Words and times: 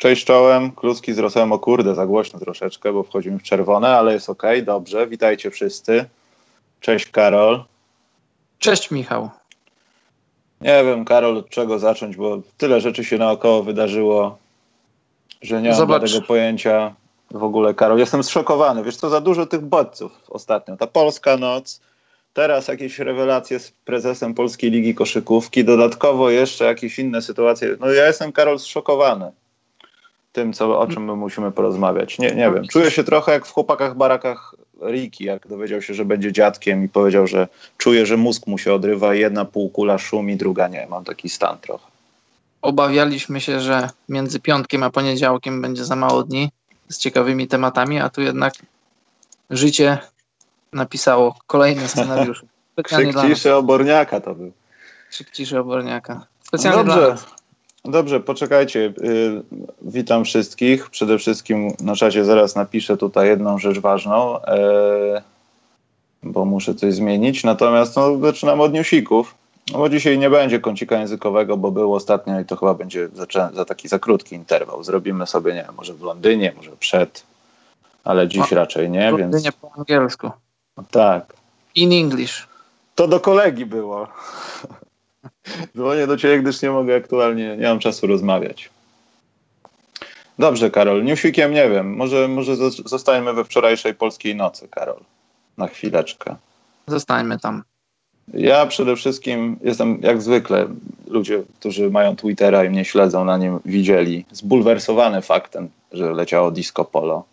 Cześć 0.00 0.24
czołem, 0.24 0.72
kluski 0.72 1.12
z 1.12 1.18
Rosem, 1.18 1.52
o 1.52 1.58
kurde, 1.58 1.94
za 1.94 2.06
głośno 2.06 2.38
troszeczkę, 2.38 2.92
bo 2.92 3.02
wchodzimy 3.02 3.38
w 3.38 3.42
czerwone, 3.42 3.88
ale 3.88 4.12
jest 4.12 4.30
ok, 4.30 4.42
dobrze, 4.64 5.06
witajcie 5.06 5.50
wszyscy. 5.50 6.04
Cześć 6.80 7.06
Karol. 7.06 7.64
Cześć 8.58 8.90
Michał. 8.90 9.30
Nie 10.60 10.84
wiem, 10.84 11.04
Karol, 11.04 11.36
od 11.36 11.48
czego 11.48 11.78
zacząć, 11.78 12.16
bo 12.16 12.38
tyle 12.58 12.80
rzeczy 12.80 13.04
się 13.04 13.18
naokoło 13.18 13.62
wydarzyło, 13.62 14.38
że 15.42 15.62
nie 15.62 15.70
mam 15.70 16.00
tego 16.00 16.22
pojęcia 16.22 16.94
w 17.30 17.44
ogóle, 17.44 17.74
Karol. 17.74 17.98
Jestem 17.98 18.22
zszokowany, 18.22 18.84
wiesz 18.84 18.96
co, 18.96 19.08
za 19.08 19.20
dużo 19.20 19.46
tych 19.46 19.60
bodźców 19.60 20.12
ostatnio. 20.28 20.76
Ta 20.76 20.86
polska 20.86 21.36
noc, 21.36 21.80
teraz 22.32 22.68
jakieś 22.68 22.98
rewelacje 22.98 23.58
z 23.58 23.70
prezesem 23.70 24.34
Polskiej 24.34 24.70
Ligi 24.70 24.94
Koszykówki, 24.94 25.64
dodatkowo 25.64 26.30
jeszcze 26.30 26.64
jakieś 26.64 26.98
inne 26.98 27.22
sytuacje. 27.22 27.76
No 27.80 27.92
ja 27.92 28.06
jestem, 28.06 28.32
Karol, 28.32 28.58
zszokowany 28.58 29.32
tym, 30.32 30.52
co, 30.52 30.80
o 30.80 30.86
czym 30.86 31.04
my 31.04 31.16
musimy 31.16 31.52
porozmawiać. 31.52 32.18
Nie, 32.18 32.30
nie 32.30 32.50
wiem. 32.50 32.68
Czuję 32.68 32.90
się 32.90 33.04
trochę 33.04 33.32
jak 33.32 33.46
w 33.46 33.52
chłopakach 33.52 33.96
barakach 33.96 34.54
Riki, 34.82 35.24
jak 35.24 35.46
dowiedział 35.46 35.82
się, 35.82 35.94
że 35.94 36.04
będzie 36.04 36.32
dziadkiem 36.32 36.84
i 36.84 36.88
powiedział, 36.88 37.26
że 37.26 37.48
czuje, 37.78 38.06
że 38.06 38.16
mózg 38.16 38.46
mu 38.46 38.58
się 38.58 38.74
odrywa, 38.74 39.14
jedna 39.14 39.44
półkula 39.44 39.98
szumi, 39.98 40.36
druga 40.36 40.68
nie. 40.68 40.86
Mam 40.90 41.04
taki 41.04 41.28
stan 41.28 41.58
trochę. 41.58 41.84
Obawialiśmy 42.62 43.40
się, 43.40 43.60
że 43.60 43.90
między 44.08 44.40
piątkiem 44.40 44.82
a 44.82 44.90
poniedziałkiem 44.90 45.62
będzie 45.62 45.84
za 45.84 45.96
mało 45.96 46.22
dni 46.22 46.50
z 46.88 46.98
ciekawymi 46.98 47.48
tematami, 47.48 48.00
a 48.00 48.08
tu 48.08 48.22
jednak 48.22 48.54
życie 49.50 49.98
napisało 50.72 51.36
kolejny 51.46 51.88
scenariusz. 51.88 52.44
Krzyk 52.84 53.20
ciszy 53.20 53.54
oborniaka 53.54 54.20
to 54.20 54.34
był. 54.34 54.52
Krzyk 55.10 55.30
ciszy 55.30 55.58
oborniaka. 55.58 56.26
Specjalnie 56.42 56.84
no 56.84 56.96
dobrze. 56.96 57.24
Dobrze, 57.84 58.20
poczekajcie. 58.20 58.92
Y, 59.02 59.42
witam 59.82 60.24
wszystkich. 60.24 60.90
Przede 60.90 61.18
wszystkim 61.18 61.72
na 61.80 61.96
czacie 61.96 62.24
zaraz 62.24 62.56
napiszę 62.56 62.96
tutaj 62.96 63.28
jedną 63.28 63.58
rzecz 63.58 63.78
ważną, 63.78 64.42
e, 64.42 65.22
bo 66.22 66.44
muszę 66.44 66.74
coś 66.74 66.94
zmienić. 66.94 67.44
Natomiast 67.44 67.96
no, 67.96 68.18
zaczynamy 68.18 68.62
od 68.62 68.72
newsików. 68.72 69.34
No 69.72 69.78
bo 69.78 69.88
dzisiaj 69.88 70.18
nie 70.18 70.30
będzie 70.30 70.60
kącika 70.60 70.98
językowego, 70.98 71.56
bo 71.56 71.70
był 71.70 71.94
ostatnio 71.94 72.40
i 72.40 72.44
to 72.44 72.56
chyba 72.56 72.74
będzie 72.74 73.08
za, 73.08 73.50
za 73.54 73.64
taki 73.64 73.88
za 73.88 73.98
krótki 73.98 74.34
interwał. 74.34 74.84
Zrobimy 74.84 75.26
sobie, 75.26 75.54
nie 75.54 75.62
wiem, 75.62 75.74
może 75.76 75.94
w 75.94 76.02
Londynie, 76.02 76.52
może 76.56 76.70
przed, 76.70 77.22
ale 78.04 78.28
dziś 78.28 78.52
raczej 78.52 78.90
nie, 78.90 79.12
w 79.12 79.16
więc... 79.16 79.32
Londynie 79.32 79.52
po 79.52 79.72
angielsku. 79.78 80.30
Tak. 80.90 81.34
In 81.74 81.92
English. 81.92 82.48
To 82.94 83.08
do 83.08 83.20
kolegi 83.20 83.66
było. 83.66 84.08
Dzwonię 85.76 86.06
do 86.06 86.16
ciebie, 86.16 86.42
gdyż 86.42 86.62
nie 86.62 86.70
mogę 86.70 86.96
aktualnie, 86.96 87.56
nie 87.56 87.68
mam 87.68 87.78
czasu 87.78 88.06
rozmawiać. 88.06 88.70
Dobrze, 90.38 90.70
Karol. 90.70 91.04
Newsweekiem 91.04 91.54
nie 91.54 91.70
wiem. 91.70 91.96
Może, 91.96 92.28
może 92.28 92.56
zostańmy 92.84 93.32
we 93.32 93.44
wczorajszej 93.44 93.94
polskiej 93.94 94.36
nocy, 94.36 94.68
Karol. 94.68 95.00
Na 95.58 95.66
chwileczkę. 95.66 96.36
Zostańmy 96.86 97.38
tam. 97.38 97.62
Ja 98.34 98.66
przede 98.66 98.96
wszystkim 98.96 99.58
jestem, 99.62 99.98
jak 100.02 100.22
zwykle, 100.22 100.68
ludzie, 101.08 101.42
którzy 101.60 101.90
mają 101.90 102.16
Twittera 102.16 102.64
i 102.64 102.70
mnie 102.70 102.84
śledzą 102.84 103.24
na 103.24 103.38
nim, 103.38 103.60
widzieli, 103.64 104.24
zbulwersowany 104.32 105.22
faktem, 105.22 105.68
że 105.92 106.12
leciało 106.12 106.50
disco 106.50 106.84
polo. 106.84 107.24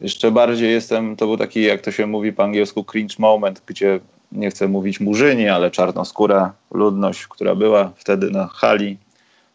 Jeszcze 0.00 0.30
bardziej 0.30 0.70
jestem, 0.70 1.16
to 1.16 1.26
był 1.26 1.36
taki, 1.36 1.62
jak 1.62 1.80
to 1.80 1.92
się 1.92 2.06
mówi 2.06 2.32
po 2.32 2.44
angielsku, 2.44 2.84
cringe 2.84 3.14
moment, 3.18 3.62
gdzie 3.66 4.00
nie 4.32 4.50
chcę 4.50 4.68
mówić 4.68 5.00
murzyni, 5.00 5.48
ale 5.48 5.70
czarnoskóra 5.70 6.52
ludność, 6.70 7.26
która 7.26 7.54
była 7.54 7.92
wtedy 7.96 8.30
na 8.30 8.46
hali, 8.46 8.96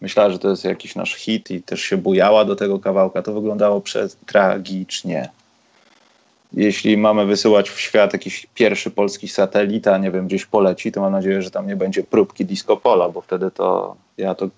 myślała, 0.01 0.29
że 0.29 0.39
to 0.39 0.49
jest 0.49 0.63
jakiś 0.63 0.95
nasz 0.95 1.15
hit 1.15 1.51
i 1.51 1.61
też 1.61 1.81
się 1.81 1.97
bujała 1.97 2.45
do 2.45 2.55
tego 2.55 2.79
kawałka. 2.79 3.21
To 3.21 3.33
wyglądało 3.33 3.81
tragicznie. 4.25 5.29
Jeśli 6.53 6.97
mamy 6.97 7.25
wysyłać 7.25 7.69
w 7.69 7.79
świat 7.79 8.13
jakiś 8.13 8.47
pierwszy 8.53 8.91
polski 8.91 9.27
satelita, 9.27 9.97
nie 9.97 10.11
wiem, 10.11 10.27
gdzieś 10.27 10.45
poleci, 10.45 10.91
to 10.91 11.01
mam 11.01 11.11
nadzieję, 11.11 11.41
że 11.41 11.51
tam 11.51 11.67
nie 11.67 11.75
będzie 11.75 12.03
próbki 12.03 12.45
disco 12.45 12.77
pola, 12.77 13.09
bo 13.09 13.21
wtedy 13.21 13.51
to 13.51 13.95
ja 14.17 14.35
to 14.35 14.49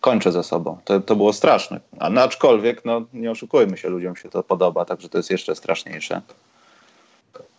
kończę 0.00 0.32
ze 0.32 0.42
sobą. 0.44 0.78
To, 0.84 1.00
to 1.00 1.16
było 1.16 1.32
straszne. 1.32 1.80
A 1.98 2.08
aczkolwiek, 2.08 2.84
no 2.84 3.02
nie 3.14 3.30
oszukujmy 3.30 3.76
się, 3.76 3.88
ludziom 3.88 4.16
się 4.16 4.28
to 4.28 4.42
podoba, 4.42 4.84
także 4.84 5.08
to 5.08 5.18
jest 5.18 5.30
jeszcze 5.30 5.56
straszniejsze. 5.56 6.20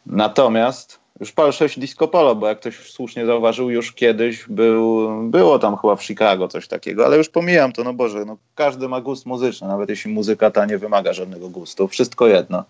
Natomiast 0.05 0.99
już 1.19 1.31
PAL 1.31 1.53
6 1.53 1.79
Disco 1.79 2.07
Polo, 2.07 2.35
bo 2.35 2.47
jak 2.47 2.59
ktoś 2.59 2.91
słusznie 2.91 3.25
zauważył, 3.25 3.69
już 3.69 3.93
kiedyś 3.93 4.45
był, 4.47 5.09
było 5.23 5.59
tam 5.59 5.77
chyba 5.77 5.95
w 5.95 6.03
Chicago 6.03 6.47
coś 6.47 6.67
takiego, 6.67 7.05
ale 7.05 7.17
już 7.17 7.29
pomijam 7.29 7.71
to, 7.71 7.83
no 7.83 7.93
Boże, 7.93 8.25
no 8.25 8.37
każdy 8.55 8.87
ma 8.87 9.01
gust 9.01 9.25
muzyczny, 9.25 9.67
nawet 9.67 9.89
jeśli 9.89 10.13
muzyka 10.13 10.51
ta 10.51 10.65
nie 10.65 10.77
wymaga 10.77 11.13
żadnego 11.13 11.49
gustu, 11.49 11.87
wszystko 11.87 12.27
jedno. 12.27 12.63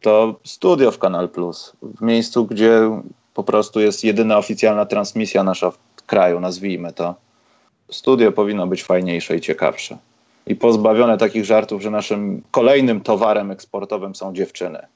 To 0.00 0.34
studio 0.44 0.90
w 0.90 0.98
Kanal 0.98 1.28
Plus, 1.28 1.72
w 1.82 2.02
miejscu, 2.02 2.46
gdzie 2.46 3.00
po 3.34 3.44
prostu 3.44 3.80
jest 3.80 4.04
jedyna 4.04 4.38
oficjalna 4.38 4.86
transmisja 4.86 5.44
nasza 5.44 5.70
w 5.70 5.78
kraju, 6.06 6.40
nazwijmy 6.40 6.92
to. 6.92 7.14
Studio 7.90 8.32
powinno 8.32 8.66
być 8.66 8.84
fajniejsze 8.84 9.36
i 9.36 9.40
ciekawsze. 9.40 9.98
I 10.46 10.56
pozbawione 10.56 11.18
takich 11.18 11.44
żartów, 11.44 11.82
że 11.82 11.90
naszym 11.90 12.42
kolejnym 12.50 13.00
towarem 13.00 13.50
eksportowym 13.50 14.14
są 14.14 14.34
dziewczyny. 14.34 14.86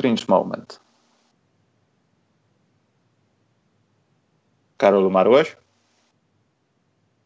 Cringe 0.00 0.24
moment. 0.28 0.80
Karol, 4.76 5.06
umarłeś? 5.06 5.56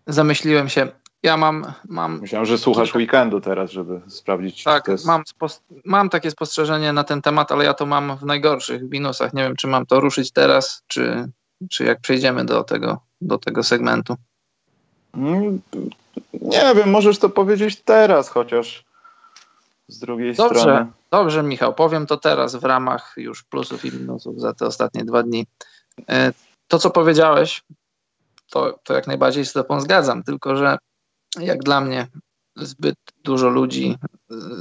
Zamyśliłem 0.07 0.69
się. 0.69 0.89
Ja 1.23 1.37
mam. 1.37 1.73
mam 1.89 2.21
Myślałem, 2.21 2.47
że 2.47 2.59
słuchasz 2.59 2.95
weekendu 2.95 3.41
teraz, 3.41 3.71
żeby 3.71 4.01
sprawdzić. 4.09 4.65
Tak, 4.65 4.89
jest... 4.89 5.07
mam, 5.07 5.23
mam 5.85 6.09
takie 6.09 6.31
spostrzeżenie 6.31 6.93
na 6.93 7.05
ten 7.05 7.23
temat, 7.23 7.53
ale 7.53 7.65
ja 7.65 7.75
to 7.75 7.87
mam 7.87 8.17
w 8.17 8.25
najgorszych 8.25 8.91
minusach. 8.91 9.35
Nie 9.35 9.43
wiem, 9.43 9.57
czy 9.57 9.67
mam 9.67 9.87
to 9.87 10.01
ruszyć 10.01 10.33
teraz, 10.33 10.83
czy, 10.87 11.29
czy 11.71 11.85
jak 11.85 12.01
przejdziemy 12.01 12.45
do 12.45 12.65
tego, 12.65 13.01
do 13.21 13.39
tego 13.39 13.63
segmentu. 13.63 14.17
Mm, 15.15 15.61
nie 16.33 16.75
wiem, 16.77 16.91
możesz 16.91 17.19
to 17.19 17.29
powiedzieć 17.29 17.83
teraz, 17.83 18.29
chociaż 18.29 18.85
z 19.89 19.99
drugiej 19.99 20.35
Dobrze. 20.35 20.61
strony. 20.61 20.93
Dobrze, 21.11 21.43
Michał, 21.43 21.75
powiem 21.75 22.07
to 22.07 22.17
teraz 22.17 22.57
w 22.57 22.65
ramach 22.65 23.15
już 23.17 23.43
plusów 23.43 23.85
i 23.85 23.93
minusów 23.93 24.41
za 24.41 24.55
te 24.55 24.67
ostatnie 24.67 25.05
dwa 25.05 25.23
dni. 25.23 25.47
E, 26.09 26.33
to, 26.69 26.79
co 26.79 26.91
powiedziałeś, 26.91 27.63
to, 28.51 28.79
to 28.83 28.95
jak 28.95 29.07
najbardziej 29.07 29.45
się 29.45 29.51
z 29.51 29.53
Tobą 29.53 29.81
zgadzam, 29.81 30.23
tylko 30.23 30.57
że 30.57 30.79
jak 31.41 31.63
dla 31.63 31.81
mnie 31.81 32.07
zbyt 32.57 32.97
dużo 33.25 33.49
ludzi 33.49 33.99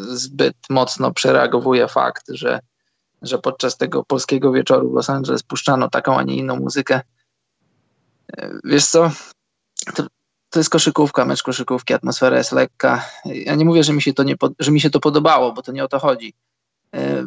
zbyt 0.08 0.58
mocno 0.70 1.12
przereagowuje 1.12 1.88
fakt, 1.88 2.26
że, 2.30 2.60
że 3.22 3.40
podczas 3.40 3.78
tego 3.78 4.04
polskiego 4.04 4.52
wieczoru 4.52 4.90
w 4.90 4.94
Los 4.94 5.10
Angeles 5.10 5.44
puszczano 5.44 5.90
taką, 5.90 6.18
a 6.18 6.24
nie 6.24 6.36
inną 6.36 6.56
muzykę. 6.56 7.02
E, 8.38 8.52
wiesz 8.64 8.86
co, 8.86 9.12
to, 9.96 10.04
to 10.54 10.60
jest 10.60 10.70
koszykówka, 10.70 11.26
mecz 11.26 11.44
koszykówki, 11.44 11.94
atmosfera 11.94 12.38
jest 12.38 12.52
lekka. 12.52 13.06
Ja 13.26 13.56
nie 13.56 13.66
mówię, 13.66 13.84
że 13.84 13.94
mi 13.94 14.02
się 14.02 14.14
to, 14.14 14.24
nie, 14.24 14.36
że 14.60 14.72
mi 14.72 14.82
się 14.82 14.90
to 14.90 15.00
podobało, 15.00 15.54
bo 15.54 15.62
to 15.62 15.72
nie 15.72 15.84
o 15.84 15.88
to 15.88 16.00
chodzi. 16.00 16.34
E, 16.96 17.26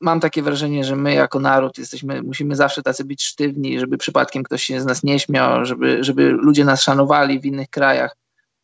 mam 0.00 0.20
takie 0.20 0.42
wrażenie, 0.42 0.84
że 0.84 0.96
my 0.96 1.14
jako 1.14 1.40
naród 1.40 1.78
jesteśmy, 1.78 2.22
musimy 2.22 2.56
zawsze 2.56 2.82
tacy 2.82 3.04
być 3.04 3.24
sztywni, 3.24 3.80
żeby 3.80 3.98
przypadkiem 3.98 4.42
ktoś 4.42 4.62
się 4.62 4.80
z 4.80 4.84
nas 4.84 5.02
nie 5.02 5.20
śmiał, 5.20 5.64
żeby, 5.64 6.04
żeby 6.04 6.28
ludzie 6.28 6.64
nas 6.64 6.82
szanowali 6.82 7.40
w 7.40 7.44
innych 7.44 7.70
krajach. 7.70 8.16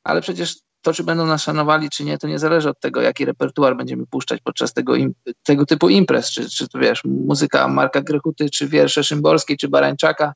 Ale 0.05 0.21
przecież 0.21 0.57
to, 0.83 0.93
czy 0.93 1.05
będą 1.05 1.27
nas 1.27 1.43
szanowali, 1.43 1.91
czy 1.91 2.05
nie, 2.05 2.19
to 2.19 2.29
nie 2.29 2.39
zależy 2.39 2.69
od 2.69 2.81
tego, 2.81 3.01
jaki 3.01 3.25
repertuar 3.25 3.77
będziemy 3.77 4.07
puszczać 4.07 4.41
podczas 4.41 4.73
tego, 4.73 4.95
tego 5.43 5.67
typu 5.67 5.89
imprez, 5.89 6.31
czy, 6.31 6.51
czy 6.51 6.69
to 6.69 6.79
wiesz, 6.79 7.05
muzyka 7.05 7.69
Marka 7.69 8.03
Grechuty, 8.03 8.51
czy 8.51 8.69
wiersze 8.69 9.05
Szymborskiej, 9.05 9.57
czy 9.57 9.69
Barańczaka, 9.69 10.33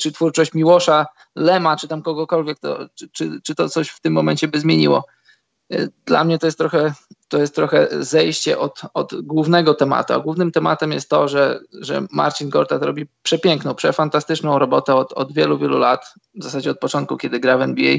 czy 0.00 0.12
twórczość 0.12 0.54
Miłosza, 0.54 1.06
Lema, 1.36 1.76
czy 1.76 1.88
tam 1.88 2.02
kogokolwiek, 2.02 2.58
to, 2.58 2.88
czy, 2.94 3.08
czy, 3.08 3.40
czy 3.42 3.54
to 3.54 3.68
coś 3.68 3.88
w 3.88 4.00
tym 4.00 4.12
momencie 4.12 4.48
by 4.48 4.60
zmieniło. 4.60 5.04
Y, 5.72 5.88
dla 6.06 6.24
mnie 6.24 6.38
to 6.38 6.46
jest 6.46 6.58
trochę, 6.58 6.92
to 7.28 7.38
jest 7.38 7.54
trochę 7.54 7.88
zejście 7.90 8.58
od, 8.58 8.80
od 8.94 9.22
głównego 9.22 9.74
tematu, 9.74 10.12
a 10.12 10.20
głównym 10.20 10.52
tematem 10.52 10.92
jest 10.92 11.10
to, 11.10 11.28
że, 11.28 11.60
że 11.72 12.06
Marcin 12.12 12.48
Gortat 12.48 12.82
robi 12.82 13.06
przepiękną, 13.22 13.74
przefantastyczną 13.74 14.58
robotę 14.58 14.94
od, 14.94 15.12
od 15.12 15.32
wielu, 15.32 15.58
wielu 15.58 15.78
lat, 15.78 16.14
w 16.34 16.44
zasadzie 16.44 16.70
od 16.70 16.78
początku, 16.78 17.16
kiedy 17.16 17.40
gra 17.40 17.58
w 17.58 17.62
NBA, 17.62 17.98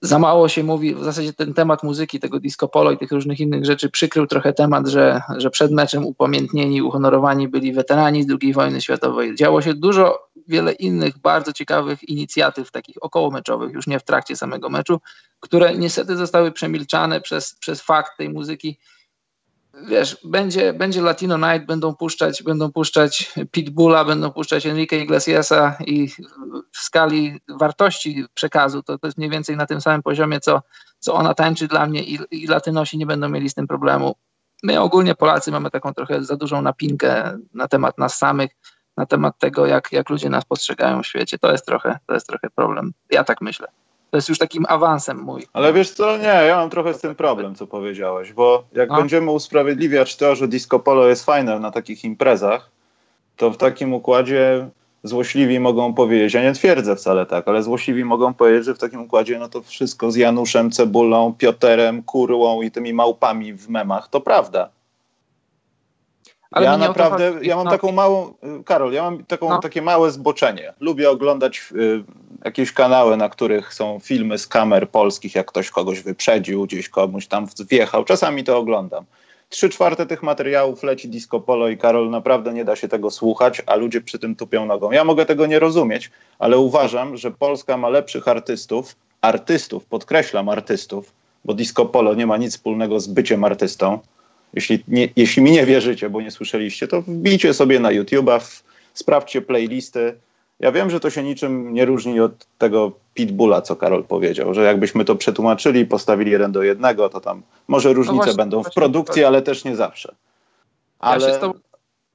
za 0.00 0.18
mało 0.18 0.48
się 0.48 0.62
mówi, 0.62 0.94
w 0.94 1.04
zasadzie 1.04 1.32
ten 1.32 1.54
temat 1.54 1.82
muzyki, 1.82 2.20
tego 2.20 2.40
disco 2.40 2.68
polo 2.68 2.90
i 2.90 2.98
tych 2.98 3.12
różnych 3.12 3.40
innych 3.40 3.64
rzeczy 3.64 3.90
przykrył 3.90 4.26
trochę 4.26 4.52
temat, 4.52 4.88
że, 4.88 5.22
że 5.36 5.50
przed 5.50 5.72
meczem 5.72 6.06
upamiętnieni, 6.06 6.82
uhonorowani 6.82 7.48
byli 7.48 7.72
weterani 7.72 8.22
z 8.22 8.26
II 8.42 8.52
wojny 8.52 8.80
światowej. 8.80 9.34
Działo 9.34 9.62
się 9.62 9.74
dużo, 9.74 10.18
wiele 10.48 10.72
innych 10.72 11.18
bardzo 11.18 11.52
ciekawych 11.52 12.08
inicjatyw, 12.08 12.70
takich 12.70 12.96
okołomeczowych, 13.00 13.72
już 13.72 13.86
nie 13.86 13.98
w 13.98 14.04
trakcie 14.04 14.36
samego 14.36 14.68
meczu, 14.68 15.00
które 15.40 15.78
niestety 15.78 16.16
zostały 16.16 16.52
przemilczane 16.52 17.20
przez, 17.20 17.54
przez 17.54 17.82
fakt 17.82 18.18
tej 18.18 18.30
muzyki. 18.30 18.78
Wiesz, 19.74 20.16
będzie, 20.24 20.72
będzie 20.72 21.02
Latino 21.02 21.36
Night, 21.36 21.66
będą 21.66 21.94
puszczać, 21.94 22.42
będą 22.42 22.72
puszczać 22.72 23.32
Pitbulla, 23.50 24.04
będą 24.04 24.30
puszczać 24.30 24.66
Enrique 24.66 24.98
Iglesiasa 24.98 25.76
i 25.86 26.08
w 26.72 26.78
skali 26.78 27.40
wartości 27.48 28.24
przekazu 28.34 28.82
to, 28.82 28.98
to 28.98 29.06
jest 29.06 29.18
mniej 29.18 29.30
więcej 29.30 29.56
na 29.56 29.66
tym 29.66 29.80
samym 29.80 30.02
poziomie, 30.02 30.40
co, 30.40 30.62
co 30.98 31.14
ona 31.14 31.34
tańczy 31.34 31.68
dla 31.68 31.86
mnie 31.86 32.02
i, 32.02 32.18
i 32.30 32.46
Latynosi 32.46 32.98
nie 32.98 33.06
będą 33.06 33.28
mieli 33.28 33.50
z 33.50 33.54
tym 33.54 33.66
problemu. 33.66 34.14
My 34.62 34.80
ogólnie 34.80 35.14
Polacy 35.14 35.50
mamy 35.50 35.70
taką 35.70 35.94
trochę 35.94 36.24
za 36.24 36.36
dużą 36.36 36.62
napinkę 36.62 37.38
na 37.54 37.68
temat 37.68 37.98
nas 37.98 38.18
samych, 38.18 38.50
na 38.96 39.06
temat 39.06 39.38
tego, 39.38 39.66
jak, 39.66 39.92
jak 39.92 40.10
ludzie 40.10 40.28
nas 40.28 40.44
postrzegają 40.44 41.02
w 41.02 41.06
świecie. 41.06 41.38
To 41.38 41.52
jest 41.52 41.66
trochę, 41.66 41.98
to 42.06 42.14
jest 42.14 42.26
trochę 42.26 42.50
problem. 42.50 42.92
Ja 43.10 43.24
tak 43.24 43.40
myślę. 43.40 43.68
To 44.12 44.18
jest 44.18 44.28
już 44.28 44.38
takim 44.38 44.64
awansem 44.68 45.18
mój. 45.18 45.46
Ale 45.52 45.72
wiesz 45.72 45.90
co, 45.90 46.16
nie, 46.16 46.24
ja 46.24 46.56
mam 46.56 46.70
trochę 46.70 46.94
z 46.94 47.00
tym 47.00 47.14
problem, 47.14 47.54
co 47.54 47.66
powiedziałeś, 47.66 48.32
bo 48.32 48.64
jak 48.72 48.88
no. 48.88 48.96
będziemy 48.96 49.30
usprawiedliwiać 49.30 50.16
to, 50.16 50.34
że 50.34 50.48
disco 50.48 50.78
polo 50.78 51.08
jest 51.08 51.24
fajne 51.24 51.60
na 51.60 51.70
takich 51.70 52.04
imprezach, 52.04 52.70
to 53.36 53.50
w 53.50 53.56
takim 53.56 53.94
układzie 53.94 54.68
złośliwi 55.02 55.60
mogą 55.60 55.94
powiedzieć, 55.94 56.34
ja 56.34 56.42
nie 56.42 56.52
twierdzę 56.52 56.96
wcale 56.96 57.26
tak, 57.26 57.48
ale 57.48 57.62
złośliwi 57.62 58.04
mogą 58.04 58.34
powiedzieć, 58.34 58.64
że 58.64 58.74
w 58.74 58.78
takim 58.78 59.00
układzie 59.00 59.38
no 59.38 59.48
to 59.48 59.62
wszystko 59.62 60.10
z 60.10 60.16
Januszem, 60.16 60.70
Cebulą, 60.70 61.34
Pioterem, 61.38 62.02
Kurłą 62.02 62.62
i 62.62 62.70
tymi 62.70 62.94
małpami 62.94 63.54
w 63.54 63.68
memach, 63.68 64.08
to 64.08 64.20
prawda. 64.20 64.68
Ale 66.52 66.66
ja 66.66 66.78
naprawdę, 66.78 67.32
ja 67.42 67.56
mam 67.56 67.64
no. 67.64 67.70
taką 67.70 67.92
małą, 67.92 68.34
Karol, 68.64 68.92
ja 68.92 69.02
mam 69.02 69.24
taką, 69.24 69.48
no. 69.48 69.58
takie 69.58 69.82
małe 69.82 70.10
zboczenie. 70.10 70.72
Lubię 70.80 71.10
oglądać 71.10 71.72
y, 71.72 72.04
jakieś 72.44 72.72
kanały, 72.72 73.16
na 73.16 73.28
których 73.28 73.74
są 73.74 73.98
filmy 74.02 74.38
z 74.38 74.46
kamer 74.46 74.90
polskich, 74.90 75.34
jak 75.34 75.46
ktoś 75.46 75.70
kogoś 75.70 76.00
wyprzedził, 76.00 76.66
gdzieś 76.66 76.88
komuś 76.88 77.26
tam 77.26 77.46
wjechał. 77.70 78.04
Czasami 78.04 78.44
to 78.44 78.58
oglądam. 78.58 79.04
Trzy 79.48 79.68
czwarte 79.68 80.06
tych 80.06 80.22
materiałów 80.22 80.82
leci 80.82 81.08
disco 81.08 81.40
polo 81.40 81.68
i 81.68 81.78
Karol, 81.78 82.10
naprawdę 82.10 82.52
nie 82.52 82.64
da 82.64 82.76
się 82.76 82.88
tego 82.88 83.10
słuchać, 83.10 83.62
a 83.66 83.76
ludzie 83.76 84.00
przy 84.00 84.18
tym 84.18 84.36
tupią 84.36 84.66
nogą. 84.66 84.90
Ja 84.90 85.04
mogę 85.04 85.26
tego 85.26 85.46
nie 85.46 85.58
rozumieć, 85.58 86.10
ale 86.38 86.58
uważam, 86.58 87.16
że 87.16 87.30
Polska 87.30 87.76
ma 87.76 87.88
lepszych 87.88 88.28
artystów, 88.28 88.96
artystów, 89.20 89.84
podkreślam 89.84 90.48
artystów, 90.48 91.12
bo 91.44 91.54
disco 91.54 91.86
polo 91.86 92.14
nie 92.14 92.26
ma 92.26 92.36
nic 92.36 92.52
wspólnego 92.52 93.00
z 93.00 93.06
byciem 93.06 93.44
artystą. 93.44 93.98
Jeśli, 94.54 94.84
nie, 94.88 95.08
jeśli 95.16 95.42
mi 95.42 95.50
nie 95.50 95.66
wierzycie, 95.66 96.10
bo 96.10 96.20
nie 96.20 96.30
słyszeliście, 96.30 96.88
to 96.88 97.02
wbijcie 97.02 97.54
sobie 97.54 97.80
na 97.80 97.88
YouTube'a, 97.88 98.62
sprawdźcie 98.94 99.42
playlisty, 99.42 100.14
ja 100.60 100.72
wiem, 100.72 100.90
że 100.90 101.00
to 101.00 101.10
się 101.10 101.22
niczym 101.22 101.74
nie 101.74 101.84
różni 101.84 102.20
od 102.20 102.46
tego 102.58 102.92
Pitbulla, 103.14 103.62
co 103.62 103.76
Karol 103.76 104.04
powiedział, 104.04 104.54
że 104.54 104.62
jakbyśmy 104.64 105.04
to 105.04 105.16
przetłumaczyli, 105.16 105.86
postawili 105.86 106.30
jeden 106.30 106.52
do 106.52 106.62
jednego, 106.62 107.08
to 107.08 107.20
tam 107.20 107.42
może 107.68 107.88
no 107.88 107.94
różnice 107.94 108.16
no 108.16 108.22
właśnie, 108.22 108.36
będą 108.36 108.62
w 108.62 108.74
produkcji, 108.74 109.24
ale 109.24 109.42
też 109.42 109.64
nie 109.64 109.76
zawsze. 109.76 110.14
Ale... 110.98 111.26
Ja 111.26 111.34
się, 111.34 111.40
tobą, 111.40 111.58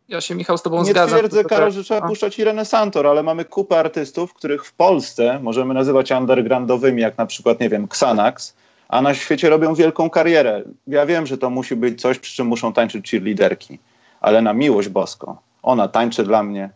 ja 0.10 0.22
się 0.22 0.36
Michał 0.36 0.58
z 0.58 0.62
tobą 0.62 0.78
nie 0.78 0.92
zgadzam. 0.92 1.10
Nie 1.10 1.20
twierdzę, 1.20 1.44
Karol, 1.44 1.72
że 1.72 1.84
trzeba 1.84 2.08
puszczać 2.08 2.40
Irenę 2.40 2.66
Santor, 2.66 3.08
ale 3.08 3.24
mamy 3.24 3.46
kupę 3.46 3.80
artystów, 3.80 4.34
których 4.34 4.66
w 4.66 4.74
Polsce 4.74 5.40
możemy 5.44 5.74
nazywać 5.74 6.12
undergroundowymi, 6.12 7.02
jak 7.02 7.18
na 7.18 7.26
przykład, 7.26 7.60
nie 7.60 7.70
wiem, 7.70 7.84
Xanax, 7.84 8.54
a 8.90 9.02
na 9.02 9.14
świecie 9.14 9.50
robią 9.50 9.76
wielką 9.76 10.10
karierę. 10.10 10.64
Ja 10.88 11.06
wiem, 11.06 11.26
że 11.26 11.38
to 11.38 11.50
musi 11.50 11.76
być 11.76 12.02
coś, 12.02 12.20
przy 12.20 12.36
czym 12.36 12.48
muszą 12.48 12.74
tańczyć 12.74 13.12
cheerleaderki, 13.12 13.80
ale 14.22 14.42
na 14.42 14.54
miłość 14.54 14.90
boską. 14.90 15.36
Ona 15.64 15.88
tańczy 15.88 16.24
dla 16.24 16.44
mnie, 16.44 16.70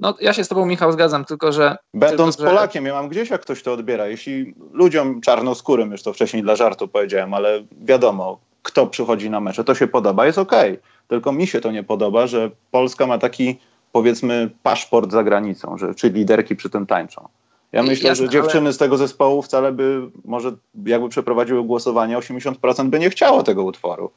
no, 0.00 0.14
ja 0.20 0.32
się 0.32 0.44
z 0.44 0.48
Tobą, 0.48 0.66
Michał, 0.66 0.92
zgadzam, 0.92 1.24
tylko 1.24 1.52
że. 1.52 1.76
Będąc 1.94 2.36
tylko, 2.36 2.50
że... 2.50 2.56
Polakiem, 2.56 2.86
ja 2.86 2.94
mam 2.94 3.08
gdzieś, 3.08 3.30
jak 3.30 3.40
ktoś 3.40 3.62
to 3.62 3.72
odbiera. 3.72 4.06
Jeśli 4.06 4.54
ludziom 4.72 5.20
czarnoskórym, 5.20 5.92
już 5.92 6.02
to 6.02 6.12
wcześniej 6.12 6.42
dla 6.42 6.56
żartu 6.56 6.88
powiedziałem, 6.88 7.34
ale 7.34 7.64
wiadomo, 7.80 8.38
kto 8.62 8.86
przychodzi 8.86 9.30
na 9.30 9.40
mecze, 9.40 9.64
to 9.64 9.74
się 9.74 9.86
podoba, 9.86 10.26
jest 10.26 10.38
okej. 10.38 10.72
Okay. 10.72 10.82
Tylko 11.08 11.32
mi 11.32 11.46
się 11.46 11.60
to 11.60 11.70
nie 11.72 11.82
podoba, 11.82 12.26
że 12.26 12.50
Polska 12.70 13.06
ma 13.06 13.18
taki, 13.18 13.58
powiedzmy, 13.92 14.50
paszport 14.62 15.12
za 15.12 15.24
granicą, 15.24 15.78
że 15.78 15.94
czy 15.94 16.08
liderki 16.08 16.56
przy 16.56 16.70
tym 16.70 16.86
tańczą. 16.86 17.28
Ja 17.74 17.82
myślę, 17.82 18.08
Jasne, 18.08 18.24
że 18.24 18.32
dziewczyny 18.32 18.66
ale... 18.66 18.72
z 18.72 18.78
tego 18.78 18.96
zespołu 18.96 19.42
wcale 19.42 19.72
by, 19.72 20.10
może 20.24 20.52
jakby 20.86 21.08
przeprowadziły 21.08 21.64
głosowanie, 21.64 22.18
80% 22.18 22.88
by 22.88 22.98
nie 22.98 23.10
chciało 23.10 23.42
tego 23.42 23.64
utworu. 23.64 24.10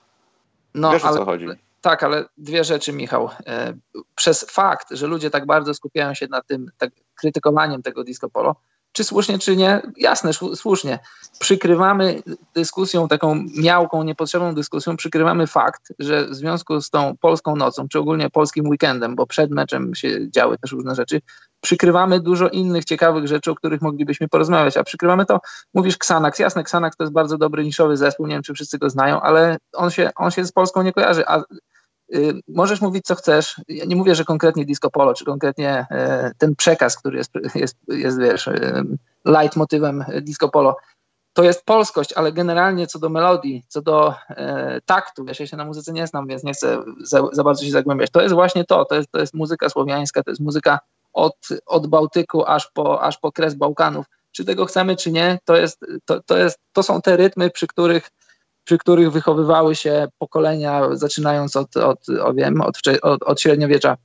No, 0.74 0.92
Wiesz, 0.92 1.06
ale, 1.06 1.16
o 1.16 1.20
co 1.20 1.26
chodzi? 1.26 1.46
Tak, 1.82 2.04
ale 2.04 2.26
dwie 2.38 2.64
rzeczy, 2.64 2.94
Michał. 2.94 3.30
E, 3.48 3.74
przez 4.16 4.46
fakt, 4.50 4.88
że 4.92 5.08
ludzie 5.08 5.30
tak 5.30 5.46
bardzo 5.46 5.74
skupiają 5.74 6.14
się 6.14 6.28
na 6.28 6.42
tym 6.42 6.72
tak, 6.78 6.92
krytykowaniem 7.16 7.84
tego 7.84 8.04
disco 8.04 8.30
polo, 8.30 8.56
czy 8.98 9.04
słusznie, 9.04 9.40
czy 9.40 9.56
nie, 9.56 9.82
jasne, 9.98 10.32
słusznie. 10.56 11.00
Przykrywamy 11.40 12.22
dyskusją, 12.56 13.08
taką 13.08 13.46
miałką, 13.58 14.04
niepotrzebną 14.04 14.56
dyskusją, 14.56 14.98
przykrywamy 14.98 15.48
fakt, 15.48 15.94
że 16.00 16.28
w 16.28 16.36
związku 16.36 16.82
z 16.82 16.90
tą 16.90 17.18
polską 17.18 17.56
nocą, 17.56 17.88
czy 17.88 18.00
ogólnie 18.00 18.30
polskim 18.30 18.68
weekendem, 18.68 19.16
bo 19.16 19.28
przed 19.28 19.52
meczem 19.52 19.96
się 19.96 20.32
działy 20.32 20.58
też 20.58 20.72
różne 20.72 20.96
rzeczy, 20.96 21.22
przykrywamy 21.62 22.20
dużo 22.20 22.50
innych 22.50 22.86
ciekawych 22.86 23.28
rzeczy, 23.28 23.52
o 23.52 23.56
których 23.56 23.82
moglibyśmy 23.82 24.28
porozmawiać, 24.28 24.78
a 24.78 24.84
przykrywamy 24.84 25.26
to, 25.26 25.40
mówisz 25.74 25.96
Xanax, 25.96 26.40
jasne, 26.40 26.62
Xanax 26.62 26.98
to 26.98 27.04
jest 27.04 27.14
bardzo 27.14 27.38
dobry 27.38 27.64
niszowy 27.64 27.98
zespół, 27.98 28.28
nie 28.28 28.36
wiem, 28.36 28.44
czy 28.44 28.54
wszyscy 28.54 28.78
go 28.78 28.90
znają, 28.90 29.22
ale 29.22 29.58
on 29.74 29.90
się, 29.90 30.10
on 30.16 30.32
się 30.32 30.46
z 30.46 30.52
Polską 30.52 30.82
nie 30.82 30.94
kojarzy, 30.94 31.28
a 31.28 31.44
możesz 32.48 32.82
mówić 32.82 33.06
co 33.06 33.16
chcesz, 33.16 33.62
ja 33.68 33.86
nie 33.86 33.96
mówię, 33.96 34.16
że 34.16 34.26
konkretnie 34.26 34.66
disco 34.66 34.90
polo, 34.90 35.14
czy 35.14 35.26
konkretnie 35.26 35.86
y, 35.92 36.32
ten 36.38 36.56
przekaz, 36.56 36.98
który 36.98 37.18
jest, 37.18 37.32
jest, 37.56 37.78
jest 37.88 38.20
wiesz, 38.20 38.48
y, 38.48 38.84
leitmotywem 39.26 40.06
disco 40.22 40.50
polo, 40.50 40.76
to 41.38 41.44
jest 41.44 41.66
polskość, 41.66 42.14
ale 42.14 42.32
generalnie 42.32 42.88
co 42.88 43.00
do 43.00 43.10
melodii, 43.10 43.64
co 43.68 43.82
do 43.82 44.14
e, 44.30 44.82
taktu, 44.86 45.26
ja 45.26 45.34
się 45.34 45.58
na 45.58 45.66
muzyce 45.66 45.94
nie 45.94 46.08
znam, 46.08 46.28
więc 46.28 46.44
nie 46.44 46.54
chcę 46.54 46.84
za, 47.02 47.22
za, 47.32 47.44
bardzo 47.44 47.66
się 47.66 47.72
zagłębiać. 47.72 48.12
To 48.12 48.22
jest 48.22 48.36
właśnie 48.36 48.66
to, 48.66 48.86
to 48.86 48.96
jest, 48.96 49.12
to 49.12 49.20
jest 49.20 49.34
muzyka 49.34 49.70
słowiańska, 49.70 50.24
to 50.24 50.32
jest 50.32 50.42
muzyka 50.42 50.80
od, 51.14 51.38
od 51.66 51.88
Bałtyku 51.88 52.46
aż 52.46 52.72
po, 52.74 53.02
aż 53.02 53.18
po 53.18 53.32
kres 53.32 53.56
Bałkanów. 53.56 54.06
Czy 54.32 54.46
tego 54.46 54.66
chcemy, 54.66 54.96
czy 54.96 55.12
nie, 55.12 55.40
to, 55.46 55.56
jest, 55.56 55.80
to, 56.06 56.24
to, 56.24 56.38
jest, 56.38 56.60
to 56.74 56.84
są 56.84 57.02
te 57.02 57.18
rytmy, 57.18 57.50
przy 57.50 57.68
których, 57.68 58.12
przy 58.68 58.78
których 58.78 59.12
wychowywały 59.12 59.76
się 59.76 60.08
pokolenia, 60.20 60.82
zaczynając 60.92 61.56
od, 61.56 61.78
od, 61.78 62.10
od, 62.10 62.36
wiem, 62.36 62.62
od, 62.62 62.78
od, 63.02 63.24
od 63.24 63.42
średniowiecza. 63.42 63.98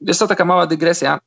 Jest 0.00 0.20
to 0.20 0.26
taka 0.26 0.44
mała 0.44 0.66
dygresja. 0.66 1.20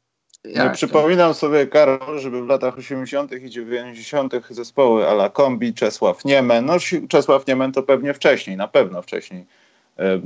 Ja 0.43 0.69
przypominam 0.69 1.33
sobie, 1.33 1.67
Karol, 1.67 2.19
żeby 2.19 2.41
w 2.41 2.47
latach 2.47 2.77
80. 2.77 3.31
i 3.31 3.49
90. 3.49 4.33
zespoły 4.49 5.07
ala 5.07 5.29
Kombi, 5.29 5.73
Czesław 5.73 6.25
Niemen, 6.25 6.65
no 6.65 6.73
Czesław 7.09 7.47
Niemen 7.47 7.71
to 7.71 7.83
pewnie 7.83 8.13
wcześniej, 8.13 8.57
na 8.57 8.67
pewno 8.67 9.01
wcześniej, 9.01 9.45
E, 9.99 10.19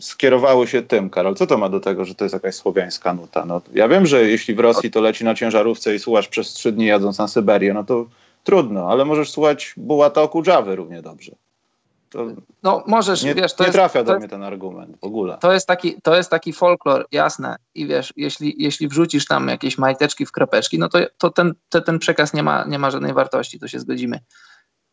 skierowały 0.00 0.66
się 0.66 0.82
tym, 0.82 1.10
Karol. 1.10 1.34
Co 1.34 1.46
to 1.46 1.58
ma 1.58 1.68
do 1.68 1.80
tego, 1.80 2.04
że 2.04 2.14
to 2.14 2.24
jest 2.24 2.34
jakaś 2.34 2.54
słowiańska 2.54 3.14
nuta? 3.14 3.44
No, 3.44 3.60
ja 3.74 3.88
wiem, 3.88 4.06
że 4.06 4.24
jeśli 4.24 4.54
w 4.54 4.60
Rosji 4.60 4.90
to 4.90 5.00
leci 5.00 5.24
na 5.24 5.34
ciężarówce 5.34 5.94
i 5.94 5.98
słuchasz 5.98 6.28
przez 6.28 6.52
trzy 6.52 6.72
dni 6.72 6.86
jadąc 6.86 7.18
na 7.18 7.28
Syberię, 7.28 7.74
no 7.74 7.84
to 7.84 8.06
trudno, 8.44 8.90
ale 8.90 9.04
możesz 9.04 9.30
słuchać 9.30 9.74
Bułata 9.76 10.28
Kudżawy 10.28 10.76
równie 10.76 11.02
dobrze. 11.02 11.32
To 12.10 12.26
no 12.62 12.84
możesz, 12.86 13.22
nie, 13.22 13.34
wiesz, 13.34 13.54
to 13.54 13.62
nie 13.62 13.66
jest, 13.66 13.76
trafia 13.76 14.04
do 14.04 14.18
mnie 14.18 14.28
ten 14.28 14.42
argument 14.42 14.96
w 15.00 15.04
ogóle. 15.04 15.38
To 15.40 15.52
jest 15.52 15.66
taki, 15.66 16.02
to 16.02 16.16
jest 16.16 16.30
taki 16.30 16.52
folklor, 16.52 17.06
jasne. 17.12 17.56
I 17.74 17.86
wiesz, 17.86 18.12
jeśli, 18.16 18.54
jeśli 18.58 18.88
wrzucisz 18.88 19.26
tam 19.26 19.48
jakieś 19.48 19.78
majteczki 19.78 20.26
w 20.26 20.32
kropeczki, 20.32 20.78
no 20.78 20.88
to, 20.88 20.98
to 21.18 21.30
ten, 21.30 21.54
to 21.68 21.80
ten 21.80 21.98
przekaz 21.98 22.34
nie 22.34 22.42
ma, 22.42 22.64
nie 22.64 22.78
ma 22.78 22.90
żadnej 22.90 23.12
wartości, 23.12 23.58
to 23.58 23.68
się 23.68 23.80
zgodzimy. 23.80 24.20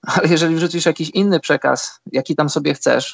Ale 0.15 0.27
jeżeli 0.27 0.55
wrzucisz 0.55 0.86
jakiś 0.86 1.10
inny 1.10 1.39
przekaz, 1.39 2.00
jaki 2.12 2.36
tam 2.36 2.50
sobie 2.50 2.74
chcesz, 2.74 3.13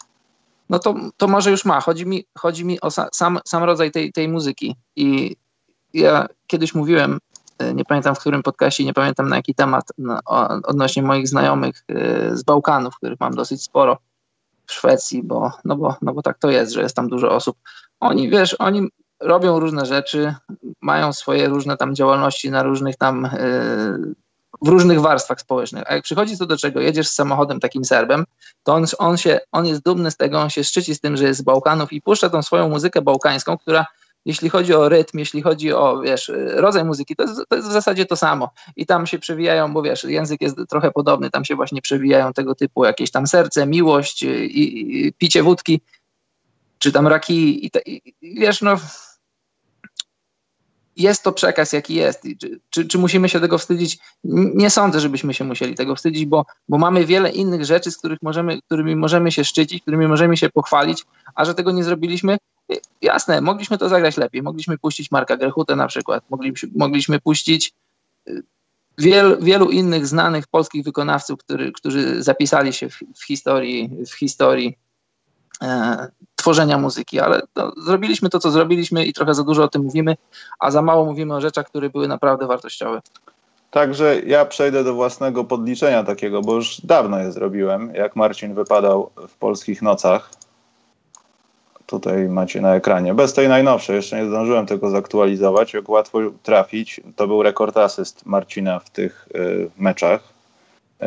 no 0.69 0.79
to, 0.79 0.95
to 1.17 1.27
może 1.27 1.51
już 1.51 1.65
ma. 1.65 1.81
Chodzi 1.81 2.05
mi, 2.05 2.25
chodzi 2.37 2.65
mi 2.65 2.81
o 2.81 2.91
sam, 2.91 3.39
sam 3.45 3.63
rodzaj 3.63 3.91
tej, 3.91 4.13
tej 4.13 4.27
muzyki. 4.27 4.75
I 4.95 5.35
ja 5.93 6.27
kiedyś 6.47 6.75
mówiłem, 6.75 7.19
nie 7.73 7.85
pamiętam 7.85 8.15
w 8.15 8.19
którym 8.19 8.43
podcaście, 8.43 8.85
nie 8.85 8.93
pamiętam 8.93 9.29
na 9.29 9.35
jaki 9.35 9.55
temat, 9.55 9.83
no, 9.97 10.19
odnośnie 10.63 11.03
moich 11.03 11.27
znajomych 11.27 11.83
e, 11.89 12.35
z 12.37 12.43
Bałkanów, 12.43 12.95
których 12.95 13.19
mam 13.19 13.33
dosyć 13.33 13.63
sporo 13.63 13.97
w 14.65 14.73
Szwecji, 14.73 15.23
bo, 15.23 15.51
no, 15.65 15.77
bo, 15.77 15.95
no 16.01 16.13
bo 16.13 16.21
tak 16.21 16.37
to 16.39 16.49
jest, 16.49 16.73
że 16.73 16.81
jest 16.81 16.95
tam 16.95 17.09
dużo 17.09 17.31
osób. 17.31 17.57
Oni, 17.99 18.29
wiesz, 18.29 18.55
oni 18.59 18.87
robią 19.19 19.59
różne 19.59 19.85
rzeczy, 19.85 20.35
mają 20.81 21.13
swoje 21.13 21.47
różne 21.47 21.77
tam 21.77 21.95
działalności 21.95 22.51
na 22.51 22.63
różnych 22.63 22.95
tam 22.95 23.29
yy, 23.33 24.15
w 24.61 24.67
różnych 24.67 25.01
warstwach 25.01 25.41
społecznych. 25.41 25.83
A 25.87 25.93
jak 25.93 26.03
przychodzi 26.03 26.37
to 26.37 26.45
do 26.45 26.57
czego, 26.57 26.79
jedziesz 26.79 27.07
z 27.07 27.13
samochodem 27.13 27.59
takim 27.59 27.85
Serbem, 27.85 28.25
to 28.63 28.73
on, 28.73 28.85
on, 28.97 29.17
się, 29.17 29.39
on 29.51 29.65
jest 29.65 29.83
dumny 29.83 30.11
z 30.11 30.17
tego, 30.17 30.41
on 30.41 30.49
się 30.49 30.63
szczyci 30.63 30.95
z 30.95 30.99
tym, 30.99 31.17
że 31.17 31.23
jest 31.23 31.39
z 31.39 31.43
Bałkanów 31.43 31.93
i 31.93 32.01
puszcza 32.01 32.29
tą 32.29 32.41
swoją 32.41 32.69
muzykę 32.69 33.01
bałkańską, 33.01 33.57
która 33.57 33.85
jeśli 34.25 34.49
chodzi 34.49 34.73
o 34.73 34.89
rytm, 34.89 35.19
jeśli 35.19 35.41
chodzi 35.41 35.73
o 35.73 36.01
wiesz, 36.01 36.31
rodzaj 36.35 36.85
muzyki, 36.85 37.15
to 37.15 37.23
jest, 37.23 37.41
to 37.49 37.55
jest 37.55 37.67
w 37.67 37.71
zasadzie 37.71 38.05
to 38.05 38.15
samo. 38.15 38.49
I 38.75 38.85
tam 38.85 39.07
się 39.07 39.19
przewijają, 39.19 39.73
bo 39.73 39.81
wiesz, 39.81 40.03
język 40.03 40.41
jest 40.41 40.55
trochę 40.69 40.91
podobny, 40.91 41.29
tam 41.29 41.45
się 41.45 41.55
właśnie 41.55 41.81
przewijają 41.81 42.33
tego 42.33 42.55
typu 42.55 42.85
jakieś 42.85 43.11
tam 43.11 43.27
serce, 43.27 43.67
miłość 43.67 44.23
i, 44.23 45.05
i 45.07 45.13
picie 45.13 45.43
wódki, 45.43 45.81
czy 46.79 46.91
tam 46.91 47.07
raki 47.07 47.65
i, 47.65 47.71
te, 47.71 47.79
i 47.85 48.01
wiesz, 48.21 48.61
no 48.61 48.77
jest 50.99 51.23
to 51.23 51.31
przekaz, 51.31 51.73
jaki 51.73 51.95
jest. 51.95 52.23
Czy, 52.39 52.59
czy, 52.69 52.87
czy, 52.87 52.97
musimy 52.97 53.29
się 53.29 53.39
tego 53.39 53.57
wstydzić? 53.57 53.99
Nie 54.53 54.69
sądzę, 54.69 54.99
żebyśmy 54.99 55.33
się 55.33 55.43
musieli 55.43 55.75
tego 55.75 55.95
wstydzić, 55.95 56.25
bo, 56.25 56.45
bo 56.69 56.77
mamy 56.77 57.05
wiele 57.05 57.29
innych 57.29 57.65
rzeczy, 57.65 57.91
z 57.91 57.97
których 57.97 58.19
możemy, 58.21 58.61
którymi 58.61 58.95
możemy 58.95 59.31
się 59.31 59.43
szczycić, 59.43 59.81
którymi 59.81 60.07
możemy 60.07 60.37
się 60.37 60.49
pochwalić, 60.49 61.05
a 61.35 61.45
że 61.45 61.55
tego 61.55 61.71
nie 61.71 61.83
zrobiliśmy, 61.83 62.37
jasne, 63.01 63.41
mogliśmy 63.41 63.77
to 63.77 63.89
zagrać 63.89 64.17
lepiej. 64.17 64.43
Mogliśmy 64.43 64.77
puścić 64.77 65.11
Marka 65.11 65.37
Grechutę 65.37 65.75
na 65.75 65.87
przykład, 65.87 66.23
mogliśmy, 66.29 66.69
mogliśmy 66.75 67.19
puścić 67.19 67.73
y, 68.27 68.43
wiel, 68.97 69.37
wielu 69.41 69.69
innych 69.69 70.07
znanych 70.07 70.47
polskich 70.47 70.83
wykonawców, 70.83 71.39
który, 71.39 71.71
którzy 71.71 72.23
zapisali 72.23 72.73
się 72.73 72.89
w, 72.89 72.99
w 73.15 73.25
historii, 73.25 73.89
w 74.07 74.13
historii 74.13 74.77
e, 75.61 76.07
tworzenia 76.35 76.77
muzyki, 76.77 77.19
ale 77.19 77.41
no, 77.55 77.71
zrobiliśmy 77.77 78.29
to, 78.29 78.39
co 78.39 78.51
zrobiliśmy 78.51 79.05
i 79.05 79.13
trochę 79.13 79.33
za 79.33 79.43
dużo 79.43 79.63
o 79.63 79.67
tym 79.67 79.83
mówimy, 79.83 80.17
a 80.59 80.71
za 80.71 80.81
mało 80.81 81.05
mówimy 81.05 81.35
o 81.35 81.41
rzeczach, 81.41 81.65
które 81.65 81.89
były 81.89 82.07
naprawdę 82.07 82.47
wartościowe. 82.47 83.01
Także 83.71 84.19
ja 84.19 84.45
przejdę 84.45 84.83
do 84.83 84.93
własnego 84.93 85.43
podliczenia 85.43 86.03
takiego, 86.03 86.41
bo 86.41 86.55
już 86.55 86.81
dawno 86.81 87.19
je 87.19 87.31
zrobiłem, 87.31 87.95
jak 87.95 88.15
Marcin 88.15 88.53
wypadał 88.53 89.11
w 89.27 89.37
polskich 89.37 89.81
nocach. 89.81 90.29
Tutaj 91.89 92.27
macie 92.29 92.61
na 92.61 92.75
ekranie. 92.75 93.13
Bez 93.13 93.33
tej 93.33 93.47
najnowszej, 93.47 93.95
jeszcze 93.95 94.17
nie 94.17 94.25
zdążyłem 94.25 94.65
tego 94.65 94.89
zaktualizować. 94.89 95.73
Jak 95.73 95.89
łatwo 95.89 96.19
trafić, 96.43 97.01
to 97.15 97.27
był 97.27 97.43
rekord 97.43 97.77
asyst 97.77 98.25
Marcina 98.25 98.79
w 98.79 98.89
tych 98.89 99.27
y, 99.35 99.69
meczach. 99.77 100.33
Y, 101.01 101.05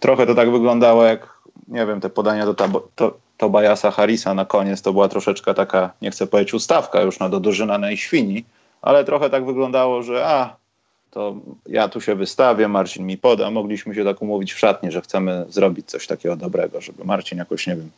trochę 0.00 0.26
to 0.26 0.34
tak 0.34 0.50
wyglądało 0.50 1.04
jak, 1.04 1.38
nie 1.68 1.86
wiem, 1.86 2.00
te 2.00 2.10
podania 2.10 2.46
do, 2.46 2.54
tabo, 2.54 2.88
to, 2.96 3.90
Harrisa 3.92 4.34
na 4.34 4.44
koniec 4.44 4.82
to 4.82 4.92
była 4.92 5.08
troszeczkę 5.08 5.54
taka, 5.54 5.90
nie 6.02 6.10
chcę 6.10 6.26
powiedzieć 6.26 6.54
ustawka 6.54 7.00
już 7.00 7.18
na 7.18 7.28
dodorzynanej 7.28 7.96
świni, 7.96 8.44
ale 8.82 9.04
trochę 9.04 9.30
tak 9.30 9.46
wyglądało, 9.46 10.02
że 10.02 10.26
a, 10.26 10.56
to 11.10 11.34
ja 11.66 11.88
tu 11.88 12.00
się 12.00 12.14
wystawię, 12.14 12.68
Marcin 12.68 13.06
mi 13.06 13.18
poda. 13.18 13.50
Mogliśmy 13.50 13.94
się 13.94 14.04
tak 14.04 14.22
umówić 14.22 14.52
w 14.52 14.58
szatni, 14.58 14.92
że 14.92 15.00
chcemy 15.00 15.44
zrobić 15.48 15.86
coś 15.86 16.06
takiego 16.06 16.36
dobrego, 16.36 16.80
żeby 16.80 17.04
Marcin 17.04 17.38
jakoś, 17.38 17.66
nie 17.66 17.76
wiem, 17.76 17.90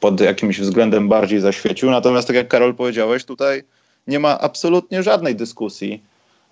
pod 0.00 0.20
jakimś 0.20 0.60
względem 0.60 1.08
bardziej 1.08 1.40
zaświecił. 1.40 1.90
Natomiast 1.90 2.26
tak 2.26 2.36
jak 2.36 2.48
Karol 2.48 2.74
powiedziałeś, 2.74 3.24
tutaj 3.24 3.62
nie 4.06 4.18
ma 4.18 4.38
absolutnie 4.40 5.02
żadnej 5.02 5.36
dyskusji, 5.36 6.02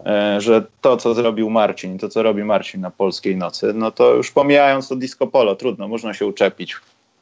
e, 0.07 0.41
że 0.41 0.65
to, 0.81 0.97
co 0.97 1.15
zrobił 1.15 1.51
Marcin, 1.51 1.99
to, 1.99 2.09
co 2.09 2.23
robi 2.23 2.45
Marcin 2.45 2.81
na 2.81 2.91
polskiej 2.91 3.37
nocy, 3.37 3.73
no 3.75 3.91
to 3.91 4.15
już 4.15 4.31
pomijając 4.31 4.89
to 4.89 4.97
disco 4.97 5.27
polo, 5.27 5.57
trudno, 5.57 5.89
można 5.89 6.15
się 6.15 6.27
uczepić 6.27 6.77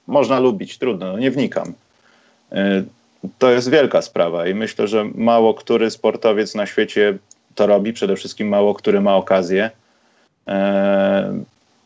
można 0.07 0.41
lubić, 0.41 0.79
trudno, 0.79 1.13
no 1.13 1.19
nie 1.19 1.31
wnikam. 1.31 1.73
Y, 2.53 2.85
to 3.39 3.51
jest 3.51 3.71
wielka 3.71 4.03
sprawa 4.03 4.47
i 4.47 4.55
myślę, 4.55 4.89
że 4.89 5.05
mało 5.15 5.55
który 5.55 5.91
sportowiec 5.91 6.55
na 6.55 6.67
świecie 6.67 7.19
to 7.55 7.67
robi, 7.67 7.93
przede 7.93 8.17
wszystkim 8.17 8.49
mało 8.49 8.75
który 8.75 9.01
ma 9.01 9.17
okazję. 9.17 9.71
Y, 10.49 10.53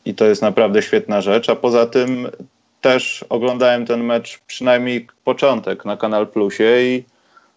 I 0.05 0.15
to 0.15 0.25
jest 0.25 0.43
naprawdę 0.43 0.83
świetna 0.83 1.21
rzecz. 1.21 1.49
A 1.49 1.57
poza 1.57 1.87
tym 1.87 2.29
też 2.81 3.25
oglądałem 3.29 3.87
ten 3.87 4.05
mecz, 4.05 4.41
przynajmniej 4.47 5.07
początek 5.25 5.85
na 5.85 5.97
Kanal 5.97 6.27
Plusie 6.27 6.83
i 6.83 7.05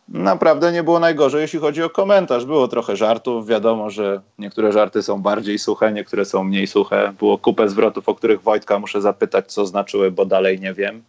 naprawdę 0.09 0.71
nie 0.71 0.83
było 0.83 0.99
najgorzej, 0.99 1.41
jeśli 1.41 1.59
chodzi 1.59 1.83
o 1.83 1.89
komentarz. 1.89 2.45
Było 2.45 2.67
trochę 2.67 2.95
żartów. 2.95 3.47
Wiadomo, 3.47 3.89
że 3.89 4.21
niektóre 4.39 4.71
żarty 4.71 5.03
są 5.03 5.21
bardziej 5.21 5.59
suche, 5.59 5.91
niektóre 5.91 6.25
są 6.25 6.43
mniej 6.43 6.67
suche. 6.67 7.13
Było 7.19 7.37
kupę 7.37 7.69
zwrotów, 7.69 8.09
o 8.09 8.15
których 8.15 8.41
Wojtka 8.41 8.79
muszę 8.79 9.01
zapytać, 9.01 9.53
co 9.53 9.65
znaczyły, 9.65 10.11
bo 10.11 10.25
dalej 10.25 10.59
nie 10.59 10.73
wiem. 10.73 11.03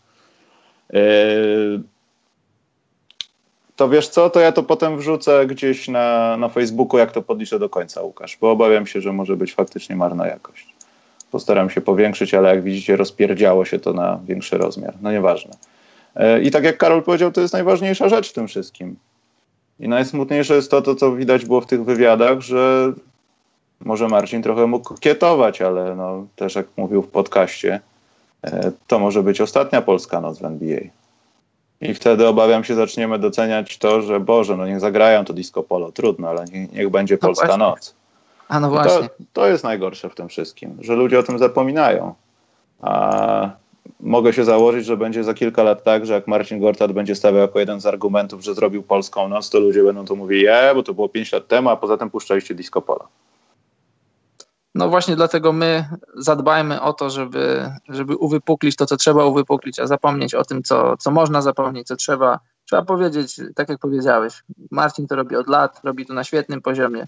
Yy, 0.93 1.01
to 3.77 3.89
wiesz 3.89 4.09
co, 4.09 4.31
to 4.31 4.41
ja 4.41 4.53
to 4.53 4.63
potem 4.63 4.99
wrzucę 4.99 5.47
gdzieś 5.47 5.89
na, 5.89 6.37
na 6.37 6.49
Facebooku, 6.49 6.99
jak 6.99 7.13
to 7.13 7.23
podliczę 7.23 7.59
do 7.59 7.69
końca, 7.69 8.03
Łukasz, 8.03 8.37
bo 8.41 8.51
obawiam 8.51 8.87
się, 8.87 9.01
że 9.01 9.13
może 9.13 9.37
być 9.37 9.55
faktycznie 9.55 9.97
marna 9.97 10.27
jakość. 10.27 10.72
Postaram 11.33 11.71
się 11.71 11.81
powiększyć, 11.81 12.35
ale 12.35 12.49
jak 12.49 12.63
widzicie, 12.63 12.97
rozpierdziało 12.97 13.65
się 13.65 13.79
to 13.79 13.93
na 13.93 14.21
większy 14.25 14.59
rozmiar. 14.59 14.95
No 15.03 15.13
nieważne. 15.13 15.53
I 16.43 16.51
tak 16.51 16.65
jak 16.65 16.79
Karol 16.79 17.03
powiedział, 17.03 17.33
to 17.33 17.41
jest 17.41 17.55
najważniejsza 17.55 18.09
rzecz 18.09 18.31
w 18.31 18.33
tym 18.33 18.49
wszystkim. 18.49 18.97
I 19.81 19.89
najsmutniejsze 19.89 20.55
jest 20.55 20.71
to, 20.71 20.83
to, 20.83 20.95
co 20.95 21.13
widać 21.13 21.45
było 21.45 21.61
w 21.61 21.67
tych 21.67 21.85
wywiadach, 21.85 22.41
że 22.41 22.93
może 23.81 24.09
Marcin 24.09 24.43
trochę 24.43 24.67
mógł 24.67 24.95
kietować, 24.95 25.63
ale 25.63 25.97
no, 25.97 26.27
też 26.37 26.55
jak 26.55 26.67
mówił 26.77 27.03
w 27.03 27.09
podcaście, 27.09 27.81
e, 28.45 28.73
to 28.87 28.99
może 28.99 29.23
być 29.23 29.41
ostatnia 29.41 29.83
polska 29.83 30.21
noc 30.21 30.39
w 30.39 30.45
NBA. 30.45 30.81
I 31.81 31.95
wtedy 31.95 32.29
obawiam 32.29 32.65
się, 32.65 32.75
zaczniemy 32.75 33.19
doceniać 33.19 33.79
to, 33.79 34.03
że 34.03 34.21
Boże, 34.21 34.57
no 34.57 34.67
niech 34.67 34.81
zagrają 34.81 35.25
to 35.25 35.33
disco 35.33 35.63
polo, 35.63 35.93
trudno, 35.93 36.29
ale 36.29 36.45
niech, 36.45 36.73
niech 36.73 36.91
będzie 36.91 37.15
no 37.15 37.29
polska 37.29 37.47
właśnie. 37.47 37.65
noc. 37.65 37.95
A 38.53 38.61
no 38.61 38.71
właśnie. 38.71 39.09
To, 39.09 39.25
to 39.33 39.47
jest 39.47 39.65
najgorsze 39.65 40.11
w 40.11 40.15
tym 40.15 40.29
wszystkim, 40.29 40.77
że 40.81 40.95
ludzie 40.95 41.19
o 41.19 41.23
tym 41.23 41.39
zapominają. 41.39 42.15
A 42.83 43.51
mogę 44.01 44.33
się 44.33 44.45
założyć, 44.45 44.87
że 44.87 44.97
będzie 44.97 45.25
za 45.25 45.35
kilka 45.35 45.63
lat 45.63 45.85
tak, 45.85 46.07
że 46.07 46.13
jak 46.13 46.27
Marcin 46.27 46.61
Gortat 46.61 46.93
będzie 46.93 47.15
stawiał 47.15 47.41
jako 47.41 47.59
jeden 47.59 47.81
z 47.81 47.87
argumentów, 47.87 48.45
że 48.45 48.55
zrobił 48.55 48.83
polską 48.83 49.29
noc, 49.29 49.51
to 49.51 49.61
ludzie 49.61 49.83
będą 49.83 50.05
to 50.05 50.17
mówili, 50.17 50.43
je, 50.43 50.73
bo 50.75 50.83
to 50.83 50.95
było 50.95 51.09
5 51.09 51.33
lat 51.33 51.49
temu, 51.49 51.71
a 51.71 51.77
poza 51.77 51.97
tym 51.97 52.11
puszczaliście 52.11 52.55
disco 52.55 52.83
polo. 52.83 53.09
No 54.75 54.89
właśnie 54.89 55.17
dlatego 55.17 55.53
my 55.53 55.85
zadbajmy 56.15 56.81
o 56.81 56.93
to, 56.93 57.11
żeby, 57.11 57.71
żeby 57.89 58.17
uwypuklić 58.17 58.77
to, 58.77 58.87
co 58.87 58.97
trzeba 58.97 59.25
uwypuklić, 59.25 59.81
a 59.81 59.87
zapomnieć 59.87 60.35
o 60.35 60.45
tym, 60.45 60.63
co, 60.63 60.97
co 60.97 61.11
można 61.11 61.43
zapomnieć, 61.43 61.87
co 61.87 61.97
trzeba. 61.97 62.39
Trzeba 62.65 62.83
powiedzieć, 62.83 63.41
tak 63.55 63.69
jak 63.69 63.79
powiedziałeś, 63.79 64.43
Marcin 64.71 65.07
to 65.07 65.17
robi 65.17 65.37
od 65.37 65.49
lat, 65.49 65.81
robi 65.85 66.07
to 66.07 66.15
na 66.15 66.25
świetnym 66.25 66.63
poziomie. 66.63 67.07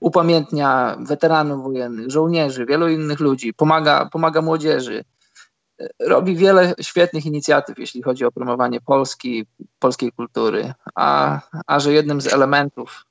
Upamiętnia 0.00 0.96
weteranów 1.00 1.62
wojennych, 1.62 2.10
żołnierzy, 2.10 2.66
wielu 2.66 2.88
innych 2.88 3.20
ludzi, 3.20 3.54
pomaga, 3.54 4.08
pomaga 4.12 4.42
młodzieży, 4.42 5.04
robi 6.00 6.36
wiele 6.36 6.74
świetnych 6.80 7.26
inicjatyw, 7.26 7.78
jeśli 7.78 8.02
chodzi 8.02 8.24
o 8.24 8.32
promowanie 8.32 8.80
Polski, 8.80 9.46
polskiej 9.78 10.12
kultury, 10.12 10.72
a, 10.94 11.40
a 11.66 11.80
że 11.80 11.92
jednym 11.92 12.20
z 12.20 12.26
elementów 12.26 13.06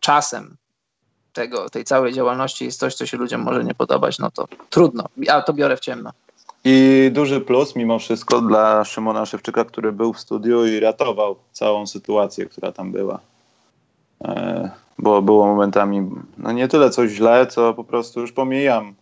czasem 0.00 0.56
tego, 1.32 1.70
tej 1.70 1.84
całej 1.84 2.12
działalności 2.12 2.64
jest 2.64 2.78
coś, 2.78 2.94
co 2.94 3.06
się 3.06 3.16
ludziom 3.16 3.40
może 3.40 3.64
nie 3.64 3.74
podobać, 3.74 4.18
no 4.18 4.30
to 4.30 4.48
trudno. 4.70 5.04
Ja 5.16 5.42
to 5.42 5.52
biorę 5.52 5.76
w 5.76 5.80
ciemno. 5.80 6.10
I 6.64 7.10
duży 7.12 7.40
plus 7.40 7.76
mimo 7.76 7.98
wszystko 7.98 8.40
dla 8.40 8.84
Szymona 8.84 9.26
Szewczyka, 9.26 9.64
który 9.64 9.92
był 9.92 10.12
w 10.12 10.20
studiu 10.20 10.66
i 10.66 10.80
ratował 10.80 11.36
całą 11.52 11.86
sytuację, 11.86 12.46
która 12.46 12.72
tam 12.72 12.92
była. 12.92 13.20
E, 14.24 14.70
bo 14.98 15.22
było 15.22 15.46
momentami, 15.46 16.10
no 16.38 16.52
nie 16.52 16.68
tyle 16.68 16.90
coś 16.90 17.10
źle, 17.10 17.46
co 17.46 17.74
po 17.74 17.84
prostu 17.84 18.20
już 18.20 18.32
pomijam 18.32 18.94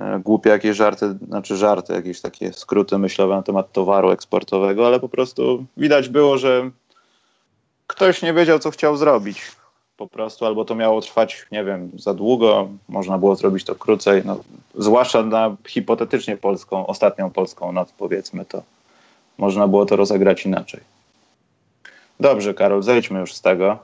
E, 0.00 0.20
głupie 0.24 0.50
jakieś 0.50 0.76
żarty, 0.76 1.16
znaczy 1.28 1.56
żarty, 1.56 1.92
jakieś 1.92 2.20
takie 2.20 2.52
skróty 2.52 2.98
myślowe 2.98 3.34
na 3.34 3.42
temat 3.42 3.72
towaru 3.72 4.10
eksportowego, 4.10 4.86
ale 4.86 5.00
po 5.00 5.08
prostu 5.08 5.64
widać 5.76 6.08
było, 6.08 6.38
że 6.38 6.70
ktoś 7.86 8.22
nie 8.22 8.34
wiedział, 8.34 8.58
co 8.58 8.70
chciał 8.70 8.96
zrobić 8.96 9.42
po 9.96 10.06
prostu, 10.06 10.46
albo 10.46 10.64
to 10.64 10.74
miało 10.74 11.00
trwać, 11.00 11.46
nie 11.52 11.64
wiem, 11.64 11.90
za 11.98 12.14
długo, 12.14 12.68
można 12.88 13.18
było 13.18 13.36
zrobić 13.36 13.64
to 13.64 13.74
krócej, 13.74 14.22
no, 14.24 14.38
zwłaszcza 14.74 15.22
na 15.22 15.56
hipotetycznie 15.66 16.36
polską, 16.36 16.86
ostatnią 16.86 17.30
polską 17.30 17.72
noc, 17.72 17.92
powiedzmy 17.92 18.44
to. 18.44 18.62
Można 19.38 19.68
było 19.68 19.86
to 19.86 19.96
rozegrać 19.96 20.46
inaczej. 20.46 20.80
Dobrze, 22.20 22.54
Karol, 22.54 22.82
zejdźmy 22.82 23.20
już 23.20 23.34
z 23.34 23.40
tego. 23.40 23.78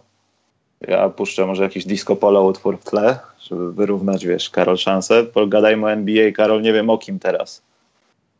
Ja 0.88 1.08
puszczę 1.08 1.46
może 1.46 1.62
jakiś 1.62 1.86
disco 1.86 2.16
polo 2.16 2.42
utwór 2.42 2.78
w 2.78 2.84
tle, 2.84 3.18
żeby 3.40 3.72
wyrównać, 3.72 4.26
wiesz, 4.26 4.50
Karol 4.50 4.76
szansę. 4.76 5.24
Pogadajmy 5.24 5.86
o 5.86 5.92
NBA. 5.92 6.32
Karol, 6.32 6.62
nie 6.62 6.72
wiem 6.72 6.90
o 6.90 6.98
kim 6.98 7.18
teraz. 7.18 7.62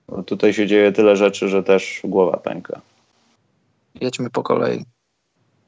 Bo 0.09 0.23
tutaj 0.23 0.53
się 0.53 0.67
dzieje 0.67 0.93
tyle 0.93 1.17
rzeczy, 1.17 1.49
że 1.49 1.63
też 1.63 2.01
głowa 2.05 2.37
pęka. 2.37 2.81
Jedźmy 4.01 4.31
po 4.31 4.43
kolei. 4.43 4.85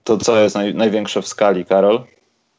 To 0.04 0.19
co 0.19 0.38
jest 0.38 0.54
naj, 0.54 0.75
największe 0.75 1.23
w 1.23 1.28
skali, 1.28 1.64
Karol? 1.64 2.04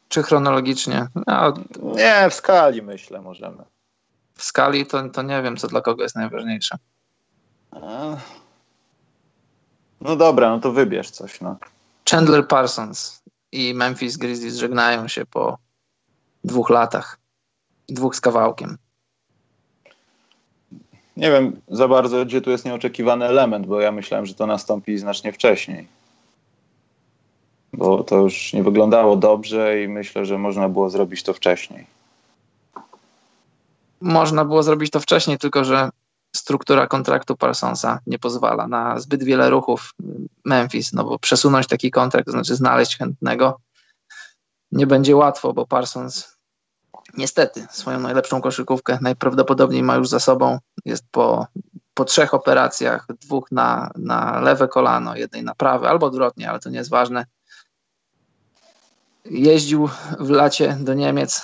Czy 0.08 0.22
chronologicznie? 0.22 1.06
No, 1.26 1.54
nie, 1.82 2.30
w 2.30 2.34
skali 2.34 2.82
myślę 2.82 3.20
możemy. 3.20 3.64
W 4.34 4.42
skali 4.42 4.86
to, 4.86 5.08
to 5.08 5.22
nie 5.22 5.42
wiem, 5.42 5.56
co 5.56 5.68
dla 5.68 5.80
kogo 5.80 6.02
jest 6.02 6.16
najważniejsze. 6.16 6.76
No 10.00 10.16
dobra, 10.16 10.48
no 10.48 10.60
to 10.60 10.72
wybierz 10.72 11.10
coś. 11.10 11.40
No. 11.40 11.56
Chandler 12.10 12.48
Parsons 12.48 13.22
i 13.52 13.74
Memphis 13.74 14.16
Grizzlies 14.16 14.56
żegnają 14.56 15.08
się 15.08 15.26
po 15.26 15.58
dwóch 16.44 16.70
latach. 16.70 17.18
Dwóch 17.88 18.16
z 18.16 18.20
kawałkiem. 18.20 18.78
Nie 21.16 21.30
wiem 21.30 21.60
za 21.68 21.88
bardzo, 21.88 22.24
gdzie 22.24 22.40
tu 22.40 22.50
jest 22.50 22.64
nieoczekiwany 22.64 23.24
element, 23.24 23.66
bo 23.66 23.80
ja 23.80 23.92
myślałem, 23.92 24.26
że 24.26 24.34
to 24.34 24.46
nastąpi 24.46 24.98
znacznie 24.98 25.32
wcześniej. 25.32 25.88
Bo 27.72 28.04
to 28.04 28.16
już 28.16 28.52
nie 28.52 28.62
wyglądało 28.62 29.16
dobrze 29.16 29.82
i 29.82 29.88
myślę, 29.88 30.26
że 30.26 30.38
można 30.38 30.68
było 30.68 30.90
zrobić 30.90 31.22
to 31.22 31.34
wcześniej. 31.34 31.86
Można 34.00 34.44
było 34.44 34.62
zrobić 34.62 34.90
to 34.90 35.00
wcześniej, 35.00 35.38
tylko 35.38 35.64
że 35.64 35.90
struktura 36.36 36.86
kontraktu 36.86 37.36
Parsonsa 37.36 37.98
nie 38.06 38.18
pozwala 38.18 38.68
na 38.68 39.00
zbyt 39.00 39.22
wiele 39.24 39.50
ruchów 39.50 39.94
Memphis, 40.44 40.92
no 40.92 41.04
bo 41.04 41.18
przesunąć 41.18 41.66
taki 41.66 41.90
kontrakt, 41.90 42.26
to 42.26 42.32
znaczy 42.32 42.56
znaleźć 42.56 42.98
chętnego, 42.98 43.60
nie 44.72 44.86
będzie 44.86 45.16
łatwo, 45.16 45.52
bo 45.52 45.66
Parsons 45.66 46.36
niestety 47.16 47.66
swoją 47.70 48.00
najlepszą 48.00 48.40
koszykówkę 48.40 48.98
najprawdopodobniej 49.00 49.82
ma 49.82 49.96
już 49.96 50.08
za 50.08 50.20
sobą. 50.20 50.58
Jest 50.84 51.04
po, 51.10 51.46
po 51.94 52.04
trzech 52.04 52.34
operacjach, 52.34 53.06
dwóch 53.20 53.52
na, 53.52 53.90
na 53.96 54.40
lewe 54.40 54.68
kolano, 54.68 55.16
jednej 55.16 55.42
na 55.42 55.54
prawe, 55.54 55.88
albo 55.88 56.06
odwrotnie, 56.06 56.50
ale 56.50 56.58
to 56.58 56.70
nie 56.70 56.78
jest 56.78 56.90
ważne. 56.90 57.26
Jeździł 59.24 59.88
w 60.20 60.30
lacie 60.30 60.76
do 60.80 60.94
Niemiec 60.94 61.42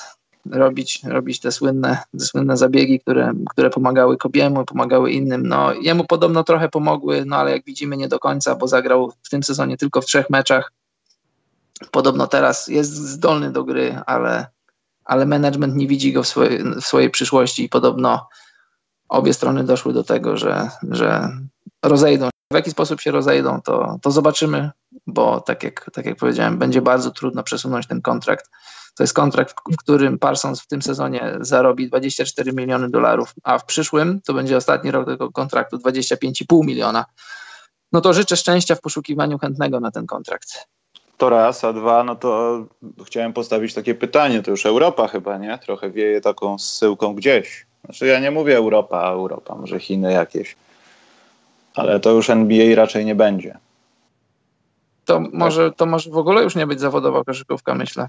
robić, 0.50 1.00
robić 1.04 1.40
te 1.40 1.52
słynne, 1.52 1.98
te 2.18 2.24
słynne 2.24 2.56
zabiegi, 2.56 3.00
które, 3.00 3.32
które 3.50 3.70
pomagały 3.70 4.16
Kobiemu, 4.16 4.64
pomagały 4.64 5.12
innym. 5.12 5.46
No, 5.46 5.72
jemu 5.72 6.04
podobno 6.04 6.44
trochę 6.44 6.68
pomogły, 6.68 7.24
no 7.26 7.36
ale 7.36 7.50
jak 7.50 7.64
widzimy 7.64 7.96
nie 7.96 8.08
do 8.08 8.18
końca, 8.18 8.54
bo 8.54 8.68
zagrał 8.68 9.12
w 9.22 9.28
tym 9.28 9.42
sezonie 9.42 9.76
tylko 9.76 10.00
w 10.00 10.06
trzech 10.06 10.30
meczach. 10.30 10.72
Podobno 11.90 12.26
teraz 12.26 12.68
jest 12.68 12.94
zdolny 12.94 13.52
do 13.52 13.64
gry, 13.64 14.02
ale, 14.06 14.46
ale 15.04 15.26
management 15.26 15.76
nie 15.76 15.86
widzi 15.86 16.12
go 16.12 16.22
w 16.22 16.28
swojej, 16.28 16.64
w 16.64 16.80
swojej 16.80 17.10
przyszłości 17.10 17.64
i 17.64 17.68
podobno 17.68 18.28
obie 19.08 19.34
strony 19.34 19.64
doszły 19.64 19.92
do 19.92 20.04
tego, 20.04 20.36
że, 20.36 20.70
że 20.90 21.28
rozejdą. 21.82 22.28
W 22.52 22.54
jaki 22.54 22.70
sposób 22.70 23.00
się 23.00 23.10
rozejdą, 23.10 23.60
to, 23.60 23.98
to 24.02 24.10
zobaczymy, 24.10 24.70
bo 25.06 25.40
tak 25.40 25.62
jak, 25.62 25.90
tak 25.92 26.06
jak 26.06 26.16
powiedziałem, 26.16 26.58
będzie 26.58 26.82
bardzo 26.82 27.10
trudno 27.10 27.42
przesunąć 27.42 27.86
ten 27.86 28.02
kontrakt. 28.02 28.50
To 28.96 29.02
jest 29.02 29.14
kontrakt, 29.14 29.54
w 29.72 29.76
którym 29.76 30.18
Parsons 30.18 30.60
w 30.60 30.66
tym 30.66 30.82
sezonie 30.82 31.34
zarobi 31.40 31.88
24 31.88 32.52
miliony 32.52 32.90
dolarów, 32.90 33.34
a 33.42 33.58
w 33.58 33.64
przyszłym 33.64 34.20
to 34.20 34.34
będzie 34.34 34.56
ostatni 34.56 34.90
rok 34.90 35.06
tego 35.06 35.32
kontraktu 35.32 35.76
25,5 35.76 36.66
miliona. 36.66 37.04
No 37.92 38.00
to 38.00 38.12
życzę 38.12 38.36
szczęścia 38.36 38.74
w 38.74 38.80
poszukiwaniu 38.80 39.38
chętnego 39.38 39.80
na 39.80 39.90
ten 39.90 40.06
kontrakt. 40.06 40.66
To 41.16 41.28
raz, 41.28 41.64
a 41.64 41.72
dwa, 41.72 42.04
no 42.04 42.16
to 42.16 42.58
chciałem 43.06 43.32
postawić 43.32 43.74
takie 43.74 43.94
pytanie, 43.94 44.42
to 44.42 44.50
już 44.50 44.66
Europa 44.66 45.08
chyba, 45.08 45.38
nie? 45.38 45.58
Trochę 45.58 45.90
wieje 45.90 46.20
taką 46.20 46.58
zsyłką 46.58 47.14
gdzieś. 47.14 47.66
Znaczy 47.84 48.06
ja 48.06 48.20
nie 48.20 48.30
mówię 48.30 48.56
Europa, 48.56 49.00
a 49.00 49.10
Europa, 49.10 49.54
może 49.54 49.80
Chiny 49.80 50.12
jakieś. 50.12 50.56
Ale 51.74 52.00
to 52.00 52.10
już 52.10 52.30
NBA 52.30 52.76
raczej 52.76 53.04
nie 53.04 53.14
będzie. 53.14 53.58
To 55.04 55.20
może, 55.20 55.72
to 55.72 55.86
może 55.86 56.10
w 56.10 56.16
ogóle 56.16 56.42
już 56.42 56.56
nie 56.56 56.66
być 56.66 56.80
zawodowa 56.80 57.24
koszykówka, 57.24 57.74
myślę. 57.74 58.08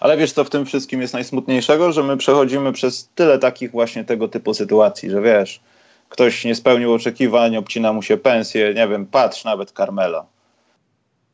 Ale 0.00 0.16
wiesz, 0.16 0.32
co 0.32 0.44
w 0.44 0.50
tym 0.50 0.66
wszystkim 0.66 1.00
jest 1.00 1.14
najsmutniejszego? 1.14 1.92
Że 1.92 2.02
my 2.02 2.16
przechodzimy 2.16 2.72
przez 2.72 3.08
tyle 3.14 3.38
takich 3.38 3.70
właśnie 3.70 4.04
tego 4.04 4.28
typu 4.28 4.54
sytuacji, 4.54 5.10
że 5.10 5.22
wiesz, 5.22 5.60
ktoś 6.08 6.44
nie 6.44 6.54
spełnił 6.54 6.92
oczekiwań, 6.92 7.56
obcina 7.56 7.92
mu 7.92 8.02
się 8.02 8.16
pensję, 8.16 8.74
nie 8.74 8.88
wiem, 8.88 9.06
patrz 9.06 9.44
nawet 9.44 9.70
Carmelo. 9.70 10.26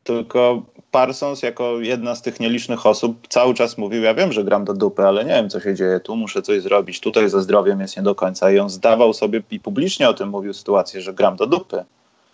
Tylko 0.03 0.61
Parsons 0.91 1.43
jako 1.43 1.79
jedna 1.79 2.15
z 2.15 2.21
tych 2.21 2.39
nielicznych 2.39 2.85
osób 2.85 3.27
cały 3.27 3.53
czas 3.53 3.77
mówił, 3.77 4.03
ja 4.03 4.13
wiem, 4.13 4.31
że 4.31 4.43
gram 4.43 4.65
do 4.65 4.73
dupy, 4.73 5.03
ale 5.03 5.25
nie 5.25 5.33
wiem, 5.33 5.49
co 5.49 5.59
się 5.59 5.75
dzieje, 5.75 5.99
tu 5.99 6.15
muszę 6.15 6.41
coś 6.41 6.61
zrobić, 6.61 6.99
tutaj 6.99 7.29
ze 7.29 7.41
zdrowiem 7.41 7.81
jest 7.81 7.97
nie 7.97 8.03
do 8.03 8.15
końca. 8.15 8.51
I 8.51 8.59
on 8.59 8.69
zdawał 8.69 9.13
sobie 9.13 9.41
i 9.51 9.59
publicznie 9.59 10.09
o 10.09 10.13
tym 10.13 10.29
mówił 10.29 10.53
sytuację, 10.53 11.01
że 11.01 11.13
gram 11.13 11.35
do 11.35 11.47
dupy. 11.47 11.85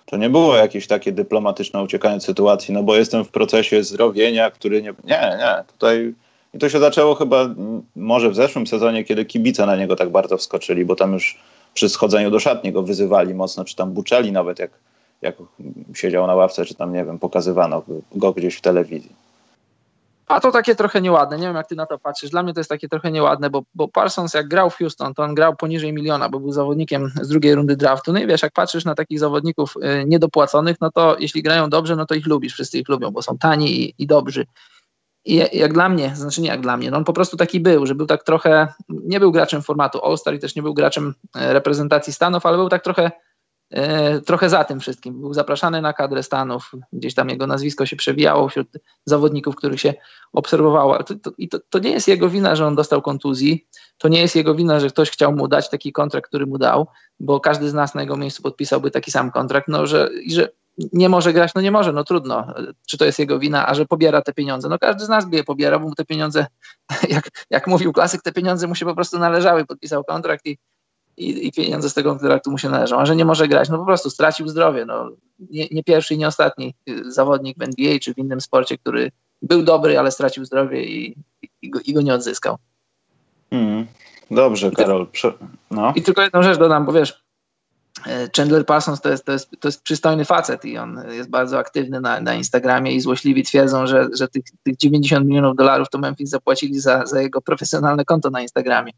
To 0.05 0.17
nie 0.17 0.29
było 0.29 0.55
jakieś 0.55 0.87
takie 0.87 1.11
dyplomatyczne 1.11 1.83
uciekanie 1.83 2.21
z 2.21 2.23
sytuacji, 2.23 2.73
no 2.73 2.83
bo 2.83 2.95
jestem 2.95 3.25
w 3.25 3.29
procesie 3.29 3.83
zdrowienia, 3.83 4.51
który 4.51 4.81
nie... 4.81 4.93
Nie, 5.03 5.37
nie, 5.39 5.63
tutaj... 5.67 6.13
I 6.53 6.59
to 6.59 6.69
się 6.69 6.79
zaczęło 6.79 7.15
chyba 7.15 7.49
może 7.95 8.29
w 8.29 8.35
zeszłym 8.35 8.67
sezonie, 8.67 9.03
kiedy 9.03 9.25
kibice 9.25 9.65
na 9.65 9.75
niego 9.75 9.95
tak 9.95 10.09
bardzo 10.09 10.37
wskoczyli, 10.37 10.85
bo 10.85 10.95
tam 10.95 11.13
już 11.13 11.37
przy 11.73 11.89
schodzeniu 11.89 12.31
do 12.31 12.39
szatni 12.39 12.71
go 12.71 12.83
wyzywali 12.83 13.33
mocno, 13.33 13.65
czy 13.65 13.75
tam 13.75 13.91
buczeli 13.91 14.31
nawet, 14.31 14.59
jak 14.59 14.71
jak 15.21 15.35
siedział 15.93 16.27
na 16.27 16.35
ławce, 16.35 16.65
czy 16.65 16.75
tam, 16.75 16.93
nie 16.93 17.05
wiem, 17.05 17.19
pokazywano 17.19 17.83
go 18.15 18.33
gdzieś 18.33 18.55
w 18.55 18.61
telewizji. 18.61 19.11
A 20.31 20.39
to 20.39 20.51
takie 20.51 20.75
trochę 20.75 21.01
nieładne. 21.01 21.37
Nie 21.37 21.47
wiem, 21.47 21.55
jak 21.55 21.67
ty 21.67 21.75
na 21.75 21.85
to 21.85 21.99
patrzysz. 21.99 22.29
Dla 22.29 22.43
mnie 22.43 22.53
to 22.53 22.59
jest 22.59 22.69
takie 22.69 22.89
trochę 22.89 23.11
nieładne, 23.11 23.49
bo, 23.49 23.63
bo 23.75 23.87
Parsons, 23.87 24.33
jak 24.33 24.47
grał 24.47 24.69
w 24.69 24.77
Houston, 24.77 25.13
to 25.13 25.23
on 25.23 25.35
grał 25.35 25.55
poniżej 25.55 25.93
miliona, 25.93 26.29
bo 26.29 26.39
był 26.39 26.51
zawodnikiem 26.51 27.11
z 27.21 27.27
drugiej 27.27 27.55
rundy 27.55 27.75
draftu. 27.75 28.13
No 28.13 28.19
i 28.19 28.27
wiesz, 28.27 28.41
jak 28.41 28.53
patrzysz 28.53 28.85
na 28.85 28.95
takich 28.95 29.19
zawodników 29.19 29.73
y, 29.77 30.05
niedopłaconych, 30.05 30.77
no 30.81 30.91
to 30.91 31.15
jeśli 31.19 31.43
grają 31.43 31.69
dobrze, 31.69 31.95
no 31.95 32.05
to 32.05 32.15
ich 32.15 32.27
lubisz. 32.27 32.53
Wszyscy 32.53 32.79
ich 32.79 32.89
lubią, 32.89 33.11
bo 33.11 33.21
są 33.21 33.37
tani 33.37 33.81
i, 33.81 33.93
i 33.97 34.07
dobrzy. 34.07 34.45
I 35.25 35.35
jak 35.53 35.73
dla 35.73 35.89
mnie, 35.89 36.11
znaczy 36.15 36.41
nie 36.41 36.47
jak 36.47 36.61
dla 36.61 36.77
mnie, 36.77 36.91
no 36.91 36.97
on 36.97 37.03
po 37.03 37.13
prostu 37.13 37.37
taki 37.37 37.59
był, 37.59 37.85
że 37.85 37.95
był 37.95 38.05
tak 38.05 38.23
trochę, 38.23 38.67
nie 38.89 39.19
był 39.19 39.31
graczem 39.31 39.61
formatu 39.61 40.05
All-Star 40.05 40.33
i 40.33 40.39
też 40.39 40.55
nie 40.55 40.61
był 40.61 40.73
graczem 40.73 41.13
e, 41.35 41.53
reprezentacji 41.53 42.13
Stanów, 42.13 42.45
ale 42.45 42.57
był 42.57 42.69
tak 42.69 42.83
trochę 42.83 43.11
trochę 44.25 44.49
za 44.49 44.63
tym 44.63 44.79
wszystkim. 44.79 45.21
Był 45.21 45.33
zapraszany 45.33 45.81
na 45.81 45.93
kadrę 45.93 46.23
Stanów, 46.23 46.71
gdzieś 46.93 47.13
tam 47.13 47.29
jego 47.29 47.47
nazwisko 47.47 47.85
się 47.85 47.95
przewijało 47.95 48.49
wśród 48.49 48.67
zawodników, 49.05 49.55
których 49.55 49.81
się 49.81 49.93
obserwowało. 50.33 51.03
To, 51.03 51.15
to, 51.15 51.31
I 51.37 51.49
to, 51.49 51.59
to, 51.69 51.79
nie 51.79 51.91
jest 51.91 52.07
jego 52.07 52.29
wina, 52.29 52.55
że 52.55 52.67
on 52.67 52.75
dostał 52.75 53.01
kontuzji, 53.01 53.67
to 53.97 54.07
nie 54.07 54.21
jest 54.21 54.35
jego 54.35 54.55
wina, 54.55 54.79
że 54.79 54.89
ktoś 54.89 55.09
chciał 55.09 55.35
mu 55.35 55.47
dać 55.47 55.69
taki 55.69 55.91
kontrakt, 55.91 56.27
który 56.27 56.45
mu 56.45 56.57
dał, 56.57 56.87
bo 57.19 57.39
każdy 57.39 57.69
z 57.69 57.73
nas 57.73 57.95
na 57.95 58.01
jego 58.01 58.17
miejscu 58.17 58.43
podpisałby 58.43 58.91
taki 58.91 59.11
sam 59.11 59.31
kontrakt, 59.31 59.67
no 59.67 59.85
że, 59.85 60.09
że 60.27 60.49
nie 60.93 61.09
może 61.09 61.33
grać, 61.33 61.51
no 61.55 61.61
nie 61.61 61.71
może, 61.71 61.93
no 61.93 62.03
trudno. 62.03 62.53
Czy 62.87 62.97
to 62.97 63.05
jest 63.05 63.19
jego 63.19 63.39
wina, 63.39 63.67
a 63.67 63.73
że 63.73 63.85
pobiera 63.85 64.21
te 64.21 64.33
pieniądze? 64.33 64.69
No 64.69 64.79
każdy 64.79 65.05
z 65.05 65.09
nas 65.09 65.29
by 65.29 65.35
je 65.35 65.43
pobierał, 65.43 65.79
bo 65.79 65.87
mu 65.87 65.95
te 65.95 66.05
pieniądze, 66.05 66.45
jak, 67.09 67.29
jak 67.49 67.67
mówił 67.67 67.93
klasyk, 67.93 68.21
te 68.21 68.31
pieniądze 68.31 68.67
mu 68.67 68.75
się 68.75 68.85
po 68.85 68.95
prostu 68.95 69.19
należały, 69.19 69.65
podpisał 69.65 70.03
kontrakt 70.03 70.45
i 70.45 70.57
i, 71.17 71.47
i 71.47 71.51
pieniądze 71.51 71.89
z 71.89 71.93
tego 71.93 72.09
kontraktu 72.09 72.51
mu 72.51 72.57
się 72.57 72.69
należą, 72.69 72.99
a 72.99 73.05
że 73.05 73.15
nie 73.15 73.25
może 73.25 73.47
grać, 73.47 73.69
no 73.69 73.77
po 73.77 73.85
prostu 73.85 74.09
stracił 74.09 74.47
zdrowie. 74.47 74.85
No, 74.85 75.09
nie, 75.39 75.67
nie 75.71 75.83
pierwszy 75.83 76.13
i 76.13 76.17
nie 76.17 76.27
ostatni 76.27 76.73
zawodnik 77.07 77.57
w 77.57 77.61
NBA 77.61 77.99
czy 77.99 78.13
w 78.13 78.17
innym 78.17 78.41
sporcie, 78.41 78.77
który 78.77 79.11
był 79.41 79.63
dobry, 79.63 79.99
ale 79.99 80.11
stracił 80.11 80.45
zdrowie 80.45 80.83
i, 80.83 81.15
i, 81.61 81.69
go, 81.69 81.79
i 81.85 81.93
go, 81.93 82.01
nie 82.01 82.13
odzyskał. 82.13 82.57
Mm, 83.51 83.87
dobrze, 84.31 84.71
Karol. 84.71 85.07
Prze 85.07 85.33
no. 85.71 85.93
I 85.95 86.01
tylko 86.01 86.21
jedną 86.21 86.43
rzecz 86.43 86.57
dodam, 86.57 86.85
bo 86.85 86.91
wiesz, 86.91 87.23
e, 88.07 88.29
Chandler 88.37 88.65
Parsons 88.65 89.01
to 89.01 89.09
jest, 89.09 89.25
to, 89.25 89.31
jest, 89.31 89.49
to 89.59 89.67
jest 89.67 89.83
przystojny 89.83 90.25
facet 90.25 90.65
i 90.65 90.77
on 90.77 91.03
jest 91.11 91.29
bardzo 91.29 91.59
aktywny 91.59 92.01
na, 92.01 92.21
na 92.21 92.33
Instagramie 92.33 92.91
i 92.91 93.01
złośliwi 93.01 93.43
twierdzą, 93.43 93.87
że, 93.87 94.07
że 94.13 94.27
tych, 94.27 94.43
tych 94.63 94.77
90 94.77 95.25
milionów 95.25 95.55
dolarów 95.55 95.89
to 95.89 95.97
Memphis 95.97 96.29
zapłacili 96.29 96.79
za, 96.79 97.05
za 97.05 97.21
jego 97.21 97.41
profesjonalne 97.41 98.05
konto 98.05 98.29
na 98.29 98.41
Instagramie. 98.41 98.91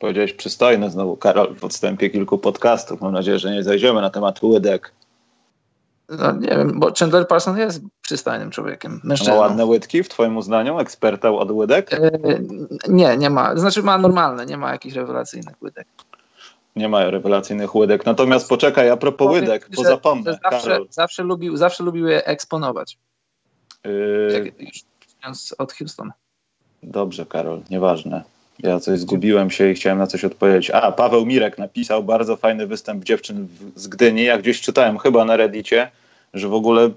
Powiedziałeś 0.00 0.32
przystojny 0.32 0.90
znowu, 0.90 1.16
Karol, 1.16 1.54
w 1.54 1.60
podstępie 1.60 2.10
kilku 2.10 2.38
podcastów. 2.38 3.00
Mam 3.00 3.12
nadzieję, 3.12 3.38
że 3.38 3.50
nie 3.50 3.62
zajdziemy 3.62 4.00
na 4.00 4.10
temat 4.10 4.42
łydek. 4.42 4.92
No, 6.08 6.32
nie 6.32 6.48
wiem, 6.48 6.80
bo 6.80 6.92
Chandler 6.98 7.28
Parsons 7.28 7.58
jest 7.58 7.82
przystojnym 8.02 8.50
człowiekiem, 8.50 9.00
mężczyzną. 9.04 9.34
Ma 9.34 9.40
ładne 9.40 9.64
łydki 9.66 10.02
w 10.02 10.08
twoim 10.08 10.36
uznaniu, 10.36 10.78
eksperta 10.78 11.30
od 11.30 11.50
łydek? 11.50 11.92
E, 11.94 12.10
nie, 12.88 13.16
nie 13.16 13.30
ma. 13.30 13.56
Znaczy 13.56 13.82
ma 13.82 13.98
normalne, 13.98 14.46
nie 14.46 14.56
ma 14.56 14.72
jakichś 14.72 14.96
rewelacyjnych 14.96 15.62
łydek. 15.62 15.86
Nie 16.76 16.88
ma 16.88 17.10
rewelacyjnych 17.10 17.74
łydek. 17.74 18.06
Natomiast 18.06 18.48
poczekaj, 18.48 18.90
a 18.90 18.96
propos 18.96 19.26
Powiem, 19.26 19.44
łydek, 19.44 19.68
bo 19.76 19.84
zapomnę. 19.84 20.38
Zawsze, 20.50 20.78
zawsze, 20.90 21.22
lubił, 21.22 21.56
zawsze 21.56 21.84
lubił 21.84 22.06
je 22.06 22.24
eksponować. 22.24 22.98
Yy... 23.84 24.54
Jak, 24.64 25.34
od 25.58 25.72
Houston. 25.72 26.12
Dobrze, 26.82 27.26
Karol, 27.26 27.62
nieważne. 27.70 28.39
Ja 28.62 28.80
coś 28.80 28.98
zgubiłem 28.98 29.50
się 29.50 29.70
i 29.70 29.74
chciałem 29.74 29.98
na 29.98 30.06
coś 30.06 30.24
odpowiedzieć. 30.24 30.70
A, 30.70 30.92
Paweł 30.92 31.26
Mirek 31.26 31.58
napisał 31.58 32.02
bardzo 32.02 32.36
fajny 32.36 32.66
występ 32.66 33.04
dziewczyn 33.04 33.48
z 33.76 33.88
Gdyni. 33.88 34.24
Ja 34.24 34.38
gdzieś 34.38 34.60
czytałem 34.60 34.98
chyba 34.98 35.24
na 35.24 35.36
Reddicie, 35.36 35.90
że 36.34 36.48
w 36.48 36.54
ogóle 36.54 36.90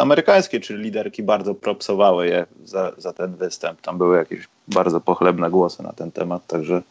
amerykańskie, 0.00 0.60
czyli 0.60 0.82
liderki 0.82 1.22
bardzo 1.22 1.54
propsowały 1.54 2.26
je 2.26 2.46
za, 2.64 2.92
za 2.98 3.12
ten 3.12 3.34
występ. 3.34 3.80
Tam 3.80 3.98
były 3.98 4.16
jakieś 4.16 4.48
bardzo 4.68 5.00
pochlebne 5.00 5.50
głosy 5.50 5.82
na 5.82 5.92
ten 5.92 6.12
temat, 6.12 6.46
także... 6.46 6.82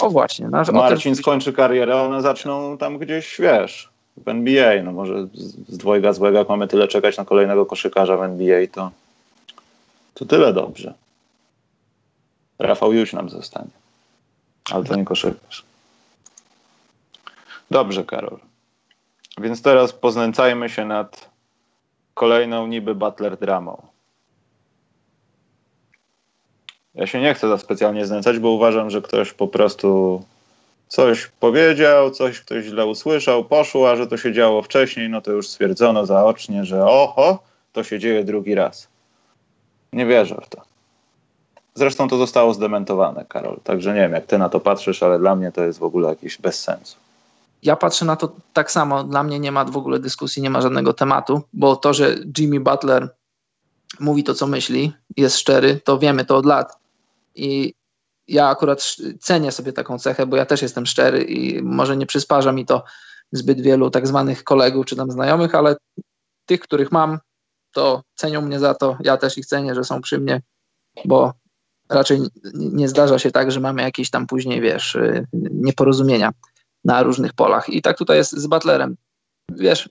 O 0.00 0.10
właśnie. 0.10 0.48
No, 0.48 0.62
Marcin 0.72 1.14
skończy 1.14 1.52
karierę, 1.52 1.96
one 1.96 2.22
zaczną 2.22 2.78
tam 2.78 2.98
gdzieś, 2.98 3.36
wiesz, 3.40 3.88
w 4.16 4.28
NBA. 4.28 4.82
No 4.82 4.92
może 4.92 5.26
z 5.68 5.78
dwojga 5.78 6.12
złego, 6.12 6.38
jak 6.38 6.48
mamy 6.48 6.68
tyle 6.68 6.88
czekać 6.88 7.16
na 7.16 7.24
kolejnego 7.24 7.66
koszykarza 7.66 8.16
w 8.16 8.22
NBA, 8.22 8.66
to, 8.72 8.90
to 10.14 10.24
tyle 10.24 10.52
dobrze. 10.52 10.94
Rafał 12.60 12.92
już 12.92 13.12
nam 13.12 13.28
zostanie. 13.28 13.70
Ale 14.70 14.84
to 14.84 14.96
nie 14.96 15.04
koszykarz. 15.04 15.64
Dobrze, 17.70 18.04
Karol. 18.04 18.38
Więc 19.38 19.62
teraz 19.62 19.92
poznęcajmy 19.92 20.68
się 20.68 20.84
nad 20.84 21.30
kolejną 22.14 22.66
niby 22.66 22.94
Butler 22.94 23.36
dramą. 23.36 23.86
Ja 26.94 27.06
się 27.06 27.20
nie 27.20 27.34
chcę 27.34 27.48
za 27.48 27.58
specjalnie 27.58 28.06
znęcać, 28.06 28.38
bo 28.38 28.50
uważam, 28.50 28.90
że 28.90 29.02
ktoś 29.02 29.32
po 29.32 29.48
prostu 29.48 30.22
coś 30.88 31.26
powiedział, 31.26 32.10
coś 32.10 32.40
ktoś 32.40 32.64
źle 32.64 32.86
usłyszał, 32.86 33.44
poszło, 33.44 33.90
a 33.90 33.96
że 33.96 34.06
to 34.06 34.16
się 34.16 34.32
działo 34.32 34.62
wcześniej, 34.62 35.08
no 35.08 35.20
to 35.20 35.32
już 35.32 35.48
stwierdzono 35.48 36.06
zaocznie, 36.06 36.64
że 36.64 36.84
oho, 36.84 37.42
to 37.72 37.84
się 37.84 37.98
dzieje 37.98 38.24
drugi 38.24 38.54
raz. 38.54 38.88
Nie 39.92 40.06
wierzę 40.06 40.40
w 40.42 40.48
to. 40.48 40.69
Zresztą 41.74 42.08
to 42.08 42.16
zostało 42.16 42.54
zdementowane, 42.54 43.24
Karol. 43.28 43.60
Także 43.64 43.94
nie 43.94 44.00
wiem, 44.00 44.12
jak 44.12 44.26
ty 44.26 44.38
na 44.38 44.48
to 44.48 44.60
patrzysz, 44.60 45.02
ale 45.02 45.18
dla 45.18 45.36
mnie 45.36 45.52
to 45.52 45.64
jest 45.64 45.78
w 45.78 45.82
ogóle 45.82 46.08
jakiś 46.08 46.38
bez 46.38 46.62
sensu. 46.62 46.96
Ja 47.62 47.76
patrzę 47.76 48.04
na 48.04 48.16
to 48.16 48.32
tak 48.52 48.70
samo. 48.70 49.04
Dla 49.04 49.22
mnie 49.22 49.40
nie 49.40 49.52
ma 49.52 49.64
w 49.64 49.76
ogóle 49.76 49.98
dyskusji, 49.98 50.42
nie 50.42 50.50
ma 50.50 50.60
żadnego 50.60 50.92
tematu, 50.92 51.42
bo 51.52 51.76
to, 51.76 51.94
że 51.94 52.16
Jimmy 52.38 52.60
Butler 52.60 53.08
mówi 54.00 54.24
to, 54.24 54.34
co 54.34 54.46
myśli, 54.46 54.92
jest 55.16 55.38
szczery, 55.38 55.80
to 55.84 55.98
wiemy 55.98 56.24
to 56.24 56.36
od 56.36 56.46
lat. 56.46 56.78
I 57.34 57.74
ja 58.28 58.48
akurat 58.48 58.96
cenię 59.20 59.52
sobie 59.52 59.72
taką 59.72 59.98
cechę, 59.98 60.26
bo 60.26 60.36
ja 60.36 60.46
też 60.46 60.62
jestem 60.62 60.86
szczery 60.86 61.22
i 61.22 61.62
może 61.62 61.96
nie 61.96 62.06
przysparza 62.06 62.52
mi 62.52 62.66
to 62.66 62.84
zbyt 63.32 63.60
wielu 63.60 63.90
tak 63.90 64.06
zwanych 64.06 64.44
kolegów 64.44 64.86
czy 64.86 64.96
tam 64.96 65.10
znajomych, 65.10 65.54
ale 65.54 65.76
tych, 66.46 66.60
których 66.60 66.92
mam, 66.92 67.18
to 67.72 68.02
cenią 68.14 68.40
mnie 68.40 68.58
za 68.58 68.74
to. 68.74 68.96
Ja 69.00 69.16
też 69.16 69.38
ich 69.38 69.46
cenię, 69.46 69.74
że 69.74 69.84
są 69.84 70.00
przy 70.00 70.18
mnie, 70.18 70.42
bo 71.04 71.32
raczej 71.90 72.20
nie 72.54 72.88
zdarza 72.88 73.18
się 73.18 73.30
tak, 73.30 73.52
że 73.52 73.60
mamy 73.60 73.82
jakieś 73.82 74.10
tam 74.10 74.26
później, 74.26 74.60
wiesz, 74.60 74.94
y, 74.94 75.26
nieporozumienia 75.32 76.32
na 76.84 77.02
różnych 77.02 77.32
polach. 77.32 77.68
I 77.68 77.82
tak 77.82 77.98
tutaj 77.98 78.16
jest 78.16 78.32
z 78.32 78.46
Butlerem. 78.46 78.96
Wiesz, 79.50 79.88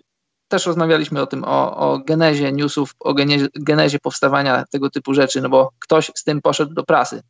też 0.47 0.65
rozmawialiśmy 0.65 1.21
o 1.21 1.27
tym, 1.27 1.43
o, 1.43 1.77
o 1.77 1.99
genezie 1.99 2.51
newsów, 2.51 2.95
o 2.99 3.13
genezie, 3.13 3.47
genezie 3.55 3.99
powstawania 3.99 4.65
tego 4.71 4.89
typu 4.89 5.13
rzeczy, 5.13 5.41
no 5.41 5.49
bo 5.49 5.69
ktoś 5.79 6.11
z 6.15 6.23
tym 6.23 6.41
poszedł 6.41 6.73
do 6.73 6.83
prasy. 6.83 7.21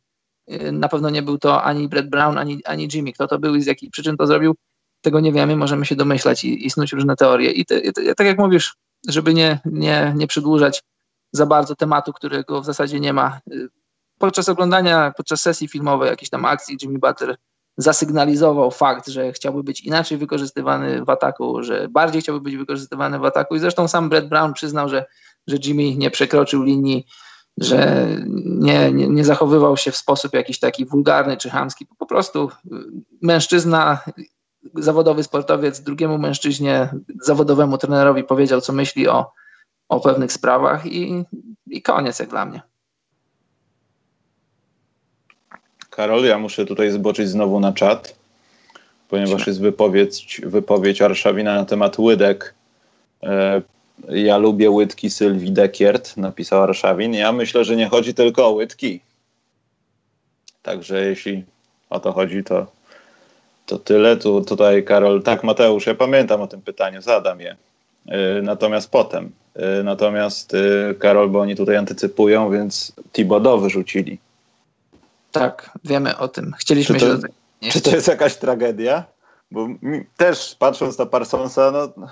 Y, 0.52 0.72
na 0.72 0.88
pewno 0.88 1.10
nie 1.10 1.22
był 1.22 1.38
to 1.38 1.62
ani 1.62 1.88
Brett 1.88 2.10
Brown, 2.10 2.38
ani, 2.38 2.64
ani 2.64 2.88
Jimmy. 2.92 3.12
Kto 3.12 3.28
to 3.28 3.38
był 3.38 3.54
i 3.54 3.62
z 3.62 3.66
jakich 3.66 3.90
przyczyn 3.90 4.16
to 4.16 4.26
zrobił, 4.26 4.56
tego 5.00 5.20
nie 5.20 5.32
wiemy, 5.32 5.56
możemy 5.56 5.86
się 5.86 5.96
domyślać 5.96 6.44
i, 6.44 6.66
i 6.66 6.70
snuć 6.70 6.92
różne 6.92 7.16
teorie. 7.16 7.50
I, 7.50 7.64
te, 7.66 7.92
te, 7.92 8.14
tak 8.14 8.26
jak 8.26 8.38
mówisz, 8.38 8.76
żeby 9.08 9.34
nie, 9.34 9.60
nie, 9.64 10.12
nie 10.16 10.26
przedłużać 10.26 10.82
za 11.32 11.46
bardzo 11.46 11.76
tematu, 11.76 12.12
którego 12.12 12.60
w 12.60 12.64
zasadzie 12.64 13.00
nie 13.00 13.12
ma. 13.12 13.40
Y, 14.20 14.26
podczas 14.26 14.48
oglądania, 14.48 15.12
podczas 15.16 15.40
sesji 15.40 15.68
filmowej 15.68 16.10
jakiejś 16.10 16.30
tam 16.30 16.44
akcji 16.44 16.76
Jimmy 16.82 16.98
Butler 16.98 17.36
zasygnalizował 17.76 18.70
fakt, 18.70 19.08
że 19.08 19.32
chciałby 19.32 19.62
być 19.62 19.80
inaczej 19.80 20.18
wykorzystywany 20.18 21.04
w 21.04 21.10
ataku, 21.10 21.62
że 21.62 21.88
bardziej 21.88 22.22
chciałby 22.22 22.40
być 22.40 22.56
wykorzystywany 22.56 23.18
w 23.18 23.24
ataku 23.24 23.56
i 23.56 23.58
zresztą 23.58 23.88
sam 23.88 24.08
Brett 24.08 24.28
Brown 24.28 24.52
przyznał, 24.52 24.88
że, 24.88 25.04
że 25.46 25.56
Jimmy 25.56 25.96
nie 25.96 26.10
przekroczył 26.10 26.62
linii, 26.62 27.06
że 27.58 28.06
nie, 28.44 28.92
nie, 28.92 29.08
nie 29.08 29.24
zachowywał 29.24 29.76
się 29.76 29.90
w 29.90 29.96
sposób 29.96 30.34
jakiś 30.34 30.58
taki 30.58 30.86
wulgarny 30.86 31.36
czy 31.36 31.50
chamski, 31.50 31.86
po 31.98 32.06
prostu 32.06 32.50
mężczyzna 33.22 34.00
zawodowy 34.74 35.22
sportowiec 35.22 35.80
drugiemu 35.80 36.18
mężczyźnie, 36.18 36.88
zawodowemu 37.20 37.78
trenerowi 37.78 38.24
powiedział, 38.24 38.60
co 38.60 38.72
myśli 38.72 39.08
o, 39.08 39.32
o 39.88 40.00
pewnych 40.00 40.32
sprawach 40.32 40.86
i, 40.86 41.24
i 41.66 41.82
koniec 41.82 42.18
jak 42.18 42.28
dla 42.28 42.46
mnie. 42.46 42.69
Karol, 46.00 46.24
ja 46.24 46.38
muszę 46.38 46.66
tutaj 46.66 46.90
zboczyć 46.90 47.28
znowu 47.28 47.60
na 47.60 47.72
czat, 47.72 48.14
ponieważ 49.08 49.46
jest 49.46 49.60
wypowiedź, 49.60 50.40
wypowiedź 50.44 51.02
Arszawina 51.02 51.54
na 51.54 51.64
temat 51.64 51.98
łydek. 51.98 52.54
E, 53.22 53.62
ja 54.08 54.38
lubię 54.38 54.70
łydki 54.70 55.10
Sylwii 55.10 55.52
Dekiert, 55.52 56.16
napisał 56.16 56.62
Arszawin. 56.62 57.14
Ja 57.14 57.32
myślę, 57.32 57.64
że 57.64 57.76
nie 57.76 57.88
chodzi 57.88 58.14
tylko 58.14 58.46
o 58.46 58.50
łydki. 58.50 59.00
Także 60.62 61.04
jeśli 61.06 61.44
o 61.90 62.00
to 62.00 62.12
chodzi, 62.12 62.44
to, 62.44 62.66
to 63.66 63.78
tyle. 63.78 64.16
Tu, 64.16 64.44
tutaj 64.44 64.84
Karol, 64.84 65.22
tak 65.22 65.44
Mateusz, 65.44 65.86
ja 65.86 65.94
pamiętam 65.94 66.40
o 66.40 66.46
tym 66.46 66.62
pytaniu, 66.62 67.02
zadam 67.02 67.40
je. 67.40 67.56
E, 68.08 68.42
natomiast 68.42 68.90
potem. 68.90 69.30
E, 69.54 69.82
natomiast 69.82 70.56
Karol, 70.98 71.28
bo 71.28 71.40
oni 71.40 71.56
tutaj 71.56 71.76
antycypują, 71.76 72.50
więc 72.50 72.92
Tibodo 73.12 73.58
wyrzucili. 73.58 74.18
Tak, 75.32 75.70
wiemy 75.84 76.16
o 76.16 76.28
tym. 76.28 76.52
Chcieliśmy 76.58 76.94
czy 76.94 77.00
to, 77.00 77.06
się 77.06 77.16
do 77.16 77.22
tego. 77.22 77.34
Czy 77.72 77.80
to 77.80 77.90
jest 77.90 78.08
jakaś 78.08 78.36
tragedia? 78.36 79.04
Bo 79.50 79.68
też 80.16 80.56
patrząc 80.58 80.98
na 80.98 81.06
Parsonsa, 81.06 81.70
no, 81.70 82.08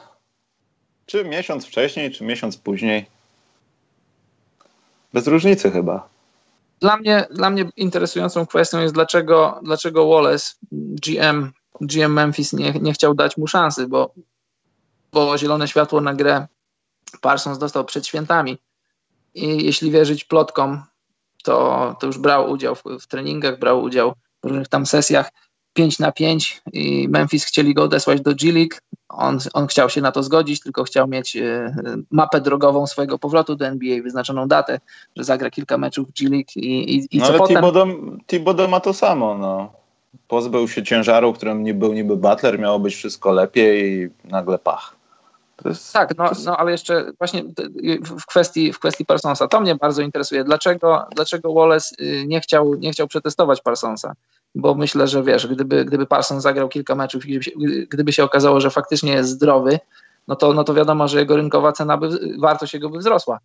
czy 1.06 1.24
miesiąc 1.24 1.66
wcześniej, 1.66 2.10
czy 2.10 2.24
miesiąc 2.24 2.56
później, 2.56 3.06
bez 5.12 5.26
różnicy 5.26 5.70
chyba. 5.70 6.08
Dla 6.80 6.96
mnie, 6.96 7.26
dla 7.30 7.50
mnie 7.50 7.70
interesującą 7.76 8.46
kwestią 8.46 8.80
jest, 8.80 8.94
dlaczego, 8.94 9.60
dlaczego 9.62 10.08
Wallace, 10.08 10.54
GM, 10.72 11.52
GM 11.80 12.12
Memphis, 12.12 12.52
nie, 12.52 12.72
nie 12.72 12.92
chciał 12.92 13.14
dać 13.14 13.36
mu 13.36 13.46
szansy, 13.46 13.88
bo, 13.88 14.14
bo 15.12 15.38
zielone 15.38 15.68
światło 15.68 16.00
na 16.00 16.14
grę 16.14 16.46
Parsons 17.20 17.58
dostał 17.58 17.84
przed 17.84 18.06
świętami. 18.06 18.58
I 19.34 19.64
jeśli 19.64 19.90
wierzyć 19.90 20.24
plotkom, 20.24 20.82
to, 21.48 21.96
to 22.00 22.06
już 22.06 22.18
brał 22.18 22.50
udział 22.50 22.74
w, 22.74 22.82
w 23.00 23.06
treningach, 23.06 23.58
brał 23.58 23.82
udział 23.82 24.12
w 24.42 24.46
różnych 24.46 24.68
tam 24.68 24.86
sesjach 24.86 25.30
5 25.72 25.98
na 25.98 26.12
5 26.12 26.62
i 26.72 27.08
Memphis 27.08 27.44
chcieli 27.44 27.74
go 27.74 27.82
odesłać 27.82 28.20
do 28.20 28.34
G-League. 28.34 28.76
On, 29.08 29.38
on 29.52 29.66
chciał 29.66 29.90
się 29.90 30.00
na 30.00 30.12
to 30.12 30.22
zgodzić, 30.22 30.60
tylko 30.60 30.84
chciał 30.84 31.08
mieć 31.08 31.36
e, 31.36 31.74
mapę 32.10 32.40
drogową 32.40 32.86
swojego 32.86 33.18
powrotu 33.18 33.56
do 33.56 33.66
NBA, 33.66 34.02
wyznaczoną 34.02 34.48
datę, 34.48 34.80
że 35.16 35.24
zagra 35.24 35.50
kilka 35.50 35.78
meczów 35.78 36.08
w 36.08 36.12
G-League 36.12 36.52
i, 36.56 36.96
i, 36.96 37.16
i 37.16 37.18
no 37.18 37.26
co 37.26 37.32
ale 37.32 37.60
potem... 37.60 38.18
Thibodeau 38.26 38.68
ma 38.68 38.80
to 38.80 38.94
samo, 38.94 39.38
no. 39.38 39.72
Pozbył 40.28 40.68
się 40.68 40.82
ciężaru, 40.82 41.32
którym 41.32 41.62
nie 41.62 41.74
był 41.74 41.92
niby 41.92 42.16
Butler, 42.16 42.58
miało 42.58 42.78
być 42.78 42.94
wszystko 42.94 43.32
lepiej 43.32 43.92
i 43.92 44.28
nagle 44.30 44.58
pach. 44.58 44.97
Jest, 45.64 45.92
tak, 45.92 46.18
no, 46.18 46.30
no 46.44 46.56
ale 46.56 46.72
jeszcze 46.72 47.12
właśnie 47.18 47.44
w 48.02 48.26
kwestii, 48.26 48.72
w 48.72 48.78
kwestii 48.78 49.04
Parsonsa, 49.06 49.48
to 49.48 49.60
mnie 49.60 49.74
bardzo 49.74 50.02
interesuje. 50.02 50.44
Dlaczego, 50.44 51.06
dlaczego 51.14 51.54
Wallace 51.54 51.96
y, 52.00 52.24
nie 52.26 52.40
chciał, 52.40 52.74
nie 52.74 52.92
chciał 52.92 53.08
przetestować 53.08 53.60
Parsonsa? 53.60 54.12
Bo 54.54 54.74
myślę, 54.74 55.06
że 55.06 55.22
wiesz, 55.22 55.46
gdyby, 55.46 55.84
gdyby 55.84 56.06
Parsons 56.06 56.42
zagrał 56.42 56.68
kilka 56.68 56.94
meczów 56.94 57.26
i 57.26 57.28
gdyby 57.28 57.44
się, 57.44 57.50
gdyby 57.90 58.12
się 58.12 58.24
okazało, 58.24 58.60
że 58.60 58.70
faktycznie 58.70 59.12
jest 59.12 59.30
zdrowy, 59.30 59.80
no 60.28 60.36
to, 60.36 60.52
no 60.52 60.64
to 60.64 60.74
wiadomo, 60.74 61.08
że 61.08 61.18
jego 61.18 61.36
rynkowa 61.36 61.72
cena 61.72 61.96
by, 61.96 62.08
wartość 62.38 62.74
jego 62.74 62.90
by 62.90 62.98
wzrosła. 62.98 63.38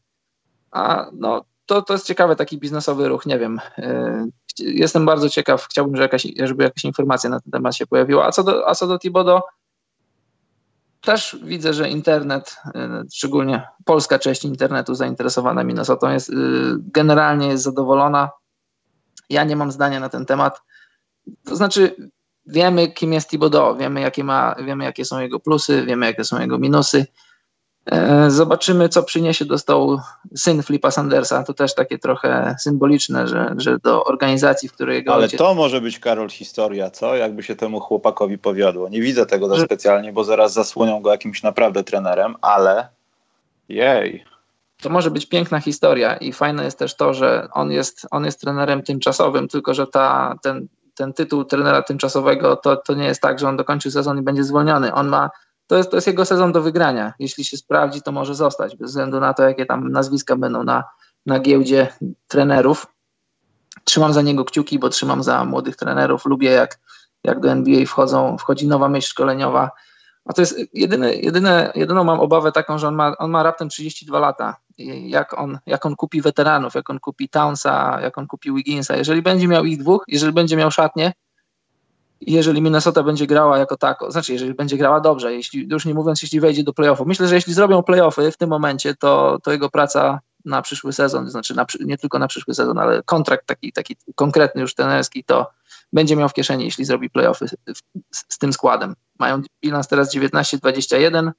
A 0.72 1.06
no, 1.14 1.46
to, 1.66 1.82
to 1.82 1.94
jest 1.94 2.06
ciekawy 2.06 2.36
taki 2.36 2.58
biznesowy 2.58 3.08
ruch, 3.08 3.26
nie 3.26 3.40
wiem. 3.40 3.60
Y, 3.80 4.32
jestem 4.60 5.06
bardzo 5.06 5.30
ciekaw, 5.30 5.68
chciałbym, 5.70 5.96
żeby 5.96 6.04
jakaś, 6.04 6.28
żeby 6.44 6.64
jakaś 6.64 6.86
informacja 6.86 7.30
na 7.30 7.40
ten 7.40 7.52
temat 7.52 7.76
się 7.76 7.88
pojawiła. 7.88 8.26
A 8.26 8.32
co 8.32 8.44
do, 8.44 8.70
a 8.70 8.76
co 8.76 8.88
do 8.88 9.00
Thibodeau, 9.00 9.42
też 11.04 11.38
widzę, 11.44 11.74
że 11.74 11.90
internet, 11.90 12.58
y, 12.68 12.80
szczególnie 13.14 13.68
polska 13.86 14.20
część 14.20 14.46
internetu 14.46 14.96
zainteresowana 14.96 15.64
Minnesotą 15.64 16.12
jest 16.12 16.30
y, 16.30 16.34
generalnie 16.80 17.48
jest 17.48 17.64
zadowolona. 17.64 18.30
Ja 19.30 19.44
nie 19.44 19.56
mam 19.56 19.72
zdania 19.72 20.00
na 20.00 20.10
ten 20.10 20.26
temat. 20.26 20.62
To 21.46 21.56
znaczy 21.56 21.96
wiemy, 22.46 22.88
kim 22.88 23.14
jest 23.14 23.30
Thibodeau, 23.30 23.78
wiemy 23.78 24.02
jakie, 24.02 24.24
ma, 24.24 24.56
wiemy, 24.66 24.84
jakie 24.84 25.06
są 25.06 25.20
jego 25.20 25.40
plusy, 25.40 25.86
wiemy, 25.86 26.06
jakie 26.06 26.24
są 26.24 26.42
jego 26.42 26.58
minusy. 26.58 27.06
E, 27.92 28.32
zobaczymy, 28.32 28.90
co 28.90 29.04
przyniesie 29.04 29.46
do 29.46 29.58
stołu 29.58 30.00
syn 30.36 30.64
Flipa 30.64 30.92
Sandersa. 30.92 31.44
To 31.44 31.54
też 31.54 31.76
takie 31.76 32.00
trochę 32.00 32.56
symboliczne, 32.60 33.28
że, 33.28 33.56
że 33.58 33.78
do 33.80 34.04
organizacji, 34.04 34.70
w 34.70 34.74
której 34.74 34.96
jego 34.96 35.14
Ale 35.14 35.24
ojciec... 35.24 35.38
to 35.38 35.54
może 35.54 35.82
być, 35.82 36.00
Karol, 36.00 36.30
historia, 36.30 36.90
co? 36.90 37.16
Jakby 37.16 37.44
się 37.44 37.56
temu 37.56 37.80
chłopakowi 37.80 38.38
powiodło. 38.38 38.90
Nie 38.90 39.02
widzę 39.02 39.26
tego 39.26 39.48
za 39.48 39.66
specjalnie, 39.66 40.14
bo 40.14 40.24
zaraz 40.24 40.54
zasłonią 40.54 41.02
go 41.02 41.12
jakimś 41.12 41.44
naprawdę 41.44 41.84
trenerem, 41.84 42.36
ale 42.42 42.88
jej. 43.70 44.24
To 44.82 44.90
może 44.90 45.12
być 45.12 45.26
piękna 45.26 45.60
historia 45.60 46.18
i 46.18 46.34
fajne 46.34 46.64
jest 46.64 46.80
też 46.80 46.96
to, 46.96 47.14
że 47.14 47.48
on 47.52 47.72
jest, 47.72 48.08
on 48.12 48.26
jest 48.26 48.42
trenerem 48.42 48.84
tymczasowym, 48.84 49.48
tylko 49.48 49.74
że 49.74 49.88
ta, 49.88 50.36
ten, 50.42 50.68
ten 50.96 51.14
tytuł 51.14 51.46
trenera 51.46 51.82
tymczasowego 51.82 52.56
to, 52.56 52.76
to 52.76 52.94
nie 52.94 53.06
jest 53.06 53.22
tak, 53.22 53.40
że 53.40 53.48
on 53.48 53.58
dokończy 53.58 53.92
sezon 53.92 54.20
i 54.20 54.22
będzie 54.22 54.44
zwolniony. 54.44 54.94
On 54.94 55.08
ma 55.08 55.30
to 55.74 55.78
jest, 55.78 55.90
to 55.90 55.98
jest 55.98 56.08
jego 56.08 56.26
sezon 56.26 56.52
do 56.52 56.62
wygrania. 56.62 57.14
Jeśli 57.20 57.44
się 57.44 57.58
sprawdzi, 57.58 58.02
to 58.02 58.12
może 58.12 58.36
zostać, 58.36 58.76
bez 58.76 58.90
względu 58.90 59.20
na 59.20 59.34
to, 59.34 59.44
jakie 59.44 59.66
tam 59.66 59.92
nazwiska 59.92 60.36
będą 60.36 60.64
na, 60.64 60.84
na 61.26 61.40
giełdzie 61.40 61.88
trenerów. 62.28 62.88
Trzymam 63.84 64.14
za 64.14 64.22
niego 64.22 64.46
kciuki, 64.46 64.80
bo 64.80 64.90
trzymam 64.90 65.24
za 65.24 65.46
młodych 65.46 65.76
trenerów. 65.76 66.26
Lubię, 66.26 66.50
jak, 66.50 66.80
jak 67.24 67.40
do 67.40 67.52
NBA 67.52 67.86
wchodzą, 67.86 68.38
wchodzi 68.38 68.68
nowa 68.68 68.90
myśl 68.90 69.08
szkoleniowa. 69.08 69.72
A 70.26 70.34
to 70.34 70.42
jest 70.42 70.60
jedyne, 70.74 71.14
jedyne, 71.14 71.72
jedyną 71.76 72.04
mam 72.04 72.20
obawę 72.20 72.52
taką, 72.52 72.78
że 72.78 72.88
on 72.88 72.96
ma, 72.96 73.18
on 73.18 73.32
ma 73.32 73.44
raptem 73.44 73.70
32 73.70 74.20
lata. 74.20 74.56
Jak 74.78 75.40
on, 75.40 75.60
jak 75.66 75.86
on 75.86 75.96
kupi 75.96 76.22
weteranów, 76.22 76.76
jak 76.76 76.90
on 76.90 77.00
kupi 77.00 77.30
Townsa, 77.30 78.02
jak 78.02 78.18
on 78.18 78.28
kupi 78.28 78.54
Wigginsa. 78.54 78.96
Jeżeli 78.96 79.22
będzie 79.22 79.48
miał 79.48 79.66
ich 79.66 79.78
dwóch, 79.78 80.04
jeżeli 80.08 80.34
będzie 80.34 80.58
miał 80.58 80.72
szatnie, 80.72 81.14
jeżeli 82.28 82.62
Minnesota 82.62 83.04
będzie 83.04 83.28
grała 83.28 83.58
jako 83.58 83.78
tako, 83.78 84.12
znaczy 84.12 84.34
jeżeli 84.34 84.54
będzie 84.54 84.78
grała 84.78 85.00
dobrze, 85.00 85.34
jeśli, 85.34 85.68
już 85.72 85.86
nie 85.86 85.94
mówiąc, 85.94 86.22
jeśli 86.22 86.40
wejdzie 86.40 86.64
do 86.64 86.74
playoffów. 86.74 87.08
Myślę, 87.08 87.28
że 87.28 87.36
jeśli 87.36 87.54
zrobią 87.54 87.84
playoffy 87.84 88.32
w 88.32 88.38
tym 88.38 88.50
momencie, 88.50 88.96
to, 88.96 89.40
to 89.44 89.52
jego 89.52 89.70
praca 89.70 90.20
na 90.46 90.62
przyszły 90.62 90.94
sezon, 90.94 91.30
znaczy 91.30 91.56
na, 91.56 91.66
nie 91.80 91.98
tylko 91.98 92.20
na 92.20 92.28
przyszły 92.28 92.54
sezon, 92.54 92.78
ale 92.78 93.04
kontrakt 93.04 93.48
taki, 93.48 93.72
taki 93.72 93.96
konkretny 94.16 94.62
już 94.62 94.76
tenerski, 94.76 95.24
to 95.24 95.52
będzie 95.94 96.16
miał 96.16 96.30
w 96.30 96.34
kieszeni, 96.34 96.66
jeśli 96.66 96.86
zrobi 96.86 97.10
playoffy 97.10 97.48
z, 97.48 97.56
z 98.12 98.38
tym 98.38 98.54
składem. 98.54 98.96
Mają 99.20 99.42
bilans 99.62 99.88
teraz 99.88 100.16
19-21, 100.16 101.32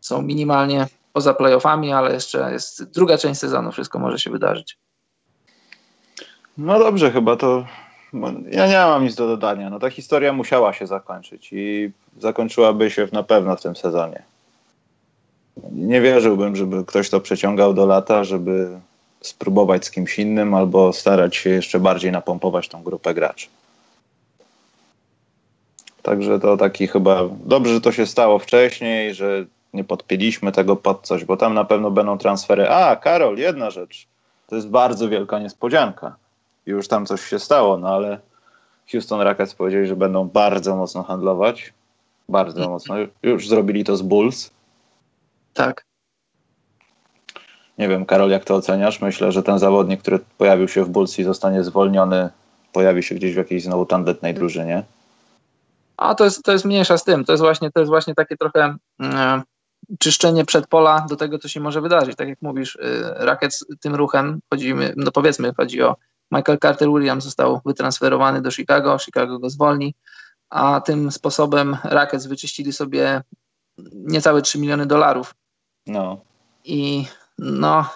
są 0.00 0.22
minimalnie 0.22 0.86
poza 1.12 1.34
playoffami, 1.34 1.92
ale 1.92 2.14
jeszcze 2.14 2.52
jest 2.52 2.84
druga 2.90 3.18
część 3.18 3.40
sezonu, 3.40 3.72
wszystko 3.72 3.98
może 3.98 4.18
się 4.18 4.30
wydarzyć. 4.30 4.78
No 6.58 6.78
dobrze, 6.78 7.10
chyba 7.10 7.36
to 7.36 7.66
ja 8.50 8.66
nie 8.66 8.76
mam 8.76 9.04
nic 9.04 9.14
do 9.14 9.26
dodania. 9.26 9.70
No 9.70 9.78
ta 9.78 9.90
historia 9.90 10.32
musiała 10.32 10.72
się 10.72 10.86
zakończyć 10.86 11.48
i 11.52 11.90
zakończyłaby 12.18 12.90
się 12.90 13.08
na 13.12 13.22
pewno 13.22 13.56
w 13.56 13.62
tym 13.62 13.76
sezonie. 13.76 14.22
Nie 15.72 16.00
wierzyłbym, 16.00 16.56
żeby 16.56 16.84
ktoś 16.84 17.10
to 17.10 17.20
przeciągał 17.20 17.74
do 17.74 17.86
lata, 17.86 18.24
żeby 18.24 18.68
spróbować 19.20 19.84
z 19.84 19.90
kimś 19.90 20.18
innym 20.18 20.54
albo 20.54 20.92
starać 20.92 21.36
się 21.36 21.50
jeszcze 21.50 21.80
bardziej 21.80 22.12
napompować 22.12 22.68
tą 22.68 22.82
grupę 22.82 23.14
graczy. 23.14 23.46
Także 26.02 26.40
to 26.40 26.56
taki 26.56 26.86
chyba 26.86 27.22
dobrze, 27.44 27.74
że 27.74 27.80
to 27.80 27.92
się 27.92 28.06
stało 28.06 28.38
wcześniej, 28.38 29.14
że 29.14 29.44
nie 29.72 29.84
podpięliśmy 29.84 30.52
tego 30.52 30.76
pod 30.76 31.06
coś, 31.06 31.24
bo 31.24 31.36
tam 31.36 31.54
na 31.54 31.64
pewno 31.64 31.90
będą 31.90 32.18
transfery. 32.18 32.70
A, 32.70 32.96
Karol, 32.96 33.38
jedna 33.38 33.70
rzecz. 33.70 34.06
To 34.46 34.56
jest 34.56 34.68
bardzo 34.68 35.08
wielka 35.08 35.38
niespodzianka. 35.38 36.16
Już 36.66 36.88
tam 36.88 37.06
coś 37.06 37.20
się 37.20 37.38
stało, 37.38 37.78
no 37.78 37.88
ale 37.88 38.20
Houston 38.92 39.20
Rockets 39.20 39.54
powiedzieli, 39.54 39.86
że 39.86 39.96
będą 39.96 40.28
bardzo 40.28 40.76
mocno 40.76 41.02
handlować. 41.02 41.72
Bardzo 42.28 42.58
mm. 42.58 42.70
mocno. 42.70 42.94
Już 43.22 43.48
zrobili 43.48 43.84
to 43.84 43.96
z 43.96 44.02
Bulls. 44.02 44.50
Tak. 45.54 45.84
Nie 47.78 47.88
wiem, 47.88 48.06
Karol, 48.06 48.30
jak 48.30 48.44
to 48.44 48.54
oceniasz? 48.54 49.00
Myślę, 49.00 49.32
że 49.32 49.42
ten 49.42 49.58
zawodnik, 49.58 50.00
który 50.00 50.18
pojawił 50.38 50.68
się 50.68 50.84
w 50.84 50.88
Bulls 50.88 51.18
i 51.18 51.24
zostanie 51.24 51.64
zwolniony, 51.64 52.30
pojawi 52.72 53.02
się 53.02 53.14
gdzieś 53.14 53.34
w 53.34 53.36
jakiejś 53.36 53.62
znowu 53.62 53.86
tandetnej 53.86 54.34
drużynie. 54.34 54.82
A 55.96 56.14
to 56.14 56.24
jest, 56.24 56.42
to 56.42 56.52
jest 56.52 56.64
mniejsza 56.64 56.98
z 56.98 57.04
tym. 57.04 57.24
To 57.24 57.32
jest 57.32 57.42
właśnie, 57.42 57.70
to 57.70 57.80
jest 57.80 57.90
właśnie 57.90 58.14
takie 58.14 58.36
trochę 58.36 58.76
mm, 59.00 59.42
czyszczenie 59.98 60.44
przedpola 60.44 61.06
do 61.08 61.16
tego, 61.16 61.38
co 61.38 61.48
się 61.48 61.60
może 61.60 61.80
wydarzyć. 61.80 62.16
Tak 62.16 62.28
jak 62.28 62.42
mówisz, 62.42 62.76
y, 62.76 62.80
Rakiet 63.16 63.58
tym 63.80 63.94
ruchem, 63.94 64.40
chodzimy, 64.50 64.94
no 64.96 65.10
powiedzmy, 65.12 65.52
chodzi 65.56 65.82
o 65.82 65.96
Michael 66.30 66.58
Carter 66.58 66.88
Williams 66.88 67.24
został 67.24 67.60
wytransferowany 67.64 68.42
do 68.42 68.50
Chicago, 68.50 68.98
Chicago 68.98 69.38
go 69.38 69.50
zwolni, 69.50 69.94
a 70.50 70.80
tym 70.80 71.12
sposobem 71.12 71.76
Rackets 71.84 72.26
wyczyścili 72.26 72.72
sobie 72.72 73.22
niecałe 73.92 74.42
3 74.42 74.58
miliony 74.58 74.86
dolarów. 74.86 75.34
No. 75.86 76.20
I 76.64 77.06
no, 77.38 77.90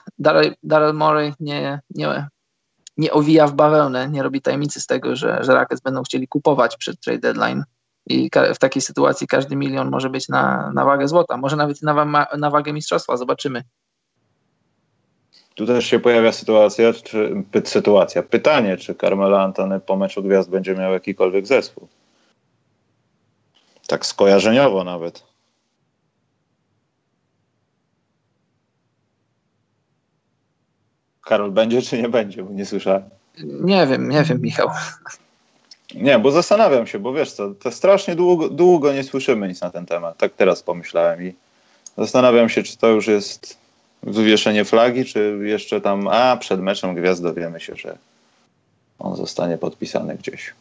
Daryl 0.63 0.95
Morey 0.95 1.35
nie, 1.41 1.81
nie, 1.91 2.29
nie 2.97 3.13
owija 3.13 3.47
w 3.47 3.55
bawełnę, 3.55 4.09
nie 4.09 4.23
robi 4.23 4.43
tajemnicy 4.43 4.81
z 4.81 4.87
tego, 4.87 5.17
że, 5.17 5.39
że 5.45 5.55
Rackets 5.55 5.83
będą 5.83 6.03
chcieli 6.03 6.29
kupować 6.29 6.77
przed 6.77 7.01
trade 7.01 7.19
deadline 7.19 7.65
i 8.07 8.31
w 8.55 8.59
takiej 8.59 8.83
sytuacji 8.83 9.27
każdy 9.27 9.57
milion 9.57 9.91
może 9.91 10.11
być 10.11 10.29
na, 10.29 10.73
na 10.75 10.85
wagę 10.85 11.09
złota, 11.09 11.37
może 11.37 11.57
nawet 11.57 11.83
na, 11.83 12.27
na 12.39 12.51
wagę 12.51 12.73
mistrzostwa, 12.73 13.17
zobaczymy. 13.17 13.63
Tu 15.59 15.67
też 15.67 15.87
się 15.87 16.01
pojawia 16.01 16.33
sytuacja, 16.33 16.93
czy, 16.93 17.43
sytuacja, 17.65 18.23
pytanie, 18.23 18.77
czy 18.77 18.95
Carmelo 18.95 19.43
Antony 19.43 19.81
po 19.81 19.97
meczu 19.97 20.23
gwiazd 20.23 20.51
będzie 20.51 20.75
miał 20.75 20.93
jakikolwiek 20.93 21.47
zespół. 21.47 21.89
Tak 23.87 24.07
skojarzeniowo 24.07 24.85
nawet. 24.85 25.23
Karol 31.23 31.51
będzie 31.51 31.83
czy 31.83 32.03
nie 32.03 32.09
będzie, 32.09 32.43
bo 32.43 32.53
nie 32.53 32.67
słyszałem. 32.67 33.03
Nie 33.45 33.87
wiem, 33.87 34.09
nie 34.09 34.23
wiem, 34.23 34.41
Michał. 34.41 34.69
Nie, 35.95 36.19
bo 36.19 36.31
zastanawiam 36.31 36.87
się, 36.87 36.99
bo 36.99 37.13
wiesz 37.13 37.33
co, 37.33 37.55
to 37.55 37.71
strasznie 37.71 38.17
długo, 38.17 38.49
długo 38.49 38.93
nie 38.93 39.05
słyszymy 39.05 39.49
nic 39.49 39.61
na 39.61 39.71
ten 39.71 39.87
temat. 39.87 40.17
Tak 40.17 40.33
teraz 40.33 40.63
pomyślałem 40.63 41.23
i 41.23 41.35
zastanawiam 41.97 42.49
się, 42.49 42.63
czy 42.63 42.77
to 42.77 42.89
już 42.89 43.07
jest 43.07 43.68
wywieszenie 44.03 44.65
flagi, 44.65 45.05
czy 45.05 45.39
jeszcze 45.43 45.81
tam, 45.81 46.09
a 46.09 46.37
przed 46.37 46.61
meczem 46.61 46.95
gwiazd 46.95 47.23
dowiemy 47.23 47.61
się, 47.61 47.77
że 47.77 47.99
on 48.99 49.17
zostanie 49.17 49.59
podpisany 49.59 50.15
gdzieś. 50.15 50.55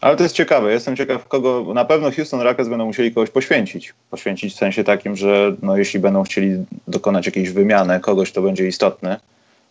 Ale 0.00 0.16
to 0.16 0.22
jest 0.22 0.34
ciekawe. 0.34 0.72
Jestem 0.72 0.96
ciekaw, 0.96 1.28
kogo. 1.28 1.74
Na 1.74 1.84
pewno 1.84 2.10
Houston 2.10 2.40
Rockets 2.40 2.68
będą 2.68 2.86
musieli 2.86 3.14
kogoś 3.14 3.30
poświęcić. 3.30 3.94
Poświęcić 4.10 4.54
w 4.54 4.56
sensie 4.56 4.84
takim, 4.84 5.16
że 5.16 5.56
no, 5.62 5.76
jeśli 5.76 6.00
będą 6.00 6.22
chcieli 6.22 6.64
dokonać 6.88 7.26
jakiejś 7.26 7.50
wymiany, 7.50 8.00
kogoś, 8.00 8.30
kto 8.30 8.42
będzie 8.42 8.66
istotny, 8.66 9.16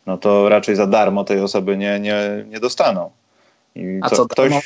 no 0.05 0.17
to 0.17 0.49
raczej 0.49 0.75
za 0.75 0.87
darmo 0.87 1.23
tej 1.23 1.39
osoby 1.39 1.77
nie, 1.77 1.99
nie, 1.99 2.45
nie 2.49 2.59
dostaną. 2.59 3.11
I 3.75 3.99
A 4.01 4.09
co, 4.09 4.25
ktoś. 4.25 4.49
Darmo? 4.49 4.61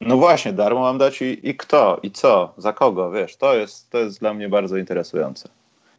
No 0.00 0.16
właśnie, 0.16 0.52
darmo 0.52 0.80
mam 0.80 0.98
dać 0.98 1.22
i, 1.22 1.48
i 1.48 1.54
kto, 1.54 2.00
i 2.02 2.10
co, 2.10 2.52
za 2.58 2.72
kogo, 2.72 3.10
wiesz, 3.10 3.36
to 3.36 3.54
jest, 3.54 3.90
to 3.90 3.98
jest 3.98 4.20
dla 4.20 4.34
mnie 4.34 4.48
bardzo 4.48 4.76
interesujące, 4.76 5.48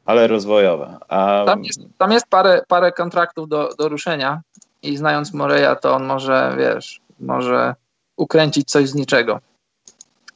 ale 0.08 0.28
rozwojowe. 0.28 0.98
A... 1.08 1.44
Tam, 1.46 1.64
jest, 1.64 1.80
tam 1.98 2.12
jest 2.12 2.28
parę, 2.28 2.62
parę 2.68 2.92
kontraktów 2.92 3.50
do, 3.50 3.70
do 3.78 3.90
ruszenia 3.90 4.42
i 4.82 4.98
znając 4.98 5.34
Moreya, 5.34 5.76
to 5.82 5.96
on 5.96 6.06
może, 6.06 6.56
wiesz, 6.58 7.02
może 7.20 7.76
ukręcić 8.18 8.70
coś 8.70 8.90
z 8.90 8.96
niczego. 8.96 9.40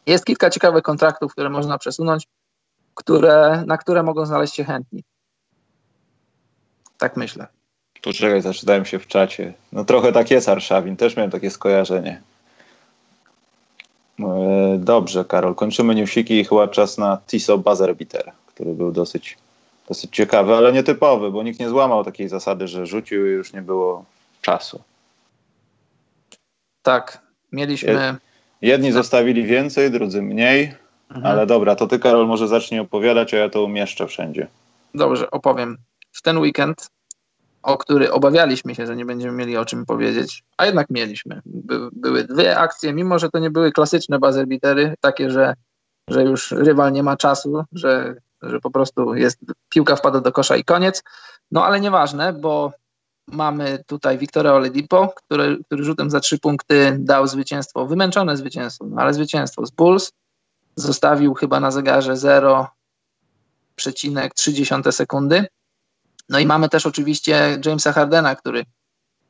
Jest 0.05 0.25
kilka 0.25 0.49
ciekawych 0.49 0.83
kontraktów, 0.83 1.31
które 1.31 1.49
można 1.49 1.77
przesunąć, 1.77 2.27
które, 2.95 3.63
na 3.67 3.77
które 3.77 4.03
mogą 4.03 4.25
znaleźć 4.25 4.55
się 4.55 4.63
chętni. 4.63 5.03
Tak 6.97 7.17
myślę. 7.17 7.47
Poczekaj, 8.01 8.41
zaczytałem 8.41 8.85
się 8.85 8.99
w 8.99 9.07
czacie. 9.07 9.53
No 9.71 9.85
trochę 9.85 10.11
tak 10.11 10.31
jest 10.31 10.49
Arszawin, 10.49 10.97
też 10.97 11.15
miałem 11.15 11.31
takie 11.31 11.51
skojarzenie. 11.51 12.21
E, 14.19 14.77
dobrze, 14.79 15.25
Karol, 15.25 15.55
kończymy 15.55 15.95
newsiki 15.95 16.39
i 16.39 16.45
chyba 16.45 16.67
czas 16.67 16.97
na 16.97 17.17
Tiso 17.27 17.57
Buzzerbeater, 17.57 18.31
który 18.47 18.73
był 18.73 18.91
dosyć, 18.91 19.37
dosyć 19.91 20.15
ciekawy, 20.15 20.53
ale 20.55 20.73
nietypowy, 20.73 21.31
bo 21.31 21.43
nikt 21.43 21.59
nie 21.59 21.69
złamał 21.69 22.03
takiej 22.03 22.29
zasady, 22.29 22.67
że 22.67 22.85
rzucił 22.85 23.27
i 23.27 23.29
już 23.29 23.53
nie 23.53 23.61
było 23.61 24.05
czasu. 24.41 24.83
Tak, 26.81 27.21
mieliśmy... 27.51 28.15
Jedni 28.61 28.91
zostawili 28.91 29.43
więcej, 29.43 29.91
drudzy 29.91 30.21
mniej, 30.21 30.75
mhm. 31.09 31.25
ale 31.25 31.45
dobra, 31.45 31.75
to 31.75 31.87
ty 31.87 31.99
Karol 31.99 32.27
może 32.27 32.47
zacznij 32.47 32.79
opowiadać, 32.79 33.33
a 33.33 33.37
ja 33.37 33.49
to 33.49 33.63
umieszczę 33.63 34.07
wszędzie. 34.07 34.47
Dobrze, 34.95 35.31
opowiem. 35.31 35.77
W 36.11 36.21
ten 36.21 36.37
weekend 36.37 36.89
o 37.63 37.77
który 37.77 38.11
obawialiśmy 38.11 38.75
się, 38.75 38.87
że 38.87 38.95
nie 38.95 39.05
będziemy 39.05 39.37
mieli 39.37 39.57
o 39.57 39.65
czym 39.65 39.85
powiedzieć, 39.85 40.43
a 40.57 40.65
jednak 40.65 40.89
mieliśmy. 40.89 41.41
By, 41.45 41.89
były 41.91 42.23
dwie 42.23 42.57
akcje, 42.57 42.93
mimo 42.93 43.19
że 43.19 43.29
to 43.29 43.39
nie 43.39 43.49
były 43.49 43.71
klasyczne 43.71 44.19
buzzerbitery, 44.19 44.93
takie, 45.01 45.29
że, 45.29 45.53
że 46.07 46.23
już 46.23 46.51
rywal 46.51 46.91
nie 46.91 47.03
ma 47.03 47.17
czasu, 47.17 47.63
że, 47.71 48.15
że 48.43 48.59
po 48.59 48.71
prostu 48.71 49.15
jest 49.15 49.39
piłka 49.69 49.95
wpada 49.95 50.21
do 50.21 50.31
kosza 50.31 50.55
i 50.55 50.63
koniec. 50.63 51.03
No 51.51 51.65
ale 51.65 51.79
nieważne, 51.79 52.33
bo 52.33 52.71
mamy 53.27 53.83
tutaj 53.87 54.17
Wiktora 54.17 54.53
Oledipo, 54.53 55.13
który, 55.15 55.57
który 55.65 55.83
rzutem 55.83 56.09
za 56.09 56.19
trzy 56.19 56.39
punkty 56.39 56.97
dał 56.99 57.27
zwycięstwo, 57.27 57.85
wymęczone 57.85 58.37
zwycięstwo, 58.37 58.85
no 58.85 59.01
ale 59.01 59.13
zwycięstwo 59.13 59.65
z 59.65 59.71
Bulls. 59.71 60.11
Zostawił 60.75 61.33
chyba 61.33 61.59
na 61.59 61.71
zegarze 61.71 62.13
0,3 62.13 64.91
sekundy 64.91 65.45
no 66.31 66.39
i 66.39 66.45
mamy 66.45 66.69
też 66.69 66.85
oczywiście 66.85 67.59
Jamesa 67.65 67.93
Hardena, 67.93 68.35
który 68.35 68.65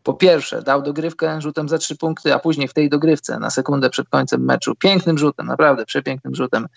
po 0.04 0.14
pierwsze 0.14 0.62
dał 0.62 0.82
dogrywkę 0.82 1.42
rzutem 1.42 1.70
za 1.70 1.78
trzy 1.78 1.98
punkty, 1.98 2.34
a 2.34 2.40
później 2.40 2.68
w 2.68 2.74
tej 2.74 2.90
dogrywce 2.90 3.40
na 3.40 3.50
sekundę 3.50 3.90
przed 3.90 4.10
końcem 4.10 4.46
meczu, 4.46 4.76
pięknym 4.76 5.18
rzutem, 5.18 5.48
naprawdę 5.48 5.86
przepięknym 5.86 6.36
rzutem, 6.36 6.68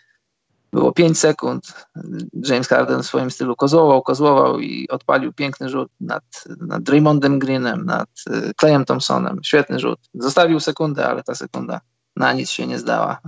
było 0.75 0.93
5 0.93 1.19
sekund. 1.19 1.87
James 2.33 2.69
Harden 2.69 3.03
w 3.03 3.07
swoim 3.07 3.31
stylu 3.31 3.57
kozłował, 3.57 4.03
kozłował 4.03 4.61
i 4.61 4.89
odpalił 4.89 5.33
piękny 5.33 5.69
rzut 5.69 5.89
nad, 6.01 6.25
nad 6.61 6.83
Draymondem 6.83 7.39
Greenem, 7.39 7.85
nad 7.85 8.09
y, 8.31 8.55
Clayem 8.57 8.85
Thompsonem. 8.85 9.41
Świetny 9.43 9.79
rzut. 9.79 9.99
Zostawił 10.15 10.61
sekundę, 10.61 11.07
ale 11.07 11.23
ta 11.23 11.35
sekunda 11.35 11.81
na 12.17 12.33
nic 12.33 12.51
się 12.51 12.67
nie 12.67 12.79
zdała. 12.79 13.19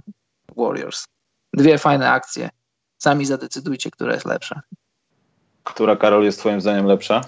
Warriors. 0.57 1.07
Dwie 1.53 1.79
fajne 1.79 2.11
akcje. 2.11 2.51
Sami 2.99 3.27
zadecydujcie, 3.27 3.91
która 3.91 4.15
jest 4.15 4.27
lepsza. 4.27 4.61
Która, 5.65 5.97
Karol, 5.97 6.25
jest 6.25 6.39
twoim 6.39 6.61
zdaniem 6.61 6.87
lepsza? 6.87 7.21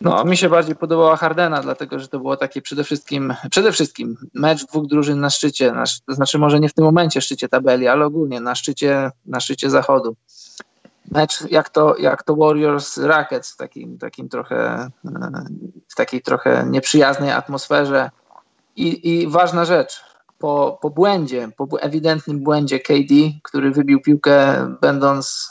No, 0.00 0.24
mi 0.24 0.36
się 0.36 0.48
bardziej 0.48 0.76
podobała 0.76 1.16
Hardena, 1.16 1.62
dlatego 1.62 1.98
że 1.98 2.08
to 2.08 2.18
było 2.18 2.36
takie 2.36 2.62
przede 2.62 2.84
wszystkim, 2.84 3.34
przede 3.50 3.72
wszystkim 3.72 4.16
mecz 4.34 4.66
dwóch 4.66 4.86
drużyn 4.86 5.20
na 5.20 5.30
szczycie, 5.30 5.72
na, 5.72 5.84
to 6.06 6.14
znaczy 6.14 6.38
może 6.38 6.60
nie 6.60 6.68
w 6.68 6.74
tym 6.74 6.84
momencie 6.84 7.20
szczycie 7.20 7.48
tabeli, 7.48 7.88
ale 7.88 8.06
ogólnie 8.06 8.40
na 8.40 8.54
szczycie, 8.54 9.10
na 9.26 9.40
szczycie 9.40 9.70
zachodu. 9.70 10.16
Mecz 11.10 11.50
jak 11.50 11.70
to, 11.70 11.96
jak 11.96 12.22
to 12.22 12.36
Warriors 12.36 12.98
Rockets 12.98 13.52
w 13.52 13.56
takim, 13.56 13.98
takim 13.98 14.28
trochę, 14.28 14.88
w 15.88 15.94
takiej 15.94 16.22
trochę 16.22 16.66
nieprzyjaznej 16.70 17.30
atmosferze. 17.30 18.10
I, 18.76 19.10
i 19.10 19.28
ważna 19.28 19.64
rzecz, 19.64 20.00
po, 20.38 20.78
po 20.82 20.90
błędzie, 20.90 21.48
po 21.56 21.80
ewidentnym 21.80 22.40
błędzie 22.40 22.80
KD, 22.80 23.14
który 23.42 23.70
wybił 23.70 24.00
piłkę 24.00 24.66
będąc 24.80 25.50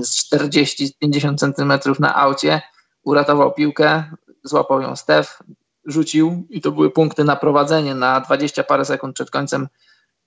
z 0.00 0.32
40-50 0.32 1.36
centymetrów 1.36 2.00
na 2.00 2.16
aucie, 2.16 2.62
uratował 3.02 3.52
piłkę, 3.52 4.04
złapał 4.44 4.82
ją 4.82 4.96
Stef, 4.96 5.38
rzucił 5.84 6.46
i 6.50 6.60
to 6.60 6.72
były 6.72 6.90
punkty 6.90 7.24
na 7.24 7.36
prowadzenie 7.36 7.94
na 7.94 8.20
20 8.20 8.64
parę 8.64 8.84
sekund 8.84 9.14
przed 9.14 9.30
końcem, 9.30 9.68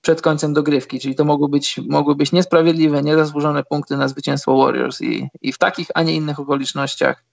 przed 0.00 0.22
końcem 0.22 0.52
dogrywki, 0.52 1.00
czyli 1.00 1.14
to 1.14 1.24
mogły 1.24 1.48
być, 1.48 1.80
mogły 1.88 2.14
być 2.14 2.32
niesprawiedliwe, 2.32 3.02
niezasłużone 3.02 3.64
punkty 3.64 3.96
na 3.96 4.08
zwycięstwo 4.08 4.56
Warriors 4.56 5.00
i, 5.00 5.28
i 5.42 5.52
w 5.52 5.58
takich, 5.58 5.88
a 5.94 6.02
nie 6.02 6.14
innych 6.14 6.40
okolicznościach 6.40 7.24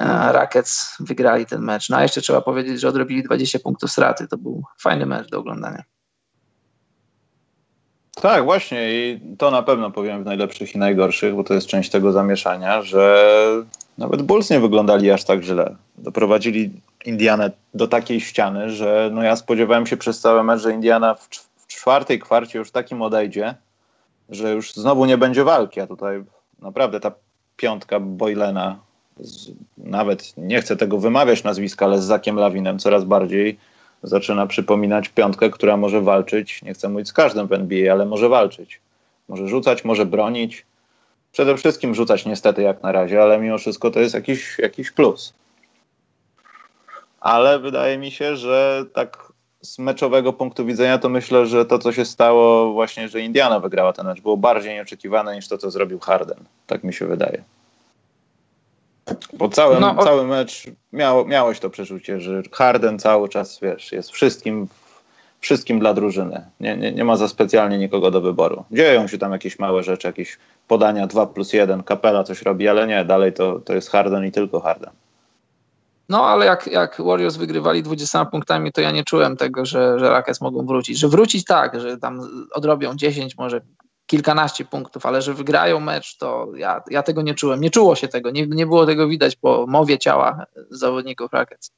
e, 0.00 0.32
Rockets 0.32 0.96
wygrali 1.00 1.46
ten 1.46 1.62
mecz. 1.62 1.90
No 1.90 1.96
a 1.96 2.02
jeszcze 2.02 2.20
trzeba 2.20 2.40
powiedzieć, 2.40 2.80
że 2.80 2.88
odrobili 2.88 3.22
20 3.22 3.58
punktów 3.58 3.90
straty. 3.90 4.28
To 4.28 4.36
był 4.36 4.62
fajny 4.78 5.06
mecz 5.06 5.30
do 5.30 5.38
oglądania. 5.38 5.82
Tak, 8.22 8.44
właśnie 8.44 8.92
i 8.92 9.20
to 9.38 9.50
na 9.50 9.62
pewno 9.62 9.90
powiem 9.90 10.22
w 10.22 10.26
najlepszych 10.26 10.74
i 10.74 10.78
najgorszych, 10.78 11.34
bo 11.34 11.44
to 11.44 11.54
jest 11.54 11.66
część 11.66 11.90
tego 11.90 12.12
zamieszania, 12.12 12.82
że 12.82 13.26
Nawet 13.98 14.22
Bulls 14.22 14.50
nie 14.50 14.60
wyglądali 14.60 15.10
aż 15.10 15.24
tak 15.24 15.42
źle. 15.42 15.76
Doprowadzili 15.98 16.70
Indianę 17.04 17.50
do 17.74 17.88
takiej 17.88 18.20
ściany, 18.20 18.70
że 18.70 19.10
no 19.12 19.22
ja 19.22 19.36
spodziewałem 19.36 19.86
się 19.86 19.96
przez 19.96 20.20
cały 20.20 20.44
mecz, 20.44 20.60
że 20.60 20.72
Indiana 20.72 21.14
w, 21.14 21.28
w 21.56 21.66
czwartej 21.66 22.18
kwarcie 22.18 22.58
już 22.58 22.70
takim 22.70 23.02
odejdzie, 23.02 23.54
że 24.30 24.52
już 24.52 24.72
znowu 24.72 25.04
nie 25.04 25.18
będzie 25.18 25.44
walki, 25.44 25.80
a 25.80 25.86
tutaj 25.86 26.24
naprawdę 26.62 27.00
ta 27.00 27.12
piątka 27.56 28.00
Boylena, 28.00 28.78
z, 29.20 29.50
nawet 29.78 30.32
nie 30.36 30.60
chcę 30.60 30.76
tego 30.76 30.98
wymawiać 30.98 31.44
nazwiska, 31.44 31.84
ale 31.86 32.02
z 32.02 32.04
Zakiem 32.04 32.36
Lawinem 32.36 32.78
coraz 32.78 33.04
bardziej 33.04 33.58
zaczyna 34.04 34.46
przypominać 34.46 35.08
piątkę, 35.08 35.50
która 35.50 35.76
może 35.76 36.00
walczyć, 36.00 36.62
nie 36.62 36.74
chcę 36.74 36.88
mówić 36.88 37.08
z 37.08 37.12
każdym 37.12 37.46
w 37.46 37.52
NBA, 37.52 37.92
ale 37.92 38.06
może 38.06 38.28
walczyć. 38.28 38.80
Może 39.28 39.48
rzucać, 39.48 39.84
może 39.84 40.06
bronić. 40.06 40.66
Przede 41.32 41.56
wszystkim 41.56 41.94
rzucać 41.94 42.26
niestety 42.26 42.62
jak 42.62 42.82
na 42.82 42.92
razie, 42.92 43.22
ale 43.22 43.38
mimo 43.38 43.58
wszystko 43.58 43.90
to 43.90 44.00
jest 44.00 44.14
jakiś, 44.14 44.58
jakiś 44.58 44.90
plus. 44.90 45.34
Ale 47.20 47.58
wydaje 47.58 47.98
mi 47.98 48.10
się, 48.10 48.36
że 48.36 48.84
tak 48.92 49.32
z 49.60 49.78
meczowego 49.78 50.32
punktu 50.32 50.66
widzenia 50.66 50.98
to 50.98 51.08
myślę, 51.08 51.46
że 51.46 51.64
to, 51.64 51.78
co 51.78 51.92
się 51.92 52.04
stało 52.04 52.72
właśnie, 52.72 53.08
że 53.08 53.20
Indiana 53.20 53.60
wygrała 53.60 53.92
ten 53.92 54.06
mecz, 54.06 54.20
było 54.20 54.36
bardziej 54.36 54.74
nieoczekiwane 54.74 55.36
niż 55.36 55.48
to, 55.48 55.58
co 55.58 55.70
zrobił 55.70 55.98
Harden. 55.98 56.38
Tak 56.66 56.84
mi 56.84 56.92
się 56.92 57.06
wydaje. 57.06 57.42
Bo 59.32 59.48
cały, 59.48 59.80
no, 59.80 60.04
cały 60.04 60.26
mecz 60.26 60.64
miało, 60.92 61.24
miałeś 61.24 61.60
to 61.60 61.70
przeczucie, 61.70 62.20
że 62.20 62.42
Harden 62.52 62.98
cały 62.98 63.28
czas, 63.28 63.58
wiesz, 63.62 63.92
jest 63.92 64.10
wszystkim, 64.10 64.68
wszystkim 65.40 65.78
dla 65.78 65.94
drużyny. 65.94 66.44
Nie, 66.60 66.76
nie, 66.76 66.92
nie 66.92 67.04
ma 67.04 67.16
za 67.16 67.28
specjalnie 67.28 67.78
nikogo 67.78 68.10
do 68.10 68.20
wyboru. 68.20 68.64
Dzieją 68.70 69.08
się 69.08 69.18
tam 69.18 69.32
jakieś 69.32 69.58
małe 69.58 69.82
rzeczy, 69.82 70.06
jakieś 70.06 70.38
podania 70.68 71.06
2 71.06 71.26
plus 71.26 71.52
1, 71.52 71.82
kapela 71.82 72.24
coś 72.24 72.42
robi, 72.42 72.68
ale 72.68 72.86
nie, 72.86 73.04
dalej 73.04 73.32
to, 73.32 73.60
to 73.60 73.74
jest 73.74 73.90
Harden 73.90 74.24
i 74.24 74.32
tylko 74.32 74.60
Harden. 74.60 74.90
No, 76.08 76.26
ale 76.26 76.46
jak, 76.46 76.66
jak 76.66 77.00
Warriors 77.00 77.36
wygrywali 77.36 77.82
20 77.82 78.24
punktami, 78.24 78.72
to 78.72 78.80
ja 78.80 78.90
nie 78.90 79.04
czułem 79.04 79.36
tego, 79.36 79.66
że, 79.66 79.98
że 79.98 80.10
Rockets 80.10 80.40
mogą 80.40 80.66
wrócić. 80.66 80.98
Że 80.98 81.08
wrócić 81.08 81.44
tak, 81.44 81.80
że 81.80 81.98
tam 81.98 82.20
odrobią 82.52 82.94
10, 82.94 83.38
może 83.38 83.60
kilkanaście 84.06 84.64
punktów, 84.64 85.06
ale 85.06 85.22
że 85.22 85.34
wygrają 85.34 85.80
mecz, 85.80 86.16
to 86.16 86.48
ja, 86.56 86.82
ja 86.90 87.02
tego 87.02 87.22
nie 87.22 87.34
czułem. 87.34 87.60
Nie 87.60 87.70
czuło 87.70 87.96
się 87.96 88.08
tego, 88.08 88.30
nie, 88.30 88.46
nie 88.46 88.66
było 88.66 88.86
tego 88.86 89.08
widać 89.08 89.36
po 89.36 89.66
mowie 89.68 89.98
ciała 89.98 90.46
zawodników 90.70 91.32
Rockets. 91.32 91.70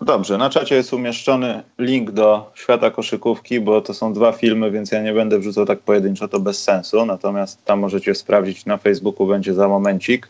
Dobrze, 0.00 0.38
na 0.38 0.50
czacie 0.50 0.74
jest 0.74 0.92
umieszczony 0.92 1.62
link 1.78 2.10
do 2.10 2.52
świata 2.54 2.90
koszykówki, 2.90 3.60
bo 3.60 3.80
to 3.80 3.94
są 3.94 4.12
dwa 4.12 4.32
filmy, 4.32 4.70
więc 4.70 4.92
ja 4.92 5.02
nie 5.02 5.12
będę 5.12 5.38
wrzucał 5.38 5.66
tak 5.66 5.80
pojedynczo, 5.80 6.28
to 6.28 6.40
bez 6.40 6.62
sensu. 6.62 7.06
Natomiast 7.06 7.64
tam 7.64 7.78
możecie 7.78 8.14
sprawdzić 8.14 8.66
na 8.66 8.76
Facebooku, 8.76 9.26
będzie 9.26 9.54
za 9.54 9.68
momencik. 9.68 10.28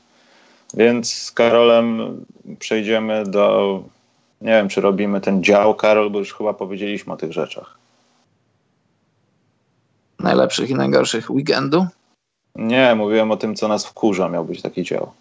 Więc 0.74 1.12
z 1.12 1.32
Karolem 1.32 2.24
przejdziemy 2.58 3.24
do. 3.26 3.82
Nie 4.40 4.50
wiem, 4.50 4.68
czy 4.68 4.80
robimy 4.80 5.20
ten 5.20 5.44
dział, 5.44 5.74
Karol, 5.74 6.10
bo 6.10 6.18
już 6.18 6.34
chyba 6.34 6.54
powiedzieliśmy 6.54 7.12
o 7.12 7.16
tych 7.16 7.32
rzeczach. 7.32 7.83
Najlepszych 10.24 10.70
i 10.70 10.74
najgorszych 10.74 11.30
weekendu? 11.30 11.86
Nie, 12.54 12.94
mówiłem 12.94 13.30
o 13.30 13.36
tym, 13.36 13.54
co 13.54 13.68
nas 13.68 13.86
wkurza, 13.86 14.28
miał 14.28 14.44
być 14.44 14.62
taki 14.62 14.82
dział. 14.82 15.12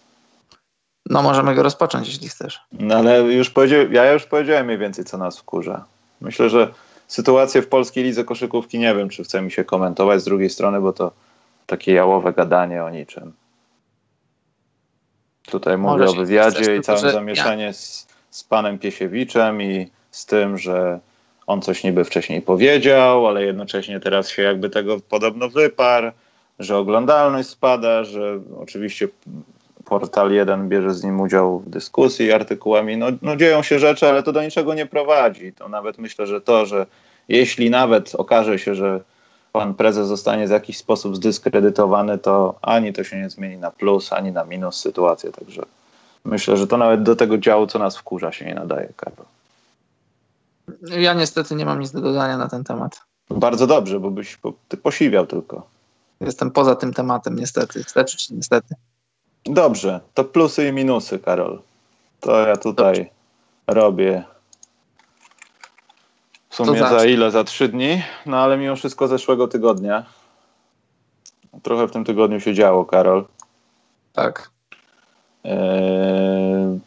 No, 1.09 1.23
możemy 1.23 1.55
go 1.55 1.63
rozpocząć, 1.63 2.07
jeśli 2.07 2.29
chcesz. 2.29 2.61
No, 2.71 2.95
ale 2.95 3.21
już 3.21 3.49
powiedziałem, 3.49 3.93
ja 3.93 4.11
już 4.11 4.25
powiedziałem 4.25 4.65
mniej 4.65 4.77
więcej, 4.77 5.05
co 5.05 5.17
nas 5.17 5.37
wkurza. 5.39 5.85
Myślę, 6.21 6.49
że 6.49 6.73
sytuację 7.07 7.61
w 7.61 7.67
polskiej 7.67 8.03
lidze 8.03 8.23
koszykówki 8.23 8.79
nie 8.79 8.95
wiem, 8.95 9.09
czy 9.09 9.23
chce 9.23 9.41
mi 9.41 9.51
się 9.51 9.63
komentować 9.63 10.21
z 10.21 10.23
drugiej 10.23 10.49
strony, 10.49 10.81
bo 10.81 10.93
to 10.93 11.11
takie 11.65 11.93
jałowe 11.93 12.33
gadanie 12.33 12.83
o 12.83 12.89
niczym. 12.89 13.33
Tutaj 15.45 15.77
mówię 15.77 16.05
o 16.05 16.13
wywiadzie 16.13 16.75
i 16.75 16.81
całym 16.81 17.11
zamieszanie 17.11 17.63
ja. 17.63 17.73
z, 17.73 18.07
z 18.29 18.43
panem 18.43 18.79
Piesiewiczem 18.79 19.61
i 19.61 19.91
z 20.11 20.25
tym, 20.25 20.57
że 20.57 20.99
on 21.47 21.61
coś 21.61 21.83
niby 21.83 22.03
wcześniej 22.03 22.41
powiedział, 22.41 23.27
ale 23.27 23.43
jednocześnie 23.43 23.99
teraz 23.99 24.29
się 24.29 24.41
jakby 24.41 24.69
tego 24.69 24.99
podobno 25.09 25.49
wyparł, 25.49 26.11
że 26.59 26.77
oglądalność 26.77 27.49
spada, 27.49 28.03
że 28.03 28.39
oczywiście 28.59 29.07
portal 29.85 30.31
1 30.31 30.69
bierze 30.69 30.93
z 30.93 31.03
nim 31.03 31.21
udział 31.21 31.59
w 31.59 31.69
dyskusji 31.69 32.31
artykułami. 32.31 32.97
No, 32.97 33.07
no 33.21 33.35
dzieją 33.35 33.63
się 33.63 33.79
rzeczy, 33.79 34.07
ale 34.07 34.23
to 34.23 34.31
do 34.31 34.43
niczego 34.43 34.73
nie 34.73 34.85
prowadzi. 34.85 35.53
To 35.53 35.69
nawet 35.69 35.97
myślę, 35.97 36.27
że 36.27 36.41
to, 36.41 36.65
że 36.65 36.85
jeśli 37.29 37.69
nawet 37.69 38.15
okaże 38.15 38.59
się, 38.59 38.75
że 38.75 38.99
pan 39.51 39.73
prezes 39.73 40.07
zostanie 40.07 40.47
w 40.47 40.51
jakiś 40.51 40.77
sposób 40.77 41.15
zdyskredytowany, 41.15 42.17
to 42.17 42.55
ani 42.61 42.93
to 42.93 43.03
się 43.03 43.17
nie 43.17 43.29
zmieni 43.29 43.57
na 43.57 43.71
plus, 43.71 44.13
ani 44.13 44.31
na 44.31 44.45
minus 44.45 44.79
sytuację. 44.79 45.31
Także 45.31 45.61
myślę, 46.25 46.57
że 46.57 46.67
to 46.67 46.77
nawet 46.77 47.03
do 47.03 47.15
tego 47.15 47.37
działu, 47.37 47.67
co 47.67 47.79
nas 47.79 47.97
wkurza, 47.97 48.31
się 48.31 48.45
nie 48.45 48.55
nadaje, 48.55 48.89
Karol. 48.97 49.25
Ja 50.81 51.13
niestety 51.13 51.55
nie 51.55 51.65
mam 51.65 51.79
nic 51.79 51.91
do 51.91 52.01
dodania 52.01 52.37
na 52.37 52.49
ten 52.49 52.63
temat. 52.63 53.01
Bardzo 53.29 53.67
dobrze, 53.67 53.99
bo 53.99 54.11
byś 54.11 54.37
bo 54.37 54.53
ty 54.67 54.77
posiwiał 54.77 55.27
tylko. 55.27 55.67
Jestem 56.21 56.51
poza 56.51 56.75
tym 56.75 56.93
tematem, 56.93 57.35
niestety. 57.35 57.79
Niestety 57.79 58.17
czy 58.17 58.33
niestety. 58.33 58.75
Dobrze, 59.45 59.99
to 60.13 60.23
plusy 60.23 60.67
i 60.67 60.73
minusy, 60.73 61.19
Karol. 61.19 61.61
To 62.19 62.47
ja 62.47 62.57
tutaj 62.57 62.93
dobrze. 62.93 63.11
robię 63.67 64.23
w 66.49 66.55
sumie 66.55 66.79
za 66.79 67.05
ile? 67.05 67.31
Za 67.31 67.43
trzy 67.43 67.67
dni? 67.69 68.03
No 68.25 68.37
ale 68.37 68.57
mimo 68.57 68.75
wszystko 68.75 69.07
zeszłego 69.07 69.47
tygodnia. 69.47 70.05
Trochę 71.63 71.87
w 71.87 71.91
tym 71.91 72.05
tygodniu 72.05 72.39
się 72.39 72.53
działo, 72.53 72.85
Karol. 72.85 73.25
Tak. 74.13 74.49
Eee, 75.43 76.79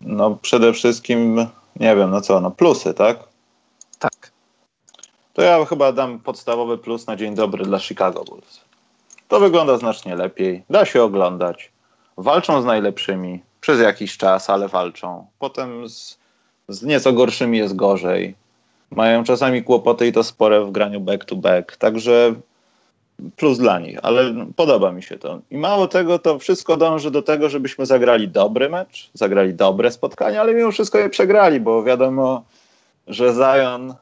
no 0.00 0.38
przede 0.42 0.72
wszystkim, 0.72 1.46
nie 1.80 1.96
wiem, 1.96 2.10
no 2.10 2.20
co, 2.20 2.40
no 2.40 2.50
plusy, 2.50 2.94
tak? 2.94 3.18
Tak. 3.98 4.32
To 5.32 5.42
ja 5.42 5.64
chyba 5.64 5.92
dam 5.92 6.18
podstawowy 6.18 6.78
plus 6.78 7.06
na 7.06 7.16
dzień 7.16 7.34
dobry 7.34 7.64
dla 7.64 7.78
Chicago 7.78 8.24
Bulls. 8.24 8.60
To 9.28 9.40
wygląda 9.40 9.78
znacznie 9.78 10.16
lepiej, 10.16 10.64
da 10.70 10.84
się 10.84 11.02
oglądać. 11.02 11.72
Walczą 12.16 12.62
z 12.62 12.64
najlepszymi 12.64 13.42
przez 13.60 13.80
jakiś 13.80 14.16
czas, 14.16 14.50
ale 14.50 14.68
walczą. 14.68 15.26
Potem 15.38 15.88
z, 15.88 16.18
z 16.68 16.82
nieco 16.82 17.12
gorszymi 17.12 17.58
jest 17.58 17.76
gorzej 17.76 18.34
mają 18.90 19.24
czasami 19.24 19.62
kłopoty 19.62 20.06
i 20.06 20.12
to 20.12 20.24
spore 20.24 20.64
w 20.64 20.70
graniu 20.70 21.00
back-to-back. 21.00 21.76
Także 21.76 22.34
plus 23.36 23.58
dla 23.58 23.78
nich, 23.78 23.98
ale 24.02 24.34
podoba 24.56 24.92
mi 24.92 25.02
się 25.02 25.18
to. 25.18 25.40
I 25.50 25.58
mało 25.58 25.88
tego, 25.88 26.18
to 26.18 26.38
wszystko 26.38 26.76
dąży 26.76 27.10
do 27.10 27.22
tego, 27.22 27.48
żebyśmy 27.48 27.86
zagrali 27.86 28.28
dobry 28.28 28.68
mecz, 28.68 29.10
zagrali 29.14 29.54
dobre 29.54 29.90
spotkanie, 29.90 30.40
ale 30.40 30.54
mimo 30.54 30.70
wszystko 30.70 30.98
je 30.98 31.08
przegrali, 31.08 31.60
bo 31.60 31.82
wiadomo, 31.82 32.44
że 33.06 33.34
Zion 33.34 33.94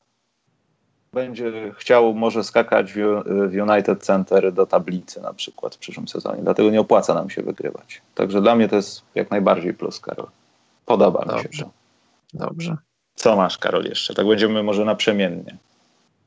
będzie 1.12 1.52
chciał 1.76 2.14
może 2.14 2.44
skakać 2.44 2.92
w 2.92 3.70
United 3.70 4.02
Center 4.02 4.52
do 4.52 4.66
tablicy 4.66 5.20
na 5.20 5.34
przykład 5.34 5.74
w 5.74 5.78
przyszłym 5.78 6.08
sezonie. 6.08 6.42
Dlatego 6.42 6.70
nie 6.70 6.80
opłaca 6.80 7.14
nam 7.14 7.30
się 7.30 7.42
wygrywać. 7.42 8.02
Także 8.14 8.40
dla 8.40 8.54
mnie 8.54 8.68
to 8.68 8.76
jest 8.76 9.02
jak 9.14 9.30
najbardziej 9.30 9.74
plus, 9.74 10.00
Karol. 10.00 10.26
Podoba 10.86 11.24
Dobrze. 11.24 11.48
mi 11.48 11.54
się 11.54 11.64
to. 11.64 11.70
Dobrze. 12.34 12.76
Co 13.14 13.36
masz, 13.36 13.58
Karol, 13.58 13.84
jeszcze? 13.84 14.14
Tak 14.14 14.26
będziemy 14.26 14.62
może 14.62 14.84
naprzemiennie. 14.84 15.56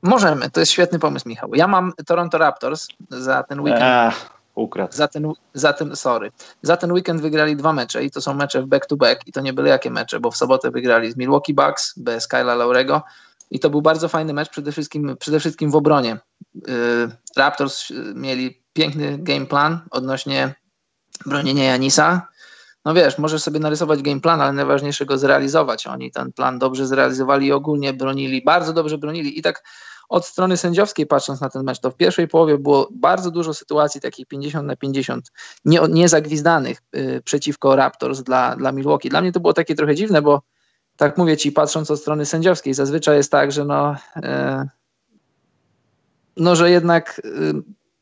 Możemy, 0.01 0.49
to 0.49 0.59
jest 0.59 0.71
świetny 0.71 0.99
pomysł, 0.99 1.29
Michał. 1.29 1.55
Ja 1.55 1.67
mam 1.67 1.93
Toronto 2.05 2.37
Raptors 2.37 2.87
za 3.09 3.43
ten 3.43 3.59
weekend. 3.59 3.83
Ach, 3.85 4.39
ukradł. 4.55 4.93
Za 4.93 5.07
ten, 5.07 5.33
za 5.53 5.73
ten, 5.73 5.95
sorry. 5.95 6.31
Za 6.61 6.77
ten 6.77 6.91
weekend 6.91 7.21
wygrali 7.21 7.55
dwa 7.55 7.73
mecze 7.73 8.03
i 8.03 8.11
to 8.11 8.21
są 8.21 8.33
mecze 8.33 8.61
w 8.61 8.65
back-to-back 8.65 9.27
i 9.27 9.31
to 9.31 9.41
nie 9.41 9.53
byle 9.53 9.69
jakie 9.69 9.91
mecze, 9.91 10.19
bo 10.19 10.31
w 10.31 10.37
sobotę 10.37 10.71
wygrali 10.71 11.11
z 11.11 11.17
Milwaukee 11.17 11.53
Bucks 11.53 11.93
bez 11.97 12.27
Kyla 12.27 12.55
Laurego 12.55 13.03
i 13.51 13.59
to 13.59 13.69
był 13.69 13.81
bardzo 13.81 14.09
fajny 14.09 14.33
mecz, 14.33 14.49
przede 14.49 14.71
wszystkim, 14.71 15.15
przede 15.19 15.39
wszystkim 15.39 15.71
w 15.71 15.75
obronie. 15.75 16.17
Yy, 16.55 16.63
Raptors 17.37 17.89
mieli 18.13 18.61
piękny 18.73 19.17
game 19.17 19.45
plan 19.45 19.79
odnośnie 19.91 20.55
bronienia 21.25 21.63
Janisa 21.63 22.27
no 22.85 22.93
wiesz, 22.93 23.17
możesz 23.17 23.43
sobie 23.43 23.59
narysować 23.59 24.01
game 24.01 24.21
plan, 24.21 24.41
ale 24.41 24.53
najważniejsze 24.53 25.05
go 25.05 25.17
zrealizować. 25.17 25.87
Oni 25.87 26.11
ten 26.11 26.33
plan 26.33 26.59
dobrze 26.59 26.87
zrealizowali 26.87 27.47
i 27.47 27.51
ogólnie 27.51 27.93
bronili, 27.93 28.43
bardzo 28.43 28.73
dobrze 28.73 28.97
bronili 28.97 29.39
i 29.39 29.41
tak 29.41 29.63
od 30.09 30.25
strony 30.25 30.57
sędziowskiej 30.57 31.05
patrząc 31.05 31.41
na 31.41 31.49
ten 31.49 31.63
mecz, 31.63 31.79
to 31.79 31.91
w 31.91 31.95
pierwszej 31.95 32.27
połowie 32.27 32.57
było 32.57 32.89
bardzo 32.91 33.31
dużo 33.31 33.53
sytuacji 33.53 34.01
takich 34.01 34.27
50 34.27 34.67
na 34.67 34.75
50 34.75 35.31
nie, 35.65 35.79
niezagwizdanych 35.89 36.81
y, 36.95 37.21
przeciwko 37.25 37.75
Raptors 37.75 38.21
dla, 38.21 38.55
dla 38.55 38.71
Milwaukee. 38.71 39.09
Dla 39.09 39.21
mnie 39.21 39.31
to 39.31 39.39
było 39.39 39.53
takie 39.53 39.75
trochę 39.75 39.95
dziwne, 39.95 40.21
bo 40.21 40.41
tak 40.97 41.17
mówię 41.17 41.37
ci, 41.37 41.51
patrząc 41.51 41.91
od 41.91 41.99
strony 41.99 42.25
sędziowskiej, 42.25 42.73
zazwyczaj 42.73 43.17
jest 43.17 43.31
tak, 43.31 43.51
że 43.51 43.65
no, 43.65 43.95
y, 44.17 44.67
no 46.37 46.55
że 46.55 46.71
jednak 46.71 47.21
y, 47.25 47.53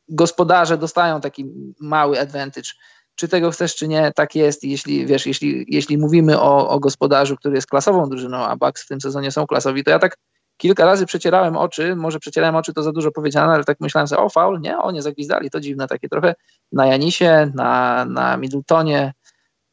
gospodarze 0.08 0.78
dostają 0.78 1.20
taki 1.20 1.46
mały 1.80 2.20
advantage 2.20 2.70
czy 3.18 3.28
tego 3.28 3.50
chcesz, 3.50 3.76
czy 3.76 3.88
nie, 3.88 4.12
tak 4.14 4.34
jest. 4.34 4.64
jeśli, 4.64 5.06
wiesz, 5.06 5.26
jeśli, 5.26 5.64
jeśli 5.68 5.98
mówimy 5.98 6.40
o, 6.40 6.68
o 6.68 6.80
gospodarzu, 6.80 7.36
który 7.36 7.54
jest 7.54 7.66
klasową 7.66 8.08
drużyną, 8.08 8.36
a 8.36 8.56
Bucks 8.56 8.84
w 8.84 8.88
tym 8.88 9.00
sezonie 9.00 9.30
są 9.30 9.46
klasowi, 9.46 9.84
to 9.84 9.90
ja 9.90 9.98
tak 9.98 10.16
kilka 10.56 10.84
razy 10.84 11.06
przecierałem 11.06 11.56
oczy, 11.56 11.96
może 11.96 12.18
przecierałem 12.18 12.56
oczy 12.56 12.72
to 12.72 12.82
za 12.82 12.92
dużo 12.92 13.10
powiedziane, 13.10 13.52
ale 13.52 13.64
tak 13.64 13.80
myślałem 13.80 14.08
sobie, 14.08 14.22
o 14.22 14.28
faul, 14.28 14.60
nie, 14.60 14.78
o 14.78 14.90
nie 14.90 15.02
zagwizdali, 15.02 15.50
to 15.50 15.60
dziwne 15.60 15.88
takie 15.88 16.08
trochę 16.08 16.34
na 16.72 16.86
Janisie, 16.86 17.52
na, 17.54 18.04
na 18.04 18.36
Middletonie, 18.36 19.12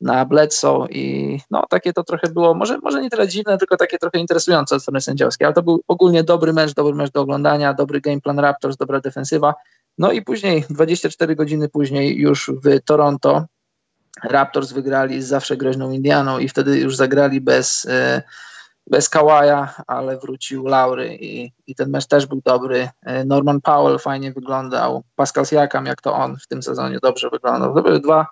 na 0.02 0.26
Bledsoe 0.26 0.88
i 0.90 1.40
no 1.52 1.64
takie 1.70 1.94
to 1.94 2.04
trochę 2.04 2.28
było, 2.28 2.54
może, 2.54 2.78
może 2.78 3.02
nie 3.02 3.10
tyle 3.10 3.28
dziwne, 3.28 3.58
tylko 3.58 3.78
takie 3.78 3.98
trochę 3.98 4.20
interesujące 4.20 4.76
od 4.76 4.82
strony 4.82 5.02
sędziowskiej, 5.02 5.46
ale 5.46 5.54
to 5.54 5.64
był 5.64 5.82
ogólnie 5.88 6.24
dobry 6.24 6.54
mecz, 6.54 6.74
dobry 6.74 6.96
mecz 6.96 7.12
do 7.12 7.22
oglądania, 7.22 7.74
dobry 7.74 8.02
game 8.02 8.22
plan 8.22 8.40
Raptors, 8.40 8.78
dobra 8.78 9.00
defensywa. 9.00 9.54
No 9.98 10.12
i 10.12 10.22
później, 10.22 10.66
24 10.70 11.36
godziny 11.36 11.70
później 11.70 12.18
już 12.18 12.52
w 12.64 12.84
Toronto 12.86 13.46
Raptors 14.24 14.72
wygrali 14.72 15.22
z 15.22 15.28
zawsze 15.28 15.58
groźną 15.58 15.92
Indianą 15.92 16.40
i 16.40 16.50
wtedy 16.50 16.80
już 16.80 16.96
zagrali 16.96 17.42
bez, 17.42 17.86
e, 17.86 18.22
bez 18.88 19.10
Kawaja, 19.10 19.74
ale 19.88 20.18
wrócił 20.18 20.66
Laury 20.68 21.18
i, 21.22 21.52
i 21.68 21.76
ten 21.76 21.90
mecz 21.90 22.06
też 22.06 22.26
był 22.26 22.42
dobry. 22.46 22.90
E, 23.02 23.26
Norman 23.26 23.62
Powell 23.62 24.00
fajnie 24.00 24.32
wyglądał, 24.32 25.04
Pascal 25.16 25.46
Siakam, 25.46 25.86
jak 25.86 26.02
to 26.02 26.14
on 26.14 26.38
w 26.38 26.48
tym 26.48 26.64
sezonie 26.64 27.00
dobrze 27.00 27.30
wyglądał. 27.30 27.76
To 27.76 27.82
były 27.82 28.00
dwa 28.00 28.28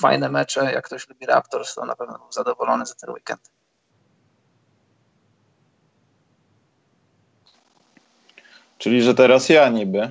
fajne 0.00 0.28
mecze. 0.28 0.72
Jak 0.72 0.84
ktoś 0.84 1.08
lubi 1.08 1.26
Raptors, 1.26 1.74
to 1.74 1.84
na 1.84 1.96
pewno 1.96 2.18
był 2.18 2.32
zadowolony 2.32 2.86
za 2.86 2.94
ten 2.94 3.10
weekend. 3.10 3.40
Czyli, 8.78 9.02
że 9.02 9.14
teraz 9.14 9.48
ja 9.48 9.68
niby. 9.68 10.10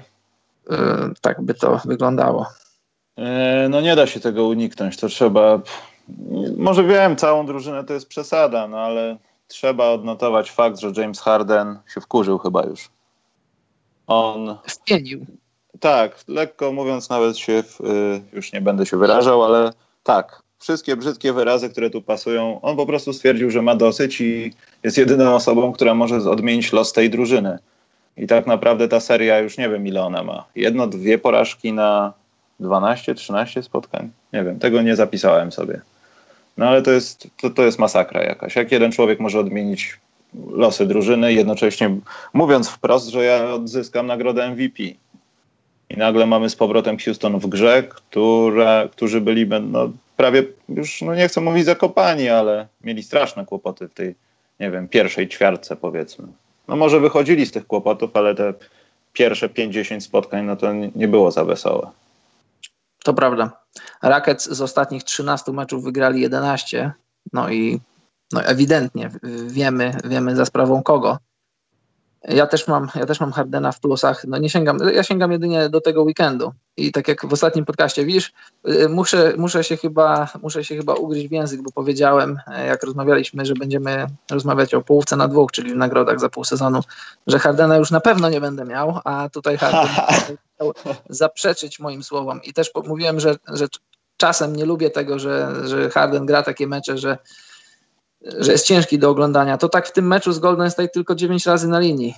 Yy, 0.70 0.78
tak 1.22 1.42
by 1.42 1.54
to 1.54 1.82
wyglądało. 1.86 2.48
Yy, 3.18 3.26
no 3.70 3.82
nie 3.82 3.96
da 3.96 4.08
się 4.08 4.20
tego 4.20 4.48
uniknąć. 4.48 4.98
To 4.98 5.08
trzeba. 5.08 5.62
Może 6.58 6.84
wiem, 6.84 7.16
całą 7.16 7.46
drużynę 7.46 7.84
to 7.84 7.94
jest 7.94 8.08
przesada, 8.08 8.68
no 8.68 8.80
ale 8.80 9.18
trzeba 9.48 9.90
odnotować 9.90 10.52
fakt, 10.52 10.80
że 10.80 10.92
James 10.98 11.20
Harden 11.20 11.80
się 11.94 12.02
wkurzył 12.02 12.38
chyba 12.38 12.66
już. 12.66 12.90
On. 14.08 14.58
Wpienił. 14.68 15.26
Tak, 15.80 16.24
lekko 16.28 16.72
mówiąc, 16.72 17.10
nawet 17.10 17.38
się, 17.38 17.64
w, 17.64 17.82
y, 17.82 18.22
już 18.34 18.54
nie 18.54 18.62
będę 18.62 18.86
się 18.86 18.98
wyrażał, 18.98 19.44
ale 19.44 19.74
tak, 20.04 20.44
wszystkie 20.60 20.96
brzydkie 20.96 21.34
wyrazy, 21.34 21.70
które 21.70 21.90
tu 21.90 22.02
pasują, 22.02 22.62
on 22.62 22.78
po 22.78 22.86
prostu 22.86 23.14
stwierdził, 23.14 23.52
że 23.52 23.62
ma 23.62 23.76
dosyć 23.76 24.22
i 24.22 24.54
jest 24.84 24.98
jedyną 24.98 25.36
osobą, 25.36 25.72
która 25.72 25.94
może 25.94 26.16
odmienić 26.16 26.74
los 26.74 26.94
tej 26.94 27.10
drużyny. 27.10 27.60
I 28.20 28.28
tak 28.28 28.48
naprawdę 28.48 28.88
ta 28.88 29.00
seria 29.00 29.40
już 29.40 29.58
nie 29.58 29.70
wiem, 29.70 29.88
ile 29.88 30.02
ona 30.02 30.24
ma. 30.24 30.46
Jedno, 30.56 30.88
dwie 30.88 31.18
porażki 31.18 31.74
na 31.74 32.14
12, 32.60 33.16
13 33.16 33.64
spotkań. 33.64 34.10
Nie 34.34 34.44
wiem, 34.44 34.60
tego 34.60 34.82
nie 34.82 34.96
zapisałem 34.96 35.52
sobie. 35.52 35.82
No 36.58 36.68
ale 36.68 36.82
to 36.82 36.92
jest, 36.92 37.28
to, 37.42 37.50
to 37.50 37.64
jest 37.64 37.80
masakra 37.80 38.24
jakaś. 38.24 38.56
Jak 38.56 38.72
jeden 38.72 38.92
człowiek 38.92 39.20
może 39.20 39.40
odmienić 39.40 40.00
losy 40.52 40.86
drużyny, 40.86 41.34
jednocześnie 41.34 41.98
mówiąc 42.34 42.70
wprost, 42.70 43.08
że 43.08 43.24
ja 43.24 43.54
odzyskam 43.54 44.08
nagrodę 44.08 44.52
MVP. 44.52 44.84
I 45.90 45.98
nagle 45.98 46.26
mamy 46.26 46.50
z 46.50 46.56
powrotem 46.56 46.98
Houston 46.98 47.40
w 47.40 47.48
grze, 47.48 47.84
które, 47.84 48.90
którzy 48.92 49.22
byli 49.22 49.48
no, 49.48 49.92
prawie 50.18 50.44
już, 50.70 51.02
no 51.02 51.16
nie 51.16 51.28
chcę 51.28 51.42
mówić 51.42 51.66
zakopani, 51.66 52.30
ale 52.30 52.68
mieli 52.84 53.04
straszne 53.04 53.46
kłopoty 53.46 53.88
w 53.88 53.94
tej, 53.94 54.16
nie 54.60 54.72
wiem, 54.72 54.88
pierwszej 54.88 55.28
ćwiartce 55.28 55.76
powiedzmy. 55.76 56.28
No 56.70 56.76
może 56.76 57.00
wychodzili 57.00 57.46
z 57.46 57.52
tych 57.52 57.68
kłopotów, 57.68 58.16
ale 58.16 58.36
te 58.36 58.54
pierwsze 59.14 59.50
50 59.50 60.04
spotkań, 60.04 60.46
no 60.46 60.56
to 60.56 60.74
nie 60.96 61.08
było 61.08 61.32
za 61.32 61.46
wesołe. 61.46 61.92
To 63.04 63.14
prawda. 63.14 63.52
Rackets 64.02 64.50
z 64.50 64.62
ostatnich 64.62 65.04
13 65.04 65.52
meczów 65.52 65.84
wygrali 65.84 66.22
11, 66.22 66.92
no 67.34 67.50
i 67.50 67.80
no 68.32 68.44
ewidentnie 68.44 69.10
wiemy, 69.48 69.98
wiemy 70.04 70.36
za 70.36 70.46
sprawą 70.46 70.84
kogo. 70.84 71.18
Ja 72.24 72.48
też 72.48 72.68
mam, 72.68 72.88
ja 72.96 73.06
też 73.06 73.20
mam 73.20 73.32
Hardena 73.32 73.72
w 73.72 73.80
plusach. 73.80 74.26
No 74.28 74.38
nie 74.38 74.50
sięgam, 74.50 74.78
ja 74.94 75.04
sięgam 75.04 75.32
jedynie 75.32 75.70
do 75.70 75.82
tego 75.82 76.04
weekendu. 76.04 76.54
I 76.80 76.92
tak 76.92 77.08
jak 77.08 77.26
w 77.26 77.34
ostatnim 77.34 77.66
podcaście, 77.66 78.06
widzisz, 78.06 78.32
y, 78.70 78.90
muszę, 78.90 79.34
muszę, 79.38 79.64
się 79.64 79.78
chyba, 79.78 80.30
muszę 80.42 80.64
się 80.64 80.78
chyba 80.78 80.94
ugryźć 80.94 81.28
w 81.28 81.32
język, 81.32 81.62
bo 81.62 81.72
powiedziałem, 81.72 82.40
e, 82.48 82.68
jak 82.68 82.84
rozmawialiśmy, 82.84 83.46
że 83.46 83.54
będziemy 83.54 84.08
rozmawiać 84.32 84.74
o 84.74 84.82
połówce 84.82 85.16
na 85.16 85.28
dwóch, 85.28 85.52
czyli 85.52 85.74
w 85.74 85.76
nagrodach 85.76 86.20
za 86.20 86.30
pół 86.30 86.44
sezonu, 86.44 86.82
że 87.28 87.40
Hardena 87.40 87.78
już 87.78 87.92
na 87.92 88.00
pewno 88.00 88.30
nie 88.30 88.42
będę 88.42 88.66
miał, 88.66 89.00
a 89.04 89.30
tutaj 89.30 89.58
Harden 89.58 89.88
chciał 90.56 90.74
zaprzeczyć 91.10 91.80
moim 91.80 92.04
słowom. 92.04 92.44
I 92.44 92.54
też 92.54 92.72
mówiłem, 92.88 93.20
że, 93.20 93.36
że 93.48 93.68
czasem 94.18 94.56
nie 94.56 94.66
lubię 94.66 94.90
tego, 94.90 95.20
że, 95.20 95.54
że 95.68 95.90
Harden 95.90 96.26
gra 96.26 96.44
takie 96.44 96.68
mecze, 96.68 96.98
że 96.98 97.18
że 98.22 98.52
jest 98.52 98.66
ciężki 98.66 99.00
do 99.00 99.10
oglądania. 99.10 99.58
To 99.58 99.70
tak 99.70 99.88
w 99.88 99.92
tym 99.92 100.08
meczu 100.08 100.32
z 100.32 100.40
Golden 100.40 100.72
State 100.72 100.90
tylko 100.90 101.16
9 101.16 101.46
razy 101.46 101.68
na 101.68 101.80
linii. 101.80 102.16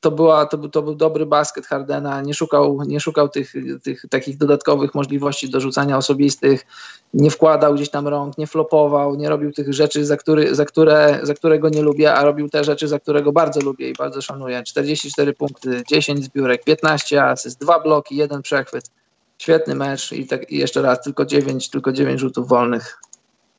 To, 0.00 0.10
była, 0.10 0.46
to, 0.46 0.58
był, 0.58 0.68
to 0.68 0.82
był 0.82 0.94
dobry 0.94 1.26
basket 1.26 1.66
Hardena, 1.66 2.22
nie 2.22 2.34
szukał, 2.34 2.82
nie 2.86 3.00
szukał 3.00 3.28
tych, 3.28 3.52
tych 3.82 4.04
takich 4.10 4.36
dodatkowych 4.36 4.94
możliwości 4.94 5.50
do 5.50 5.60
rzucania 5.60 5.96
osobistych, 5.96 6.66
nie 7.14 7.30
wkładał 7.30 7.74
gdzieś 7.74 7.90
tam 7.90 8.08
rąk, 8.08 8.38
nie 8.38 8.46
flopował, 8.46 9.14
nie 9.14 9.28
robił 9.28 9.52
tych 9.52 9.72
rzeczy, 9.72 10.06
za, 10.06 10.16
który, 10.16 10.54
za, 10.54 10.64
które, 10.64 11.20
za 11.22 11.34
którego 11.34 11.68
nie 11.68 11.82
lubię, 11.82 12.14
a 12.14 12.24
robił 12.24 12.48
te 12.48 12.64
rzeczy, 12.64 12.88
za 12.88 12.98
którego 12.98 13.32
bardzo 13.32 13.60
lubię 13.60 13.90
i 13.90 13.92
bardzo 13.92 14.22
szanuję. 14.22 14.62
44 14.62 15.32
punkty, 15.32 15.82
10 15.90 16.24
zbiórek, 16.24 16.64
15 16.64 17.24
asyst, 17.24 17.60
2 17.60 17.80
bloki, 17.80 18.16
jeden 18.16 18.42
przechwyt. 18.42 18.90
Świetny 19.38 19.74
mecz 19.74 20.12
i, 20.12 20.26
tak, 20.26 20.50
i 20.50 20.58
jeszcze 20.58 20.82
raz, 20.82 21.02
tylko 21.02 21.26
9, 21.26 21.70
tylko 21.70 21.92
9 21.92 22.20
rzutów 22.20 22.48
wolnych. 22.48 22.98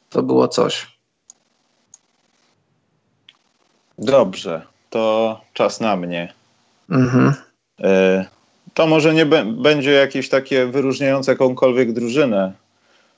To 0.10 0.24
było 0.24 0.48
coś. 0.48 1.00
Dobrze, 3.98 4.68
to 4.90 5.42
czas 5.54 5.80
na 5.80 5.96
mnie. 5.96 6.34
Mhm. 6.90 7.34
E, 7.84 8.26
to 8.74 8.88
może 8.88 9.14
nie 9.14 9.26
będzie 9.46 9.92
jakieś 9.92 10.30
takie 10.30 10.66
wyróżniające 10.66 11.32
jakąkolwiek 11.32 11.94
drużynę, 11.94 12.54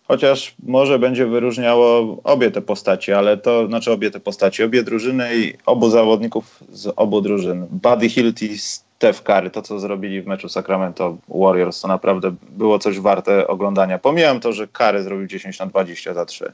chociaż 0.03 0.55
może 0.63 0.99
będzie 0.99 1.25
wyróżniało 1.25 2.17
obie 2.23 2.51
te 2.51 2.61
postacie, 2.61 3.17
ale 3.17 3.37
to 3.37 3.67
znaczy 3.67 3.91
obie 3.91 4.11
te 4.11 4.19
postacie, 4.19 4.65
obie 4.65 4.83
drużyny 4.83 5.35
i 5.35 5.53
obu 5.65 5.89
zawodników 5.89 6.63
z 6.71 6.93
obu 6.95 7.21
drużyn. 7.21 7.67
Buddy 7.69 8.09
Hilt 8.09 8.41
i 8.41 8.57
Steph 8.57 9.23
Curry, 9.23 9.49
to 9.49 9.61
co 9.61 9.79
zrobili 9.79 10.21
w 10.21 10.27
meczu 10.27 10.49
Sacramento 10.49 11.17
Warriors, 11.29 11.81
to 11.81 11.87
naprawdę 11.87 12.35
było 12.49 12.79
coś 12.79 12.99
warte 12.99 13.47
oglądania. 13.47 13.99
Pomijam 13.99 14.39
to, 14.39 14.53
że 14.53 14.67
Curry 14.67 15.03
zrobił 15.03 15.27
10 15.27 15.59
na 15.59 15.65
20 15.65 16.13
za 16.13 16.25
3. 16.25 16.53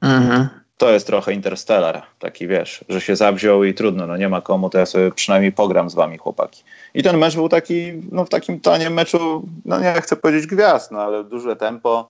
Mhm 0.00 0.48
to 0.78 0.90
jest 0.90 1.06
trochę 1.06 1.32
Interstellar, 1.32 2.02
taki 2.18 2.46
wiesz, 2.46 2.84
że 2.88 3.00
się 3.00 3.16
zawziął 3.16 3.64
i 3.64 3.74
trudno, 3.74 4.06
no 4.06 4.16
nie 4.16 4.28
ma 4.28 4.40
komu, 4.40 4.70
to 4.70 4.78
ja 4.78 4.86
sobie 4.86 5.12
przynajmniej 5.12 5.52
pogram 5.52 5.90
z 5.90 5.94
wami 5.94 6.18
chłopaki. 6.18 6.62
I 6.94 7.02
ten 7.02 7.18
mecz 7.18 7.34
był 7.34 7.48
taki, 7.48 7.92
no 8.12 8.24
w 8.24 8.28
takim 8.28 8.60
tonie 8.60 8.90
meczu, 8.90 9.48
no 9.64 9.80
nie 9.80 9.92
chcę 9.92 10.16
powiedzieć 10.16 10.46
gwiazd, 10.46 10.90
no 10.90 11.00
ale 11.02 11.24
duże 11.24 11.56
tempo, 11.56 12.08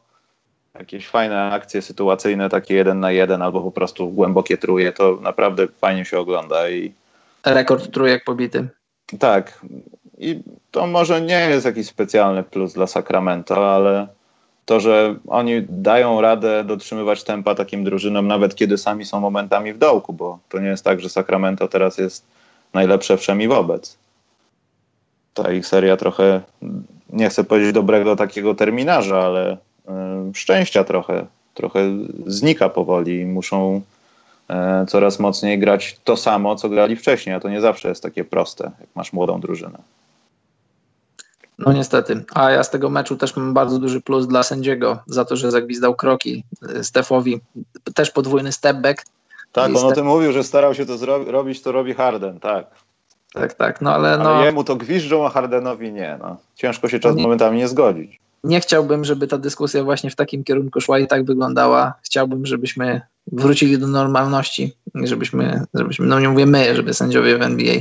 jakieś 0.79 1.09
fajne 1.09 1.53
akcje 1.53 1.83
sytuacyjne, 1.83 2.49
takie 2.49 2.75
jeden 2.75 3.01
na 3.01 3.12
jeden 3.12 3.43
albo 3.43 3.61
po 3.61 3.71
prostu 3.71 4.09
głębokie 4.09 4.59
truje, 4.59 4.93
to 4.93 5.19
naprawdę 5.23 5.66
fajnie 5.81 6.05
się 6.05 6.19
ogląda 6.19 6.71
i... 6.71 6.93
Rekord 7.45 7.91
trójek 7.91 8.25
pobity. 8.25 8.69
Tak. 9.19 9.61
I 10.19 10.43
to 10.71 10.87
może 10.87 11.21
nie 11.21 11.49
jest 11.51 11.66
jakiś 11.66 11.87
specjalny 11.87 12.43
plus 12.43 12.73
dla 12.73 12.87
Sacramento, 12.87 13.75
ale 13.75 14.09
to, 14.69 14.81
że 14.81 15.14
oni 15.29 15.62
dają 15.69 16.21
radę 16.21 16.64
dotrzymywać 16.64 17.25
tempa 17.25 17.55
takim 17.55 17.85
drużynom, 17.85 18.27
nawet 18.27 18.55
kiedy 18.55 18.79
sami 18.79 19.05
są 19.05 19.21
momentami 19.21 19.73
w 19.73 19.79
dołku, 19.79 20.12
bo 20.12 20.39
to 20.49 20.59
nie 20.59 20.69
jest 20.69 20.85
tak, 20.85 21.01
że 21.01 21.09
Sacramento 21.09 21.69
teraz 21.69 21.99
jest 21.99 22.25
najlepsze 22.75 23.16
wszemi 23.16 23.49
wobec. 23.49 23.97
Ta 25.35 25.53
ich 25.53 25.66
seria 25.66 25.97
trochę, 25.97 26.41
nie 27.12 27.29
chcę 27.29 27.45
powiedzieć 27.45 27.73
dobrego 27.73 28.16
takiego 28.16 28.55
terminarza, 28.55 29.21
ale 29.21 29.53
y, 29.55 29.59
szczęścia 30.35 30.85
trochę, 30.85 31.27
trochę 31.55 31.81
znika 32.27 32.69
powoli 32.69 33.21
i 33.21 33.27
muszą 33.27 33.81
y, 34.83 34.87
coraz 34.87 35.19
mocniej 35.19 35.59
grać 35.59 35.97
to 36.05 36.16
samo, 36.16 36.57
co 36.57 36.69
grali 36.69 36.97
wcześniej, 36.97 37.37
a 37.37 37.41
to 37.41 37.49
nie 37.49 37.61
zawsze 37.61 37.89
jest 37.89 38.03
takie 38.03 38.25
proste, 38.25 38.64
jak 38.81 38.89
masz 38.95 39.12
młodą 39.12 39.41
drużynę. 39.41 39.79
No 41.59 41.73
niestety. 41.73 42.25
A 42.35 42.51
ja 42.51 42.65
z 42.65 42.71
tego 42.71 42.91
meczu 42.91 43.17
też 43.17 43.37
mam 43.37 43.55
bardzo 43.55 43.79
duży 43.79 44.01
plus 44.01 44.27
dla 44.27 44.43
sędziego 44.43 44.99
za 45.07 45.25
to, 45.25 45.37
że 45.37 45.51
zagwizdał 45.51 45.95
kroki 45.95 46.45
y, 46.77 46.85
Stefowi. 46.85 47.41
Też 47.95 48.11
podwójny 48.11 48.53
step 48.53 48.77
back. 48.77 49.05
Tak, 49.53 49.71
on 49.71 49.77
step... 49.77 49.91
o 49.91 49.93
tym 49.93 50.07
mówił, 50.07 50.33
że 50.33 50.45
starał 50.45 50.75
się 50.75 50.87
to 50.87 51.23
robić, 51.27 51.63
to 51.63 51.73
robi 51.73 51.95
Harden, 51.95 52.41
tak. 52.41 52.67
Tak, 53.33 53.55
tak, 53.55 53.81
no 53.81 53.95
ale, 53.95 54.09
ale 54.09 54.25
no... 54.25 54.45
jemu 54.45 54.65
to 54.65 54.77
gwiżdżą, 54.77 55.27
a 55.27 55.31
Hardenowi 55.31 55.93
nie. 55.93 56.19
No. 56.21 56.37
Ciężko 56.55 56.89
się 56.89 56.99
czas 56.99 57.17
nie, 57.17 57.23
momentami 57.23 57.59
nie 57.59 57.69
zgodzić. 57.69 58.21
Nie 58.45 58.61
chciałbym, 58.61 59.05
żeby 59.05 59.27
ta 59.27 59.39
dyskusja 59.39 59.85
właśnie 59.85 60.11
w 60.11 60.17
takim 60.17 60.45
kierunku 60.45 60.81
szła 60.81 60.99
i 60.99 61.07
tak 61.07 61.25
wyglądała. 61.25 61.95
Chciałbym, 62.03 62.47
żebyśmy 62.47 63.01
wrócili 63.33 63.79
do 63.79 63.87
normalności, 63.87 64.77
żebyśmy, 64.95 65.65
żebyśmy 65.75 66.07
no 66.07 66.21
nie 66.21 66.29
mówię 66.29 66.47
my, 66.47 66.77
żeby 66.77 66.95
sędziowie 66.95 67.39
w 67.39 67.43
NBA 67.43 67.75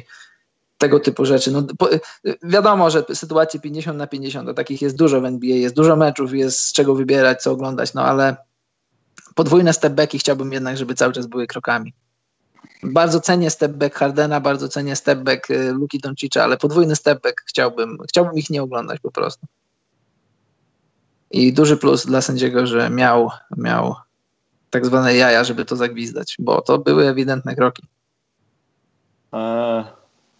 tego 0.77 0.99
typu 0.99 1.25
rzeczy. 1.25 1.51
No, 1.51 1.63
po, 1.77 1.89
wiadomo, 2.43 2.89
że 2.89 3.03
sytuacje 3.13 3.59
50 3.59 3.97
na 3.97 4.07
50, 4.07 4.49
a 4.49 4.53
takich 4.53 4.81
jest 4.81 4.97
dużo 4.97 5.21
w 5.21 5.25
NBA, 5.25 5.55
jest 5.55 5.75
dużo 5.75 5.95
meczów, 5.95 6.33
jest 6.33 6.59
z 6.59 6.73
czego 6.73 6.95
wybierać, 6.95 7.41
co 7.41 7.51
oglądać, 7.51 7.93
no 7.93 8.01
ale 8.01 8.35
podwójne 9.35 9.73
stepbacki 9.73 10.19
chciałbym 10.19 10.53
jednak, 10.53 10.77
żeby 10.77 10.95
cały 10.95 11.13
czas 11.13 11.27
były 11.27 11.47
krokami. 11.47 11.93
Bardzo 12.83 13.19
cenię 13.19 13.49
stepback 13.49 13.95
Hardena, 13.95 14.39
bardzo 14.39 14.69
cenię 14.69 14.95
stepback 14.95 15.51
y, 15.51 15.71
Luki 15.71 15.99
Doncicza, 15.99 16.43
ale 16.43 16.57
podwójny 16.57 16.95
stepback 16.95 17.41
chciałbym, 17.45 17.97
chciałbym 18.09 18.33
ich 18.33 18.49
nie 18.49 18.63
oglądać 18.63 18.99
po 18.99 19.11
prostu. 19.11 19.47
I 21.31 21.53
duży 21.53 21.77
plus 21.77 22.05
dla 22.05 22.21
sędziego, 22.21 22.67
że 22.67 22.89
miał, 22.89 23.29
miał 23.57 23.95
tak 24.69 24.85
zwane 24.85 25.15
jaja, 25.15 25.43
żeby 25.43 25.65
to 25.65 25.75
zagwizdać, 25.75 26.35
bo 26.39 26.61
to 26.61 26.77
były 26.77 27.07
ewidentne 27.07 27.55
kroki. 27.55 27.87
E, 29.33 29.96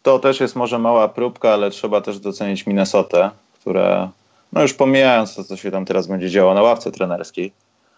to 0.07 0.19
też 0.19 0.39
jest 0.39 0.55
może 0.55 0.79
mała 0.79 1.07
próbka, 1.07 1.53
ale 1.53 1.71
trzeba 1.71 2.01
też 2.01 2.19
docenić 2.19 2.65
Minnesotę, 2.67 3.29
która, 3.59 4.09
no 4.53 4.61
już 4.61 4.73
pomijając 4.73 5.35
to, 5.35 5.43
co 5.43 5.57
się 5.57 5.71
tam 5.71 5.85
teraz 5.85 6.07
będzie 6.07 6.29
działo 6.29 6.53
na 6.53 6.61
ławce 6.61 6.91
trenerskiej, 6.91 7.51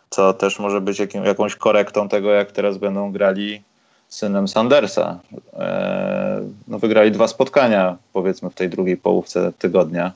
co 0.09 0.33
też 0.33 0.59
może 0.59 0.81
być 0.81 0.99
jakim, 0.99 1.25
jakąś 1.25 1.55
korektą 1.55 2.09
tego, 2.09 2.31
jak 2.31 2.51
teraz 2.51 2.77
będą 2.77 3.11
grali 3.11 3.61
synem 4.07 4.47
Sandersa. 4.47 5.19
E, 5.53 6.41
no 6.67 6.79
wygrali 6.79 7.11
dwa 7.11 7.27
spotkania, 7.27 7.97
powiedzmy, 8.13 8.49
w 8.49 8.55
tej 8.55 8.69
drugiej 8.69 8.97
połówce 8.97 9.51
tygodnia. 9.59 10.11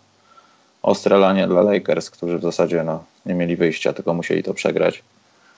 Ostre 0.83 1.17
lanie 1.17 1.47
dla 1.47 1.61
Lakers, 1.61 2.09
którzy 2.09 2.37
w 2.37 2.43
zasadzie 2.43 2.83
no, 2.83 3.03
nie 3.25 3.33
mieli 3.33 3.55
wyjścia, 3.55 3.93
tylko 3.93 4.13
musieli 4.13 4.43
to 4.43 4.53
przegrać. 4.53 5.03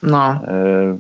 No. 0.03 0.39
E, 0.47 0.97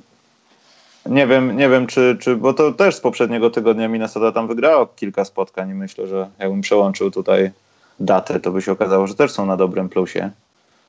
nie 1.05 1.27
wiem, 1.27 1.57
nie 1.57 1.69
wiem 1.69 1.87
czy, 1.87 2.17
czy, 2.19 2.35
bo 2.35 2.53
to 2.53 2.71
też 2.71 2.95
z 2.95 3.01
poprzedniego 3.01 3.49
tygodnia 3.49 3.87
Minnesota 3.87 4.31
tam 4.31 4.47
wygrało 4.47 4.87
kilka 4.87 5.25
spotkań 5.25 5.69
i 5.69 5.73
myślę, 5.73 6.07
że 6.07 6.29
jakbym 6.39 6.61
przełączył 6.61 7.11
tutaj 7.11 7.51
datę, 7.99 8.39
to 8.39 8.51
by 8.51 8.61
się 8.61 8.71
okazało, 8.71 9.07
że 9.07 9.15
też 9.15 9.31
są 9.31 9.45
na 9.45 9.57
dobrym 9.57 9.89
plusie. 9.89 10.31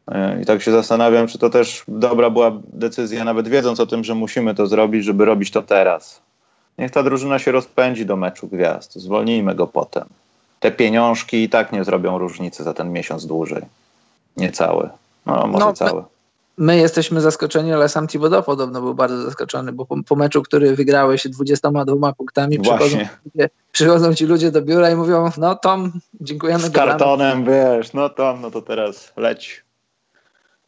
E, 0.08 0.42
I 0.42 0.46
tak 0.46 0.62
się 0.62 0.72
zastanawiam, 0.72 1.26
czy 1.26 1.38
to 1.38 1.50
też 1.50 1.84
dobra 1.88 2.30
była 2.30 2.52
decyzja, 2.72 3.24
nawet 3.24 3.48
wiedząc 3.48 3.80
o 3.80 3.86
tym, 3.86 4.04
że 4.04 4.14
musimy 4.14 4.54
to 4.54 4.66
zrobić, 4.66 5.04
żeby 5.04 5.24
robić 5.24 5.50
to 5.50 5.62
teraz. 5.62 6.20
Niech 6.78 6.90
ta 6.90 7.02
drużyna 7.02 7.38
się 7.38 7.52
rozpędzi 7.52 8.06
do 8.06 8.16
meczu 8.16 8.48
gwiazd. 8.48 8.94
Zwolnijmy 8.94 9.54
go 9.54 9.66
potem. 9.66 10.04
Te 10.60 10.70
pieniążki 10.70 11.42
i 11.42 11.48
tak 11.48 11.72
nie 11.72 11.84
zrobią 11.84 12.18
różnicy 12.18 12.64
za 12.64 12.74
ten 12.74 12.92
miesiąc 12.92 13.26
dłużej. 13.26 13.62
Nie 14.36 14.52
cały. 14.52 14.88
No, 15.26 15.46
może 15.46 15.64
no, 15.64 15.72
cały. 15.72 16.02
My 16.58 16.76
jesteśmy 16.76 17.20
zaskoczeni, 17.20 17.72
ale 17.72 17.88
sam 17.88 18.06
Thibodeau 18.06 18.42
podobno 18.42 18.80
był 18.80 18.94
bardzo 18.94 19.22
zaskoczony, 19.22 19.72
bo 19.72 19.86
po, 19.86 19.96
po 20.08 20.16
meczu, 20.16 20.42
który 20.42 20.76
wygrałeś 20.76 21.28
22 21.28 22.12
punktami, 22.12 22.58
przychodzą, 22.58 22.98
ludzie, 23.24 23.50
przychodzą, 23.72 24.14
ci 24.14 24.26
ludzie 24.26 24.50
do 24.50 24.62
biura 24.62 24.90
i 24.90 24.94
mówią, 24.94 25.30
no 25.38 25.54
Tom, 25.54 25.92
dziękujemy. 26.20 26.62
Z 26.62 26.70
kartonem, 26.70 27.44
wiesz, 27.44 27.92
no 27.92 28.08
Tom, 28.08 28.40
no 28.40 28.50
to 28.50 28.62
teraz 28.62 29.12
leć. 29.16 29.64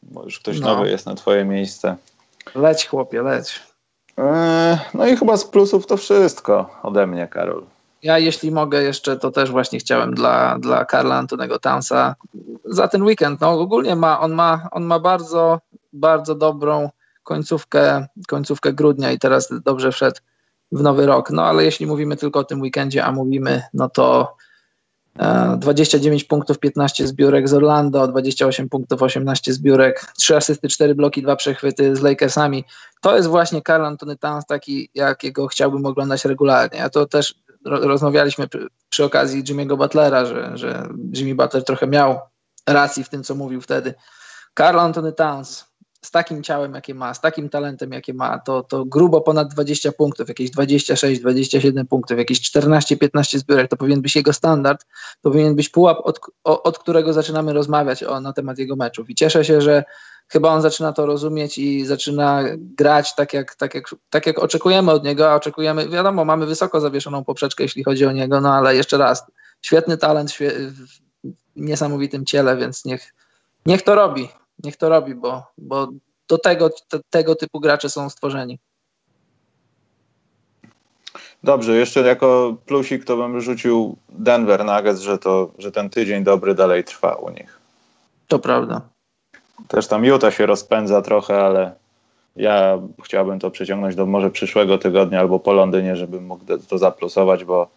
Bo 0.02 0.24
już 0.24 0.38
ktoś 0.38 0.60
no. 0.60 0.66
nowy 0.66 0.90
jest 0.90 1.06
na 1.06 1.14
twoje 1.14 1.44
miejsce. 1.44 1.96
Leć 2.54 2.86
chłopie, 2.86 3.22
leć. 3.22 3.60
E, 4.18 4.78
no 4.94 5.06
i 5.06 5.16
chyba 5.16 5.36
z 5.36 5.44
plusów 5.44 5.86
to 5.86 5.96
wszystko 5.96 6.70
ode 6.82 7.06
mnie, 7.06 7.28
Karol. 7.28 7.62
Ja, 8.02 8.18
jeśli 8.18 8.50
mogę 8.50 8.82
jeszcze, 8.82 9.16
to 9.16 9.30
też 9.30 9.50
właśnie 9.50 9.78
chciałem 9.78 10.14
dla, 10.14 10.58
dla 10.58 10.84
Karla 10.84 11.16
Antonego 11.16 11.58
Tansa 11.58 12.14
za 12.64 12.88
ten 12.88 13.02
weekend. 13.02 13.40
No 13.40 13.50
ogólnie 13.50 13.96
ma, 13.96 14.20
on 14.20 14.32
ma, 14.32 14.68
on 14.70 14.84
ma 14.84 14.98
bardzo, 14.98 15.60
bardzo 15.92 16.34
dobrą 16.34 16.90
końcówkę, 17.22 18.06
końcówkę 18.28 18.72
grudnia 18.72 19.12
i 19.12 19.18
teraz 19.18 19.48
dobrze 19.64 19.92
wszedł 19.92 20.16
w 20.72 20.82
nowy 20.82 21.06
rok. 21.06 21.30
No 21.30 21.44
ale 21.44 21.64
jeśli 21.64 21.86
mówimy 21.86 22.16
tylko 22.16 22.40
o 22.40 22.44
tym 22.44 22.60
weekendzie, 22.60 23.04
a 23.04 23.12
mówimy, 23.12 23.62
no 23.74 23.88
to 23.88 24.36
29 25.58 26.24
punktów, 26.24 26.58
15 26.58 27.06
zbiórek 27.06 27.48
z 27.48 27.54
Orlando, 27.54 28.06
28 28.06 28.68
punktów, 28.68 29.02
18 29.02 29.52
zbiórek, 29.52 30.12
3 30.18 30.36
asysty, 30.36 30.68
4 30.68 30.94
bloki, 30.94 31.22
2 31.22 31.36
przechwyty 31.36 31.96
z 31.96 32.00
Lakersami. 32.00 32.64
To 33.00 33.16
jest 33.16 33.28
właśnie 33.28 33.62
Karl 33.62 33.84
Antony 33.84 34.16
Towns 34.16 34.46
taki, 34.46 34.90
jakiego 34.94 35.46
chciałbym 35.46 35.86
oglądać 35.86 36.24
regularnie. 36.24 36.84
A 36.84 36.90
to 36.90 37.06
też 37.06 37.34
rozmawialiśmy 37.64 38.48
przy, 38.48 38.68
przy 38.88 39.04
okazji 39.04 39.44
Jimmy'ego 39.44 39.76
Butlera, 39.76 40.24
że, 40.24 40.52
że 40.54 40.88
Jimmy 41.14 41.34
Butler 41.34 41.64
trochę 41.64 41.86
miał 41.86 42.20
racji 42.66 43.04
w 43.04 43.08
tym, 43.08 43.24
co 43.24 43.34
mówił 43.34 43.60
wtedy. 43.60 43.94
Karl 44.54 44.78
Antony 44.78 45.12
Towns 45.12 45.67
z 46.04 46.10
takim 46.10 46.42
ciałem, 46.42 46.74
jakie 46.74 46.94
ma, 46.94 47.14
z 47.14 47.20
takim 47.20 47.48
talentem, 47.48 47.92
jakie 47.92 48.14
ma, 48.14 48.38
to, 48.38 48.62
to 48.62 48.84
grubo 48.84 49.20
ponad 49.20 49.48
20 49.48 49.92
punktów, 49.92 50.28
jakieś 50.28 50.50
26, 50.50 51.20
27 51.20 51.86
punktów, 51.86 52.18
jakieś 52.18 52.40
14-15 52.40 53.38
zbiórek, 53.38 53.70
to 53.70 53.76
powinien 53.76 54.02
być 54.02 54.16
jego 54.16 54.32
standard, 54.32 54.86
powinien 55.22 55.56
być 55.56 55.68
pułap, 55.68 55.98
od, 56.02 56.20
od 56.44 56.78
którego 56.78 57.12
zaczynamy 57.12 57.52
rozmawiać 57.52 58.02
o, 58.02 58.20
na 58.20 58.32
temat 58.32 58.58
jego 58.58 58.76
meczów. 58.76 59.10
I 59.10 59.14
cieszę 59.14 59.44
się, 59.44 59.60
że 59.60 59.84
chyba 60.28 60.48
on 60.48 60.62
zaczyna 60.62 60.92
to 60.92 61.06
rozumieć 61.06 61.58
i 61.58 61.86
zaczyna 61.86 62.42
grać 62.58 63.14
tak 63.14 63.32
jak, 63.32 63.54
tak 63.54 63.74
jak, 63.74 63.94
tak 64.10 64.26
jak 64.26 64.38
oczekujemy 64.38 64.92
od 64.92 65.04
niego, 65.04 65.30
a 65.30 65.34
oczekujemy, 65.34 65.88
wiadomo, 65.88 66.24
mamy 66.24 66.46
wysoko 66.46 66.80
zawieszoną 66.80 67.24
poprzeczkę, 67.24 67.64
jeśli 67.64 67.84
chodzi 67.84 68.06
o 68.06 68.12
niego, 68.12 68.40
no 68.40 68.54
ale 68.54 68.76
jeszcze 68.76 68.98
raz, 68.98 69.26
świetny 69.62 69.96
talent 69.96 70.32
w 70.32 70.38
niesamowitym 71.56 72.24
ciele, 72.24 72.56
więc 72.56 72.84
niech, 72.84 73.14
niech 73.66 73.82
to 73.82 73.94
robi 73.94 74.28
niech 74.64 74.76
to 74.76 74.88
robi, 74.88 75.14
bo, 75.14 75.42
bo 75.58 75.88
do 76.28 76.38
tego, 76.38 76.70
te, 76.88 77.00
tego 77.10 77.34
typu 77.34 77.60
gracze 77.60 77.88
są 77.88 78.10
stworzeni. 78.10 78.58
Dobrze, 81.42 81.76
jeszcze 81.76 82.00
jako 82.00 82.56
plusik 82.66 83.04
to 83.04 83.16
bym 83.16 83.40
rzucił 83.40 83.96
Denver 84.08 84.64
Nuggets, 84.64 85.00
że, 85.00 85.18
to, 85.18 85.50
że 85.58 85.72
ten 85.72 85.90
tydzień 85.90 86.24
dobry 86.24 86.54
dalej 86.54 86.84
trwa 86.84 87.14
u 87.14 87.30
nich. 87.30 87.58
To 88.28 88.38
prawda. 88.38 88.80
Też 89.68 89.86
tam 89.86 90.04
Utah 90.04 90.34
się 90.34 90.46
rozpędza 90.46 91.02
trochę, 91.02 91.40
ale 91.40 91.72
ja 92.36 92.78
chciałbym 93.04 93.38
to 93.38 93.50
przeciągnąć 93.50 93.94
do 93.94 94.06
może 94.06 94.30
przyszłego 94.30 94.78
tygodnia 94.78 95.20
albo 95.20 95.40
po 95.40 95.52
Londynie, 95.52 95.96
żebym 95.96 96.26
mógł 96.26 96.44
to 96.68 96.78
zaplusować, 96.78 97.44
bo 97.44 97.68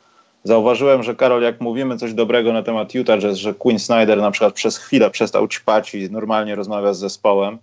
Zauważyłem, 0.44 1.04
że 1.04 1.16
Karol, 1.16 1.42
jak 1.42 1.62
mówimy 1.62 1.98
coś 1.98 2.14
dobrego 2.14 2.54
na 2.54 2.64
temat 2.64 2.94
Utah 2.94 3.20
Jazz, 3.20 3.38
że 3.38 3.54
Quinn 3.54 3.80
Snyder 3.80 4.18
na 4.18 4.32
przykład 4.32 4.54
przez 4.54 4.78
chwilę 4.78 5.10
przestał 5.10 5.48
ćpać 5.48 5.96
i 5.96 6.12
normalnie 6.12 6.56
rozmawia 6.56 6.94
z 6.94 7.00
zespołem, 7.00 7.58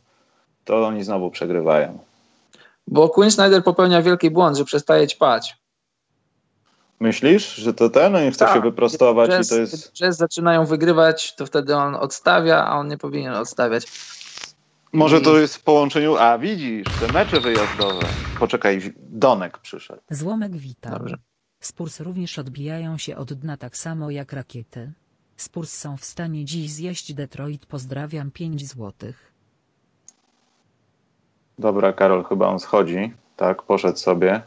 to 0.64 0.86
oni 0.86 1.04
znowu 1.04 1.30
przegrywają. 1.30 1.98
Bo 2.86 3.08
Quinn 3.08 3.30
Snyder 3.30 3.64
popełnia 3.64 4.02
wielki 4.02 4.30
błąd, 4.30 4.56
że 4.56 4.64
przestaje 4.64 5.06
ćpać. 5.06 5.56
Myślisz, 7.00 7.54
że 7.54 7.74
to 7.74 7.90
ten? 7.90 8.16
Oni 8.16 8.30
chce 8.30 8.44
tak. 8.44 8.54
się 8.54 8.60
wyprostować 8.60 9.30
jazz, 9.30 9.46
i 9.46 9.50
to 9.50 9.60
jest... 9.60 9.92
Jazz 9.92 10.16
zaczynają 10.16 10.66
wygrywać, 10.66 11.34
to 11.34 11.46
wtedy 11.46 11.76
on 11.76 11.94
odstawia, 11.94 12.64
a 12.64 12.76
on 12.78 12.88
nie 12.88 12.98
powinien 12.98 13.34
odstawiać. 13.34 13.86
Może 14.92 15.20
to 15.20 15.38
jest 15.38 15.56
w 15.56 15.62
połączeniu... 15.62 16.16
A, 16.16 16.38
widzisz, 16.38 16.86
te 17.00 17.12
mecze 17.12 17.40
wyjazdowe. 17.40 18.06
Poczekaj, 18.38 18.92
Donek 18.98 19.58
przyszedł. 19.58 20.00
Złomek 20.10 20.56
wita. 20.56 20.90
Dobrze. 20.90 21.18
Spurs 21.60 22.00
również 22.00 22.38
odbijają 22.38 22.98
się 22.98 23.16
od 23.16 23.32
dna 23.32 23.56
tak 23.56 23.76
samo 23.76 24.10
jak 24.10 24.32
rakiety. 24.32 24.92
Spurs 25.36 25.72
są 25.72 25.96
w 25.96 26.04
stanie 26.04 26.44
dziś 26.44 26.70
zjeść 26.70 27.14
Detroit. 27.14 27.66
Pozdrawiam 27.66 28.30
5 28.30 28.68
złotych. 28.68 29.32
Dobra, 31.58 31.92
Karol, 31.92 32.24
chyba 32.24 32.48
on 32.48 32.60
schodzi. 32.60 33.12
Tak, 33.36 33.62
poszedł 33.62 33.98
sobie. 33.98 34.42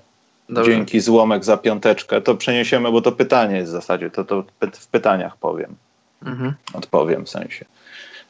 Dobrze. 0.49 0.71
Dzięki 0.71 0.99
złomek 1.01 1.45
za 1.45 1.57
piąteczkę. 1.57 2.21
To 2.21 2.35
przeniesiemy, 2.35 2.91
bo 2.91 3.01
to 3.01 3.11
pytanie 3.11 3.55
jest 3.55 3.71
w 3.71 3.73
zasadzie. 3.73 4.09
To, 4.09 4.23
to 4.23 4.43
w 4.73 4.87
pytaniach 4.87 5.37
powiem. 5.37 5.75
Mhm. 6.23 6.53
Odpowiem 6.73 7.25
w 7.25 7.29
sensie. 7.29 7.65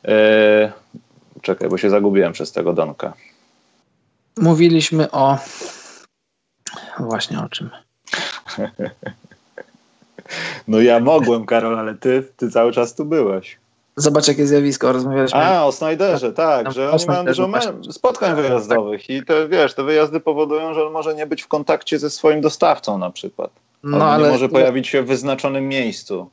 Eee, 0.04 0.72
czekaj, 1.42 1.70
bo 1.70 1.78
się 1.78 1.90
zagubiłem 1.90 2.34
przez 2.34 2.52
tego 2.52 2.74
Donka. 2.74 3.14
Mówiliśmy 4.38 5.12
o. 5.12 5.38
Właśnie 7.00 7.40
o 7.40 7.50
czym. 7.50 7.70
No 10.68 10.82
ja 10.82 11.00
mogłem, 11.00 11.46
Karol, 11.46 11.80
ale 11.80 11.96
ty, 11.96 12.28
ty 12.38 12.52
cały 12.52 12.72
czas 12.72 12.96
tu 12.96 13.06
byłeś. 13.06 13.58
Zobacz, 13.96 14.28
jakie 14.28 14.48
zjawisko 14.48 14.92
rozmawialiśmy. 14.92 15.40
A, 15.40 15.66
o 15.66 15.72
Snyderze, 15.72 16.34
tak, 16.34 16.66
no, 16.66 16.72
że 16.72 16.92
oni 16.92 17.06
mają 17.06 17.26
dużo 17.26 17.92
spotkań 17.92 18.36
wyjazdowych 18.36 19.10
i 19.10 19.26
te, 19.26 19.48
wiesz, 19.48 19.74
te 19.74 19.84
wyjazdy 19.84 20.20
powodują, 20.20 20.74
że 20.74 20.86
on 20.86 20.94
może 20.94 21.16
nie 21.16 21.26
być 21.26 21.42
w 21.42 21.48
kontakcie 21.48 22.00
ze 22.00 22.10
swoim 22.10 22.42
dostawcą 22.42 22.98
na 22.98 23.12
przykład. 23.12 23.52
On 23.84 23.92
no, 23.92 24.12
ale... 24.12 24.24
nie 24.24 24.32
może 24.32 24.50
pojawić 24.50 24.88
się 24.88 25.04
w 25.04 25.08
wyznaczonym 25.08 25.68
miejscu. 25.68 26.30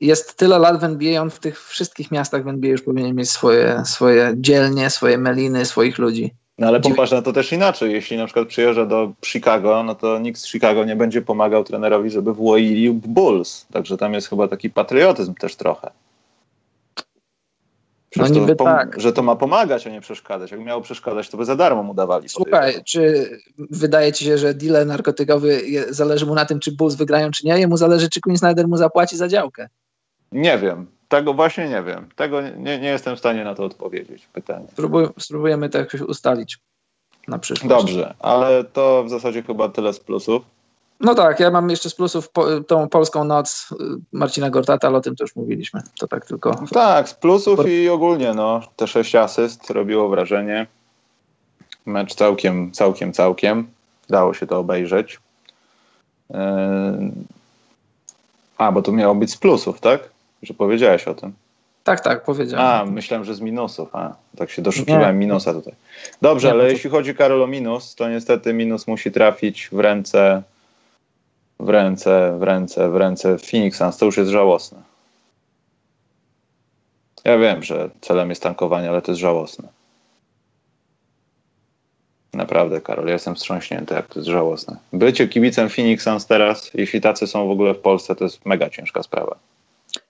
Jest 0.00 0.36
tyle 0.36 0.58
lat 0.58 0.80
w 0.80 0.84
NBA, 0.84 1.22
on 1.22 1.30
w 1.30 1.38
tych 1.38 1.64
wszystkich 1.64 2.10
miastach 2.10 2.44
w 2.44 2.48
NBA 2.48 2.70
już 2.70 2.82
powinien 2.82 3.16
mieć 3.16 3.30
swoje, 3.30 3.82
swoje 3.84 4.34
dzielnie, 4.36 4.90
swoje 4.90 5.18
meliny, 5.18 5.64
swoich 5.64 5.98
ludzi. 5.98 6.34
No 6.58 6.66
ale 6.66 6.80
popatrz 6.80 7.12
na 7.12 7.22
to 7.22 7.32
też 7.32 7.52
inaczej. 7.52 7.92
Jeśli 7.92 8.16
na 8.16 8.24
przykład 8.24 8.48
przyjeżdża 8.48 8.86
do 8.86 9.12
Chicago, 9.24 9.82
no 9.82 9.94
to 9.94 10.18
nikt 10.18 10.40
z 10.40 10.46
Chicago 10.46 10.84
nie 10.84 10.96
będzie 10.96 11.22
pomagał 11.22 11.64
trenerowi, 11.64 12.10
żeby 12.10 12.34
włoili 12.34 12.90
Bulls. 12.90 13.66
Także 13.72 13.96
tam 13.96 14.14
jest 14.14 14.28
chyba 14.28 14.48
taki 14.48 14.70
patriotyzm 14.70 15.34
też 15.34 15.56
trochę. 15.56 15.90
No 18.16 18.28
niby 18.28 18.56
to 18.56 18.64
tak. 18.64 19.00
Że 19.00 19.12
to 19.12 19.22
ma 19.22 19.36
pomagać, 19.36 19.86
a 19.86 19.90
nie 19.90 20.00
przeszkadzać. 20.00 20.50
Jak 20.50 20.60
miało 20.60 20.82
przeszkadzać, 20.82 21.28
to 21.28 21.36
by 21.36 21.44
za 21.44 21.56
darmo 21.56 21.82
mu 21.82 21.94
dawali. 21.94 22.28
Słuchaj, 22.28 22.74
czy 22.84 23.30
wydaje 23.58 24.12
ci 24.12 24.24
się, 24.24 24.38
że 24.38 24.54
dealer 24.54 24.86
narkotykowy 24.86 25.60
zależy 25.88 26.26
mu 26.26 26.34
na 26.34 26.44
tym, 26.44 26.60
czy 26.60 26.72
Bulls 26.72 26.94
wygrają, 26.94 27.30
czy 27.30 27.46
nie? 27.46 27.58
Jemu 27.58 27.76
zależy, 27.76 28.08
czy 28.08 28.20
Queen 28.20 28.38
Snyder 28.38 28.68
mu 28.68 28.76
zapłaci 28.76 29.16
za 29.16 29.28
działkę. 29.28 29.68
Nie 30.32 30.58
wiem. 30.58 30.86
Tego 31.08 31.34
właśnie 31.34 31.68
nie 31.68 31.82
wiem. 31.82 32.08
Tego 32.16 32.40
nie, 32.40 32.78
nie 32.78 32.88
jestem 32.88 33.16
w 33.16 33.18
stanie 33.18 33.44
na 33.44 33.54
to 33.54 33.64
odpowiedzieć. 33.64 34.28
Pytanie. 34.32 34.66
Spróbuj, 34.72 35.08
spróbujemy 35.18 35.68
to 35.68 35.78
jakoś 35.78 36.00
ustalić 36.00 36.58
na 37.28 37.38
przyszłość. 37.38 37.68
Dobrze, 37.68 38.14
ale 38.18 38.64
to 38.64 39.04
w 39.04 39.10
zasadzie 39.10 39.42
chyba 39.42 39.68
tyle 39.68 39.92
z 39.92 40.00
plusów. 40.00 40.42
No 41.00 41.14
tak, 41.14 41.40
ja 41.40 41.50
mam 41.50 41.70
jeszcze 41.70 41.90
z 41.90 41.94
plusów 41.94 42.30
po, 42.30 42.60
tą 42.60 42.88
polską 42.88 43.24
noc 43.24 43.68
y, 43.72 43.76
Marcina 44.12 44.50
Gortata, 44.50 44.88
ale 44.88 44.98
o 44.98 45.00
tym 45.00 45.16
też 45.16 45.36
mówiliśmy. 45.36 45.82
To 46.00 46.08
tak 46.08 46.26
tylko. 46.26 46.66
Tak, 46.72 47.08
z 47.08 47.14
plusów 47.14 47.68
i 47.68 47.88
ogólnie 47.88 48.34
no, 48.34 48.60
te 48.76 48.86
sześć 48.86 49.14
asyst 49.14 49.70
robiło 49.70 50.08
wrażenie. 50.08 50.66
Mecz 51.86 52.14
całkiem, 52.14 52.72
całkiem, 52.72 53.12
całkiem. 53.12 53.68
Dało 54.08 54.34
się 54.34 54.46
to 54.46 54.58
obejrzeć. 54.58 55.20
Yy... 56.30 56.38
A, 58.58 58.72
bo 58.72 58.82
to 58.82 58.92
miało 58.92 59.14
być 59.14 59.30
z 59.30 59.36
plusów, 59.36 59.80
tak? 59.80 60.00
Że 60.42 60.54
powiedziałeś 60.54 61.08
o 61.08 61.14
tym. 61.14 61.32
Tak, 61.84 62.00
tak, 62.00 62.24
powiedziałem. 62.24 62.66
A, 62.66 62.92
myślałem, 62.92 63.24
że 63.24 63.34
z 63.34 63.40
minusów. 63.40 63.88
A, 63.92 64.14
tak 64.36 64.50
się 64.50 64.62
doszukiwałem 64.62 65.20
nie. 65.20 65.26
minusa 65.26 65.54
tutaj. 65.54 65.74
Dobrze, 66.22 66.48
nie, 66.48 66.54
ale 66.54 66.64
to... 66.64 66.70
jeśli 66.70 66.90
chodzi, 66.90 67.14
Karol, 67.14 67.42
o 67.42 67.46
minus, 67.46 67.94
to 67.94 68.08
niestety 68.08 68.52
minus 68.52 68.86
musi 68.86 69.12
trafić 69.12 69.68
w 69.72 69.78
ręce 69.78 70.42
w 71.60 71.68
ręce, 71.68 72.38
w 72.38 72.42
ręce, 72.42 72.90
w 72.90 72.96
ręce 72.96 73.38
Phoenix 73.38 73.78
Suns. 73.78 73.96
To 73.96 74.06
już 74.06 74.16
jest 74.16 74.30
żałosne. 74.30 74.82
Ja 77.24 77.38
wiem, 77.38 77.62
że 77.62 77.90
celem 78.00 78.28
jest 78.28 78.42
tankowanie, 78.42 78.88
ale 78.88 79.02
to 79.02 79.12
jest 79.12 79.20
żałosne. 79.20 79.68
Naprawdę, 82.32 82.80
Karol, 82.80 83.06
ja 83.06 83.12
jestem 83.12 83.34
wstrząśnięty, 83.34 83.94
jak 83.94 84.06
to 84.06 84.18
jest 84.18 84.28
żałosne. 84.28 84.76
Bycie 84.92 85.28
kibicem 85.28 85.68
Phoenix 85.68 86.04
Suns 86.04 86.26
teraz, 86.26 86.70
jeśli 86.74 87.00
tacy 87.00 87.26
są 87.26 87.48
w 87.48 87.50
ogóle 87.50 87.74
w 87.74 87.78
Polsce, 87.78 88.14
to 88.14 88.24
jest 88.24 88.46
mega 88.46 88.70
ciężka 88.70 89.02
sprawa. 89.02 89.36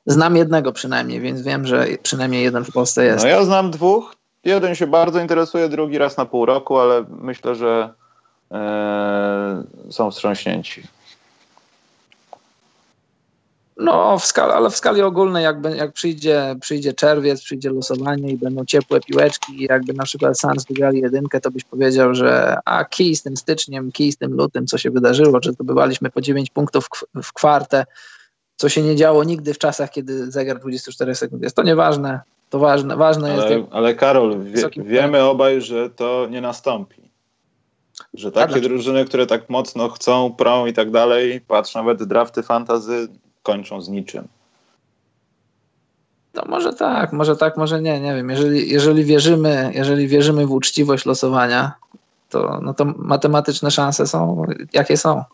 Znam 0.09 0.36
jednego 0.36 0.72
przynajmniej, 0.72 1.20
więc 1.20 1.42
wiem, 1.42 1.66
że 1.66 1.86
przynajmniej 2.02 2.44
jeden 2.44 2.64
w 2.64 2.72
Polsce 2.72 3.04
jest. 3.04 3.24
No 3.24 3.30
ja 3.30 3.44
znam 3.44 3.70
dwóch. 3.70 4.14
Jeden 4.44 4.74
się 4.74 4.86
bardzo 4.86 5.20
interesuje, 5.20 5.68
drugi 5.68 5.98
raz 5.98 6.16
na 6.16 6.24
pół 6.24 6.46
roku, 6.46 6.78
ale 6.78 7.04
myślę, 7.09 7.54
że 7.54 7.94
yy, 8.50 9.92
są 9.92 10.11
wstrząśnięci. 10.11 10.82
No, 13.76 14.18
w 14.18 14.24
skali, 14.24 14.52
ale 14.52 14.70
w 14.70 14.76
skali 14.76 15.02
ogólnej, 15.02 15.44
jakby, 15.44 15.76
jak 15.76 15.92
przyjdzie, 15.92 16.56
przyjdzie 16.61 16.92
czerwiec, 16.92 17.42
przyjdzie 17.42 17.70
losowanie 17.70 18.32
i 18.32 18.36
będą 18.36 18.64
ciepłe 18.64 19.00
piłeczki, 19.00 19.62
i 19.62 19.66
jakby 19.70 19.92
na 19.92 20.04
przykład 20.04 20.40
Suns 20.40 20.66
wygrali 20.66 21.00
jedynkę, 21.00 21.40
to 21.40 21.50
byś 21.50 21.64
powiedział, 21.64 22.14
że 22.14 22.56
a 22.64 22.84
kij 22.84 23.16
z 23.16 23.22
tym 23.22 23.36
styczniem, 23.36 23.92
kij 23.92 24.12
z 24.12 24.16
tym 24.16 24.32
lutym, 24.32 24.66
co 24.66 24.78
się 24.78 24.90
wydarzyło, 24.90 25.38
że 25.42 25.52
zdobywaliśmy 25.52 26.11
po 26.11 26.20
9 26.20 26.50
punktów 26.50 26.88
w 27.22 27.32
kwartę, 27.32 27.84
co 28.59 28.68
się 28.68 28.82
nie 28.82 28.96
działo 28.96 29.24
nigdy 29.24 29.54
w 29.54 29.59
czasach, 29.59 29.90
kiedy 29.90 30.30
zegar 30.30 30.59
24 30.59 31.14
sekund 31.14 31.42
jest. 31.42 31.56
To 31.56 31.62
nieważne, 31.62 32.20
to 32.50 32.59
ważne, 32.59 32.96
ważne 32.96 33.32
ale, 33.32 33.54
jest... 33.54 33.68
Ale 33.70 33.94
Karol, 33.94 34.44
wie, 34.44 34.68
wiemy 34.76 35.22
obaj, 35.22 35.61
że 35.61 35.90
to 35.90 36.26
nie 36.30 36.40
nastąpi. 36.40 37.09
Że 38.14 38.32
takie 38.32 38.61
drużyny, 38.61 39.04
które 39.04 39.26
tak 39.26 39.50
mocno 39.50 39.88
chcą, 39.88 40.34
prą 40.34 40.66
i 40.66 40.72
tak 40.72 40.90
dalej, 40.90 41.40
patrz 41.40 41.74
nawet 41.74 42.02
drafty 42.02 42.42
fantazy, 42.42 43.09
kończą 43.42 43.80
z 43.80 43.88
niczym. 43.88 44.28
No 46.34 46.42
może 46.46 46.72
tak, 46.72 47.12
może 47.12 47.36
tak, 47.36 47.56
może 47.56 47.82
nie, 47.82 48.00
nie 48.00 48.14
wiem. 48.14 48.30
Jeżeli, 48.30 48.70
jeżeli, 48.70 49.04
wierzymy, 49.04 49.72
jeżeli 49.74 50.09
wierzymy 50.09 50.46
w 50.46 50.52
uczciwość 50.52 51.06
losowania, 51.06 51.72
to, 52.30 52.61
no 52.62 52.74
to 52.74 52.84
matematyczne 52.84 53.70
szanse 53.70 54.06
są 54.06 54.44
jakie 54.72 54.96
są. 54.96 55.24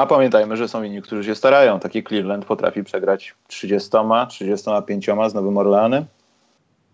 A 0.00 0.06
pamiętajmy, 0.06 0.56
że 0.56 0.68
są 0.68 0.82
inni, 0.82 1.02
którzy 1.02 1.24
się 1.24 1.34
starają. 1.34 1.80
Taki 1.80 2.04
Cleveland 2.04 2.44
potrafi 2.44 2.84
przegrać 2.84 3.34
30, 3.48 3.90
35 4.28 5.06
z 5.28 5.34
Nowym 5.34 5.58
Orleanem. 5.58 6.04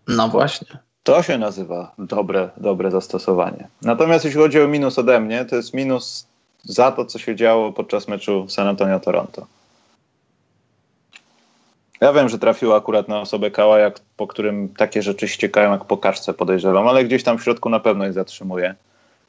No 0.07 0.27
właśnie. 0.27 0.67
To 1.03 1.23
się 1.23 1.37
nazywa 1.37 1.91
dobre, 1.99 2.49
dobre 2.57 2.91
zastosowanie. 2.91 3.67
Natomiast 3.81 4.25
jeśli 4.25 4.39
chodzi 4.39 4.61
o 4.61 4.67
minus 4.67 4.99
ode 4.99 5.19
mnie, 5.19 5.45
to 5.45 5.55
jest 5.55 5.73
minus 5.73 6.27
za 6.63 6.91
to, 6.91 7.05
co 7.05 7.19
się 7.19 7.35
działo 7.35 7.71
podczas 7.71 8.07
meczu 8.07 8.45
San 8.49 8.67
Antonio-Toronto. 8.67 9.45
Ja 12.01 12.13
wiem, 12.13 12.29
że 12.29 12.39
trafiło 12.39 12.75
akurat 12.75 13.07
na 13.07 13.21
osobę 13.21 13.51
Kała, 13.51 13.79
jak, 13.79 13.99
po 14.17 14.27
którym 14.27 14.69
takie 14.69 15.01
rzeczy 15.01 15.27
ściekają 15.27 15.71
jak 15.71 15.85
po 15.85 15.97
kaszce 15.97 16.33
podejrzewam, 16.33 16.87
ale 16.87 17.05
gdzieś 17.05 17.23
tam 17.23 17.37
w 17.37 17.43
środku 17.43 17.69
na 17.69 17.79
pewno 17.79 18.07
ich 18.07 18.13
zatrzymuje. 18.13 18.75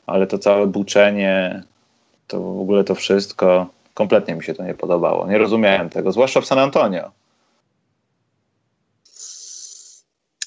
Ale 0.06 0.26
to 0.26 0.38
całe 0.38 0.66
buczenie, 0.66 1.62
to 2.28 2.40
w 2.40 2.60
ogóle 2.60 2.84
to 2.84 2.94
wszystko, 2.94 3.66
kompletnie 3.94 4.34
mi 4.34 4.44
się 4.44 4.54
to 4.54 4.64
nie 4.64 4.74
podobało. 4.74 5.26
Nie 5.26 5.38
rozumiałem 5.38 5.90
tego, 5.90 6.12
zwłaszcza 6.12 6.40
w 6.40 6.46
San 6.46 6.58
Antonio. 6.58 7.10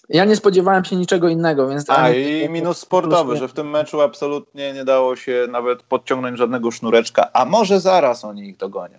Ja 0.10 0.26
nie 0.26 0.36
spodziewałem 0.36 0.86
się 0.86 0.96
niczego 0.96 1.30
innego, 1.30 1.68
więc... 1.68 1.90
A 1.90 2.10
i 2.10 2.50
minus 2.50 2.78
sportowy, 2.78 3.38
że 3.38 3.48
w 3.48 3.54
tym 3.54 3.70
meczu 3.70 4.02
absolutnie 4.02 4.74
nie 4.74 4.86
dało 4.86 5.16
się 5.16 5.48
nawet 5.50 5.84
podciągnąć 5.84 6.38
żadnego 6.38 6.72
sznureczka, 6.72 7.30
a 7.34 7.46
może 7.46 7.80
zaraz 7.80 8.26
oni 8.26 8.50
ich 8.50 8.58
dogonią. 8.58 8.98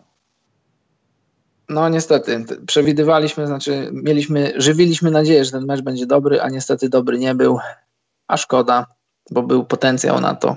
No 1.69 1.89
niestety, 1.89 2.45
przewidywaliśmy, 2.67 3.47
znaczy 3.47 3.91
mieliśmy, 3.93 4.53
żywiliśmy 4.57 5.11
nadzieję, 5.11 5.45
że 5.45 5.51
ten 5.51 5.67
mecz 5.67 5.81
będzie 5.81 6.07
dobry, 6.07 6.41
a 6.41 6.49
niestety 6.49 6.89
dobry 6.89 7.19
nie 7.19 7.35
był, 7.35 7.59
a 8.29 8.37
szkoda, 8.37 8.87
bo 9.31 9.43
był 9.43 9.65
potencjał 9.65 10.21
na 10.21 10.35
to. 10.35 10.57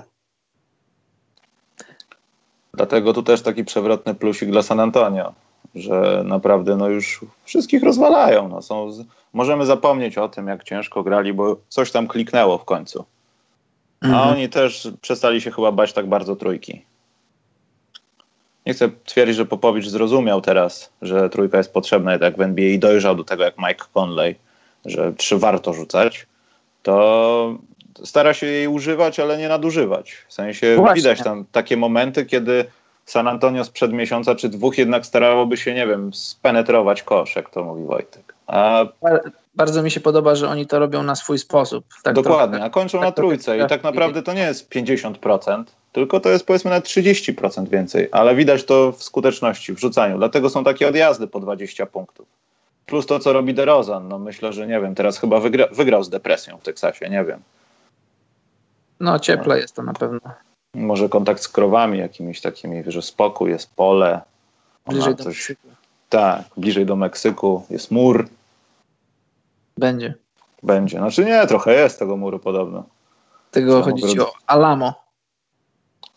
Dlatego 2.76 3.12
tu 3.12 3.22
też 3.22 3.42
taki 3.42 3.64
przewrotny 3.64 4.14
plusik 4.14 4.50
dla 4.50 4.62
San 4.62 4.80
Antonio, 4.80 5.32
że 5.74 6.22
naprawdę 6.24 6.76
no 6.76 6.88
już 6.88 7.24
wszystkich 7.44 7.82
rozwalają. 7.82 8.48
No 8.48 8.62
są. 8.62 8.90
Możemy 9.32 9.66
zapomnieć 9.66 10.18
o 10.18 10.28
tym, 10.28 10.48
jak 10.48 10.64
ciężko 10.64 11.02
grali, 11.02 11.32
bo 11.32 11.56
coś 11.68 11.90
tam 11.90 12.08
kliknęło 12.08 12.58
w 12.58 12.64
końcu. 12.64 13.04
A 14.00 14.06
mhm. 14.06 14.28
oni 14.28 14.48
też 14.48 14.88
przestali 15.00 15.40
się 15.40 15.50
chyba 15.50 15.72
bać 15.72 15.92
tak 15.92 16.06
bardzo 16.08 16.36
trójki 16.36 16.82
nie 18.66 18.74
chcę 18.74 18.90
twierdzić, 19.04 19.36
że 19.36 19.46
Popowicz 19.46 19.88
zrozumiał 19.88 20.40
teraz, 20.40 20.92
że 21.02 21.30
trójka 21.30 21.58
jest 21.58 21.72
potrzebna 21.72 22.12
jednak 22.12 22.36
w 22.36 22.40
NBA 22.40 22.68
i 22.68 22.78
dojrzał 22.78 23.16
do 23.16 23.24
tego 23.24 23.44
jak 23.44 23.58
Mike 23.58 23.84
Conley, 23.94 24.36
że 24.84 25.12
trzy 25.12 25.38
warto 25.38 25.72
rzucać, 25.72 26.26
to 26.82 27.58
stara 28.04 28.34
się 28.34 28.46
jej 28.46 28.68
używać, 28.68 29.20
ale 29.20 29.38
nie 29.38 29.48
nadużywać. 29.48 30.12
W 30.28 30.32
sensie 30.32 30.76
Właśnie. 30.76 30.94
widać 30.94 31.22
tam 31.22 31.44
takie 31.52 31.76
momenty, 31.76 32.26
kiedy 32.26 32.64
San 33.04 33.28
Antonio 33.28 33.64
sprzed 33.64 33.92
miesiąca 33.92 34.34
czy 34.34 34.48
dwóch 34.48 34.78
jednak 34.78 35.06
starałoby 35.06 35.56
się, 35.56 35.74
nie 35.74 35.86
wiem, 35.86 36.14
spenetrować 36.14 37.02
kosz, 37.02 37.36
jak 37.36 37.50
to 37.50 37.64
mówi 37.64 37.84
Wojtek. 37.84 38.34
A... 38.46 38.84
Bardzo 39.54 39.82
mi 39.82 39.90
się 39.90 40.00
podoba, 40.00 40.34
że 40.34 40.48
oni 40.48 40.66
to 40.66 40.78
robią 40.78 41.02
na 41.02 41.16
swój 41.16 41.38
sposób. 41.38 41.84
Tak 42.02 42.14
Dokładnie, 42.14 42.56
trochę, 42.56 42.64
a 42.64 42.70
kończą 42.70 42.98
tak 42.98 43.06
na 43.06 43.12
trójce 43.12 43.58
i 43.58 43.66
tak 43.66 43.82
naprawdę 43.82 44.22
to 44.22 44.32
nie 44.32 44.42
jest 44.42 44.70
50%, 44.70 45.64
tylko 45.92 46.20
to 46.20 46.28
jest 46.28 46.46
powiedzmy 46.46 46.70
na 46.70 46.80
30% 46.80 47.68
więcej, 47.68 48.08
ale 48.12 48.34
widać 48.34 48.64
to 48.64 48.92
w 48.92 49.02
skuteczności, 49.02 49.74
w 49.74 49.80
rzucaniu. 49.80 50.18
Dlatego 50.18 50.50
są 50.50 50.64
takie 50.64 50.88
odjazdy 50.88 51.26
po 51.26 51.40
20 51.40 51.86
punktów. 51.86 52.26
Plus 52.86 53.06
to, 53.06 53.18
co 53.18 53.32
robi 53.32 53.54
DeRozan. 53.54 54.08
No 54.08 54.18
myślę, 54.18 54.52
że 54.52 54.66
nie 54.66 54.80
wiem, 54.80 54.94
teraz 54.94 55.18
chyba 55.18 55.40
wygra, 55.40 55.66
wygrał 55.72 56.04
z 56.04 56.08
depresją 56.08 56.58
w 56.58 56.62
Teksasie, 56.62 57.10
nie 57.10 57.24
wiem. 57.24 57.40
No 59.00 59.18
cieple 59.18 59.58
jest 59.58 59.74
to 59.74 59.82
na 59.82 59.92
pewno. 59.92 60.20
Może 60.74 61.08
kontakt 61.08 61.42
z 61.42 61.48
krowami 61.48 61.98
jakimiś 61.98 62.40
takimi, 62.40 62.84
że 62.86 63.02
spokój, 63.02 63.50
jest 63.50 63.74
pole. 63.74 64.20
Bliżej 64.86 65.14
do 65.14 65.24
coś... 65.24 65.36
Meksyku. 65.36 65.68
Tak, 66.08 66.42
bliżej 66.56 66.86
do 66.86 66.96
Meksyku, 66.96 67.66
jest 67.70 67.90
mur. 67.90 68.28
Będzie. 69.78 70.14
Będzie. 70.62 70.98
Znaczy 70.98 71.24
nie, 71.24 71.46
trochę 71.46 71.74
jest 71.74 71.98
tego 71.98 72.16
muru 72.16 72.38
podobno. 72.38 72.84
Tego 73.50 73.82
chodzi 73.82 74.02
ci 74.02 74.20
o 74.20 74.32
Alamo. 74.46 74.94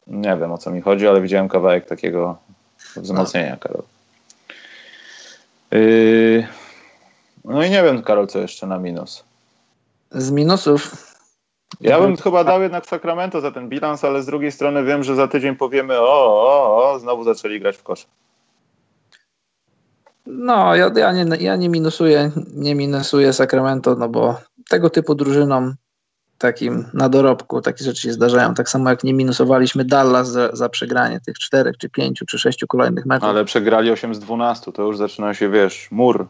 Nie 0.08 0.38
wiem 0.38 0.52
o 0.52 0.58
co 0.58 0.72
mi 0.72 0.82
chodzi, 0.82 1.08
ale 1.08 1.22
widziałem 1.22 1.50
kawałek 1.50 1.86
takiego 1.86 2.38
wzmocnienia, 2.96 3.52
no. 3.52 3.58
Karol. 3.58 3.84
Yy... 5.72 6.48
No 7.46 7.64
i 7.64 7.70
nie 7.70 7.84
wiem, 7.84 8.04
Karol, 8.04 8.28
co 8.28 8.40
jeszcze 8.40 8.68
na 8.68 8.78
minus. 8.78 9.24
Z 10.12 10.32
minusów. 10.32 11.09
Ja 11.82 12.00
bym 12.00 12.18
chyba 12.18 12.44
dał 12.44 12.62
jednak 12.62 12.86
Sacramento 12.86 13.42
za 13.42 13.52
ten 13.52 13.70
bilans, 13.70 14.04
ale 14.04 14.24
z 14.24 14.26
drugiej 14.26 14.52
strony 14.52 14.84
wiem, 14.84 15.04
że 15.04 15.16
za 15.16 15.28
tydzień 15.28 15.56
powiemy 15.56 16.00
o, 16.00 16.04
o, 16.04 16.92
o 16.92 17.00
znowu 17.00 17.24
zaczęli 17.24 17.60
grać 17.60 17.78
w 17.78 17.84
kosze. 17.84 18.06
No, 20.26 20.76
ja, 20.76 20.92
ja, 20.96 21.12
nie, 21.12 21.38
ja 21.40 21.56
nie 21.56 21.70
minusuję, 21.70 22.32
nie 22.54 22.76
minusuję 22.76 23.34
Sacramento, 23.34 23.96
no 23.96 24.10
bo 24.10 24.36
tego 24.70 24.90
typu 24.90 25.16
drużynom 25.16 25.76
takim 26.38 26.86
na 26.94 27.10
dorobku 27.10 27.62
takie 27.62 27.84
rzeczy 27.84 28.02
się 28.02 28.14
zdarzają. 28.14 28.54
Tak 28.54 28.70
samo 28.70 28.90
jak 28.90 29.04
nie 29.04 29.14
minusowaliśmy 29.14 29.86
Dallas 29.86 30.30
za, 30.30 30.56
za 30.56 30.70
przegranie 30.70 31.20
tych 31.20 31.40
czterech, 31.40 31.78
czy 31.78 31.90
pięciu, 31.90 32.26
czy 32.26 32.40
sześciu 32.40 32.68
kolejnych 32.68 33.06
meczów. 33.06 33.30
Ale 33.30 33.46
przegrali 33.46 33.92
8 33.92 34.16
z 34.16 34.20
12, 34.20 34.72
to 34.72 34.84
już 34.84 34.98
zaczyna 34.98 35.34
się, 35.34 35.50
wiesz, 35.50 35.88
mur. 35.92 36.28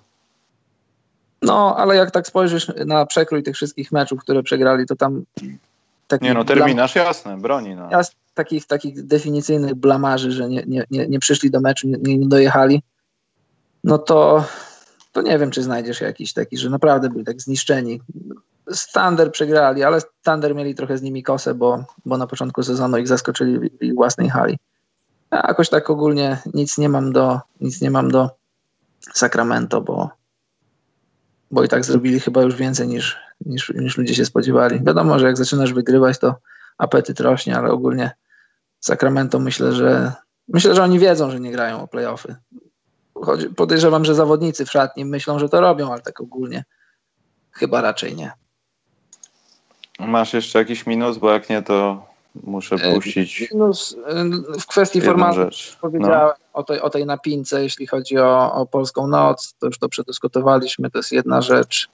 No, 1.41 1.75
ale 1.77 1.95
jak 1.95 2.11
tak 2.11 2.27
spojrzysz 2.27 2.71
na 2.85 3.05
przekrój 3.05 3.43
tych 3.43 3.55
wszystkich 3.55 3.91
meczów, 3.91 4.19
które 4.19 4.43
przegrali, 4.43 4.85
to 4.85 4.95
tam... 4.95 5.23
Nie 6.21 6.33
no, 6.33 6.45
terminarz 6.45 6.93
blam... 6.93 7.05
jasny, 7.05 7.37
broni. 7.37 7.75
No. 7.75 7.89
Jasne, 7.91 8.15
takich, 8.33 8.65
takich 8.65 9.05
definicyjnych 9.05 9.75
blamarzy, 9.75 10.31
że 10.31 10.49
nie, 10.49 10.63
nie, 10.67 10.85
nie, 10.91 11.07
nie 11.07 11.19
przyszli 11.19 11.51
do 11.51 11.59
meczu, 11.59 11.87
nie, 11.87 12.17
nie 12.17 12.27
dojechali, 12.27 12.81
no 13.83 13.97
to, 13.97 14.45
to 15.11 15.21
nie 15.21 15.39
wiem, 15.39 15.51
czy 15.51 15.63
znajdziesz 15.63 16.01
jakiś 16.01 16.33
taki, 16.33 16.57
że 16.57 16.69
naprawdę 16.69 17.09
byli 17.09 17.25
tak 17.25 17.41
zniszczeni. 17.41 18.01
Standard 18.71 19.33
przegrali, 19.33 19.83
ale 19.83 20.01
Thunder 20.23 20.55
mieli 20.55 20.75
trochę 20.75 20.97
z 20.97 21.01
nimi 21.01 21.23
kosę, 21.23 21.53
bo, 21.53 21.83
bo 22.05 22.17
na 22.17 22.27
początku 22.27 22.63
sezonu 22.63 22.97
ich 22.97 23.07
zaskoczyli 23.07 23.69
w 23.81 23.95
własnej 23.95 24.29
hali. 24.29 24.57
Ja 25.31 25.43
jakoś 25.47 25.69
tak 25.69 25.89
ogólnie 25.89 26.37
nic 26.53 26.77
nie 26.77 26.89
mam 26.89 27.11
do, 27.11 27.39
nic 27.61 27.81
nie 27.81 27.91
mam 27.91 28.11
do 28.11 28.29
Sacramento, 29.13 29.81
bo, 29.81 30.09
bo 31.51 31.63
i 31.63 31.67
tak 31.67 31.85
zrobili 31.85 32.19
chyba 32.19 32.41
już 32.41 32.55
więcej 32.55 32.87
niż, 32.87 33.17
niż, 33.45 33.73
niż 33.75 33.97
ludzie 33.97 34.15
się 34.15 34.25
spodziewali. 34.25 34.83
Wiadomo, 34.83 35.19
że 35.19 35.27
jak 35.27 35.37
zaczynasz 35.37 35.73
wygrywać, 35.73 36.19
to 36.19 36.35
apetyt 36.77 37.19
rośnie, 37.19 37.57
ale 37.57 37.71
ogólnie 37.71 38.11
Sacramento 38.79 39.39
myślę, 39.39 39.73
że 39.73 40.13
myślę, 40.47 40.75
że 40.75 40.83
oni 40.83 40.99
wiedzą, 40.99 41.31
że 41.31 41.39
nie 41.39 41.51
grają 41.51 41.81
o 41.81 41.87
playoffy. 41.87 42.35
Chodzi, 43.15 43.49
podejrzewam, 43.49 44.05
że 44.05 44.15
zawodnicy 44.15 44.65
w 44.65 44.71
szatni 44.71 45.05
myślą, 45.05 45.39
że 45.39 45.49
to 45.49 45.61
robią, 45.61 45.91
ale 45.91 46.01
tak 46.01 46.21
ogólnie 46.21 46.63
chyba 47.51 47.81
raczej 47.81 48.15
nie. 48.15 48.31
Masz 49.99 50.33
jeszcze 50.33 50.59
jakiś 50.59 50.85
minus, 50.85 51.17
bo 51.17 51.31
jak 51.31 51.49
nie, 51.49 51.61
to 51.61 52.08
muszę 52.35 52.75
e, 52.75 52.93
puścić. 52.93 53.47
Minus 53.51 53.95
e, 54.07 54.25
w 54.59 54.65
kwestii 54.65 55.01
formatu 55.01 55.39
powiedziałem 55.81 56.27
no. 56.27 56.33
o, 56.53 56.63
tej, 56.63 56.81
o 56.81 56.89
tej 56.89 57.05
napince, 57.05 57.63
jeśli 57.63 57.87
chodzi 57.87 58.17
o, 58.17 58.53
o 58.53 58.65
polską 58.65 59.07
noc, 59.07 59.55
to 59.59 59.67
już 59.67 59.79
to 59.79 59.89
przedyskutowaliśmy, 59.89 60.91
to 60.91 60.99
jest 60.99 61.11
jedna 61.11 61.41
rzecz. 61.41 61.89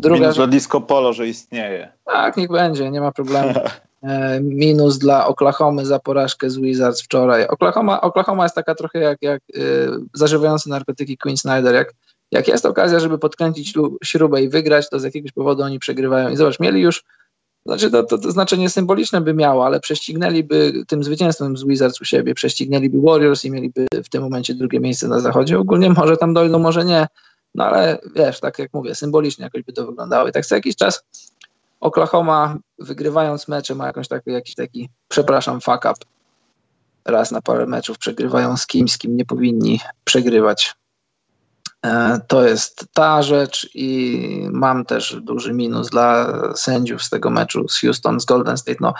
Druga 0.00 0.14
minus 0.14 0.28
rzecz, 0.28 0.36
dla 0.36 0.46
disco 0.46 0.80
polo, 0.80 1.12
że 1.12 1.26
istnieje. 1.26 1.92
Tak, 2.04 2.36
niech 2.36 2.50
będzie, 2.50 2.90
nie 2.90 3.00
ma 3.00 3.12
problemu. 3.12 3.54
E, 4.02 4.40
minus 4.40 4.98
dla 4.98 5.26
Oklahomy 5.26 5.86
za 5.86 5.98
porażkę 5.98 6.50
z 6.50 6.58
Wizards 6.58 7.02
wczoraj. 7.02 7.46
Oklahoma, 7.46 8.00
Oklahoma 8.00 8.42
jest 8.42 8.54
taka 8.54 8.74
trochę 8.74 8.98
jak, 8.98 9.18
jak 9.22 9.42
yy, 9.54 10.00
zażywający 10.14 10.70
narkotyki 10.70 11.18
Queen 11.18 11.36
Snyder. 11.36 11.74
Jak, 11.74 11.94
jak 12.32 12.48
jest 12.48 12.66
okazja, 12.66 13.00
żeby 13.00 13.18
podkręcić 13.18 13.74
śrubę 14.04 14.42
i 14.42 14.48
wygrać, 14.48 14.90
to 14.90 15.00
z 15.00 15.04
jakiegoś 15.04 15.32
powodu 15.32 15.62
oni 15.62 15.78
przegrywają. 15.78 16.28
I 16.28 16.36
zobacz, 16.36 16.60
mieli 16.60 16.80
już, 16.80 17.04
znaczy 17.66 17.90
to, 17.90 18.02
to, 18.02 18.18
to 18.18 18.30
znaczenie 18.30 18.70
symboliczne 18.70 19.20
by 19.20 19.34
miało, 19.34 19.66
ale 19.66 19.80
prześcignęliby 19.80 20.72
tym 20.86 21.04
zwycięstwem 21.04 21.56
z 21.56 21.64
Wizards 21.64 22.00
u 22.00 22.04
siebie, 22.04 22.34
prześcignęliby 22.34 23.00
Warriors 23.00 23.44
i 23.44 23.50
mieliby 23.50 23.86
w 24.04 24.08
tym 24.08 24.22
momencie 24.22 24.54
drugie 24.54 24.80
miejsce 24.80 25.08
na 25.08 25.20
zachodzie. 25.20 25.58
Ogólnie 25.58 25.90
może 25.90 26.16
tam 26.16 26.34
dojdą, 26.34 26.58
może 26.58 26.84
nie. 26.84 27.06
No 27.54 27.64
ale 27.64 27.98
wiesz, 28.16 28.40
tak 28.40 28.58
jak 28.58 28.74
mówię, 28.74 28.94
symbolicznie 28.94 29.44
jakoś 29.44 29.62
by 29.62 29.72
to 29.72 29.86
wyglądało. 29.86 30.28
I 30.28 30.32
tak 30.32 30.46
co 30.46 30.54
jakiś 30.54 30.76
czas 30.76 31.04
Oklahoma 31.80 32.58
wygrywając 32.78 33.48
mecze 33.48 33.74
ma 33.74 33.86
jakąś 33.86 34.08
taki, 34.08 34.30
jakiś 34.30 34.54
taki, 34.54 34.88
przepraszam, 35.08 35.60
fuck 35.60 35.78
up. 35.78 35.94
Raz 37.04 37.30
na 37.30 37.42
parę 37.42 37.66
meczów 37.66 37.98
przegrywają 37.98 38.56
z 38.56 38.66
kimś, 38.66 38.92
z 38.92 38.98
kim 38.98 39.16
nie 39.16 39.24
powinni 39.24 39.80
przegrywać. 40.04 40.74
E, 41.84 42.20
to 42.28 42.46
jest 42.46 42.86
ta 42.94 43.22
rzecz 43.22 43.70
i 43.74 44.48
mam 44.52 44.84
też 44.84 45.16
duży 45.20 45.52
minus 45.52 45.90
dla 45.90 46.32
sędziów 46.54 47.02
z 47.02 47.10
tego 47.10 47.30
meczu 47.30 47.68
z 47.68 47.80
Houston, 47.80 48.20
z 48.20 48.24
Golden 48.24 48.56
State. 48.56 48.78
No, 48.80 48.94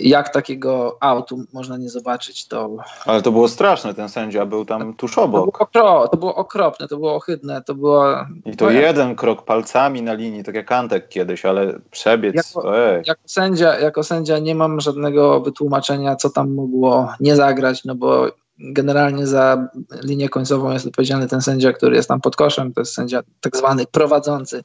jak 0.00 0.32
takiego 0.32 0.96
autu 1.00 1.44
można 1.52 1.76
nie 1.76 1.90
zobaczyć, 1.90 2.48
to... 2.48 2.76
Ale 3.06 3.22
to 3.22 3.32
było 3.32 3.48
straszne, 3.48 3.94
ten 3.94 4.08
sędzia 4.08 4.46
był 4.46 4.64
tam 4.64 4.94
tuż 4.94 5.18
obok. 5.18 5.58
To 5.58 5.66
było, 5.66 5.68
okro, 5.68 6.08
to 6.08 6.16
było 6.16 6.34
okropne, 6.34 6.88
to 6.88 6.96
było 6.96 7.14
ohydne, 7.14 7.62
to 7.62 7.74
było... 7.74 8.14
I 8.44 8.56
to 8.56 8.70
jeden 8.70 9.16
krok 9.16 9.44
palcami 9.44 10.02
na 10.02 10.12
linii, 10.12 10.44
tak 10.44 10.54
jak 10.54 10.72
Antek 10.72 11.08
kiedyś, 11.08 11.44
ale 11.44 11.78
przebiec, 11.90 12.34
jako, 12.34 12.74
jako, 13.06 13.22
sędzia, 13.26 13.78
jako 13.78 14.02
sędzia 14.02 14.38
nie 14.38 14.54
mam 14.54 14.80
żadnego 14.80 15.40
wytłumaczenia, 15.40 16.16
co 16.16 16.30
tam 16.30 16.54
mogło 16.54 17.12
nie 17.20 17.36
zagrać, 17.36 17.84
no 17.84 17.94
bo 17.94 18.28
generalnie 18.58 19.26
za 19.26 19.68
linię 20.02 20.28
końcową 20.28 20.72
jest 20.72 20.86
odpowiedzialny 20.86 21.28
ten 21.28 21.42
sędzia, 21.42 21.72
który 21.72 21.96
jest 21.96 22.08
tam 22.08 22.20
pod 22.20 22.36
koszem, 22.36 22.72
to 22.72 22.80
jest 22.80 22.94
sędzia 22.94 23.22
tak 23.40 23.56
zwany 23.56 23.86
prowadzący 23.86 24.64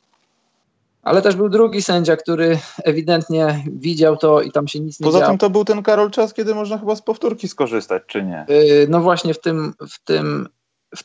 ale 1.08 1.22
też 1.22 1.36
był 1.36 1.50
drugi 1.50 1.82
sędzia, 1.82 2.16
który 2.16 2.60
ewidentnie 2.84 3.64
widział 3.72 4.18
to 4.18 4.42
i 4.42 4.52
tam 4.52 4.68
się 4.68 4.80
nic 4.80 5.00
nie 5.00 5.04
Poza 5.04 5.20
działo. 5.20 5.30
tym 5.30 5.38
to 5.38 5.50
był 5.50 5.66
ten 5.66 5.84
Karol 5.84 6.12
czas, 6.12 6.34
kiedy 6.34 6.56
można 6.56 6.78
chyba 6.78 6.96
z 6.96 7.02
powtórki 7.02 7.48
skorzystać, 7.48 8.04
czy 8.08 8.24
nie? 8.24 8.46
Yy, 8.50 8.88
no 8.90 9.02
właśnie 9.02 9.34
w 9.34 9.42
tym, 9.42 9.74
w 9.90 10.04
tym 10.04 10.50
w 10.96 11.04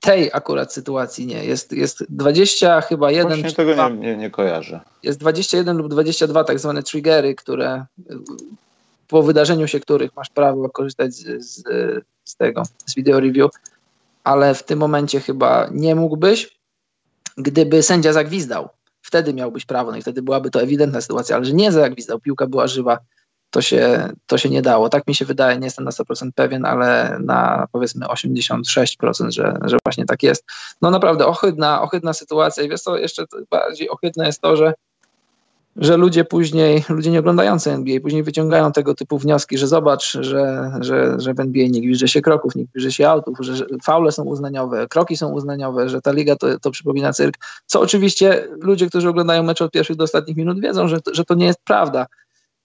tej 0.00 0.30
akurat 0.32 0.72
sytuacji 0.72 1.26
nie. 1.26 1.44
Jest, 1.44 1.72
jest 1.72 2.04
20 2.08 2.80
chyba 2.80 3.10
jeden. 3.10 3.40
Właśnie 3.40 3.52
tego 3.52 3.88
nie, 3.88 3.96
nie, 3.96 4.16
nie 4.16 4.30
kojarzę. 4.30 4.80
Jest 5.02 5.18
21 5.18 5.76
lub 5.76 5.88
22 5.88 6.44
tak 6.44 6.58
zwane 6.58 6.82
triggery, 6.82 7.34
które 7.34 7.86
po 9.08 9.22
wydarzeniu 9.22 9.68
się 9.68 9.80
których 9.80 10.16
masz 10.16 10.30
prawo 10.30 10.68
korzystać 10.68 11.14
z, 11.14 11.44
z, 11.44 11.64
z 12.28 12.36
tego, 12.36 12.62
z 12.86 12.94
video 12.94 13.20
review, 13.20 13.50
ale 14.24 14.54
w 14.54 14.62
tym 14.62 14.78
momencie 14.78 15.20
chyba 15.20 15.68
nie 15.72 15.94
mógłbyś, 15.94 16.58
gdyby 17.36 17.82
sędzia 17.82 18.12
zagwizdał 18.12 18.68
wtedy 19.06 19.34
miałbyś 19.34 19.64
prawo, 19.64 19.90
no 19.90 19.96
i 19.96 20.02
wtedy 20.02 20.22
byłaby 20.22 20.50
to 20.50 20.62
ewidentna 20.62 21.00
sytuacja, 21.00 21.36
ale 21.36 21.44
że 21.44 21.52
nie 21.52 21.72
zagwizdał, 21.72 22.20
piłka 22.20 22.46
była 22.46 22.66
żywa, 22.66 22.98
to 23.50 23.62
się, 23.62 24.08
to 24.26 24.38
się 24.38 24.50
nie 24.50 24.62
dało. 24.62 24.88
Tak 24.88 25.06
mi 25.06 25.14
się 25.14 25.24
wydaje, 25.24 25.58
nie 25.58 25.64
jestem 25.64 25.84
na 25.84 25.90
100% 25.90 26.30
pewien, 26.34 26.64
ale 26.64 27.18
na 27.20 27.66
powiedzmy 27.72 28.06
86%, 28.06 29.30
że, 29.30 29.58
że 29.64 29.76
właśnie 29.84 30.04
tak 30.06 30.22
jest. 30.22 30.44
No 30.82 30.90
naprawdę 30.90 31.26
ohydna, 31.26 31.82
ohydna 31.82 32.12
sytuacja 32.12 32.62
i 32.62 32.68
wiesz 32.68 32.80
co, 32.80 32.96
jeszcze 32.96 33.24
bardziej 33.50 33.90
ohydne 33.90 34.26
jest 34.26 34.40
to, 34.40 34.56
że 34.56 34.74
że 35.76 35.96
ludzie 35.96 36.24
później, 36.24 36.84
ludzie 36.88 37.10
nie 37.10 37.20
oglądający 37.20 37.70
NBA, 37.70 38.00
później 38.00 38.22
wyciągają 38.22 38.72
tego 38.72 38.94
typu 38.94 39.18
wnioski, 39.18 39.58
że 39.58 39.66
zobacz, 39.66 40.12
że, 40.20 40.72
że, 40.80 41.16
że 41.20 41.34
w 41.34 41.40
NBA 41.40 41.66
nie 41.70 41.80
gwizdże 41.80 42.08
się 42.08 42.20
kroków, 42.20 42.56
nie 42.56 42.64
gwizdże 42.64 42.92
się 42.92 43.08
autów, 43.08 43.38
że 43.40 43.66
faule 43.84 44.12
są 44.12 44.24
uznaniowe, 44.24 44.88
kroki 44.88 45.16
są 45.16 45.32
uznaniowe, 45.32 45.88
że 45.88 46.00
ta 46.00 46.12
liga 46.12 46.36
to, 46.36 46.58
to 46.58 46.70
przypomina 46.70 47.12
cyrk, 47.12 47.38
co 47.66 47.80
oczywiście 47.80 48.48
ludzie, 48.60 48.86
którzy 48.86 49.08
oglądają 49.08 49.42
mecz 49.42 49.62
od 49.62 49.72
pierwszych 49.72 49.96
do 49.96 50.04
ostatnich 50.04 50.36
minut 50.36 50.60
wiedzą, 50.60 50.88
że, 50.88 50.96
że 51.12 51.24
to 51.24 51.34
nie 51.34 51.46
jest 51.46 51.60
prawda. 51.64 52.06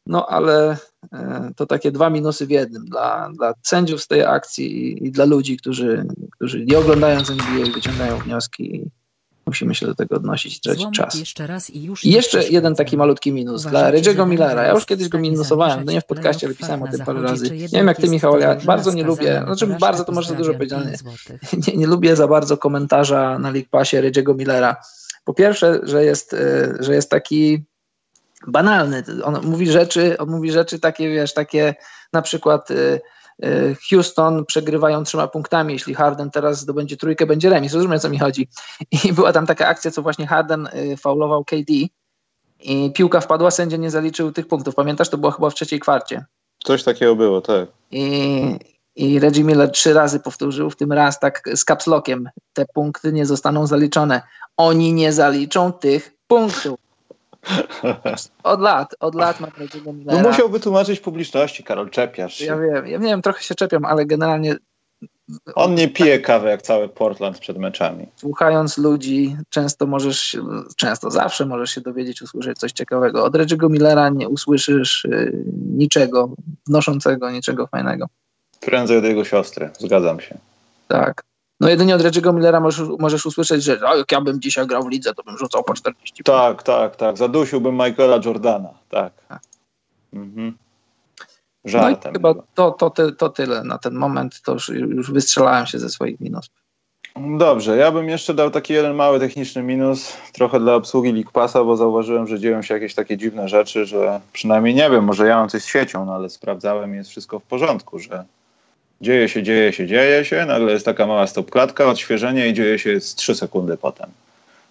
No 0.05 0.27
ale 0.27 0.77
e, 1.13 1.51
to 1.55 1.65
takie 1.65 1.91
dwa 1.91 2.09
minusy 2.09 2.47
w 2.47 2.49
jednym 2.49 2.85
dla, 2.85 3.29
dla 3.33 3.53
sędziów 3.63 4.01
z 4.01 4.07
tej 4.07 4.25
akcji 4.25 4.87
i, 4.87 5.07
i 5.07 5.11
dla 5.11 5.25
ludzi, 5.25 5.57
którzy, 5.57 6.05
którzy 6.31 6.65
nie 6.65 6.79
oglądając 6.79 7.29
NBA 7.29 7.73
wyciągają 7.73 8.17
wnioski 8.17 8.91
Musimy 9.51 9.75
się 9.75 9.85
do 9.85 9.95
tego 9.95 10.15
odnosić 10.15 10.57
i 10.57 10.61
tracić 10.61 10.87
czas. 10.93 11.15
Jeszcze 11.15 11.47
raz 11.47 11.69
i 11.69 11.83
już 11.83 12.05
I 12.05 12.11
jeszcze 12.11 12.43
jeden 12.49 12.75
taki 12.75 12.97
malutki 12.97 13.31
minus 13.31 13.63
dla 13.63 13.91
Reggie'ego 13.91 14.27
Millera. 14.27 14.63
Ja 14.63 14.71
już 14.73 14.85
kiedyś 14.85 15.09
go 15.09 15.19
minusowałem, 15.19 15.85
no 15.85 15.91
nie 15.91 16.01
w 16.01 16.05
podcaście, 16.05 16.47
ale 16.47 16.55
pisałem 16.55 16.83
o 16.83 16.87
tym 16.87 17.05
parę 17.05 17.21
razy. 17.21 17.51
Nie 17.51 17.67
wiem 17.67 17.87
jak 17.87 17.97
ty 17.97 18.09
Michał, 18.09 18.33
ale 18.33 18.45
ja 18.45 18.55
bardzo 18.55 18.91
nie 18.91 19.03
lubię, 19.03 19.41
znaczy 19.45 19.67
bardzo 19.67 20.03
to 20.03 20.11
może 20.11 20.29
za 20.29 20.35
dużo 20.35 20.53
powiedziane, 20.53 20.93
nie, 21.67 21.77
nie 21.77 21.87
lubię 21.87 22.15
za 22.15 22.27
bardzo 22.27 22.57
komentarza 22.57 23.39
na 23.39 23.51
League 23.51 23.69
Passie 23.69 23.97
Reggie'ego 23.97 24.37
Millera. 24.37 24.75
Po 25.23 25.33
pierwsze, 25.33 25.79
że 25.83 26.05
jest, 26.05 26.33
e, 26.33 26.73
że 26.79 26.95
jest 26.95 27.09
taki 27.09 27.63
banalny. 28.47 29.03
On 29.23 29.39
mówi 29.43 29.71
rzeczy, 29.71 30.17
on 30.17 30.29
mówi 30.29 30.51
rzeczy 30.51 30.79
takie, 30.79 31.09
wiesz, 31.09 31.33
takie 31.33 31.75
na 32.13 32.21
przykład 32.21 32.71
E, 32.71 32.99
Houston 33.89 34.45
przegrywają 34.45 35.03
trzema 35.03 35.27
punktami, 35.27 35.73
jeśli 35.73 35.93
Harden 35.93 36.31
teraz 36.31 36.59
zdobędzie 36.59 36.97
trójkę, 36.97 37.25
będzie 37.25 37.49
remis. 37.49 37.73
Rozumiem, 37.73 37.97
o 37.97 37.99
co 37.99 38.09
mi 38.09 38.19
chodzi. 38.19 38.47
I 38.91 39.13
była 39.13 39.33
tam 39.33 39.45
taka 39.45 39.67
akcja, 39.67 39.91
co 39.91 40.01
właśnie 40.01 40.27
Harden 40.27 40.67
e, 40.71 40.97
faulował 40.97 41.45
KD 41.45 41.73
i 42.63 42.91
piłka 42.95 43.21
wpadła, 43.21 43.51
sędzia 43.51 43.77
nie 43.77 43.91
zaliczył 43.91 44.31
tych 44.31 44.47
punktów. 44.47 44.75
Pamiętasz, 44.75 45.09
to 45.09 45.17
było 45.17 45.31
chyba 45.31 45.49
w 45.49 45.53
trzeciej 45.53 45.79
kwarcie. 45.79 46.25
Coś 46.63 46.83
takiego 46.83 47.15
było, 47.15 47.41
tak. 47.41 47.69
I, 47.91 48.41
i 48.95 49.19
Reggie 49.19 49.43
Miller 49.43 49.71
trzy 49.71 49.93
razy 49.93 50.19
powtórzył, 50.19 50.69
w 50.69 50.75
tym 50.75 50.91
raz 50.91 51.19
tak 51.19 51.49
z 51.55 51.65
kapslokiem. 51.65 52.29
Te 52.53 52.65
punkty 52.73 53.13
nie 53.13 53.25
zostaną 53.25 53.67
zaliczone. 53.67 54.21
Oni 54.57 54.93
nie 54.93 55.13
zaliczą 55.13 55.73
tych 55.73 56.13
punktów. 56.27 56.79
Od 58.43 58.61
lat, 58.61 58.95
od 58.99 59.15
lat 59.15 59.39
mam 59.39 59.49
Reggie'ego 59.49 59.93
Millera. 59.93 60.21
No 60.21 60.29
musiałby 60.29 60.59
tłumaczyć 60.59 60.99
publiczności, 60.99 61.63
Karol, 61.63 61.89
czepiasz 61.89 62.33
się. 62.33 62.45
Ja 62.45 62.57
wiem, 62.57 62.87
ja 62.87 62.99
wiem, 62.99 63.21
trochę 63.21 63.43
się 63.43 63.55
czepiam, 63.55 63.85
ale 63.85 64.05
generalnie... 64.05 64.55
On 65.55 65.75
nie 65.75 65.87
pije 65.87 66.19
kawy 66.19 66.49
jak 66.49 66.61
cały 66.61 66.89
Portland 66.89 67.39
przed 67.39 67.57
meczami. 67.57 68.07
Słuchając 68.15 68.77
ludzi, 68.77 69.37
często 69.49 69.85
możesz, 69.87 70.37
często 70.75 71.11
zawsze 71.11 71.45
możesz 71.45 71.71
się 71.71 71.81
dowiedzieć, 71.81 72.21
usłyszeć 72.21 72.57
coś 72.57 72.71
ciekawego. 72.71 73.23
Od 73.23 73.33
Reggie'ego 73.33 73.69
Millera 73.69 74.09
nie 74.09 74.29
usłyszysz 74.29 75.05
y, 75.05 75.43
niczego 75.73 76.29
wnoszącego, 76.67 77.31
niczego 77.31 77.67
fajnego. 77.67 78.05
Prędzej 78.59 78.97
od 78.97 79.03
jego 79.03 79.25
siostry, 79.25 79.69
zgadzam 79.79 80.19
się. 80.19 80.37
Tak. 80.87 81.23
No 81.61 81.69
jedynie 81.69 81.95
od 81.95 82.01
Reggie'ego 82.01 82.33
Millera 82.33 82.59
możesz, 82.59 82.87
możesz 82.99 83.25
usłyszeć, 83.25 83.63
że 83.63 83.79
jak 83.97 84.11
ja 84.11 84.21
bym 84.21 84.41
dzisiaj 84.41 84.67
grał 84.67 84.83
w 84.83 84.89
lidze, 84.89 85.13
to 85.13 85.23
bym 85.23 85.37
rzucał 85.37 85.63
po 85.63 85.73
40. 85.73 86.23
Tak, 86.23 86.63
tak, 86.63 86.95
tak. 86.95 87.17
Zadusiłbym 87.17 87.75
Michaela 87.75 88.19
Jordana. 88.25 88.69
Tak. 88.89 89.13
tak. 89.29 89.41
Mhm. 90.13 90.57
Żartem. 91.65 92.13
No 92.13 92.19
chyba 92.19 92.43
to, 92.55 92.71
to, 92.71 92.89
to, 92.89 93.11
to 93.11 93.29
tyle 93.29 93.63
na 93.63 93.77
ten 93.77 93.93
moment. 93.93 94.41
To 94.41 94.53
już, 94.53 94.69
już 94.69 95.11
wystrzelałem 95.11 95.65
się 95.65 95.79
ze 95.79 95.89
swoich 95.89 96.19
minusów. 96.19 96.53
Dobrze, 97.37 97.77
ja 97.77 97.91
bym 97.91 98.09
jeszcze 98.09 98.33
dał 98.33 98.51
taki 98.51 98.73
jeden 98.73 98.95
mały 98.95 99.19
techniczny 99.19 99.63
minus, 99.63 100.13
trochę 100.33 100.59
dla 100.59 100.75
obsługi 100.75 101.13
League 101.13 101.31
Passa, 101.31 101.63
bo 101.63 101.77
zauważyłem, 101.77 102.27
że 102.27 102.39
dzieją 102.39 102.61
się 102.61 102.73
jakieś 102.73 102.95
takie 102.95 103.17
dziwne 103.17 103.47
rzeczy, 103.47 103.85
że 103.85 104.21
przynajmniej 104.33 104.75
nie 104.75 104.89
wiem, 104.89 105.03
może 105.03 105.27
ja 105.27 105.37
mam 105.37 105.49
coś 105.49 105.61
z 105.61 105.65
siecią, 105.65 106.05
no 106.05 106.13
ale 106.13 106.29
sprawdzałem 106.29 106.93
i 106.93 106.97
jest 106.97 107.09
wszystko 107.09 107.39
w 107.39 107.43
porządku, 107.43 107.99
że 107.99 108.25
Dzieje 109.01 109.29
się, 109.29 109.43
dzieje 109.43 109.73
się, 109.73 109.87
dzieje 109.87 110.25
się, 110.25 110.45
nagle 110.45 110.71
jest 110.71 110.85
taka 110.85 111.07
mała 111.07 111.27
stopklatka, 111.27 111.85
odświeżenie 111.85 112.47
i 112.47 112.53
dzieje 112.53 112.79
się 112.79 113.01
z 113.01 113.15
3 113.15 113.35
sekundy 113.35 113.77
potem. 113.77 114.09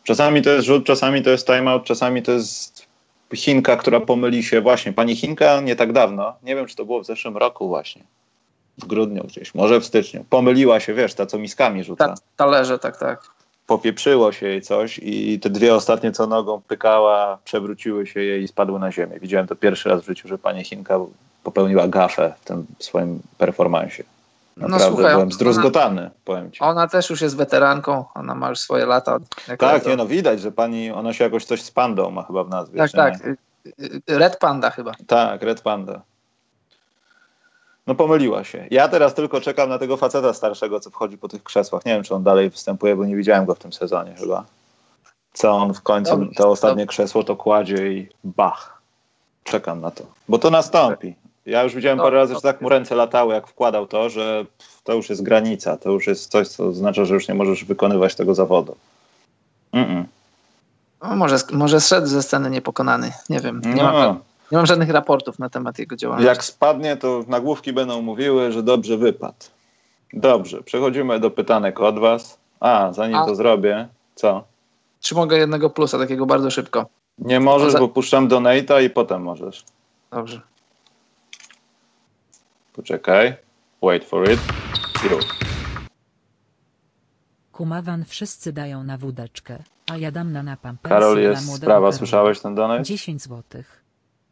Czasami 0.04 0.42
to 0.42 0.50
jest 0.50 0.66
rzut, 0.66 0.86
czasami 0.86 1.22
to 1.22 1.30
jest 1.30 1.46
timeout, 1.46 1.84
czasami 1.84 2.22
to 2.22 2.32
jest 2.32 2.86
Chinka, 3.34 3.76
która 3.76 4.00
pomyli 4.00 4.42
się 4.42 4.60
właśnie. 4.60 4.92
Pani 4.92 5.16
Chinka 5.16 5.60
nie 5.60 5.76
tak 5.76 5.92
dawno, 5.92 6.34
nie 6.42 6.56
wiem 6.56 6.66
czy 6.66 6.76
to 6.76 6.84
było 6.84 7.00
w 7.00 7.06
zeszłym 7.06 7.36
roku 7.36 7.68
właśnie. 7.68 8.02
w 8.78 8.84
grudniu 8.86 9.24
gdzieś, 9.24 9.54
może 9.54 9.80
w 9.80 9.84
styczniu. 9.84 10.24
Pomyliła 10.30 10.80
się, 10.80 10.94
wiesz, 10.94 11.14
ta 11.14 11.26
co 11.26 11.38
miskami 11.38 11.84
rzuca. 11.84 12.08
Ta, 12.08 12.14
talerze, 12.36 12.78
tak, 12.78 12.96
tak. 12.96 13.22
Popieprzyło 13.66 14.32
się 14.32 14.46
jej 14.46 14.62
coś 14.62 14.98
i 15.02 15.40
te 15.40 15.50
dwie 15.50 15.74
ostatnie, 15.74 16.12
co 16.12 16.26
nogą 16.26 16.62
pykała, 16.68 17.38
przewróciły 17.44 18.06
się 18.06 18.20
jej 18.20 18.42
i 18.42 18.48
spadły 18.48 18.78
na 18.78 18.92
ziemię. 18.92 19.20
Widziałem 19.20 19.46
to 19.46 19.56
pierwszy 19.56 19.88
raz 19.88 20.02
w 20.02 20.06
życiu, 20.06 20.28
że 20.28 20.38
pani 20.38 20.64
Chinka 20.64 21.00
popełniła 21.44 21.88
gafę 21.88 22.34
w 22.40 22.44
tym 22.44 22.66
swoim 22.78 23.20
performansie. 23.38 24.04
Naprawdę 24.56 24.84
no, 24.84 24.90
słuchaj, 24.90 25.14
byłem 25.14 25.32
zdruzgotany, 25.32 26.00
ona, 26.00 26.10
powiem 26.24 26.50
ci. 26.50 26.60
Ona 26.60 26.88
też 26.88 27.10
już 27.10 27.20
jest 27.20 27.36
weteranką, 27.36 28.04
ona 28.14 28.34
ma 28.34 28.48
już 28.48 28.58
swoje 28.58 28.86
lata. 28.86 29.18
Tak, 29.58 29.86
nie 29.86 29.96
no, 29.96 30.06
widać, 30.06 30.40
że 30.40 30.52
pani, 30.52 30.90
ona 30.90 31.12
się 31.12 31.24
jakoś 31.24 31.44
coś 31.44 31.62
z 31.62 31.70
pandą 31.70 32.10
ma 32.10 32.22
chyba 32.22 32.44
w 32.44 32.48
nazwie. 32.48 32.78
Tak, 32.78 32.92
tak. 32.92 33.14
Nie? 33.24 33.36
Red 34.18 34.36
Panda 34.36 34.70
chyba. 34.70 34.92
Tak, 35.06 35.42
Red 35.42 35.60
Panda. 35.60 36.02
No 37.86 37.94
pomyliła 37.94 38.44
się. 38.44 38.66
Ja 38.70 38.88
teraz 38.88 39.14
tylko 39.14 39.40
czekam 39.40 39.68
na 39.68 39.78
tego 39.78 39.96
faceta 39.96 40.34
starszego, 40.34 40.80
co 40.80 40.90
wchodzi 40.90 41.18
po 41.18 41.28
tych 41.28 41.42
krzesłach. 41.42 41.84
Nie 41.84 41.94
wiem, 41.94 42.02
czy 42.02 42.14
on 42.14 42.22
dalej 42.22 42.50
występuje, 42.50 42.96
bo 42.96 43.04
nie 43.04 43.16
widziałem 43.16 43.44
go 43.44 43.54
w 43.54 43.58
tym 43.58 43.72
sezonie 43.72 44.14
chyba. 44.14 44.44
Co 45.32 45.52
on 45.52 45.74
w 45.74 45.82
końcu, 45.82 46.16
dobrze, 46.16 46.34
to 46.36 46.50
ostatnie 46.50 46.84
dobrze. 46.84 46.86
krzesło 46.86 47.24
to 47.24 47.36
kładzie 47.36 47.92
i 47.92 48.08
bach. 48.24 48.80
Czekam 49.44 49.80
na 49.80 49.90
to. 49.90 50.04
Bo 50.28 50.38
to 50.38 50.50
nastąpi. 50.50 51.14
Ja 51.50 51.62
już 51.62 51.74
widziałem 51.74 51.98
parę 51.98 52.16
razy, 52.16 52.34
że 52.34 52.40
tak 52.40 52.60
mu 52.60 52.68
ręce 52.68 52.94
latały, 52.94 53.34
jak 53.34 53.46
wkładał 53.46 53.86
to, 53.86 54.10
że 54.10 54.46
to 54.84 54.94
już 54.94 55.10
jest 55.10 55.22
granica. 55.22 55.76
To 55.76 55.90
już 55.90 56.06
jest 56.06 56.30
coś, 56.30 56.48
co 56.48 56.66
oznacza, 56.66 57.04
że 57.04 57.14
już 57.14 57.28
nie 57.28 57.34
możesz 57.34 57.64
wykonywać 57.64 58.14
tego 58.14 58.34
zawodu. 58.34 58.76
Mm 59.72 59.88
-mm. 59.88 60.04
No, 61.02 61.16
może, 61.16 61.36
może 61.52 61.80
szedł 61.80 62.06
ze 62.06 62.22
sceny 62.22 62.50
niepokonany. 62.50 63.12
Nie 63.30 63.40
wiem. 63.40 63.62
Nie, 63.64 63.82
no. 63.82 63.92
mam, 63.92 64.18
nie 64.52 64.58
mam 64.58 64.66
żadnych 64.66 64.90
raportów 64.90 65.38
na 65.38 65.50
temat 65.50 65.78
jego 65.78 65.96
działalności. 65.96 66.28
Jak 66.28 66.44
spadnie, 66.44 66.96
to 66.96 67.24
nagłówki 67.28 67.72
będą 67.72 68.02
mówiły, 68.02 68.52
że 68.52 68.62
dobrze 68.62 68.96
wypadł. 68.96 69.44
Dobrze, 70.12 70.62
przechodzimy 70.62 71.20
do 71.20 71.30
pytanek 71.30 71.80
od 71.80 71.98
Was. 71.98 72.38
A, 72.60 72.92
zanim 72.92 73.16
A. 73.16 73.26
to 73.26 73.34
zrobię, 73.34 73.88
co? 74.14 74.44
Czy 75.00 75.14
mogę 75.14 75.38
jednego 75.38 75.70
plusa, 75.70 75.98
takiego 75.98 76.26
bardzo 76.26 76.50
szybko? 76.50 76.86
Nie 77.18 77.40
możesz, 77.40 77.74
bo 77.74 77.88
puszczam 77.88 78.28
donate'a 78.28 78.84
i 78.84 78.90
potem 78.90 79.22
możesz. 79.22 79.64
Dobrze. 80.10 80.40
Poczekaj. 82.80 83.34
Wait 83.82 84.04
for 84.04 84.30
it. 84.30 84.40
Już. 85.10 85.24
Kumawan 87.52 88.04
wszyscy 88.04 88.52
dają 88.52 88.84
na 88.84 88.98
wódeczkę, 88.98 89.58
a 89.90 89.96
ja 89.96 90.10
dam 90.10 90.32
na 90.32 90.42
napam. 90.42 90.76
Karol, 90.82 91.18
jest 91.18 91.56
sprawa. 91.56 91.92
Słyszałeś 91.92 92.40
ten 92.40 92.54
donate? 92.54 92.82
10 92.82 93.22
złotych. 93.22 93.84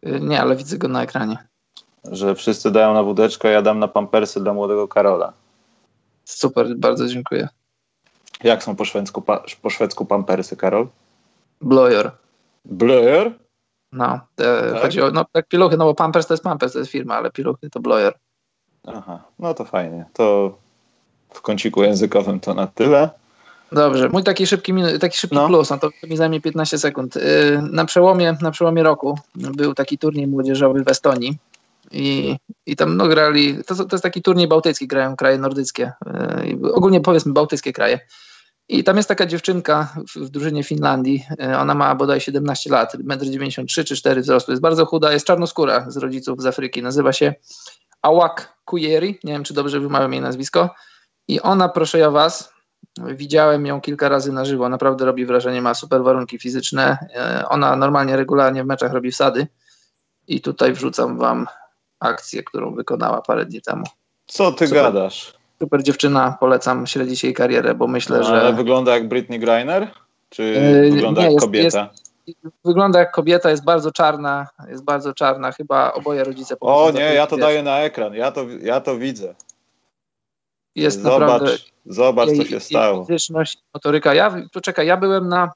Y, 0.07 0.21
nie, 0.21 0.41
ale 0.41 0.57
widzę 0.57 0.79
go 0.79 0.89
na 0.89 1.03
ekranie. 1.03 1.37
Że 2.05 2.35
wszyscy 2.35 2.71
dają 2.71 2.95
na 2.95 3.03
wódeczkę, 3.03 3.49
a 3.49 3.51
ja 3.51 3.63
dam 3.63 3.79
na 3.79 3.89
pampersy 3.89 4.41
dla 4.41 4.53
młodego 4.53 4.89
Karola. 4.89 5.33
Super, 6.25 6.77
bardzo 6.77 7.07
dziękuję. 7.07 7.49
Jak 8.45 8.63
są 8.63 8.77
po 8.77 8.85
szwedzku, 8.85 9.23
pa, 9.23 9.43
po 9.63 9.71
szwedzku 9.71 10.07
pampersy, 10.07 10.57
Karol? 10.57 10.89
Bloyer. 11.61 12.11
Bloyer? 12.65 13.33
No, 13.93 14.21
e, 14.39 14.73
tak? 14.73 14.83
chodzi 14.83 15.03
o, 15.03 15.11
no 15.11 15.25
tak 15.33 15.49
piluchy, 15.49 15.77
no 15.77 15.85
bo 15.85 15.95
Pampers 15.95 16.27
to 16.27 16.35
jest 16.35 16.45
Pampers, 16.45 16.73
to 16.73 16.79
jest 16.79 16.91
firma, 16.91 17.17
ale 17.17 17.31
piluchy 17.31 17.71
to 17.71 17.81
Bloyer. 17.81 18.15
Aha, 18.97 19.23
no 19.39 19.55
to 19.55 19.65
fajnie. 19.65 20.05
To 20.13 20.57
w 21.31 21.43
kąciku 21.43 21.83
językowym 21.83 22.41
to 22.41 22.55
na 22.55 22.67
tyle. 22.67 23.11
Dobrze, 23.73 24.09
mój 24.09 24.25
taki 24.25 24.47
szybki, 24.47 24.73
taki 25.01 25.19
szybki 25.19 25.37
no. 25.37 25.47
plus, 25.47 25.71
no 25.71 25.79
to 25.79 25.91
mi 26.07 26.17
zajmie 26.17 26.41
15 26.41 26.79
sekund. 26.79 27.17
Y, 27.17 27.21
na 27.71 27.85
przełomie, 27.85 28.37
na 28.43 28.51
przełomie 28.51 28.83
roku 28.83 29.19
był 29.35 29.75
taki 29.75 29.99
turniej 29.99 30.27
młodzieżowy 30.27 30.85
w 30.85 30.89
Estonii 30.89 31.39
i, 31.91 32.37
i 32.67 32.77
tam 32.77 32.97
no, 32.97 33.09
grali, 33.09 33.65
to, 33.67 33.75
to 33.75 33.97
jest 33.97 34.03
taki 34.03 34.23
turniej 34.23 34.49
bałtycki, 34.49 34.87
grają 34.87 35.17
kraje 35.17 35.39
nordyckie, 35.39 35.93
y, 36.65 36.73
ogólnie 36.73 37.01
powiedzmy 37.01 37.33
bałtyckie 37.33 37.73
kraje. 37.73 38.01
I 38.69 38.85
tam 38.85 38.97
jest 38.97 39.09
taka 39.09 39.27
dziewczynka 39.27 39.95
w, 40.09 40.17
w 40.17 40.29
drużynie 40.29 40.65
Finlandii, 40.65 41.25
y, 41.43 41.59
ona 41.59 41.75
ma 41.75 41.95
bodaj 41.95 42.21
17 42.21 42.71
lat, 42.71 42.95
1,93 42.95 43.61
m 43.61 43.67
czy 43.67 43.97
4 43.97 44.21
wzrostu, 44.21 44.53
jest 44.53 44.63
bardzo 44.63 44.87
chuda, 44.87 45.13
jest 45.13 45.27
czarnoskóra 45.27 45.91
z 45.91 45.97
rodziców 45.97 46.43
z 46.43 46.47
Afryki, 46.47 46.83
nazywa 46.83 47.13
się 47.13 47.35
Awak 48.03 48.59
Kujeri, 48.65 49.19
nie 49.25 49.33
wiem 49.33 49.45
czy 49.45 49.55
dobrze 49.55 49.81
wymawiam 49.81 50.13
jej 50.13 50.23
nazwisko. 50.23 50.75
I 51.29 51.41
ona, 51.41 51.69
proszę 51.69 51.99
ja 51.99 52.11
was, 52.11 52.53
widziałem 52.99 53.67
ją 53.67 53.81
kilka 53.81 54.09
razy 54.09 54.33
na 54.33 54.45
żywo, 54.45 54.69
naprawdę 54.69 55.05
robi 55.05 55.27
wrażenie, 55.27 55.63
ma 55.63 55.75
super 55.75 56.03
warunki 56.03 56.39
fizyczne. 56.39 56.99
E, 57.17 57.49
ona 57.49 57.77
normalnie, 57.77 58.17
regularnie 58.17 58.65
w 58.65 58.67
meczach 58.67 58.93
robi 58.93 59.11
wsady. 59.11 59.47
I 60.29 60.41
tutaj 60.41 60.73
wrzucam 60.73 61.19
wam 61.19 61.47
akcję, 62.01 62.43
którą 62.43 62.75
wykonała 62.75 63.23
parę 63.23 63.47
dni 63.47 63.63
temu. 63.63 63.85
Co 64.27 64.53
ty 64.53 64.67
super, 64.67 64.83
gadasz? 64.83 65.35
Super 65.59 65.83
dziewczyna, 65.83 66.37
polecam 66.41 66.87
śledzić 66.87 67.25
jej 67.25 67.35
karierę, 67.35 67.75
bo 67.75 67.87
myślę, 67.87 68.19
no, 68.19 68.25
że... 68.25 68.41
Ale 68.41 68.53
wygląda 68.53 68.95
jak 68.95 69.09
Britney 69.09 69.39
Griner? 69.39 69.91
Czy 70.31 70.43
yy, 70.43 70.91
wygląda 70.91 71.21
nie, 71.21 71.25
jak 71.25 71.33
jest, 71.33 71.47
kobieta? 71.47 71.89
Jest, 71.93 72.08
wygląda 72.65 72.99
jak 72.99 73.11
kobieta, 73.11 73.51
jest 73.51 73.65
bardzo 73.65 73.93
czarna, 73.93 74.49
jest 74.69 74.85
bardzo 74.85 75.15
czarna, 75.15 75.53
chyba 75.53 75.93
oboje 75.93 76.25
rodzice... 76.25 76.57
O 76.61 76.91
nie, 76.91 77.01
ja 77.01 77.27
to 77.27 77.37
daję 77.37 77.63
na 77.63 77.79
ekran, 77.79 78.15
ja 78.15 78.33
to, 78.33 78.47
ja 78.63 78.81
to 78.81 78.99
widzę. 78.99 79.35
Jest 80.75 81.03
zobacz, 81.03 81.21
naprawdę... 81.21 81.57
Zobacz, 81.87 82.29
jej, 82.29 82.39
co 82.39 82.45
się 82.45 82.61
stało. 82.61 83.05
Fizyczność, 83.05 83.59
motoryka. 83.75 84.15
Ja, 84.15 84.37
poczekaj, 84.53 84.87
ja 84.87 84.97
byłem 84.97 85.29
na 85.29 85.53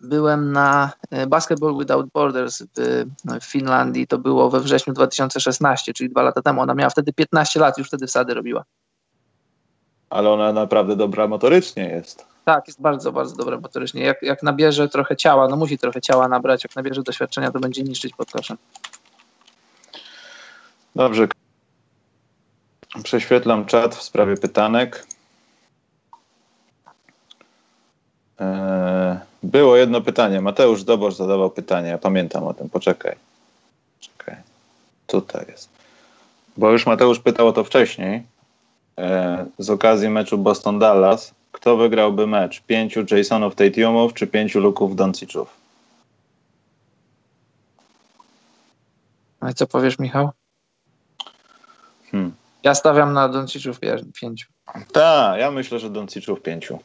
byłem 0.00 0.52
na 0.52 0.92
e, 1.10 1.26
Basketball 1.26 1.78
Without 1.78 2.06
Borders 2.12 2.62
w, 2.62 3.04
w, 3.40 3.44
Finlandii, 3.44 4.06
to 4.06 4.18
było 4.18 4.50
we 4.50 4.60
wrześniu 4.60 4.92
2016, 4.92 5.92
czyli 5.92 6.10
dwa 6.10 6.22
lata 6.22 6.42
temu. 6.42 6.60
Ona 6.60 6.74
miała 6.74 6.90
wtedy 6.90 7.12
15 7.12 7.60
lat, 7.60 7.78
już 7.78 7.88
wtedy 7.88 8.06
wsady 8.06 8.34
robiła. 8.34 8.64
Ale 10.10 10.30
ona 10.30 10.52
naprawdę 10.52 10.96
dobra 10.96 11.28
motorycznie 11.28 11.88
jest. 11.88 12.33
Tak, 12.44 12.66
jest 12.66 12.80
bardzo, 12.80 13.12
bardzo 13.12 13.36
dobra 13.36 13.60
motorycznie. 13.60 14.02
Jak, 14.02 14.22
jak 14.22 14.42
nabierze 14.42 14.88
trochę 14.88 15.16
ciała, 15.16 15.48
no 15.48 15.56
musi 15.56 15.78
trochę 15.78 16.00
ciała 16.00 16.28
nabrać, 16.28 16.64
jak 16.64 16.76
nabierze 16.76 17.02
doświadczenia, 17.02 17.50
to 17.50 17.60
będzie 17.60 17.82
niszczyć 17.82 18.14
pod 18.14 18.30
koszem. 18.30 18.56
Dobrze. 20.96 21.28
Prześwietlam 23.02 23.66
czat 23.66 23.94
w 23.94 24.02
sprawie 24.02 24.36
pytanek. 24.36 25.06
E, 28.40 29.20
było 29.42 29.76
jedno 29.76 30.00
pytanie. 30.00 30.40
Mateusz 30.40 30.84
Dobosz 30.84 31.14
zadawał 31.14 31.50
pytanie. 31.50 31.88
Ja 31.88 31.98
pamiętam 31.98 32.44
o 32.44 32.54
tym. 32.54 32.70
Poczekaj. 32.70 33.16
Czekaj. 34.00 34.36
Tutaj 35.06 35.44
jest. 35.48 35.68
Bo 36.56 36.70
już 36.70 36.86
Mateusz 36.86 37.18
pytał 37.18 37.48
o 37.48 37.52
to 37.52 37.64
wcześniej. 37.64 38.22
E, 38.98 39.46
z 39.58 39.70
okazji 39.70 40.08
meczu 40.08 40.38
Boston-Dallas. 40.38 41.34
Kto 41.54 41.76
wygrałby 41.76 42.26
mecz? 42.26 42.62
Pięciu 42.62 43.04
Jasonów 43.16 43.54
Tatumów 43.54 44.14
czy 44.14 44.26
pięciu 44.26 44.60
Luków 44.60 44.96
Donciców? 44.96 45.48
A 49.40 49.52
co 49.52 49.66
powiesz, 49.66 49.98
Michał? 49.98 50.30
Hmm. 52.10 52.32
Ja 52.62 52.74
stawiam 52.74 53.12
na 53.12 53.28
Donciców 53.28 53.78
pięciu. 54.20 54.46
Tak, 54.92 55.40
ja 55.40 55.50
myślę, 55.50 55.78
że 55.78 55.90
Donciców 55.90 56.42
pięciu. 56.42 56.78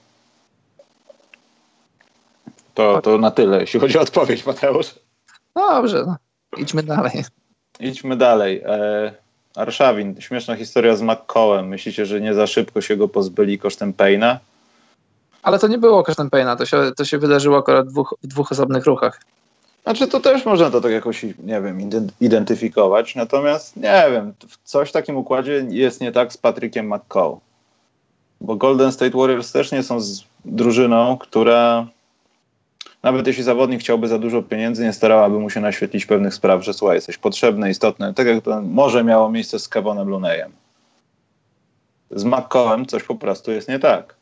To, 2.74 3.02
to 3.02 3.18
na 3.18 3.32
tyle, 3.32 3.62
jeśli 3.62 3.80
chodzi 3.80 3.98
o 3.98 4.02
odpowiedź, 4.02 4.46
Mateusz. 4.46 4.96
Dobrze, 5.56 6.04
no. 6.08 6.18
idźmy 6.58 6.84
dalej. 6.84 7.24
Idźmy 7.80 8.16
dalej. 8.16 8.62
E, 8.66 9.12
Arszawin, 9.56 10.22
śmieszna 10.22 10.56
historia 10.56 10.96
z 10.96 11.02
McCołem. 11.02 11.68
Myślicie, 11.68 12.06
że 12.06 12.22
nie 12.22 12.34
za 12.34 12.48
szybko 12.48 12.82
się 12.82 12.98
go 12.98 13.08
pozbyli 13.08 13.60
kosztem 13.60 13.94
Payna? 13.94 14.40
Ale 15.44 15.60
to 15.60 15.68
nie 15.68 15.78
było 15.78 16.04
kosztem 16.04 16.30
Payna, 16.30 16.56
to 16.56 16.66
się, 16.66 16.92
to 16.98 17.06
się 17.06 17.18
wydarzyło 17.18 17.58
akurat 17.58 17.88
w 17.88 17.92
dwóch, 17.92 18.16
w 18.24 18.28
dwóch 18.28 18.52
osobnych 18.52 18.86
ruchach. 18.86 19.22
Znaczy 19.84 20.08
to 20.08 20.20
też 20.20 20.46
można 20.46 20.72
to 20.72 20.82
tak 20.82 20.92
jakoś, 20.92 21.24
nie 21.24 21.62
wiem, 21.62 21.90
identyfikować, 22.22 23.16
natomiast 23.16 23.78
nie 23.78 24.06
wiem, 24.12 24.34
coś 24.64 24.90
w 24.90 24.92
takim 24.92 25.18
układzie 25.18 25.66
jest 25.70 26.02
nie 26.02 26.12
tak 26.12 26.34
z 26.34 26.38
Patrykiem 26.38 26.94
McCall. 26.94 27.38
Bo 28.42 28.56
Golden 28.56 28.92
State 28.92 29.18
Warriors 29.18 29.52
też 29.52 29.72
nie 29.72 29.84
są 29.84 30.00
z 30.00 30.24
drużyną, 30.46 31.18
która 31.18 31.88
nawet 33.04 33.28
jeśli 33.28 33.44
zawodnik 33.44 33.82
chciałby 33.82 34.08
za 34.08 34.20
dużo 34.20 34.42
pieniędzy, 34.42 34.84
nie 34.84 34.94
starałaby 34.94 35.40
mu 35.40 35.50
się 35.50 35.60
naświetlić 35.60 36.06
pewnych 36.06 36.34
spraw, 36.34 36.64
że 36.64 36.74
słuchaj, 36.74 36.98
jesteś 36.98 37.18
potrzebny, 37.18 37.70
istotny, 37.70 38.14
tak 38.14 38.28
jak 38.28 38.44
to 38.44 38.62
może 38.62 39.04
miało 39.04 39.32
miejsce 39.32 39.60
z 39.60 39.68
Kevonem 39.68 40.10
Luneyem. 40.10 40.52
Z 42.12 42.24
McCallem 42.24 42.86
coś 42.86 43.04
po 43.04 43.16
prostu 43.16 43.52
jest 43.52 43.70
nie 43.70 43.80
tak. 43.80 44.19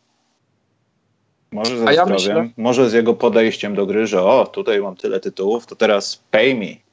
Może 1.51 1.77
ze 1.77 1.85
ja 1.85 1.91
zdrowiem, 1.91 2.13
myślę... 2.13 2.49
może 2.57 2.89
z 2.89 2.93
jego 2.93 3.13
podejściem 3.13 3.75
do 3.75 3.85
gry, 3.85 4.07
że 4.07 4.23
o, 4.23 4.45
tutaj 4.45 4.81
mam 4.81 4.95
tyle 4.95 5.19
tytułów, 5.19 5.65
to 5.65 5.75
teraz 5.75 6.23
pay 6.31 6.55
me. 6.55 6.87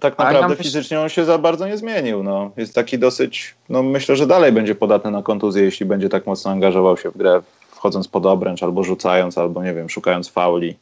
Tak 0.00 0.18
naprawdę 0.18 0.54
ja 0.54 0.62
fizycznie 0.62 1.00
on 1.00 1.08
się 1.08 1.24
za 1.24 1.38
bardzo 1.38 1.68
nie 1.68 1.76
zmienił. 1.76 2.22
No. 2.22 2.50
Jest 2.56 2.74
taki 2.74 2.98
dosyć, 2.98 3.54
no 3.68 3.82
myślę, 3.82 4.16
że 4.16 4.26
dalej 4.26 4.52
będzie 4.52 4.74
podatny 4.74 5.10
na 5.10 5.22
kontuzję, 5.22 5.62
jeśli 5.62 5.86
będzie 5.86 6.08
tak 6.08 6.26
mocno 6.26 6.50
angażował 6.50 6.96
się 6.96 7.10
w 7.10 7.16
grę, 7.16 7.42
wchodząc 7.70 8.08
pod 8.08 8.26
obręcz, 8.26 8.62
albo 8.62 8.84
rzucając, 8.84 9.38
albo 9.38 9.62
nie 9.62 9.74
wiem, 9.74 9.88
szukając 9.88 10.28
fauli. 10.28 10.76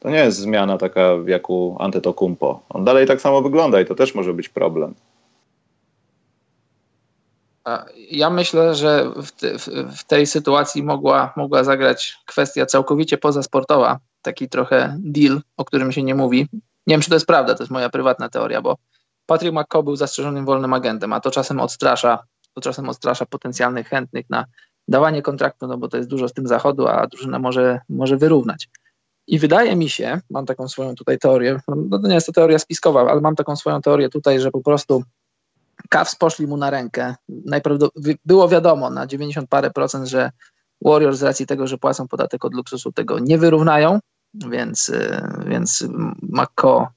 To 0.00 0.10
nie 0.10 0.18
jest 0.18 0.38
zmiana 0.38 0.78
taka 0.78 1.00
jak 1.26 1.50
u 1.50 1.76
Antetokumpo. 1.78 2.60
On 2.68 2.84
dalej 2.84 3.06
tak 3.06 3.20
samo 3.20 3.42
wygląda 3.42 3.80
i 3.80 3.86
to 3.86 3.94
też 3.94 4.14
może 4.14 4.34
być 4.34 4.48
problem. 4.48 4.94
Ja 8.10 8.30
myślę, 8.30 8.74
że 8.74 9.10
w, 9.22 9.32
te, 9.32 9.58
w, 9.96 10.04
tej 10.04 10.26
sytuacji 10.26 10.82
mogła, 10.82 11.32
mogła 11.36 11.64
zagrać 11.64 12.16
kwestia 12.26 12.66
całkowicie 12.66 13.18
pozasportowa, 13.18 13.98
taki 14.22 14.48
trochę 14.48 14.96
deal, 14.98 15.40
o 15.56 15.64
którym 15.64 15.92
się 15.92 16.02
nie 16.02 16.14
mówi. 16.14 16.48
Nie 16.86 16.94
wiem, 16.94 17.00
czy 17.00 17.08
to 17.08 17.16
jest 17.16 17.26
prawda, 17.26 17.54
to 17.54 17.62
jest 17.62 17.70
moja 17.70 17.90
prywatna 17.90 18.28
teoria, 18.28 18.62
bo 18.62 18.76
Patrick 19.26 19.54
McCaw 19.54 19.84
był 19.84 19.96
zastrzeżonym 19.96 20.44
wolnym 20.44 20.72
agentem, 20.72 21.12
a 21.12 21.20
to 21.20 21.30
czasem 21.30 21.60
odstrasza, 21.60 22.24
to 22.54 22.60
czasem 22.60 22.88
odstrasza 22.88 23.26
potencjalnych 23.26 23.88
chętnych 23.88 24.30
na 24.30 24.44
dawanie 24.88 25.22
kontraktu, 25.22 25.66
no 25.66 25.78
bo 25.78 25.88
to 25.88 25.96
jest 25.96 26.08
dużo 26.08 26.28
z 26.28 26.32
tym 26.32 26.46
zachodu, 26.46 26.88
a 26.88 27.06
drużyna 27.06 27.38
może, 27.38 27.80
może 27.88 28.16
wyrównać. 28.16 28.68
I 29.26 29.38
wydaje 29.38 29.76
mi 29.76 29.88
się, 29.88 30.20
mam 30.30 30.46
taką 30.46 30.68
swoją 30.68 30.94
tutaj 30.94 31.18
teorię, 31.18 31.60
no 31.68 31.98
to 31.98 32.08
nie 32.08 32.14
jest 32.14 32.26
to 32.26 32.32
teoria 32.32 32.58
spiskowa, 32.58 33.10
ale 33.10 33.20
mam 33.20 33.36
taką 33.36 33.56
swoją 33.56 33.82
teorię 33.82 34.08
tutaj, 34.08 34.40
że 34.40 34.50
po 34.50 34.60
prostu 34.60 35.02
Cavs 35.88 36.14
poszli 36.14 36.46
mu 36.46 36.56
na 36.56 36.70
rękę. 36.70 37.14
Najprawdopodobniej 37.28 38.16
było 38.24 38.48
wiadomo 38.48 38.90
na 38.90 39.06
90 39.06 39.48
parę 39.48 39.70
procent, 39.70 40.08
że 40.08 40.30
Warriors 40.84 41.18
z 41.18 41.22
racji 41.22 41.46
tego, 41.46 41.66
że 41.66 41.78
płacą 41.78 42.08
podatek 42.08 42.44
od 42.44 42.54
luksusu, 42.54 42.92
tego 42.92 43.18
nie 43.18 43.38
wyrównają, 43.38 43.98
więc, 44.34 44.88
y, 44.88 45.22
więc 45.46 45.84
McCo 46.22 46.88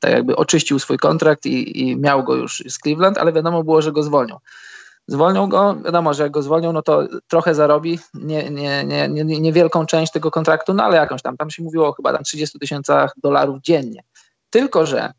tak 0.00 0.12
jakby 0.12 0.36
oczyścił 0.36 0.78
swój 0.78 0.96
kontrakt 0.98 1.46
i, 1.46 1.82
i 1.82 1.96
miał 1.96 2.24
go 2.24 2.34
już 2.34 2.62
z 2.68 2.78
Cleveland, 2.78 3.18
ale 3.18 3.32
wiadomo 3.32 3.64
było, 3.64 3.82
że 3.82 3.92
go 3.92 4.02
zwolnią. 4.02 4.38
Zwolnią 5.08 5.48
go, 5.48 5.76
wiadomo, 5.84 6.14
że 6.14 6.22
jak 6.22 6.32
go 6.32 6.42
zwolnią, 6.42 6.72
no 6.72 6.82
to 6.82 7.02
trochę 7.28 7.54
zarobi, 7.54 7.98
nie, 8.14 8.50
nie, 8.50 8.84
nie, 8.84 9.08
nie, 9.08 9.24
niewielką 9.24 9.86
część 9.86 10.12
tego 10.12 10.30
kontraktu, 10.30 10.74
no 10.74 10.84
ale 10.84 10.96
jakąś 10.96 11.22
tam, 11.22 11.36
tam 11.36 11.50
się 11.50 11.62
mówiło 11.62 11.92
chyba 11.92 12.12
tam 12.12 12.24
30 12.24 12.58
tysiącach 12.58 13.14
dolarów 13.22 13.60
dziennie. 13.60 14.02
Tylko, 14.50 14.86
że 14.86 15.12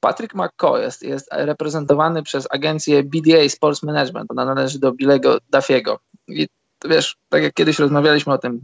Patrick 0.00 0.34
McCoy 0.34 0.82
jest, 0.82 1.02
jest 1.02 1.28
reprezentowany 1.32 2.22
przez 2.22 2.46
agencję 2.50 3.02
BDA 3.02 3.48
Sports 3.48 3.82
Management, 3.82 4.30
ona 4.30 4.44
należy 4.44 4.78
do 4.78 4.92
Billego 4.92 5.38
Duffiego. 5.50 5.98
I 6.28 6.48
wiesz, 6.84 7.16
tak 7.28 7.42
jak 7.42 7.54
kiedyś 7.54 7.78
rozmawialiśmy 7.78 8.32
o 8.32 8.38
tym, 8.38 8.60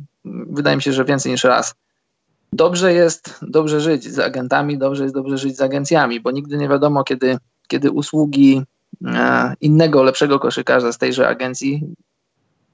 wydaje 0.51 0.77
mi 0.77 0.83
się, 0.83 0.93
że 0.93 1.05
więcej 1.05 1.33
niż 1.33 1.45
raz, 1.45 1.75
dobrze 2.53 2.93
jest 2.93 3.39
dobrze 3.43 3.81
żyć 3.81 4.13
z 4.13 4.19
agentami, 4.19 4.79
dobrze 4.79 5.03
jest 5.03 5.15
dobrze 5.15 5.39
żyć 5.39 5.57
z 5.57 5.61
agencjami, 5.61 6.21
bo 6.21 6.31
nigdy 6.31 6.57
nie 6.57 6.69
wiadomo, 6.69 7.05
kiedy, 7.05 7.39
kiedy 7.69 7.91
usługi 7.91 8.63
e, 9.07 9.55
innego, 9.61 10.03
lepszego 10.03 10.39
koszykarza 10.39 10.93
z 10.93 10.99
tejże 10.99 11.29
agencji, 11.29 11.83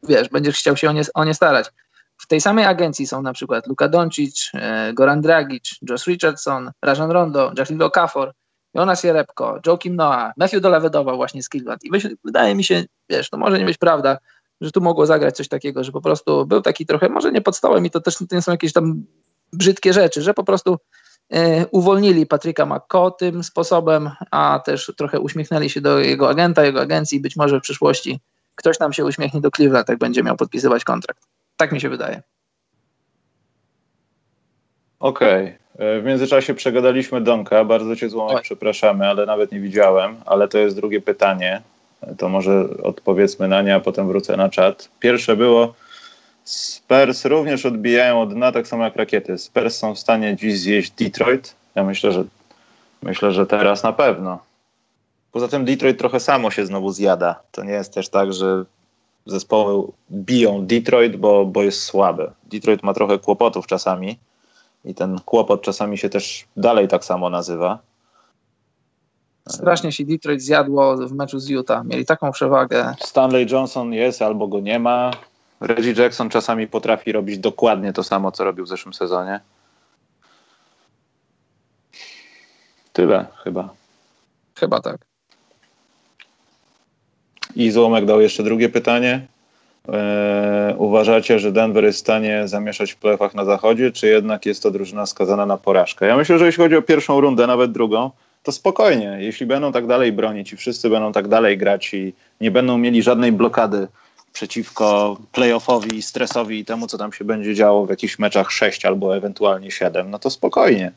wiesz, 0.02 0.28
będziesz 0.28 0.56
chciał 0.58 0.76
się 0.76 0.88
o 0.88 0.92
nie, 0.92 1.02
o 1.14 1.24
nie 1.24 1.34
starać. 1.34 1.70
W 2.18 2.26
tej 2.26 2.40
samej 2.40 2.64
agencji 2.64 3.06
są 3.06 3.22
na 3.22 3.32
przykład 3.32 3.66
Luka 3.66 3.88
Doncic, 3.88 4.50
e, 4.54 4.92
Goran 4.94 5.20
Dragic, 5.20 5.78
Josh 5.90 6.06
Richardson, 6.06 6.70
Rajon 6.82 7.10
Rondo, 7.10 7.52
Jackie 7.58 7.84
Okafor, 7.84 8.32
Jonas 8.74 9.04
Jerebko, 9.04 9.60
Joakim 9.66 9.96
Noah, 9.96 10.32
Matthew 10.36 10.60
Dolavedowa 10.60 11.16
właśnie 11.16 11.42
z 11.42 11.48
Cleveland. 11.48 11.84
I 11.84 11.90
wydaje 12.24 12.54
mi 12.54 12.64
się, 12.64 12.84
wiesz, 13.08 13.30
to 13.30 13.36
może 13.36 13.58
nie 13.58 13.64
być 13.64 13.78
prawda, 13.78 14.18
że 14.60 14.70
tu 14.70 14.80
mogło 14.80 15.06
zagrać 15.06 15.36
coś 15.36 15.48
takiego, 15.48 15.84
że 15.84 15.92
po 15.92 16.00
prostu 16.00 16.46
był 16.46 16.62
taki 16.62 16.86
trochę, 16.86 17.08
może 17.08 17.32
nie 17.32 17.40
pod 17.40 17.56
stołem 17.56 17.86
i 17.86 17.90
to 17.90 18.00
też 18.00 18.16
to 18.16 18.24
nie 18.32 18.42
są 18.42 18.52
jakieś 18.52 18.72
tam 18.72 19.04
brzydkie 19.52 19.92
rzeczy, 19.92 20.22
że 20.22 20.34
po 20.34 20.44
prostu 20.44 20.78
e, 21.32 21.66
uwolnili 21.66 22.26
Patryka 22.26 22.66
McCo 22.66 23.10
tym 23.10 23.44
sposobem, 23.44 24.10
a 24.30 24.60
też 24.64 24.92
trochę 24.96 25.20
uśmiechnęli 25.20 25.70
się 25.70 25.80
do 25.80 25.98
jego 25.98 26.28
agenta, 26.28 26.64
jego 26.64 26.80
agencji. 26.80 27.20
Być 27.20 27.36
może 27.36 27.58
w 27.58 27.62
przyszłości 27.62 28.20
ktoś 28.54 28.78
nam 28.78 28.92
się 28.92 29.04
uśmiechnie 29.04 29.40
do 29.40 29.50
Cleveland, 29.50 29.88
jak 29.88 29.98
będzie 29.98 30.22
miał 30.22 30.36
podpisywać 30.36 30.84
kontrakt. 30.84 31.22
Tak 31.56 31.72
mi 31.72 31.80
się 31.80 31.88
wydaje. 31.88 32.22
Okej. 34.98 35.44
Okay. 35.44 35.59
E, 35.80 36.00
w 36.00 36.04
międzyczasie 36.04 36.54
przegadaliśmy 36.54 37.20
Donka. 37.20 37.64
Bardzo 37.64 37.96
cię 37.96 38.08
złomek 38.08 38.42
przepraszamy, 38.42 39.08
ale 39.08 39.26
nawet 39.26 39.52
nie 39.52 39.60
widziałem. 39.60 40.16
Ale 40.26 40.48
to 40.48 40.58
jest 40.58 40.76
drugie 40.76 41.00
pytanie. 41.00 41.62
To 42.18 42.28
może 42.28 42.64
odpowiedzmy 42.82 43.48
na 43.48 43.62
nie, 43.62 43.74
a 43.74 43.80
potem 43.80 44.08
wrócę 44.08 44.36
na 44.36 44.48
czat. 44.48 44.88
Pierwsze 45.00 45.36
było, 45.36 45.74
Spurs 46.44 47.24
również 47.24 47.66
odbijają 47.66 48.22
od 48.22 48.34
dna, 48.34 48.52
tak 48.52 48.68
samo 48.68 48.84
jak 48.84 48.96
rakiety. 48.96 49.38
Spurs 49.38 49.76
są 49.76 49.94
w 49.94 49.98
stanie 49.98 50.36
dziś 50.36 50.58
zjeść 50.58 50.90
Detroit. 50.90 51.54
Ja 51.74 51.84
myślę, 51.84 52.12
że 52.12 52.24
myślę, 53.02 53.32
że 53.32 53.46
teraz 53.46 53.82
na 53.82 53.92
pewno. 53.92 54.38
Poza 55.32 55.48
tym 55.48 55.64
Detroit 55.64 55.98
trochę 55.98 56.20
samo 56.20 56.50
się 56.50 56.66
znowu 56.66 56.92
zjada. 56.92 57.40
To 57.52 57.64
nie 57.64 57.72
jest 57.72 57.94
też 57.94 58.08
tak, 58.08 58.32
że 58.32 58.64
zespoły 59.26 59.88
biją 60.10 60.66
Detroit, 60.66 61.16
bo, 61.16 61.46
bo 61.46 61.62
jest 61.62 61.82
słabe. 61.82 62.30
Detroit 62.44 62.82
ma 62.82 62.94
trochę 62.94 63.18
kłopotów 63.18 63.66
czasami 63.66 64.18
i 64.84 64.94
ten 64.94 65.18
kłopot 65.24 65.62
czasami 65.62 65.98
się 65.98 66.08
też 66.08 66.46
dalej 66.56 66.88
tak 66.88 67.04
samo 67.04 67.30
nazywa. 67.30 67.78
Strasznie 69.48 69.92
się 69.92 70.04
Detroit 70.04 70.42
zjadło 70.42 70.96
w 70.96 71.12
meczu 71.12 71.38
z 71.38 71.48
Utah. 71.48 71.84
Mieli 71.84 72.06
taką 72.06 72.32
przewagę. 72.32 72.94
Stanley 73.00 73.46
Johnson 73.50 73.92
jest 73.92 74.22
albo 74.22 74.48
go 74.48 74.60
nie 74.60 74.78
ma. 74.78 75.10
Reggie 75.60 75.92
Jackson 76.02 76.28
czasami 76.28 76.66
potrafi 76.66 77.12
robić 77.12 77.38
dokładnie 77.38 77.92
to 77.92 78.02
samo, 78.02 78.32
co 78.32 78.44
robił 78.44 78.64
w 78.64 78.68
zeszłym 78.68 78.94
sezonie. 78.94 79.40
Tyle 82.92 83.26
chyba. 83.44 83.74
Chyba 84.54 84.80
tak. 84.80 84.96
I 87.56 87.70
Złomek 87.70 88.04
dał 88.04 88.20
jeszcze 88.20 88.42
drugie 88.42 88.68
pytanie. 88.68 89.26
Eee, 89.92 90.74
uważacie, 90.76 91.38
że 91.38 91.52
Denver 91.52 91.84
jest 91.84 91.98
w 91.98 92.00
stanie 92.00 92.48
zamieszać 92.48 92.92
w 92.92 92.96
playoffach 92.96 93.34
na 93.34 93.44
zachodzie, 93.44 93.92
czy 93.92 94.06
jednak 94.06 94.46
jest 94.46 94.62
to 94.62 94.70
drużyna 94.70 95.06
skazana 95.06 95.46
na 95.46 95.56
porażkę? 95.56 96.06
Ja 96.06 96.16
myślę, 96.16 96.38
że 96.38 96.46
jeśli 96.46 96.62
chodzi 96.62 96.76
o 96.76 96.82
pierwszą 96.82 97.20
rundę, 97.20 97.46
nawet 97.46 97.72
drugą, 97.72 98.10
to 98.42 98.52
spokojnie. 98.52 99.16
Jeśli 99.20 99.46
będą 99.46 99.72
tak 99.72 99.86
dalej 99.86 100.12
bronić 100.12 100.52
i 100.52 100.56
wszyscy 100.56 100.90
będą 100.90 101.12
tak 101.12 101.28
dalej 101.28 101.58
grać 101.58 101.94
i 101.94 102.12
nie 102.40 102.50
będą 102.50 102.78
mieli 102.78 103.02
żadnej 103.02 103.32
blokady 103.32 103.88
przeciwko 104.32 105.16
playoffowi, 105.32 106.02
stresowi 106.02 106.58
i 106.58 106.64
temu, 106.64 106.86
co 106.86 106.98
tam 106.98 107.12
się 107.12 107.24
będzie 107.24 107.54
działo 107.54 107.86
w 107.86 107.90
jakichś 107.90 108.18
meczach 108.18 108.50
6 108.52 108.84
albo 108.84 109.16
ewentualnie 109.16 109.70
7, 109.70 110.10
no 110.10 110.18
to 110.18 110.30
spokojnie. 110.30 110.92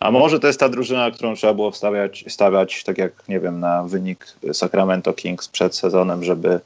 A 0.00 0.10
może 0.10 0.40
to 0.40 0.46
jest 0.46 0.60
ta 0.60 0.68
drużyna, 0.68 1.10
którą 1.10 1.34
trzeba 1.34 1.54
było 1.54 1.70
wstawiać, 1.70 2.24
stawiać, 2.28 2.84
tak 2.84 2.98
jak, 2.98 3.12
nie 3.28 3.40
wiem, 3.40 3.60
na 3.60 3.82
wynik 3.82 4.26
Sacramento 4.52 5.12
Kings 5.12 5.48
przed 5.48 5.76
sezonem, 5.76 6.24
żeby 6.24 6.60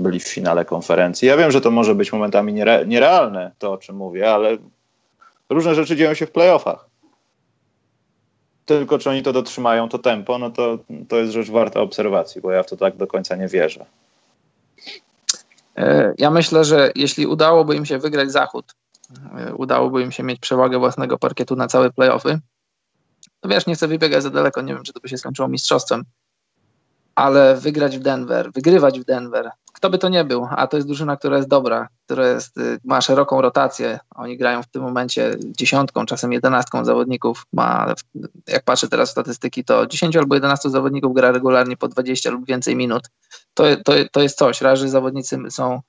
byli 0.00 0.20
w 0.20 0.28
finale 0.28 0.64
konferencji. 0.64 1.28
Ja 1.28 1.36
wiem, 1.36 1.50
że 1.50 1.60
to 1.60 1.70
może 1.70 1.94
być 1.94 2.12
momentami 2.12 2.52
niere, 2.52 2.86
nierealne, 2.86 3.52
to 3.58 3.72
o 3.72 3.78
czym 3.78 3.96
mówię, 3.96 4.34
ale 4.34 4.56
różne 5.50 5.74
rzeczy 5.74 5.96
dzieją 5.96 6.14
się 6.14 6.26
w 6.26 6.30
playoffach. 6.30 6.88
Tylko 8.66 8.98
czy 8.98 9.10
oni 9.10 9.22
to 9.22 9.32
dotrzymają, 9.32 9.88
to 9.88 9.98
tempo, 9.98 10.38
no 10.38 10.50
to, 10.50 10.78
to 11.08 11.16
jest 11.16 11.32
rzecz 11.32 11.50
warta 11.50 11.80
obserwacji, 11.80 12.40
bo 12.40 12.50
ja 12.50 12.62
w 12.62 12.66
to 12.66 12.76
tak 12.76 12.96
do 12.96 13.06
końca 13.06 13.36
nie 13.36 13.48
wierzę. 13.48 13.86
E, 15.76 16.14
ja 16.18 16.30
myślę, 16.30 16.64
że 16.64 16.92
jeśli 16.94 17.26
udałoby 17.26 17.76
im 17.76 17.86
się 17.86 17.98
wygrać 17.98 18.32
Zachód, 18.32 18.74
e, 19.38 19.54
udałoby 19.54 20.02
im 20.02 20.12
się 20.12 20.22
mieć 20.22 20.40
przewagę 20.40 20.78
własnego 20.78 21.18
parkietu 21.18 21.56
na 21.56 21.66
całe 21.66 21.90
playoffy, 21.90 22.40
to 23.40 23.48
wiesz, 23.48 23.66
nie 23.66 23.74
chcę 23.74 23.88
wybiegać 23.88 24.22
za 24.22 24.30
daleko, 24.30 24.62
nie 24.62 24.74
wiem, 24.74 24.82
czy 24.82 24.92
to 24.92 25.00
by 25.00 25.08
się 25.08 25.18
skończyło 25.18 25.48
mistrzostwem, 25.48 26.04
ale 27.14 27.56
wygrać 27.56 27.98
w 27.98 28.00
Denver, 28.00 28.52
wygrywać 28.52 29.00
w 29.00 29.04
Denver, 29.04 29.50
kto 29.80 29.90
by 29.90 29.98
to 29.98 30.08
nie 30.08 30.24
był, 30.24 30.48
a 30.50 30.66
to 30.66 30.76
jest 30.76 30.88
drużyna, 30.88 31.16
która 31.16 31.36
jest 31.36 31.48
dobra, 31.48 31.88
która 32.04 32.28
jest, 32.28 32.58
y, 32.58 32.78
ma 32.84 33.00
szeroką 33.00 33.40
rotację. 33.40 33.98
Oni 34.14 34.36
grają 34.36 34.62
w 34.62 34.66
tym 34.66 34.82
momencie 34.82 35.36
dziesiątką, 35.40 36.06
czasem 36.06 36.32
jedenastką 36.32 36.84
zawodników. 36.84 37.46
Ma, 37.52 37.94
jak 38.46 38.64
patrzę 38.64 38.88
teraz 38.88 39.08
w 39.08 39.12
statystyki, 39.12 39.64
to 39.64 39.86
10 39.86 40.16
albo 40.16 40.34
11 40.34 40.70
zawodników 40.70 41.14
gra 41.14 41.32
regularnie 41.32 41.76
po 41.76 41.88
20 41.88 42.30
lub 42.30 42.46
więcej 42.46 42.76
minut. 42.76 43.02
To, 43.54 43.64
to, 43.84 43.92
to 44.12 44.22
jest 44.22 44.38
coś. 44.38 44.60
Raz, 44.60 44.78
że 44.78 44.88
zawodnicy 44.88 45.38
są, 45.50 45.76
y, 45.76 45.80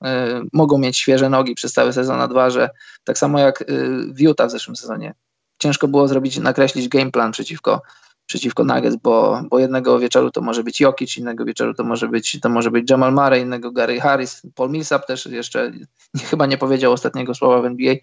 mogą 0.52 0.78
mieć 0.78 0.96
świeże 0.96 1.28
nogi 1.28 1.54
przez 1.54 1.72
cały 1.72 1.92
sezon, 1.92 2.20
a 2.20 2.28
dwa, 2.28 2.50
że 2.50 2.70
tak 3.04 3.18
samo 3.18 3.38
jak 3.38 3.62
y, 3.62 3.66
w 4.12 4.20
Utah 4.20 4.48
w 4.48 4.50
zeszłym 4.50 4.76
sezonie. 4.76 5.14
Ciężko 5.58 5.88
było 5.88 6.08
zrobić, 6.08 6.38
nakreślić 6.38 6.88
game 6.88 7.10
plan 7.10 7.32
przeciwko 7.32 7.82
przeciwko 8.32 8.64
Nuggets, 8.64 8.96
bo, 8.96 9.42
bo 9.50 9.58
jednego 9.58 9.98
wieczoru 9.98 10.30
to 10.30 10.40
może 10.40 10.64
być 10.64 10.80
Jokic, 10.80 11.16
innego 11.16 11.44
wieczoru 11.44 11.74
to 11.74 11.84
może 11.84 12.08
być, 12.08 12.40
to 12.40 12.48
może 12.48 12.70
być 12.70 12.90
Jamal 12.90 13.12
Murray, 13.12 13.42
innego 13.42 13.72
Gary 13.72 14.00
Harris, 14.00 14.42
Paul 14.54 14.70
Millsap 14.70 15.06
też 15.06 15.26
jeszcze 15.26 15.72
chyba 16.30 16.46
nie 16.46 16.58
powiedział 16.58 16.92
ostatniego 16.92 17.34
słowa 17.34 17.62
w 17.62 17.64
NBA. 17.64 17.94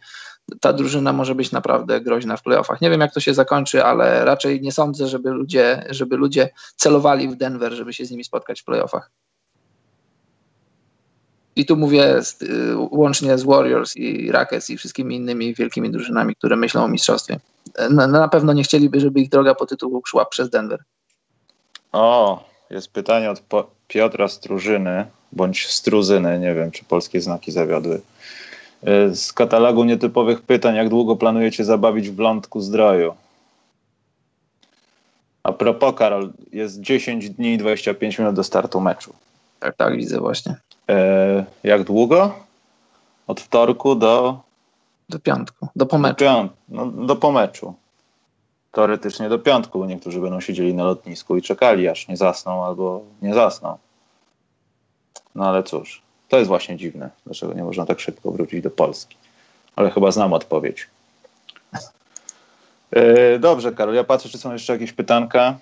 Ta 0.62 0.74
drużyna 0.74 1.14
może 1.14 1.36
być 1.36 1.52
naprawdę 1.52 2.02
groźna 2.02 2.38
w 2.38 2.44
playoffach. 2.44 2.82
Nie 2.82 2.90
wiem 2.90 3.02
jak 3.02 3.14
to 3.14 3.20
się 3.20 3.34
zakończy, 3.34 3.84
ale 3.84 4.26
raczej 4.26 4.62
nie 4.62 4.72
sądzę, 4.72 5.08
żeby 5.08 5.30
ludzie, 5.30 5.86
żeby 5.90 6.18
ludzie 6.18 6.50
celowali 6.76 7.28
w 7.28 7.36
Denver, 7.36 7.74
żeby 7.74 7.94
się 7.94 8.06
z 8.06 8.12
nimi 8.12 8.24
spotkać 8.24 8.62
w 8.62 8.66
playoffach. 8.66 9.12
I 11.56 11.66
tu 11.66 11.76
mówię 11.76 12.24
z, 12.24 12.42
y, 12.42 12.78
łącznie 12.78 13.38
z 13.38 13.44
Warriors 13.44 13.96
i 13.96 14.32
Rockets 14.32 14.70
i 14.70 14.78
wszystkimi 14.78 15.16
innymi 15.16 15.54
wielkimi 15.54 15.92
drużynami, 15.92 16.36
które 16.36 16.56
myślą 16.56 16.84
o 16.84 16.88
mistrzostwie. 16.88 17.40
Na, 17.90 18.08
na 18.08 18.28
pewno 18.28 18.54
nie 18.54 18.64
chcieliby, 18.64 19.00
żeby 19.00 19.20
ich 19.20 19.30
droga 19.30 19.56
po 19.56 19.66
tytułu 19.66 20.02
szła 20.06 20.26
przez 20.26 20.50
Denver. 20.50 20.80
O, 21.92 22.44
jest 22.70 22.92
pytanie 22.92 23.32
od 23.32 23.42
Piotra 23.88 24.28
Strużyny, 24.28 25.06
bądź 25.32 25.68
Struzyny, 25.68 26.40
nie 26.40 26.56
wiem, 26.56 26.72
czy 26.72 26.86
polskie 26.86 27.22
znaki 27.22 27.52
zawiodły. 27.52 28.02
Y, 29.12 29.16
z 29.16 29.34
katalogu 29.34 29.84
nietypowych 29.84 30.42
pytań, 30.42 30.76
jak 30.76 30.90
długo 30.90 31.16
planujecie 31.16 31.66
zabawić 31.66 32.10
w 32.10 32.20
lądku 32.20 32.62
zdroju? 32.62 33.16
A 35.44 35.52
propos, 35.52 35.96
Karol, 35.96 36.32
jest 36.52 36.80
10 36.82 37.30
dni 37.30 37.54
i 37.54 37.58
25 37.58 38.20
minut 38.20 38.36
do 38.36 38.44
startu 38.44 38.82
meczu. 38.82 39.14
Tak, 39.60 39.76
tak, 39.76 39.96
widzę 39.96 40.20
właśnie. 40.20 40.56
E, 40.90 41.46
jak 41.64 41.84
długo? 41.84 42.36
Od 43.28 43.42
wtorku 43.42 43.96
do... 43.96 44.40
Do 45.10 45.20
piątku, 45.20 45.68
do 45.76 45.86
pomeczu. 45.86 46.14
Do, 46.14 46.26
piąt, 46.26 46.52
no, 46.70 46.86
do 46.86 47.16
pomeczu. 47.16 47.74
Teoretycznie 48.72 49.30
do 49.30 49.40
piątku, 49.40 49.80
bo 49.80 49.86
niektórzy 49.86 50.22
będą 50.22 50.42
siedzieli 50.42 50.74
na 50.74 50.84
lotnisku 50.84 51.38
i 51.38 51.42
czekali, 51.42 51.88
aż 51.88 52.08
nie 52.08 52.18
zasną 52.18 52.66
albo 52.66 53.02
nie 53.22 53.34
zasną. 53.34 53.78
No 55.36 55.48
ale 55.48 55.64
cóż, 55.64 56.02
to 56.30 56.38
jest 56.38 56.48
właśnie 56.48 56.78
dziwne, 56.78 57.10
dlaczego 57.26 57.54
nie 57.54 57.64
można 57.64 57.86
tak 57.86 58.00
szybko 58.00 58.32
wrócić 58.32 58.64
do 58.64 58.72
Polski. 58.72 59.18
Ale 59.76 59.92
chyba 59.92 60.12
znam 60.12 60.34
odpowiedź. 60.34 60.88
E, 62.92 63.40
dobrze, 63.40 63.72
Karol, 63.72 63.96
ja 63.96 64.04
patrzę, 64.04 64.30
czy 64.30 64.38
są 64.38 64.54
jeszcze 64.54 64.74
jakieś 64.74 64.94
pytanka. 64.94 65.60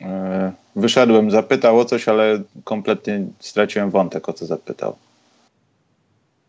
E, 0.00 0.52
wyszedłem, 0.76 1.30
zapytał 1.30 1.78
o 1.78 1.84
coś, 1.84 2.08
ale 2.08 2.40
kompletnie 2.64 3.26
straciłem 3.38 3.90
wątek, 3.90 4.28
o 4.28 4.32
co 4.32 4.46
zapytał. 4.46 4.96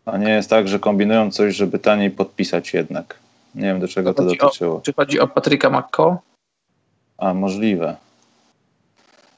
A 0.04 0.18
nie 0.18 0.30
jest 0.30 0.50
tak, 0.50 0.68
że 0.68 0.78
kombinują 0.78 1.30
coś, 1.30 1.54
żeby 1.54 1.78
taniej 1.78 2.10
podpisać 2.10 2.74
jednak. 2.74 3.18
Nie 3.54 3.62
wiem, 3.62 3.80
do 3.80 3.88
czego 3.88 4.14
to 4.14 4.24
dotyczyło. 4.24 4.76
O, 4.76 4.80
czy 4.80 4.92
chodzi 4.92 5.20
o 5.20 5.28
Patryka 5.28 5.70
McCall? 5.70 6.16
A, 7.18 7.34
możliwe. 7.34 7.96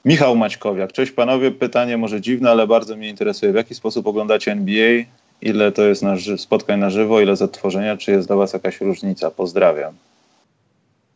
Michał 0.05 0.35
Maćkowiak. 0.35 0.91
Cześć 0.91 1.11
panowie. 1.11 1.51
Pytanie 1.51 1.97
może 1.97 2.21
dziwne, 2.21 2.51
ale 2.51 2.67
bardzo 2.67 2.95
mnie 2.95 3.09
interesuje. 3.09 3.51
W 3.51 3.55
jaki 3.55 3.75
sposób 3.75 4.07
oglądacie 4.07 4.51
NBA? 4.51 5.03
Ile 5.41 5.71
to 5.71 5.83
jest 5.83 6.03
na 6.03 6.15
spotkań 6.37 6.79
na 6.79 6.89
żywo, 6.89 7.21
ile 7.21 7.35
zatworzenia? 7.35 7.97
Czy 7.97 8.11
jest 8.11 8.27
dla 8.27 8.35
was 8.35 8.53
jakaś 8.53 8.81
różnica? 8.81 9.31
Pozdrawiam. 9.31 9.93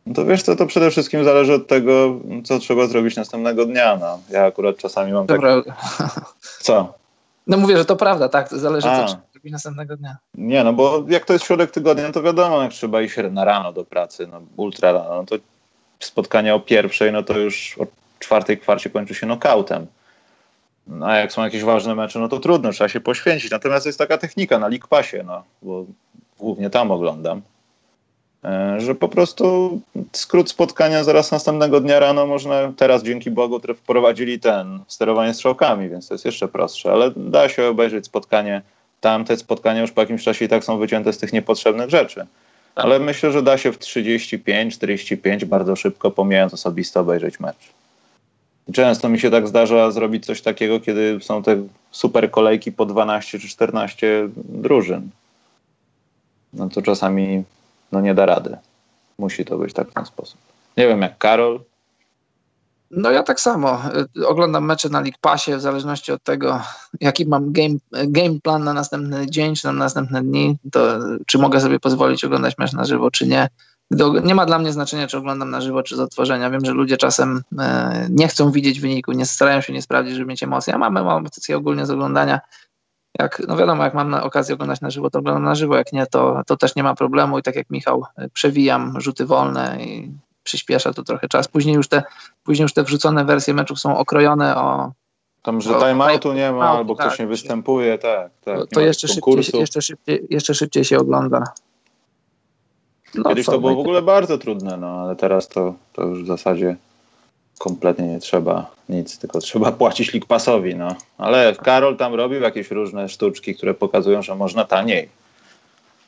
No 0.06 0.14
to 0.14 0.24
wiesz 0.24 0.42
co, 0.42 0.56
to 0.56 0.66
przede 0.66 0.90
wszystkim 0.90 1.24
zależy 1.24 1.54
od 1.54 1.66
tego, 1.66 2.20
co 2.44 2.58
trzeba 2.58 2.86
zrobić 2.86 3.16
następnego 3.16 3.66
dnia. 3.66 3.96
No. 4.00 4.18
Ja 4.30 4.44
akurat 4.44 4.76
czasami 4.76 5.12
mam 5.12 5.26
Dobra. 5.26 5.62
tak... 5.62 5.74
Co? 6.60 6.94
No 7.46 7.56
mówię, 7.56 7.76
że 7.76 7.84
to 7.84 7.96
prawda, 7.96 8.28
tak, 8.28 8.48
to 8.48 8.58
zależy 8.58 8.88
A. 8.88 9.00
co 9.00 9.06
trzeba 9.06 9.22
zrobić 9.32 9.52
następnego 9.52 9.96
dnia. 9.96 10.16
Nie, 10.34 10.64
no 10.64 10.72
bo 10.72 11.04
jak 11.08 11.24
to 11.24 11.32
jest 11.32 11.44
środek 11.44 11.70
tygodnia, 11.70 12.12
to 12.12 12.22
wiadomo, 12.22 12.62
jak 12.62 12.72
trzeba 12.72 13.02
iść 13.02 13.16
na 13.30 13.44
rano 13.44 13.72
do 13.72 13.84
pracy, 13.84 14.26
no 14.26 14.40
ultra 14.56 14.92
rano, 14.92 15.08
no 15.08 15.24
to 15.24 15.36
spotkanie 16.00 16.54
o 16.54 16.60
pierwszej, 16.60 17.12
no 17.12 17.22
to 17.22 17.38
już 17.38 17.78
o 17.78 17.86
czwartej 18.18 18.58
kwarcie 18.58 18.90
kończy 18.90 19.14
się 19.14 19.26
nokautem. 19.26 19.86
No, 20.86 21.06
a 21.06 21.16
jak 21.16 21.32
są 21.32 21.44
jakieś 21.44 21.64
ważne 21.64 21.94
mecze, 21.94 22.18
no 22.18 22.28
to 22.28 22.40
trudno, 22.40 22.72
trzeba 22.72 22.88
się 22.88 23.00
poświęcić. 23.00 23.50
Natomiast 23.50 23.86
jest 23.86 23.98
taka 23.98 24.18
technika 24.18 24.58
na 24.58 24.68
League 24.68 24.88
Passie, 24.88 25.16
no, 25.24 25.42
bo 25.62 25.84
głównie 26.38 26.70
tam 26.70 26.90
oglądam, 26.90 27.42
że 28.78 28.94
po 28.94 29.08
prostu 29.08 29.80
skrót 30.12 30.50
spotkania 30.50 31.04
zaraz 31.04 31.30
następnego 31.30 31.80
dnia 31.80 31.98
rano 31.98 32.26
można, 32.26 32.72
teraz 32.76 33.02
dzięki 33.02 33.30
Bogu 33.30 33.60
wprowadzili 33.76 34.40
ten, 34.40 34.80
sterowanie 34.88 35.34
strzałkami, 35.34 35.88
więc 35.88 36.08
to 36.08 36.14
jest 36.14 36.24
jeszcze 36.24 36.48
prostsze, 36.48 36.92
ale 36.92 37.10
da 37.16 37.48
się 37.48 37.66
obejrzeć 37.66 38.06
spotkanie 38.06 38.62
tam, 39.00 39.24
te 39.24 39.36
spotkania 39.36 39.80
już 39.80 39.92
po 39.92 40.00
jakimś 40.00 40.24
czasie 40.24 40.44
i 40.44 40.48
tak 40.48 40.64
są 40.64 40.78
wycięte 40.78 41.12
z 41.12 41.18
tych 41.18 41.32
niepotrzebnych 41.32 41.90
rzeczy. 41.90 42.26
Tak. 42.74 42.84
Ale 42.84 42.98
myślę, 42.98 43.32
że 43.32 43.42
da 43.42 43.58
się 43.58 43.72
w 43.72 43.78
35-45 43.78 45.44
bardzo 45.44 45.76
szybko, 45.76 46.10
pomijając 46.10 46.54
osobiste, 46.54 47.00
obejrzeć 47.00 47.40
mecz. 47.40 47.72
Często 48.72 49.08
mi 49.08 49.20
się 49.20 49.30
tak 49.30 49.48
zdarza 49.48 49.90
zrobić 49.90 50.26
coś 50.26 50.42
takiego, 50.42 50.80
kiedy 50.80 51.18
są 51.20 51.42
te 51.42 51.62
super 51.90 52.30
kolejki 52.30 52.72
po 52.72 52.86
12 52.86 53.38
czy 53.38 53.48
14 53.48 54.28
drużyn. 54.36 55.08
No 56.52 56.68
to 56.68 56.82
czasami 56.82 57.44
no 57.92 58.00
nie 58.00 58.14
da 58.14 58.26
rady. 58.26 58.56
Musi 59.18 59.44
to 59.44 59.58
być 59.58 59.72
tak 59.72 59.90
w 59.90 59.94
ten 59.94 60.06
sposób. 60.06 60.40
Nie 60.76 60.88
wiem 60.88 61.02
jak 61.02 61.18
Karol. 61.18 61.60
No 62.90 63.10
ja 63.10 63.22
tak 63.22 63.40
samo. 63.40 63.82
Oglądam 64.26 64.64
mecze 64.64 64.88
na 64.88 65.00
League 65.00 65.18
Passie 65.20 65.54
w 65.54 65.60
zależności 65.60 66.12
od 66.12 66.22
tego, 66.22 66.60
jaki 67.00 67.26
mam 67.26 67.52
game, 67.52 67.74
game 67.92 68.40
plan 68.42 68.64
na 68.64 68.72
następny 68.72 69.30
dzień 69.30 69.54
czy 69.54 69.66
na 69.66 69.72
następne 69.72 70.22
dni, 70.22 70.58
to 70.72 70.98
czy 71.26 71.38
mogę 71.38 71.60
sobie 71.60 71.80
pozwolić 71.80 72.24
oglądać 72.24 72.58
mecz 72.58 72.72
na 72.72 72.84
żywo, 72.84 73.10
czy 73.10 73.26
nie 73.26 73.48
nie 74.24 74.34
ma 74.34 74.46
dla 74.46 74.58
mnie 74.58 74.72
znaczenia, 74.72 75.06
czy 75.06 75.18
oglądam 75.18 75.50
na 75.50 75.60
żywo, 75.60 75.82
czy 75.82 75.96
z 75.96 76.00
odtworzenia. 76.00 76.50
Wiem, 76.50 76.64
że 76.64 76.72
ludzie 76.72 76.96
czasem 76.96 77.42
e, 77.58 78.06
nie 78.10 78.28
chcą 78.28 78.50
widzieć 78.50 78.80
wyniku, 78.80 79.12
nie 79.12 79.26
starają 79.26 79.60
się 79.60 79.72
nie 79.72 79.82
sprawdzić, 79.82 80.14
żeby 80.14 80.26
mieć 80.26 80.42
emocje. 80.42 80.72
Ja 80.72 80.78
mam 80.78 80.96
emocje 80.96 81.56
ogólnie 81.56 81.86
z 81.86 81.90
oglądania. 81.90 82.40
Jak, 83.18 83.42
no 83.48 83.56
wiadomo, 83.56 83.84
jak 83.84 83.94
mam 83.94 84.10
na 84.10 84.22
okazję 84.22 84.54
oglądać 84.54 84.80
na 84.80 84.90
żywo, 84.90 85.10
to 85.10 85.18
oglądam 85.18 85.44
na 85.44 85.54
żywo. 85.54 85.76
Jak 85.76 85.92
nie, 85.92 86.06
to, 86.06 86.42
to 86.46 86.56
też 86.56 86.76
nie 86.76 86.82
ma 86.82 86.94
problemu. 86.94 87.38
I 87.38 87.42
tak 87.42 87.56
jak 87.56 87.70
Michał, 87.70 88.04
e, 88.16 88.28
przewijam 88.28 89.00
rzuty 89.00 89.26
wolne 89.26 89.78
i 89.84 90.12
przyspiesza 90.42 90.92
to 90.92 91.02
trochę 91.02 91.28
czas. 91.28 91.48
Później 91.48 91.74
już 91.74 91.88
te, 91.88 92.02
później 92.44 92.62
już 92.62 92.72
te 92.72 92.82
wrzucone 92.82 93.24
wersje 93.24 93.54
meczów 93.54 93.80
są 93.80 93.98
okrojone 93.98 94.56
o 94.56 94.92
tam, 95.42 95.60
że 95.60 95.74
timeoutu 95.74 96.32
nie 96.32 96.52
ma, 96.52 96.68
albo 96.68 96.94
tak, 96.94 97.06
ktoś 97.06 97.18
nie 97.18 97.26
występuje, 97.26 97.98
tak. 97.98 98.30
tak 98.44 98.58
to, 98.58 98.66
to 98.66 98.80
jeszcze, 98.80 99.08
szybciej, 99.08 99.60
jeszcze, 99.60 99.82
szybciej, 99.82 100.26
jeszcze 100.30 100.54
szybciej 100.54 100.84
się 100.84 100.98
ogląda. 100.98 101.44
No, 103.14 103.24
Kiedyś 103.24 103.46
to 103.46 103.60
było 103.60 103.74
w 103.74 103.78
ogóle 103.78 104.02
bardzo 104.02 104.38
trudne, 104.38 104.76
no 104.76 104.86
ale 104.86 105.16
teraz 105.16 105.48
to, 105.48 105.74
to 105.92 106.02
już 106.02 106.22
w 106.22 106.26
zasadzie 106.26 106.76
kompletnie 107.60 108.06
nie 108.06 108.20
trzeba 108.20 108.70
nic, 108.88 109.18
tylko 109.18 109.38
trzeba 109.38 109.72
płacić 109.80 110.14
League 110.14 110.26
no. 110.76 110.96
Ale 111.18 111.54
Karol 111.54 111.96
tam 111.96 112.14
robił 112.14 112.40
jakieś 112.40 112.70
różne 112.70 113.08
sztuczki, 113.08 113.54
które 113.54 113.74
pokazują, 113.74 114.22
że 114.22 114.34
można 114.34 114.64
taniej. 114.64 115.08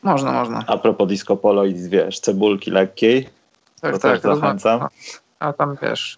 Można, 0.03 0.33
można. 0.33 0.65
A 0.67 0.77
propos 0.77 1.09
disco 1.09 1.37
polo 1.37 1.65
i 1.65 1.75
wiesz, 1.75 2.21
cebulki 2.21 2.71
lekkiej, 2.71 3.29
tak, 3.81 3.93
to 3.93 3.99
tak, 3.99 4.21
też 4.21 4.37
zachęcam. 4.37 4.83
A, 4.83 4.89
a 5.39 5.53
tam 5.53 5.77
wiesz, 5.83 6.17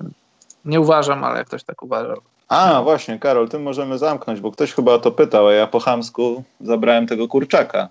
nie 0.64 0.80
uważam, 0.80 1.24
ale 1.24 1.39
jak 1.39 1.47
ktoś 1.47 1.64
tak 1.64 1.82
uważał. 1.82 2.16
A, 2.49 2.82
właśnie, 2.82 3.18
Karol, 3.18 3.49
tym 3.49 3.62
możemy 3.62 3.99
zamknąć, 3.99 4.41
bo 4.41 4.53
ktoś 4.53 4.72
chyba 4.72 4.93
o 4.93 4.99
to 4.99 5.11
pytał, 5.12 5.47
a 5.47 5.53
ja 5.53 5.66
po 5.66 5.80
chamsku 5.80 6.43
zabrałem 6.61 7.07
tego 7.07 7.28
kurczaka. 7.28 7.89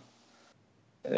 Yy, 1.05 1.11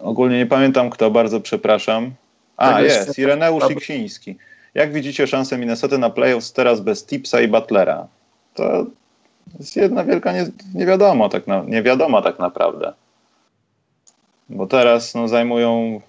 Ogólnie 0.00 0.38
nie 0.38 0.46
pamiętam 0.46 0.90
kto, 0.90 1.10
bardzo 1.10 1.40
przepraszam. 1.40 2.10
A, 2.56 2.70
tak 2.70 2.84
jest, 2.84 3.06
jest 3.06 3.18
Ireneusz 3.18 3.70
Iksiński. 3.70 4.36
Jak 4.74 4.92
widzicie 4.92 5.26
szansę 5.26 5.58
Minnesota 5.58 5.98
na 5.98 6.10
playoffs 6.10 6.52
teraz 6.52 6.80
bez 6.80 7.06
Tipsa 7.06 7.40
i 7.40 7.48
Butlera? 7.48 8.06
To 8.54 8.86
jest 9.58 9.76
jedna 9.76 10.04
wielka 10.04 10.32
nie, 10.32 10.46
nie 10.74 10.86
wiadomo 10.86 11.28
tak 11.28 11.46
na, 11.46 11.62
nie 11.62 11.82
wiadomo 11.82 12.22
tak 12.22 12.38
naprawdę. 12.38 12.92
Bo 14.48 14.66
teraz 14.66 15.14
no, 15.14 15.28
zajmują 15.28 16.00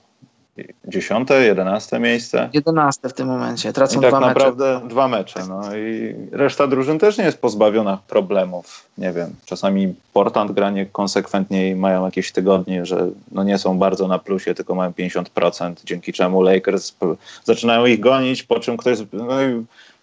dziesiąte, 0.87 1.45
jedenaste 1.45 1.99
miejsce. 1.99 2.49
Jedenaste 2.53 3.09
w 3.09 3.13
tym 3.13 3.27
momencie, 3.27 3.73
tracą 3.73 3.99
I 3.99 4.01
tak 4.01 4.11
dwa 4.11 4.19
naprawdę 4.19 4.73
mecze. 4.75 4.87
dwa 4.87 5.07
mecze. 5.07 5.39
No 5.49 5.75
i 5.75 6.15
reszta 6.31 6.67
drużyn 6.67 6.99
też 6.99 7.17
nie 7.17 7.23
jest 7.23 7.41
pozbawiona 7.41 7.97
problemów. 8.07 8.85
Nie 8.97 9.11
wiem, 9.11 9.35
czasami 9.45 9.95
Portland 10.13 10.51
gra 10.51 10.69
niekonsekwentnie 10.69 11.69
i 11.69 11.75
mają 11.75 12.05
jakieś 12.05 12.31
tygodnie, 12.31 12.85
że 12.85 13.09
no 13.31 13.43
nie 13.43 13.57
są 13.57 13.77
bardzo 13.77 14.07
na 14.07 14.19
plusie, 14.19 14.53
tylko 14.53 14.75
mają 14.75 14.91
50%, 14.91 15.73
dzięki 15.85 16.13
czemu 16.13 16.41
Lakers 16.41 16.95
zaczynają 17.43 17.85
ich 17.85 17.99
gonić, 17.99 18.43
po 18.43 18.59
czym 18.59 18.77
ktoś, 18.77 18.97
no 19.13 19.27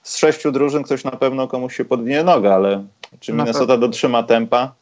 z 0.03 0.17
sześciu 0.17 0.53
drużyn 0.53 0.83
ktoś 0.83 1.05
na 1.05 1.11
pewno 1.11 1.49
komuś 1.49 1.77
się 1.77 1.85
podwinie 1.85 2.25
noga, 2.25 2.55
ale 2.55 2.85
czy 3.21 3.33
Minnesota 3.33 3.77
dotrzyma 3.77 4.23
tempa? 4.23 4.73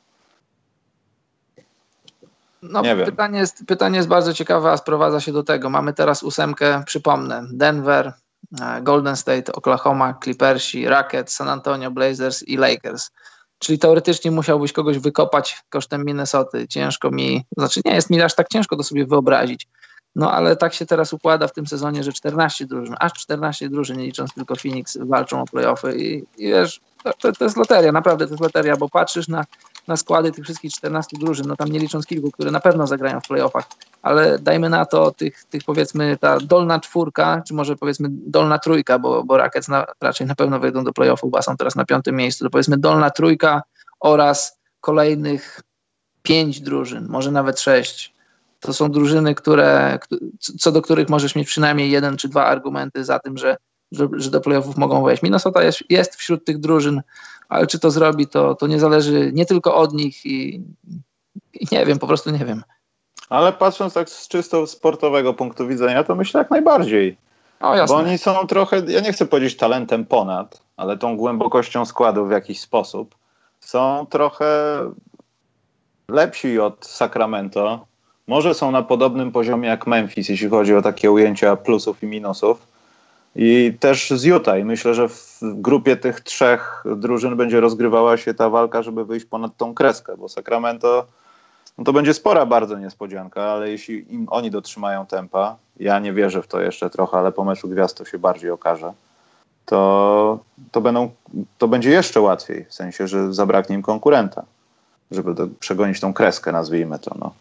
No, 2.63 2.83
nie 2.83 2.97
pytanie, 2.97 3.39
jest, 3.39 3.65
pytanie 3.67 3.97
jest 3.97 4.09
bardzo 4.09 4.35
ciekawe, 4.35 4.71
a 4.71 4.77
sprowadza 4.77 5.21
się 5.21 5.33
do 5.33 5.43
tego. 5.43 5.71
Mamy 5.71 5.93
teraz 5.93 6.23
ósemkę, 6.23 6.83
przypomnę, 6.87 7.45
Denver, 7.53 8.13
e, 8.61 8.83
Golden 8.83 9.17
State, 9.17 9.53
Oklahoma, 9.53 10.15
Clippersi, 10.25 10.89
Rockets, 10.89 11.35
San 11.35 11.49
Antonio, 11.49 11.91
Blazers 11.91 12.43
i 12.43 12.57
Lakers. 12.57 13.11
Czyli 13.59 13.79
teoretycznie 13.79 14.31
musiałbyś 14.31 14.73
kogoś 14.73 14.99
wykopać 14.99 15.63
kosztem 15.71 16.05
Minnesoty. 16.05 16.69
Ciężko 16.69 17.11
mi, 17.11 17.47
znaczy 17.59 17.81
nie 17.85 17.95
jest 17.95 18.11
mi 18.11 18.23
aż 18.23 18.35
tak 18.35 18.49
ciężko 18.49 18.77
to 18.77 18.83
sobie 18.83 19.07
wyobrazić. 19.07 19.69
No 20.17 20.33
ale 20.33 20.57
tak 20.57 20.75
się 20.75 20.87
teraz 20.87 21.13
układa 21.13 21.49
w 21.49 21.53
tym 21.53 21.67
sezonie, 21.67 22.05
że 22.05 22.13
14 22.13 22.67
drużyn, 22.67 22.97
aż 22.99 23.13
14 23.13 23.69
drużyn, 23.69 23.99
nie 23.99 24.05
licząc 24.05 24.35
tylko 24.35 24.57
Phoenix, 24.57 24.99
walczą 25.01 25.43
o 25.43 25.45
playoffy 25.45 25.97
i, 25.97 26.17
i 26.39 26.49
wiesz, 26.49 26.81
to, 27.13 27.33
to, 27.33 27.45
jest 27.45 27.57
loteria, 27.57 27.93
naprawdę 27.93 28.27
to 28.27 28.33
jest 28.33 28.43
loteria, 28.43 28.77
bo 28.77 28.89
patrzysz 28.89 29.29
na, 29.29 29.45
na 29.89 29.97
składy 29.97 30.33
tych 30.33 30.45
wszystkich 30.45 30.73
14 30.73 31.17
drużyn, 31.21 31.47
no 31.47 31.57
tam 31.57 31.69
nie 31.69 31.79
licząc 31.79 32.07
kilku, 32.07 32.31
które 32.31 32.51
na 32.51 32.61
pewno 32.61 32.87
zagrają 32.87 33.21
w 33.21 33.29
playoffach, 33.29 33.65
ale 34.03 34.39
dajmy 34.39 34.69
na 34.69 34.85
to 34.85 35.11
tych, 35.11 35.45
tych 35.45 35.63
powiedzmy 35.65 36.17
ta 36.21 36.39
dolna 36.41 36.81
czwórka, 36.81 37.43
czy 37.49 37.55
może 37.55 37.77
powiedzmy 37.77 38.09
dolna 38.11 38.59
trójka, 38.59 38.99
bo, 38.99 39.25
bo 39.25 39.37
Rockets 39.37 39.69
na, 39.69 39.87
raczej 40.01 40.27
na 40.27 40.35
pewno 40.35 40.61
wejdą 40.61 40.85
do 40.85 40.93
playoffów, 40.93 41.31
bo 41.31 41.43
są 41.43 41.57
teraz 41.57 41.77
na 41.77 41.85
piątym 41.85 42.17
miejscu, 42.17 42.45
to 42.45 42.51
powiedzmy 42.51 42.79
dolna 42.79 43.11
trójka 43.11 43.63
oraz 44.01 44.59
kolejnych 44.81 45.61
pięć 46.23 46.61
drużyn, 46.61 47.07
może 47.09 47.31
nawet 47.31 47.61
sześć. 47.61 48.17
To 48.61 48.73
są 48.73 48.91
drużyny, 48.91 49.35
które, 49.35 49.99
co 50.61 50.73
do 50.73 50.83
których 50.83 51.09
możesz 51.09 51.35
mieć 51.35 51.49
przynajmniej 51.49 51.91
jeden 51.91 52.17
czy 52.17 52.29
dwa 52.29 52.47
argumenty 52.47 53.05
za 53.05 53.19
tym, 53.19 53.39
że 53.39 53.57
że, 53.93 54.09
że 54.13 54.31
do 54.31 54.41
playoffów 54.41 54.77
mogą 54.77 55.05
wejść. 55.05 55.23
Minnesota 55.23 55.63
jest, 55.63 55.83
jest 55.91 56.17
wśród 56.17 56.45
tych 56.45 56.59
drużyn, 56.59 57.03
ale 57.49 57.67
czy 57.67 57.79
to 57.79 57.91
zrobi, 57.91 58.27
to, 58.27 58.55
to 58.55 58.67
nie 58.67 58.81
zależy 58.81 59.31
nie 59.33 59.47
tylko 59.47 59.75
od 59.77 59.93
nich 59.93 60.27
i, 60.27 60.63
i 61.55 61.67
nie 61.73 61.87
wiem, 61.87 61.99
po 61.99 62.07
prostu 62.07 62.31
nie 62.31 62.45
wiem. 62.45 62.63
Ale 63.29 63.53
patrząc 63.53 63.95
tak 63.95 64.11
z 64.11 64.29
czysto 64.29 64.67
sportowego 64.67 65.35
punktu 65.35 65.67
widzenia, 65.69 66.05
to 66.05 66.15
myślę 66.15 66.39
jak 66.39 66.51
najbardziej. 66.51 67.17
O, 67.61 67.77
jasne. 67.77 67.97
Bo 67.97 68.03
oni 68.03 68.19
są 68.19 68.47
trochę, 68.47 68.83
ja 68.89 69.01
nie 69.01 69.13
chcę 69.13 69.27
powiedzieć 69.27 69.57
talentem 69.57 70.07
ponad, 70.07 70.63
ale 70.77 70.99
tą 70.99 71.17
głębokością 71.17 71.85
składu 71.85 72.27
w 72.27 72.31
jakiś 72.31 72.61
sposób 72.61 73.15
są 73.61 74.07
trochę 74.11 74.47
lepsi 76.09 76.59
od 76.59 76.87
Sacramento. 76.87 77.87
Może 78.27 78.55
są 78.55 78.71
na 78.71 78.83
podobnym 78.83 79.33
poziomie 79.33 79.69
jak 79.69 79.87
Memphis, 79.87 80.29
jeśli 80.29 80.49
chodzi 80.49 80.75
o 80.75 80.83
takie 80.83 81.11
ujęcia 81.11 81.57
plusów 81.57 82.03
i 82.03 82.07
minusów. 82.07 82.76
I 83.37 83.77
też 83.81 84.11
z 84.11 84.25
Utah. 84.25 84.59
I 84.59 84.65
myślę, 84.65 84.95
że 84.95 85.09
w 85.09 85.41
grupie 85.43 85.97
tych 85.97 86.21
trzech 86.21 86.85
drużyn 86.97 87.37
będzie 87.37 87.61
rozgrywała 87.61 88.17
się 88.17 88.35
ta 88.35 88.51
walka, 88.51 88.83
żeby 88.83 89.05
wyjść 89.05 89.27
ponad 89.27 89.57
tą 89.57 89.75
kreskę, 89.75 90.17
bo 90.17 90.29
Sacramento 90.29 91.07
no 91.79 91.85
to 91.85 91.93
będzie 91.93 92.15
spora 92.15 92.47
bardzo 92.47 92.79
niespodzianka, 92.79 93.43
ale 93.43 93.71
jeśli 93.71 94.15
im 94.15 94.27
oni 94.31 94.51
dotrzymają 94.51 95.07
tempa, 95.07 95.57
ja 95.81 95.99
nie 95.99 96.13
wierzę 96.13 96.43
w 96.43 96.47
to 96.47 96.61
jeszcze 96.61 96.91
trochę, 96.91 97.19
ale 97.19 97.33
po 97.33 97.45
meczu 97.45 97.69
gwiazd 97.69 97.99
to 97.99 98.05
się 98.05 98.19
bardziej 98.19 98.51
okaże, 98.51 98.93
to, 99.67 100.39
to, 100.73 100.81
będą, 100.81 101.11
to 101.59 101.69
będzie 101.69 101.91
jeszcze 101.91 102.21
łatwiej, 102.21 102.65
w 102.65 102.75
sensie, 102.75 103.09
że 103.09 103.35
zabraknie 103.35 103.77
im 103.77 103.83
konkurenta, 103.83 104.43
żeby 105.11 105.35
do, 105.35 105.47
przegonić 105.61 106.01
tą 106.01 106.13
kreskę, 106.13 106.53
nazwijmy 106.53 106.99
to. 106.99 107.15
No. 107.19 107.35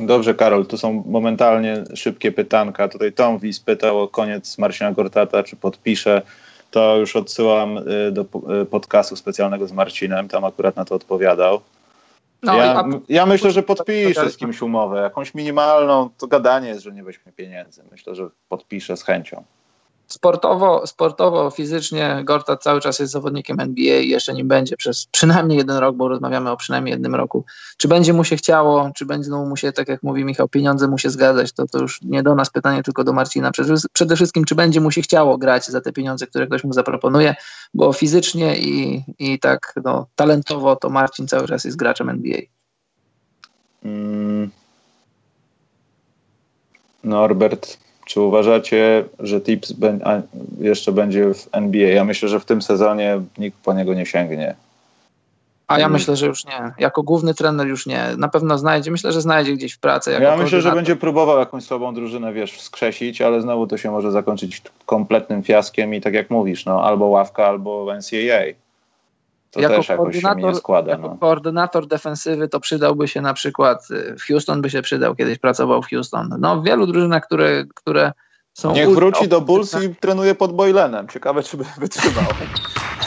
Dobrze, 0.00 0.34
Karol, 0.34 0.66
tu 0.66 0.78
są 0.78 1.04
momentalnie 1.06 1.84
szybkie 1.94 2.32
pytanka. 2.32 2.88
Tutaj 2.88 3.12
Tom 3.12 3.38
Wis 3.38 3.60
pytał 3.60 4.00
o 4.00 4.08
koniec 4.08 4.58
Marcina 4.58 4.92
Gortata, 4.92 5.42
czy 5.42 5.56
podpisze. 5.56 6.22
To 6.70 6.96
już 6.96 7.16
odsyłam 7.16 7.78
y, 7.78 8.12
do 8.12 8.22
y, 8.62 8.66
podcastu 8.66 9.16
specjalnego 9.16 9.66
z 9.66 9.72
Marcinem, 9.72 10.28
tam 10.28 10.44
akurat 10.44 10.76
na 10.76 10.84
to 10.84 10.94
odpowiadał. 10.94 11.60
No, 12.42 12.56
ja, 12.56 12.76
a... 12.76 12.84
ja, 13.08 13.26
myślę, 13.26 13.50
że 13.50 13.62
podpiszę 13.62 14.30
z 14.30 14.36
kimś 14.36 14.62
umowę, 14.62 15.00
jakąś 15.00 15.34
minimalną, 15.34 16.10
to 16.18 16.26
gadanie 16.26 16.68
jest, 16.68 16.82
że 16.82 16.92
nie 16.92 17.02
weźmie 17.02 17.32
pieniędzy. 17.32 17.82
Myślę, 17.90 18.14
że 18.14 18.28
podpiszę 18.48 18.96
z 18.96 19.02
chęcią. 19.02 19.44
Sportowo, 20.08 20.86
sportowo, 20.86 21.50
fizycznie 21.50 22.20
Gorta 22.24 22.56
cały 22.56 22.80
czas 22.80 22.98
jest 22.98 23.12
zawodnikiem 23.12 23.60
NBA 23.60 23.98
i 23.98 24.08
jeszcze 24.08 24.34
nim 24.34 24.48
będzie 24.48 24.76
przez 24.76 25.06
przynajmniej 25.06 25.58
jeden 25.58 25.76
rok, 25.76 25.96
bo 25.96 26.08
rozmawiamy 26.08 26.50
o 26.50 26.56
przynajmniej 26.56 26.92
jednym 26.92 27.14
roku. 27.14 27.44
Czy 27.76 27.88
będzie 27.88 28.12
mu 28.12 28.24
się 28.24 28.36
chciało, 28.36 28.90
czy 28.94 29.06
będzie 29.06 29.30
mu 29.30 29.56
się, 29.56 29.72
tak 29.72 29.88
jak 29.88 30.02
mówi 30.02 30.24
Michał, 30.24 30.48
pieniądze 30.48 30.88
mu 30.88 30.98
się 30.98 31.10
zgadzać, 31.10 31.52
to, 31.52 31.66
to 31.66 31.78
już 31.78 32.02
nie 32.02 32.22
do 32.22 32.34
nas 32.34 32.50
pytanie, 32.50 32.82
tylko 32.82 33.04
do 33.04 33.12
Marcina. 33.12 33.50
Przede 33.92 34.16
wszystkim, 34.16 34.44
czy 34.44 34.54
będzie 34.54 34.80
mu 34.80 34.90
się 34.90 35.02
chciało 35.02 35.38
grać 35.38 35.66
za 35.66 35.80
te 35.80 35.92
pieniądze, 35.92 36.26
które 36.26 36.46
ktoś 36.46 36.64
mu 36.64 36.72
zaproponuje, 36.72 37.34
bo 37.74 37.92
fizycznie 37.92 38.58
i, 38.58 39.04
i 39.18 39.38
tak 39.38 39.74
no, 39.84 40.06
talentowo 40.14 40.76
to 40.76 40.90
Marcin 40.90 41.28
cały 41.28 41.48
czas 41.48 41.64
jest 41.64 41.76
graczem 41.76 42.08
NBA. 42.08 42.40
Mm. 43.84 44.50
Norbert 47.04 47.85
czy 48.06 48.20
uważacie, 48.20 49.04
że 49.18 49.40
Tips 49.40 49.74
jeszcze 50.60 50.92
będzie 50.92 51.34
w 51.34 51.48
NBA? 51.52 51.88
Ja 51.88 52.04
myślę, 52.04 52.28
że 52.28 52.40
w 52.40 52.44
tym 52.44 52.62
sezonie 52.62 53.20
nikt 53.38 53.58
po 53.58 53.72
niego 53.74 53.94
nie 53.94 54.06
sięgnie. 54.06 54.54
A 55.66 55.78
ja 55.78 55.88
myślę, 55.88 56.16
że 56.16 56.26
już 56.26 56.44
nie. 56.44 56.72
Jako 56.78 57.02
główny 57.02 57.34
trener 57.34 57.66
już 57.66 57.86
nie. 57.86 58.06
Na 58.18 58.28
pewno 58.28 58.58
znajdzie, 58.58 58.90
myślę, 58.90 59.12
że 59.12 59.20
znajdzie 59.20 59.52
gdzieś 59.52 59.72
w 59.72 59.78
pracy. 59.78 60.18
ja 60.20 60.36
myślę, 60.36 60.60
że 60.60 60.72
będzie 60.72 60.96
próbował 60.96 61.38
jakąś 61.38 61.64
słabą 61.64 61.94
drużynę, 61.94 62.32
wiesz, 62.32 62.52
wskrzesić, 62.52 63.20
ale 63.20 63.40
znowu 63.40 63.66
to 63.66 63.76
się 63.76 63.90
może 63.90 64.12
zakończyć 64.12 64.62
kompletnym 64.86 65.42
fiaskiem 65.42 65.94
i 65.94 66.00
tak 66.00 66.14
jak 66.14 66.30
mówisz, 66.30 66.64
no 66.64 66.84
albo 66.84 67.06
ławka, 67.06 67.46
albo 67.46 67.94
NCAA 67.94 68.65
to 69.56 69.62
jako 69.62 69.76
też 69.76 69.88
jakoś 69.88 70.20
się 70.20 70.34
nie 70.36 70.54
składa. 70.54 70.90
Jako 70.92 71.08
no. 71.08 71.16
koordynator 71.16 71.86
defensywy 71.86 72.48
to 72.48 72.60
przydałby 72.60 73.08
się 73.08 73.20
na 73.20 73.34
przykład, 73.34 73.90
y, 73.90 74.16
w 74.18 74.22
Houston 74.22 74.62
by 74.62 74.70
się 74.70 74.82
przydał, 74.82 75.14
kiedyś 75.14 75.38
pracował 75.38 75.82
w 75.82 75.86
Houston. 75.86 76.36
No 76.38 76.60
w 76.60 76.64
wielu 76.64 76.86
drużynach, 76.86 77.26
które, 77.26 77.64
które 77.74 78.12
są... 78.52 78.72
Niech 78.72 78.88
wróci 78.88 79.28
do 79.28 79.40
Bulls 79.40 79.82
i 79.82 79.94
trenuje 79.94 80.34
pod 80.34 80.52
Boylenem. 80.52 81.08
Ciekawe, 81.08 81.42
czy 81.42 81.56
by 81.56 81.64
wytrzymał. 81.78 82.24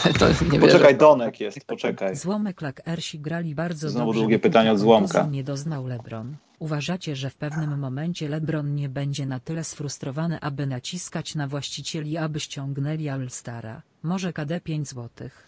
to 0.19 0.25
nie 0.51 0.59
poczekaj, 0.59 0.97
Donek 0.97 1.39
jest, 1.39 1.65
poczekaj. 1.65 2.15
Złomek 2.15 2.61
Lak 2.61 2.81
Ersi 2.87 3.19
grali 3.19 3.55
bardzo 3.55 3.89
Znowu 3.89 4.05
dobrze. 4.05 4.19
długie 4.19 4.39
pytanie 4.39 4.71
od 4.71 4.79
Złomka. 4.79 5.27
Nie 5.31 5.43
doznał 5.43 5.87
LeBron. 5.87 6.35
Uważacie, 6.59 7.15
że 7.15 7.29
w 7.29 7.35
pewnym 7.35 7.79
momencie 7.79 8.29
LeBron 8.29 8.75
nie 8.75 8.89
będzie 8.89 9.25
na 9.25 9.39
tyle 9.39 9.63
sfrustrowany, 9.63 10.39
aby 10.41 10.67
naciskać 10.67 11.35
na 11.35 11.47
właścicieli, 11.47 12.17
aby 12.17 12.39
ściągnęli 12.39 13.09
All-Stara? 13.09 13.81
Może 14.03 14.33
KD 14.33 14.61
5 14.61 14.87
złotych. 14.87 15.45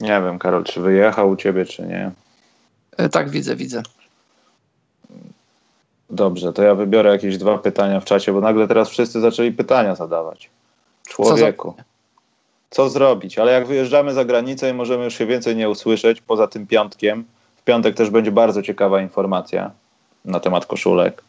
Nie 0.00 0.20
wiem, 0.22 0.38
Karol, 0.38 0.64
czy 0.64 0.80
wyjechał 0.80 1.30
u 1.30 1.36
ciebie, 1.36 1.64
czy 1.64 1.82
nie. 1.82 2.10
E, 2.96 3.08
tak, 3.08 3.30
widzę, 3.30 3.56
widzę. 3.56 3.82
Dobrze, 6.10 6.52
to 6.52 6.62
ja 6.62 6.74
wybiorę 6.74 7.10
jakieś 7.10 7.38
dwa 7.38 7.58
pytania 7.58 8.00
w 8.00 8.04
czacie, 8.04 8.32
bo 8.32 8.40
nagle 8.40 8.68
teraz 8.68 8.88
wszyscy 8.88 9.20
zaczęli 9.20 9.52
pytania 9.52 9.94
zadawać. 9.94 10.50
Człowieku. 11.08 11.74
Co, 11.76 11.84
Co 12.70 12.90
zrobić? 12.90 13.38
Ale 13.38 13.52
jak 13.52 13.66
wyjeżdżamy 13.66 14.12
za 14.12 14.24
granicę 14.24 14.70
i 14.70 14.74
możemy 14.74 15.04
już 15.04 15.14
się 15.14 15.26
więcej 15.26 15.56
nie 15.56 15.70
usłyszeć, 15.70 16.20
poza 16.20 16.46
tym 16.46 16.66
piątkiem, 16.66 17.24
w 17.56 17.62
piątek 17.62 17.96
też 17.96 18.10
będzie 18.10 18.32
bardzo 18.32 18.62
ciekawa 18.62 19.00
informacja 19.00 19.70
na 20.24 20.40
temat 20.40 20.66
koszulek. 20.66 21.22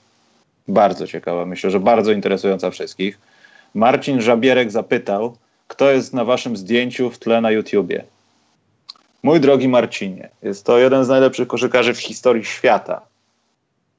Bardzo 0.68 1.08
ciekawa, 1.08 1.46
myślę, 1.46 1.72
że 1.72 1.80
bardzo 1.80 2.12
interesująca 2.12 2.72
wszystkich. 2.72 3.20
Marcin 3.74 4.22
Żabierek 4.22 4.72
zapytał, 4.72 5.38
kto 5.68 5.92
jest 5.92 6.14
na 6.14 6.26
waszym 6.26 6.58
zdjęciu 6.58 7.10
w 7.10 7.20
tle 7.20 7.42
na 7.42 7.52
YouTubie. 7.52 8.04
Mój 9.24 9.40
drogi 9.40 9.68
Marcinie, 9.68 10.30
jest 10.42 10.66
to 10.66 10.78
jeden 10.78 11.06
z 11.06 11.08
najlepszych 11.08 11.48
koszykarzy 11.48 11.94
w 11.94 12.00
historii 12.00 12.46
świata. 12.46 13.02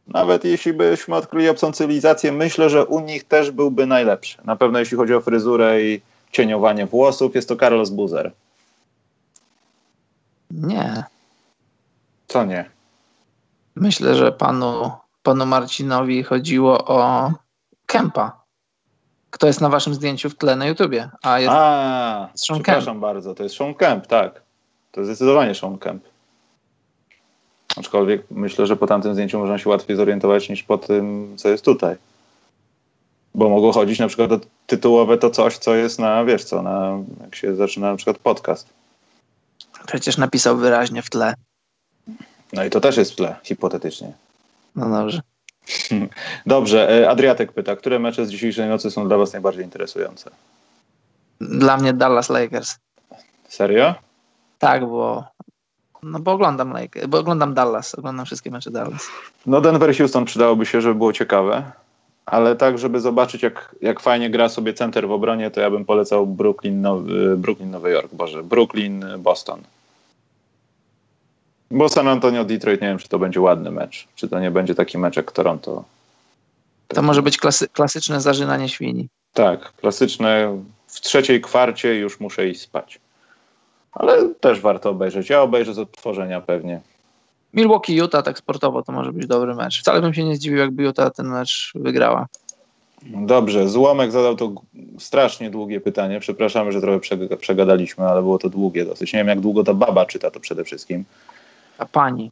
Nawet 0.06 0.44
jeśli 0.44 0.72
byśmy 0.72 1.16
odkryli 1.16 1.48
obcą 1.48 1.72
cywilizację, 1.72 2.32
myślę, 2.32 2.70
że 2.70 2.86
u 2.86 3.00
nich 3.00 3.24
też 3.24 3.50
byłby 3.50 3.86
najlepszy. 3.86 4.38
Na 4.44 4.56
pewno 4.56 4.78
jeśli 4.78 4.96
chodzi 4.96 5.14
o 5.14 5.20
fryzurę 5.20 5.82
i 5.82 6.00
cieniowanie 6.32 6.86
włosów, 6.86 7.34
jest 7.34 7.48
to 7.48 7.56
Carlos 7.56 7.90
Buzer. 7.90 8.32
Nie. 10.50 11.04
Co 12.26 12.44
nie? 12.44 12.70
Myślę, 13.76 14.14
że 14.14 14.32
panu, 14.32 14.90
panu 15.22 15.46
Marcinowi 15.46 16.22
chodziło 16.22 16.84
o 16.84 17.32
Kempa. 17.86 18.38
Kto 19.30 19.46
jest 19.46 19.60
na 19.60 19.68
waszym 19.68 19.94
zdjęciu 19.94 20.30
w 20.30 20.36
tle 20.36 20.56
na 20.56 20.66
YouTubie? 20.66 21.10
A, 21.22 21.38
jest 21.40 21.52
A 21.54 22.28
przepraszam 22.34 22.84
Kemp. 22.84 23.00
bardzo, 23.00 23.34
to 23.34 23.42
jest 23.42 23.56
Sean 23.56 23.74
Kemp, 23.74 24.06
tak. 24.06 24.42
To 24.92 25.04
zdecydowanie 25.04 25.54
Sean 25.54 25.78
Kemp. 25.78 26.04
Aczkolwiek 27.76 28.22
myślę, 28.30 28.66
że 28.66 28.76
po 28.76 28.86
tamtym 28.86 29.14
zdjęciu 29.14 29.38
można 29.38 29.58
się 29.58 29.70
łatwiej 29.70 29.96
zorientować 29.96 30.48
niż 30.48 30.62
po 30.62 30.78
tym, 30.78 31.34
co 31.36 31.48
jest 31.48 31.64
tutaj. 31.64 31.96
Bo 33.34 33.48
mogło 33.48 33.72
chodzić 33.72 33.98
na 33.98 34.08
przykład 34.08 34.32
o 34.32 34.40
tytułowe 34.66 35.18
to 35.18 35.30
coś, 35.30 35.58
co 35.58 35.74
jest 35.74 35.98
na, 35.98 36.24
wiesz 36.24 36.44
co, 36.44 36.62
na, 36.62 36.98
jak 37.20 37.34
się 37.34 37.56
zaczyna 37.56 37.90
na 37.90 37.96
przykład 37.96 38.18
podcast. 38.18 38.68
Przecież 39.86 40.16
napisał 40.16 40.56
wyraźnie 40.56 41.02
w 41.02 41.10
tle. 41.10 41.34
No 42.52 42.64
i 42.64 42.70
to 42.70 42.80
też 42.80 42.96
jest 42.96 43.12
w 43.12 43.16
tle, 43.16 43.36
hipotetycznie. 43.42 44.12
No 44.76 44.90
dobrze. 44.90 45.20
Dobrze, 46.46 47.02
e, 47.02 47.10
Adriatek 47.10 47.52
pyta, 47.52 47.76
które 47.76 47.98
mecze 47.98 48.26
z 48.26 48.30
dzisiejszej 48.30 48.68
nocy 48.68 48.90
są 48.90 49.08
dla 49.08 49.16
was 49.16 49.32
najbardziej 49.32 49.64
interesujące? 49.64 50.30
Dla 51.40 51.76
mnie 51.76 51.92
Dallas 51.92 52.28
Lakers. 52.28 52.76
Serio? 53.48 53.94
Tak, 54.58 54.86
bo, 54.86 55.24
no 56.02 56.18
bo 56.18 56.32
oglądam 56.32 56.72
Lake, 56.72 57.08
bo 57.08 57.18
oglądam 57.18 57.54
Dallas, 57.54 57.94
oglądam 57.94 58.26
wszystkie 58.26 58.50
mecze 58.50 58.70
Dallas. 58.70 59.08
No 59.46 59.60
Denver 59.60 59.96
Houston 59.96 60.24
przydałoby 60.24 60.66
się, 60.66 60.80
żeby 60.80 60.94
było 60.94 61.12
ciekawe, 61.12 61.72
ale 62.26 62.56
tak, 62.56 62.78
żeby 62.78 63.00
zobaczyć 63.00 63.42
jak, 63.42 63.74
jak 63.80 64.00
fajnie 64.00 64.30
gra 64.30 64.48
sobie 64.48 64.74
center 64.74 65.08
w 65.08 65.12
obronie, 65.12 65.50
to 65.50 65.60
ja 65.60 65.70
bym 65.70 65.84
polecał 65.84 66.26
Brooklyn, 66.26 66.80
Nowy, 66.80 67.36
Brooklyn 67.36 67.70
Nowy 67.70 67.90
Jork, 67.90 68.14
Boże, 68.14 68.42
Brooklyn 68.42 69.04
Boston. 69.18 69.60
Bo 71.70 71.88
San 71.88 72.08
Antonio 72.08 72.44
Detroit 72.44 72.80
nie 72.80 72.88
wiem, 72.88 72.98
czy 72.98 73.08
to 73.08 73.18
będzie 73.18 73.40
ładny 73.40 73.70
mecz, 73.70 74.08
czy 74.14 74.28
to 74.28 74.40
nie 74.40 74.50
będzie 74.50 74.74
taki 74.74 74.98
mecz 74.98 75.16
jak 75.16 75.32
Toronto. 75.32 75.84
To 76.88 77.02
może 77.02 77.22
być 77.22 77.38
klasy, 77.38 77.68
klasyczne 77.68 78.20
zażynanie 78.20 78.68
świni. 78.68 79.08
Tak, 79.32 79.72
klasyczne. 79.72 80.62
W 80.86 81.00
trzeciej 81.00 81.40
kwarcie 81.40 81.94
już 81.94 82.20
muszę 82.20 82.48
iść 82.48 82.60
spać 82.60 83.00
ale 83.98 84.34
też 84.40 84.60
warto 84.60 84.90
obejrzeć. 84.90 85.30
Ja 85.30 85.42
obejrzę 85.42 85.74
z 85.74 85.78
odtworzenia 85.78 86.40
pewnie. 86.40 86.80
Milwaukee 87.54 87.94
Utah 87.94 88.24
tak 88.24 88.38
sportowo 88.38 88.82
to 88.82 88.92
może 88.92 89.12
być 89.12 89.26
dobry 89.26 89.54
mecz. 89.54 89.80
Wcale 89.80 90.00
bym 90.00 90.14
się 90.14 90.24
nie 90.24 90.36
zdziwił, 90.36 90.58
jakby 90.58 90.82
Utah 90.82 91.14
ten 91.14 91.28
mecz 91.28 91.72
wygrała. 91.74 92.26
Dobrze, 93.02 93.68
Złomek 93.68 94.12
zadał 94.12 94.36
to 94.36 94.52
strasznie 94.98 95.50
długie 95.50 95.80
pytanie. 95.80 96.20
Przepraszamy, 96.20 96.72
że 96.72 96.80
trochę 96.80 97.00
przegadaliśmy, 97.36 98.04
ale 98.04 98.22
było 98.22 98.38
to 98.38 98.48
długie 98.48 98.84
dosyć. 98.84 99.12
Nie 99.12 99.18
wiem, 99.18 99.28
jak 99.28 99.40
długo 99.40 99.64
ta 99.64 99.74
baba 99.74 100.06
czyta 100.06 100.30
to 100.30 100.40
przede 100.40 100.64
wszystkim. 100.64 101.04
A 101.78 101.86
pani? 101.86 102.30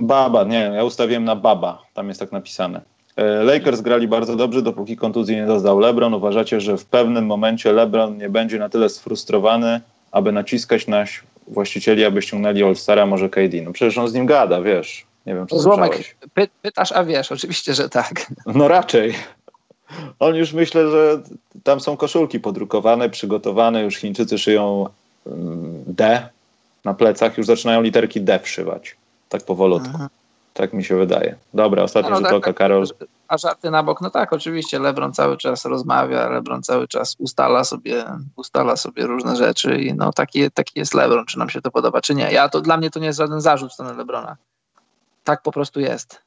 Baba, 0.00 0.44
nie 0.44 0.70
ja 0.74 0.84
ustawiłem 0.84 1.24
na 1.24 1.36
baba. 1.36 1.82
Tam 1.94 2.08
jest 2.08 2.20
tak 2.20 2.32
napisane. 2.32 2.80
E, 3.16 3.44
Lakers 3.44 3.80
grali 3.80 4.08
bardzo 4.08 4.36
dobrze, 4.36 4.62
dopóki 4.62 4.96
kontuzji 4.96 5.36
nie 5.36 5.46
dozdał 5.46 5.78
LeBron. 5.78 6.14
Uważacie, 6.14 6.60
że 6.60 6.76
w 6.76 6.84
pewnym 6.84 7.26
momencie 7.26 7.72
LeBron 7.72 8.18
nie 8.18 8.28
będzie 8.28 8.58
na 8.58 8.68
tyle 8.68 8.88
sfrustrowany, 8.88 9.80
aby 10.12 10.32
naciskać 10.32 10.86
na 10.86 11.04
właścicieli, 11.48 12.04
aby 12.04 12.22
ściągnęli 12.22 12.62
All-Stara, 12.62 13.06
może 13.06 13.28
KD. 13.28 13.62
No 13.64 13.72
przecież 13.72 13.98
on 13.98 14.08
z 14.08 14.14
nim 14.14 14.26
gada, 14.26 14.62
wiesz. 14.62 15.06
Nie 15.26 15.34
wiem, 15.34 15.46
czy 15.46 15.58
Złomek, 15.58 16.16
py, 16.34 16.48
pytasz, 16.62 16.92
a 16.92 17.04
wiesz, 17.04 17.32
oczywiście, 17.32 17.74
że 17.74 17.88
tak. 17.88 18.26
No 18.46 18.68
raczej. 18.68 19.14
On 20.18 20.34
już 20.34 20.52
myślę, 20.52 20.90
że 20.90 21.22
tam 21.64 21.80
są 21.80 21.96
koszulki 21.96 22.40
podrukowane, 22.40 23.10
przygotowane, 23.10 23.82
już 23.82 23.96
Chińczycy 23.96 24.38
szyją 24.38 24.86
mm, 25.26 25.84
D 25.86 26.28
na 26.84 26.94
plecach, 26.94 27.38
już 27.38 27.46
zaczynają 27.46 27.82
literki 27.82 28.20
D 28.20 28.38
wszywać. 28.38 28.96
Tak 29.28 29.42
powolutku. 29.42 29.88
Mhm. 29.88 30.08
Tak 30.58 30.72
mi 30.72 30.84
się 30.84 30.96
wydaje. 30.96 31.36
Dobra, 31.54 31.82
ostatnia 31.82 32.10
No, 32.10 32.16
rzut 32.16 32.24
tak, 32.24 32.34
oka, 32.34 32.46
tak. 32.46 32.56
Karol. 32.56 32.86
A 33.28 33.38
żarty 33.38 33.70
na 33.70 33.82
bok, 33.82 34.00
no 34.00 34.10
tak, 34.10 34.32
oczywiście 34.32 34.78
LeBron 34.78 35.12
cały 35.12 35.36
czas 35.36 35.64
rozmawia, 35.64 36.28
LeBron 36.28 36.62
cały 36.62 36.88
czas 36.88 37.16
ustala 37.18 37.64
sobie, 37.64 38.04
ustala 38.36 38.76
sobie 38.76 39.06
różne 39.06 39.36
rzeczy 39.36 39.78
i 39.78 39.94
no 39.94 40.12
taki, 40.12 40.50
taki 40.50 40.78
jest 40.78 40.94
LeBron, 40.94 41.26
czy 41.26 41.38
nam 41.38 41.50
się 41.50 41.60
to 41.62 41.70
podoba, 41.70 42.00
czy 42.00 42.14
nie. 42.14 42.32
Ja 42.32 42.48
to 42.48 42.60
dla 42.60 42.76
mnie 42.76 42.90
to 42.90 43.00
nie 43.00 43.06
jest 43.06 43.18
żaden 43.18 43.40
zarzut 43.40 43.70
w 43.70 43.74
stronę 43.74 43.94
LeBrona. 43.94 44.36
Tak 45.24 45.42
po 45.42 45.52
prostu 45.52 45.80
jest. 45.80 46.22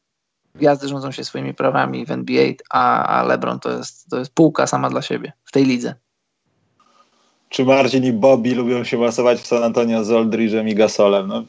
Gwiazdy 0.55 0.87
rządzą 0.87 1.11
się 1.11 1.23
swoimi 1.23 1.53
prawami 1.53 2.05
w 2.05 2.11
NBA, 2.11 2.53
a, 2.69 3.05
a 3.05 3.23
LeBron 3.23 3.59
to 3.59 3.71
jest, 3.71 4.09
to 4.09 4.19
jest 4.19 4.33
półka 4.33 4.67
sama 4.67 4.89
dla 4.89 5.01
siebie 5.01 5.33
w 5.43 5.51
tej 5.51 5.65
lidze. 5.65 5.95
Czy 7.49 7.65
Marcin 7.65 8.03
i 8.03 8.13
Bobby 8.13 8.55
lubią 8.55 8.83
się 8.83 8.97
masować 8.97 9.39
w 9.39 9.47
San 9.47 9.63
Antonio 9.63 10.03
z 10.03 10.09
Oldridge'em 10.09 10.69
i 10.69 10.75
Gasolem? 10.75 11.27
No 11.27 11.43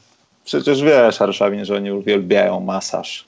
przecież 0.45 0.83
wiesz, 0.83 1.23
Arszawin, 1.23 1.65
że 1.65 1.77
oni 1.77 1.93
uwielbiają 1.93 2.61
masaż. 2.61 3.25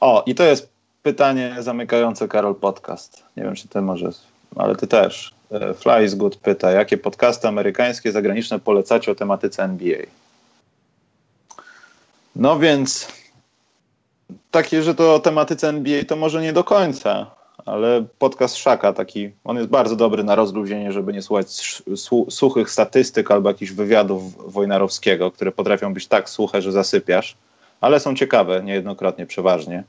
O, 0.00 0.22
i 0.26 0.34
to 0.34 0.44
jest 0.44 0.68
pytanie 1.02 1.56
zamykające 1.58 2.28
Karol 2.28 2.54
Podcast. 2.54 3.22
Nie 3.36 3.42
wiem, 3.42 3.54
czy 3.54 3.68
ty 3.68 3.80
możesz, 3.80 4.16
ale 4.56 4.76
ty 4.76 4.86
też. 4.86 5.32
E, 5.50 5.74
Fly 5.74 6.04
is 6.04 6.14
Good 6.14 6.36
pyta, 6.36 6.70
jakie 6.70 6.98
podcasty 6.98 7.48
amerykańskie, 7.48 8.12
zagraniczne 8.12 8.58
polecacie 8.58 9.12
o 9.12 9.14
tematyce 9.14 9.64
NBA? 9.64 9.98
No 12.36 12.58
więc 12.58 13.08
takie, 14.50 14.82
że 14.82 14.94
to 14.94 15.14
o 15.14 15.18
tematyce 15.18 15.68
NBA 15.68 16.04
to 16.04 16.16
może 16.16 16.42
nie 16.42 16.52
do 16.52 16.64
końca, 16.64 17.37
ale 17.66 18.04
podcast 18.18 18.56
Szaka 18.56 18.92
taki, 18.92 19.30
on 19.44 19.56
jest 19.56 19.68
bardzo 19.68 19.96
dobry 19.96 20.24
na 20.24 20.34
rozluźnienie, 20.34 20.92
żeby 20.92 21.12
nie 21.12 21.22
słuchać 21.22 21.50
su- 21.96 22.30
suchych 22.30 22.70
statystyk 22.70 23.30
albo 23.30 23.48
jakichś 23.48 23.72
wywiadów 23.72 24.52
Wojnarowskiego, 24.52 25.30
które 25.30 25.52
potrafią 25.52 25.94
być 25.94 26.06
tak 26.06 26.30
suche, 26.30 26.62
że 26.62 26.72
zasypiasz, 26.72 27.36
ale 27.80 28.00
są 28.00 28.14
ciekawe 28.14 28.62
niejednokrotnie, 28.62 29.26
przeważnie. 29.26 29.84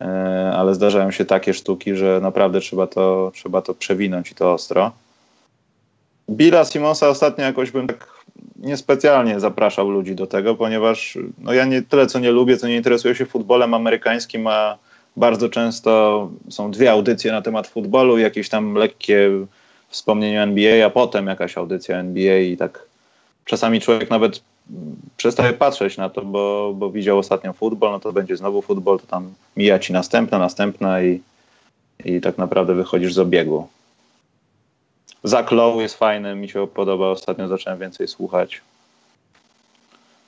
E, 0.00 0.52
ale 0.56 0.74
zdarzają 0.74 1.10
się 1.10 1.24
takie 1.24 1.54
sztuki, 1.54 1.96
że 1.96 2.20
naprawdę 2.22 2.60
trzeba 2.60 2.86
to, 2.86 3.32
trzeba 3.34 3.62
to 3.62 3.74
przewinąć 3.74 4.30
i 4.30 4.34
to 4.34 4.52
ostro. 4.52 4.92
Billa 6.30 6.64
Simonsa 6.64 7.08
ostatnio 7.08 7.44
jakoś 7.44 7.70
bym 7.70 7.86
tak 7.86 8.08
niespecjalnie 8.56 9.40
zapraszał 9.40 9.90
ludzi 9.90 10.14
do 10.14 10.26
tego, 10.26 10.54
ponieważ 10.54 11.18
no 11.38 11.52
ja 11.52 11.64
nie 11.64 11.82
tyle 11.82 12.06
co 12.06 12.18
nie 12.18 12.30
lubię, 12.30 12.56
co 12.56 12.68
nie 12.68 12.76
interesuję 12.76 13.14
się 13.14 13.26
futbolem 13.26 13.74
amerykańskim, 13.74 14.46
a 14.46 14.78
bardzo 15.16 15.48
często 15.48 16.30
są 16.50 16.70
dwie 16.70 16.90
audycje 16.90 17.32
na 17.32 17.42
temat 17.42 17.66
futbolu, 17.66 18.18
jakieś 18.18 18.48
tam 18.48 18.74
lekkie 18.74 19.30
wspomnienie 19.88 20.42
NBA, 20.42 20.86
a 20.86 20.90
potem 20.90 21.26
jakaś 21.26 21.58
audycja 21.58 21.98
NBA 21.98 22.38
i 22.38 22.56
tak 22.56 22.86
czasami 23.44 23.80
człowiek 23.80 24.10
nawet 24.10 24.40
przestaje 25.16 25.52
patrzeć 25.52 25.96
na 25.96 26.08
to, 26.08 26.22
bo, 26.22 26.72
bo 26.74 26.90
widział 26.90 27.18
ostatnio 27.18 27.52
futbol, 27.52 27.90
no 27.90 28.00
to 28.00 28.12
będzie 28.12 28.36
znowu 28.36 28.62
futbol, 28.62 29.00
to 29.00 29.06
tam 29.06 29.34
mija 29.56 29.78
ci 29.78 29.92
następna, 29.92 30.38
następna 30.38 31.02
i, 31.02 31.20
i 32.04 32.20
tak 32.20 32.38
naprawdę 32.38 32.74
wychodzisz 32.74 33.14
z 33.14 33.18
obiegu. 33.18 33.68
Zach 35.24 35.52
Lowe 35.52 35.82
jest 35.82 35.98
fajny, 35.98 36.34
mi 36.34 36.48
się 36.48 36.66
podoba, 36.66 37.08
ostatnio 37.08 37.48
zacząłem 37.48 37.78
więcej 37.78 38.08
słuchać. 38.08 38.60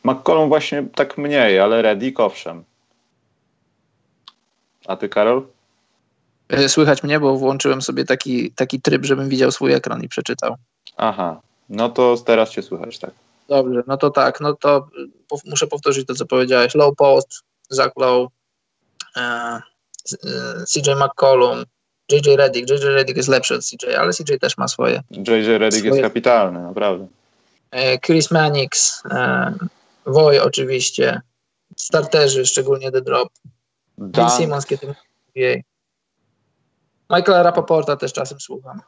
McCollum 0.05 0.49
właśnie 0.49 0.85
tak 0.95 1.19
mniej, 1.19 1.61
ale 1.61 1.83
Reddick 1.83 2.21
owszem. 2.21 2.65
A 4.87 4.97
ty, 4.97 5.09
Karol? 5.09 5.47
E, 6.49 6.69
Słychać 6.69 7.03
mnie, 7.03 7.21
bo 7.21 7.37
włączyłem 7.37 7.83
sobie 7.83 8.05
taki, 8.05 8.51
taki 8.51 8.81
tryb, 8.81 9.05
żebym 9.05 9.29
widział 9.29 9.51
swój 9.53 9.73
ekran 9.73 10.03
i 10.03 10.09
przeczytał. 10.09 10.55
Aha, 10.97 11.41
no 11.69 11.89
to 11.89 12.17
teraz 12.25 12.51
cię 12.51 12.63
słychać, 12.63 12.99
tak. 12.99 13.11
Dobrze, 13.49 13.83
no 13.87 13.97
to 13.97 14.11
tak, 14.11 14.41
no 14.41 14.55
to 14.55 14.89
muszę 15.45 15.67
powtórzyć 15.67 16.07
to, 16.07 16.15
co 16.15 16.27
powiedziałeś. 16.27 16.75
Low 16.75 16.97
Post, 16.97 17.29
Zach 17.71 17.93
Lowe, 17.97 18.27
e, 19.17 19.21
e, 19.21 19.61
CJ 20.75 20.91
McCollum, 20.95 21.65
JJ 22.11 22.37
Reddick. 22.37 22.71
JJ 22.71 22.85
Reddick 22.85 23.17
jest 23.17 23.29
lepszy 23.29 23.55
od 23.55 23.65
CJ, 23.65 23.95
ale 23.99 24.13
CJ 24.13 24.39
też 24.41 24.59
ma 24.59 24.69
swoje. 24.69 25.03
JJ 25.11 25.59
Reddick 25.59 25.85
jest 25.85 25.97
Swoje- 25.97 26.03
kapitalny, 26.03 26.61
naprawdę. 26.63 27.07
E, 27.71 27.99
Chris 27.99 28.31
Mannix, 28.31 29.03
e, 29.11 29.55
Woj 30.07 30.39
oczywiście, 30.39 31.21
starterzy, 31.77 32.47
szczególnie 32.47 32.93
The 32.93 33.01
Drop, 33.01 33.29
Dan, 33.99 34.31
Simmons, 34.31 34.67
kiedy 34.67 34.95
NBA. 35.37 35.57
Michaela 37.11 37.43
Rapoporta 37.43 37.97
też 37.97 38.13
czasem 38.13 38.41
słucham. 38.41 38.81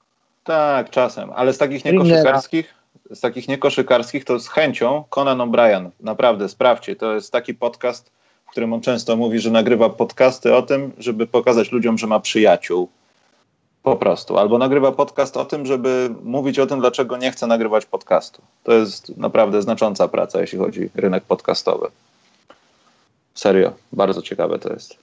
tak, 0.44 0.90
czasem, 0.90 1.30
ale 1.34 1.52
z 1.52 1.58
takich 1.58 1.84
niekoszykarskich, 1.84 2.74
z 3.10 3.20
takich 3.20 3.48
niekoszykarskich 3.48 4.24
to 4.24 4.40
z 4.40 4.48
chęcią 4.48 5.04
Conan 5.10 5.38
O'Brien, 5.38 5.90
naprawdę, 6.00 6.48
sprawdźcie, 6.48 6.96
to 6.96 7.14
jest 7.14 7.32
taki 7.32 7.54
podcast, 7.54 8.10
w 8.46 8.50
którym 8.50 8.72
on 8.72 8.80
często 8.80 9.16
mówi, 9.16 9.38
że 9.38 9.50
nagrywa 9.50 9.90
podcasty 9.90 10.54
o 10.54 10.62
tym, 10.62 10.92
żeby 10.98 11.26
pokazać 11.26 11.72
ludziom, 11.72 11.98
że 11.98 12.06
ma 12.06 12.20
przyjaciół. 12.20 12.88
Po 13.82 13.96
prostu. 13.96 14.38
Albo 14.38 14.58
nagrywa 14.58 14.92
podcast 14.92 15.36
o 15.36 15.44
tym, 15.44 15.66
żeby 15.66 16.14
mówić 16.22 16.58
o 16.58 16.66
tym, 16.66 16.80
dlaczego 16.80 17.16
nie 17.16 17.32
chce 17.32 17.46
nagrywać 17.46 17.86
podcastu. 17.86 18.42
To 18.64 18.72
jest 18.72 19.16
naprawdę 19.16 19.62
znacząca 19.62 20.08
praca, 20.08 20.40
jeśli 20.40 20.58
chodzi 20.58 20.84
o 20.86 21.00
rynek 21.00 21.24
podcastowy. 21.24 21.86
Serio, 23.36 23.72
bardzo 23.92 24.22
ciekawe 24.22 24.58
to 24.58 24.72
jest. 24.72 24.96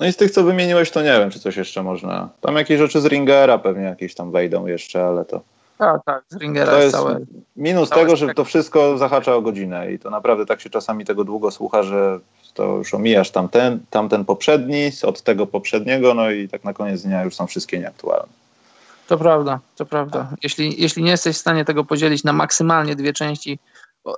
No 0.00 0.06
i 0.06 0.12
z 0.12 0.16
tych, 0.16 0.30
co 0.30 0.44
wymieniłeś, 0.44 0.90
to 0.90 1.02
nie 1.02 1.12
wiem, 1.12 1.30
czy 1.30 1.40
coś 1.40 1.56
jeszcze 1.56 1.82
można. 1.82 2.28
Tam 2.40 2.56
jakieś 2.56 2.78
rzeczy 2.78 3.00
z 3.00 3.06
Ringera 3.06 3.58
pewnie 3.58 3.84
jakieś 3.84 4.14
tam 4.14 4.30
wejdą 4.30 4.66
jeszcze, 4.66 5.04
ale 5.06 5.24
to. 5.24 5.40
Tak, 5.78 6.00
tak, 6.04 6.22
z 6.28 6.36
Ringera 6.36 6.72
To 6.72 6.78
jest 6.78 6.96
całe. 6.96 7.20
minus 7.56 7.88
całe 7.88 8.02
tego, 8.02 8.16
że 8.16 8.34
to 8.34 8.44
wszystko 8.44 8.98
zahacza 8.98 9.34
o 9.34 9.42
godzinę 9.42 9.92
i 9.92 9.98
to 9.98 10.10
naprawdę 10.10 10.46
tak 10.46 10.60
się 10.60 10.70
czasami 10.70 11.04
tego 11.04 11.24
długo 11.24 11.50
słucha, 11.50 11.82
że 11.82 12.18
to 12.54 12.76
już 12.76 12.94
omijasz 12.94 13.30
tamten, 13.30 13.80
tamten 13.90 14.24
poprzedni, 14.24 14.90
od 15.02 15.22
tego 15.22 15.46
poprzedniego, 15.46 16.14
no 16.14 16.30
i 16.30 16.48
tak 16.48 16.64
na 16.64 16.72
koniec 16.72 17.02
dnia 17.02 17.24
już 17.24 17.34
są 17.34 17.46
wszystkie 17.46 17.78
nieaktualne. 17.78 18.32
To 19.08 19.18
prawda, 19.18 19.60
to 19.76 19.86
prawda. 19.86 20.28
Jeśli, 20.42 20.82
jeśli 20.82 21.02
nie 21.02 21.10
jesteś 21.10 21.36
w 21.36 21.40
stanie 21.40 21.64
tego 21.64 21.84
podzielić 21.84 22.24
na 22.24 22.32
maksymalnie 22.32 22.96
dwie 22.96 23.12
części 23.12 23.58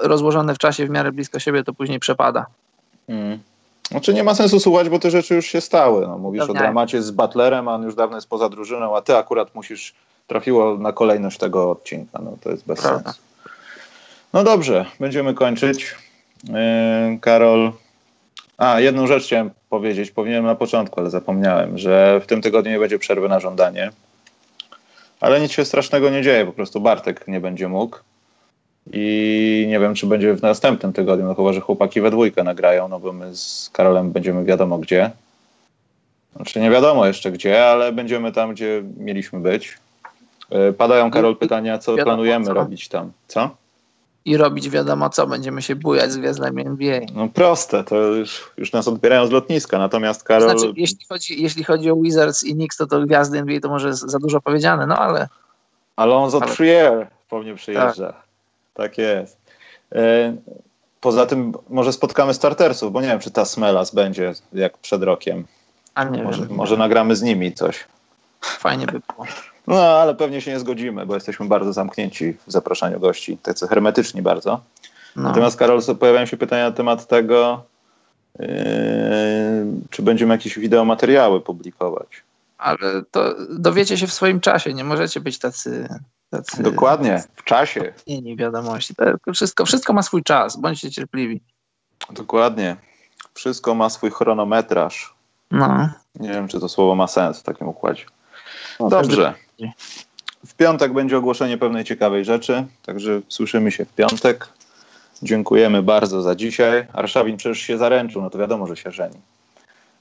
rozłożone 0.00 0.54
w 0.54 0.58
czasie 0.58 0.86
w 0.86 0.90
miarę 0.90 1.12
blisko 1.12 1.38
siebie, 1.38 1.64
to 1.64 1.72
później 1.72 1.98
przepada. 1.98 2.46
Mm. 3.08 3.38
Znaczy 3.90 4.14
nie 4.14 4.24
ma 4.24 4.34
sensu 4.34 4.60
słuchać, 4.60 4.88
bo 4.88 4.98
te 4.98 5.10
rzeczy 5.10 5.34
już 5.34 5.46
się 5.46 5.60
stały. 5.60 6.06
No, 6.06 6.18
mówisz 6.18 6.40
Pewnie. 6.40 6.60
o 6.60 6.62
dramacie 6.62 7.02
z 7.02 7.10
Butlerem, 7.10 7.68
a 7.68 7.74
on 7.74 7.82
już 7.82 7.94
dawno 7.94 8.16
jest 8.16 8.28
poza 8.28 8.48
drużyną, 8.48 8.96
a 8.96 9.02
ty 9.02 9.16
akurat 9.16 9.54
musisz, 9.54 9.94
trafiło 10.26 10.78
na 10.78 10.92
kolejność 10.92 11.38
tego 11.38 11.70
odcinka. 11.70 12.18
No 12.24 12.36
to 12.40 12.50
jest 12.50 12.66
bez 12.66 12.80
Prawda. 12.80 13.04
sensu. 13.04 13.20
No 14.32 14.44
dobrze, 14.44 14.86
będziemy 15.00 15.34
kończyć. 15.34 15.96
Yy, 16.44 17.18
Karol. 17.20 17.72
A, 18.58 18.80
jedną 18.80 19.06
rzecz 19.06 19.24
chciałem 19.24 19.50
powiedzieć. 19.70 20.10
Powinienem 20.10 20.44
na 20.44 20.54
początku, 20.54 21.00
ale 21.00 21.10
zapomniałem, 21.10 21.78
że 21.78 22.20
w 22.20 22.26
tym 22.26 22.42
tygodniu 22.42 22.72
nie 22.72 22.78
będzie 22.78 22.98
przerwy 22.98 23.28
na 23.28 23.40
żądanie. 23.40 23.90
Ale 25.20 25.40
nic 25.40 25.52
się 25.52 25.64
strasznego 25.64 26.10
nie 26.10 26.22
dzieje, 26.22 26.46
po 26.46 26.52
prostu 26.52 26.80
Bartek 26.80 27.28
nie 27.28 27.40
będzie 27.40 27.68
mógł. 27.68 27.98
I 28.92 29.66
nie 29.68 29.80
wiem, 29.80 29.94
czy 29.94 30.06
będzie 30.06 30.34
w 30.34 30.42
następnym 30.42 30.92
tygodniu, 30.92 31.26
no 31.26 31.34
chyba, 31.34 31.52
że 31.52 31.60
chłopaki 31.60 32.00
we 32.00 32.10
dwójkę 32.10 32.44
nagrają, 32.44 32.88
no 32.88 33.00
bo 33.00 33.12
my 33.12 33.36
z 33.36 33.70
Karolem 33.72 34.12
będziemy 34.12 34.44
wiadomo 34.44 34.78
gdzie. 34.78 35.10
Znaczy 36.36 36.60
nie 36.60 36.70
wiadomo 36.70 37.06
jeszcze 37.06 37.32
gdzie, 37.32 37.66
ale 37.66 37.92
będziemy 37.92 38.32
tam, 38.32 38.52
gdzie 38.52 38.82
mieliśmy 38.96 39.40
być. 39.40 39.78
Yy, 40.50 40.72
Padają, 40.72 41.10
Karol, 41.10 41.36
pytania, 41.36 41.78
co 41.78 41.92
Wiadomo, 41.92 42.04
planujemy 42.04 42.46
co. 42.46 42.54
robić 42.54 42.88
tam. 42.88 43.12
Co? 43.28 43.50
I 44.24 44.36
robić 44.36 44.70
wiadomo 44.70 45.10
co, 45.10 45.26
będziemy 45.26 45.62
się 45.62 45.76
bujać 45.76 46.12
z 46.12 46.16
gwiazdami 46.16 46.66
NBA. 46.66 47.00
No 47.14 47.28
proste, 47.28 47.84
to 47.84 47.96
już, 47.96 48.50
już 48.56 48.72
nas 48.72 48.88
odbierają 48.88 49.26
z 49.26 49.30
lotniska, 49.30 49.78
natomiast 49.78 50.24
Karol... 50.24 50.50
Znaczy, 50.50 50.72
jeśli 50.76 51.06
chodzi, 51.08 51.42
jeśli 51.42 51.64
chodzi 51.64 51.90
o 51.90 51.96
Wizards 51.96 52.44
i 52.44 52.54
Knicks, 52.54 52.76
to 52.76 52.86
to 52.86 53.00
gwiazdy 53.00 53.38
NBA 53.38 53.60
to 53.60 53.68
może 53.68 53.94
za 53.94 54.18
dużo 54.18 54.40
powiedziane, 54.40 54.86
no 54.86 54.98
ale 54.98 55.28
Ale- 56.42 56.54
Trier 56.54 57.06
po 57.28 57.38
mnie 57.38 57.54
przyjeżdża. 57.54 58.12
Tak, 58.12 58.21
jest. 58.98 59.36
E, 59.94 60.36
Poza 61.00 61.26
tym 61.26 61.52
może 61.68 61.92
spotkamy 61.92 62.34
startersów, 62.34 62.92
bo 62.92 63.00
nie 63.00 63.08
wiem, 63.08 63.18
czy 63.20 63.30
ta 63.30 63.44
Smelas 63.44 63.94
będzie 63.94 64.32
jak 64.52 64.78
przed 64.78 65.02
rokiem. 65.02 65.44
a 65.94 66.04
nie 66.04 66.22
Może, 66.22 66.46
wiem, 66.46 66.56
może 66.56 66.76
nagramy 66.76 67.16
z 67.16 67.22
nimi 67.22 67.52
coś. 67.52 67.84
fajnie 68.40 68.86
by 68.86 68.92
było. 68.92 69.26
No, 69.66 69.82
ale 69.82 70.14
pewnie 70.14 70.40
się 70.40 70.50
nie 70.50 70.60
zgodzimy, 70.60 71.06
bo 71.06 71.14
jesteśmy 71.14 71.46
bardzo 71.46 71.72
zamknięci 71.72 72.32
w 72.46 72.52
zapraszaniu 72.52 73.00
gości, 73.00 73.38
tacy 73.38 73.68
hermetyczni 73.68 74.22
bardzo. 74.22 74.60
No. 75.16 75.22
Natomiast, 75.22 75.56
Karol, 75.56 75.80
pojawiają 76.00 76.26
się 76.26 76.36
pytania 76.36 76.64
na 76.70 76.76
temat 76.76 77.06
tego, 77.06 77.62
yy, 78.38 78.46
czy 79.90 80.02
będziemy 80.02 80.34
jakieś 80.34 80.58
wideomateriały 80.58 81.40
publikować. 81.40 82.08
Ale 82.58 83.02
to 83.10 83.34
dowiecie 83.50 83.98
się 83.98 84.06
w 84.06 84.12
swoim 84.12 84.40
czasie, 84.40 84.74
nie 84.74 84.84
możecie 84.84 85.20
być 85.20 85.38
tacy... 85.38 85.88
tacy 86.32 86.62
Dokładnie, 86.62 87.22
w 87.36 87.44
czasie. 87.44 87.92
Nie 88.06 88.36
wiadomości. 88.36 88.94
To 89.24 89.32
wszystko, 89.32 89.64
wszystko 89.64 89.92
ma 89.92 90.02
swój 90.02 90.22
czas, 90.22 90.56
bądźcie 90.56 90.90
cierpliwi. 90.90 91.40
Dokładnie. 92.10 92.76
Wszystko 93.34 93.74
ma 93.74 93.90
swój 93.90 94.10
chronometraż. 94.10 95.14
No. 95.50 95.88
Nie 96.14 96.28
wiem, 96.28 96.48
czy 96.48 96.60
to 96.60 96.68
słowo 96.68 96.94
ma 96.94 97.06
sens 97.06 97.40
w 97.40 97.42
takim 97.42 97.68
układzie. 97.68 98.04
No, 98.80 98.88
Dobrze. 98.88 99.34
W 100.46 100.54
piątek 100.54 100.92
będzie 100.92 101.18
ogłoszenie 101.18 101.58
pewnej 101.58 101.84
ciekawej 101.84 102.24
rzeczy, 102.24 102.66
także 102.86 103.20
słyszymy 103.28 103.72
się 103.72 103.84
w 103.84 103.92
piątek. 103.92 104.48
Dziękujemy 105.22 105.82
bardzo 105.82 106.22
za 106.22 106.34
dzisiaj. 106.34 106.86
Arszawin 106.92 107.36
przecież 107.36 107.58
się 107.58 107.78
zaręczył, 107.78 108.22
no 108.22 108.30
to 108.30 108.38
wiadomo, 108.38 108.66
że 108.66 108.76
się 108.76 108.90
żeni. 108.90 109.16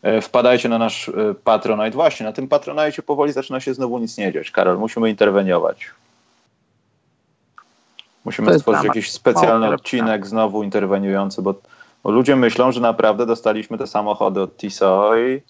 E, 0.02 0.22
Wpadajcie 0.22 0.70
na 0.70 0.78
nasz 0.78 1.10
e, 1.10 1.34
Patronite. 1.44 1.91
Właśnie, 1.91 2.26
na 2.26 2.34
tym 2.34 2.48
Patronite 2.48 3.02
powoli 3.02 3.34
zaczyna 3.34 3.60
się 3.60 3.74
znowu 3.74 3.99
nic 3.99 4.18
nie 4.18 4.34
dziać. 4.34 4.52
Karol, 4.52 4.78
musimy 4.78 5.10
interweniować. 5.10 5.91
Musimy 8.26 8.60
stworzyć 8.60 8.84
jakiś 8.84 9.11
specjalny 9.11 9.68
odcinek 9.68 10.27
znowu 10.27 10.64
interweniujący, 10.64 11.41
bo, 11.41 11.56
bo 12.03 12.11
ludzie 12.11 12.35
myślą, 12.35 12.72
że 12.72 12.81
naprawdę 12.81 13.26
dostaliśmy 13.26 13.77
te 13.77 13.88
samochody 13.88 14.41
od 14.41 14.57
TISO 14.57 15.18
i, 15.18 15.41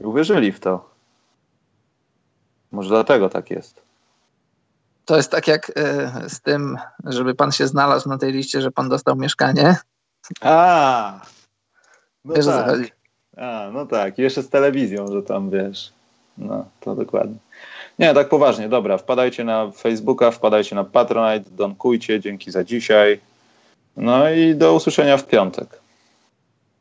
i 0.00 0.04
uwierzyli 0.04 0.52
w 0.52 0.60
to. 0.60 0.90
Może 2.72 2.88
dlatego 2.88 3.28
tak 3.28 3.50
jest. 3.50 3.82
To 5.04 5.16
jest 5.16 5.30
tak 5.30 5.48
jak 5.48 5.72
e, 5.76 6.12
z 6.28 6.40
tym, 6.40 6.78
żeby 7.04 7.34
pan 7.34 7.52
się 7.52 7.66
znalazł 7.66 8.08
na 8.08 8.18
tej 8.18 8.32
liście, 8.32 8.60
że 8.60 8.70
pan 8.70 8.88
dostał 8.88 9.16
mieszkanie. 9.16 9.76
A, 10.40 11.20
no 12.24 12.34
Wiesz 12.34 12.46
tak. 12.46 12.78
A, 13.36 13.70
no 13.72 13.86
tak. 13.86 14.18
Jeszcze 14.18 14.42
z 14.42 14.48
telewizją, 14.48 15.06
że 15.12 15.22
tam 15.22 15.50
wiesz. 15.50 15.92
No, 16.38 16.64
to 16.80 16.94
dokładnie. 16.94 17.36
Nie, 17.98 18.14
tak 18.14 18.28
poważnie, 18.28 18.68
dobra. 18.68 18.98
Wpadajcie 18.98 19.44
na 19.44 19.70
Facebooka, 19.70 20.30
wpadajcie 20.30 20.76
na 20.76 20.84
Patronite, 20.84 21.50
donkujcie, 21.50 22.20
dzięki 22.20 22.50
za 22.50 22.64
dzisiaj. 22.64 23.20
No 23.96 24.30
i 24.30 24.54
do 24.54 24.74
usłyszenia 24.74 25.16
w 25.16 25.26
piątek. 25.26 25.80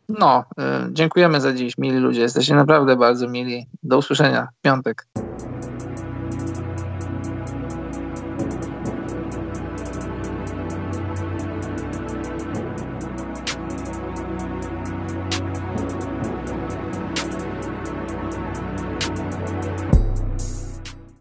No, 0.10 0.44
e, 0.60 0.88
dziękujemy 0.92 1.42
za 1.42 1.54
dziś, 1.54 1.78
mili 1.78 1.98
ludzie. 1.98 2.22
Jesteście 2.22 2.56
naprawdę 2.56 2.96
bardzo 2.96 3.28
mili. 3.28 3.66
Do 3.84 3.98
usłyszenia 3.98 4.48
w 4.60 4.62
piątek. 4.62 5.06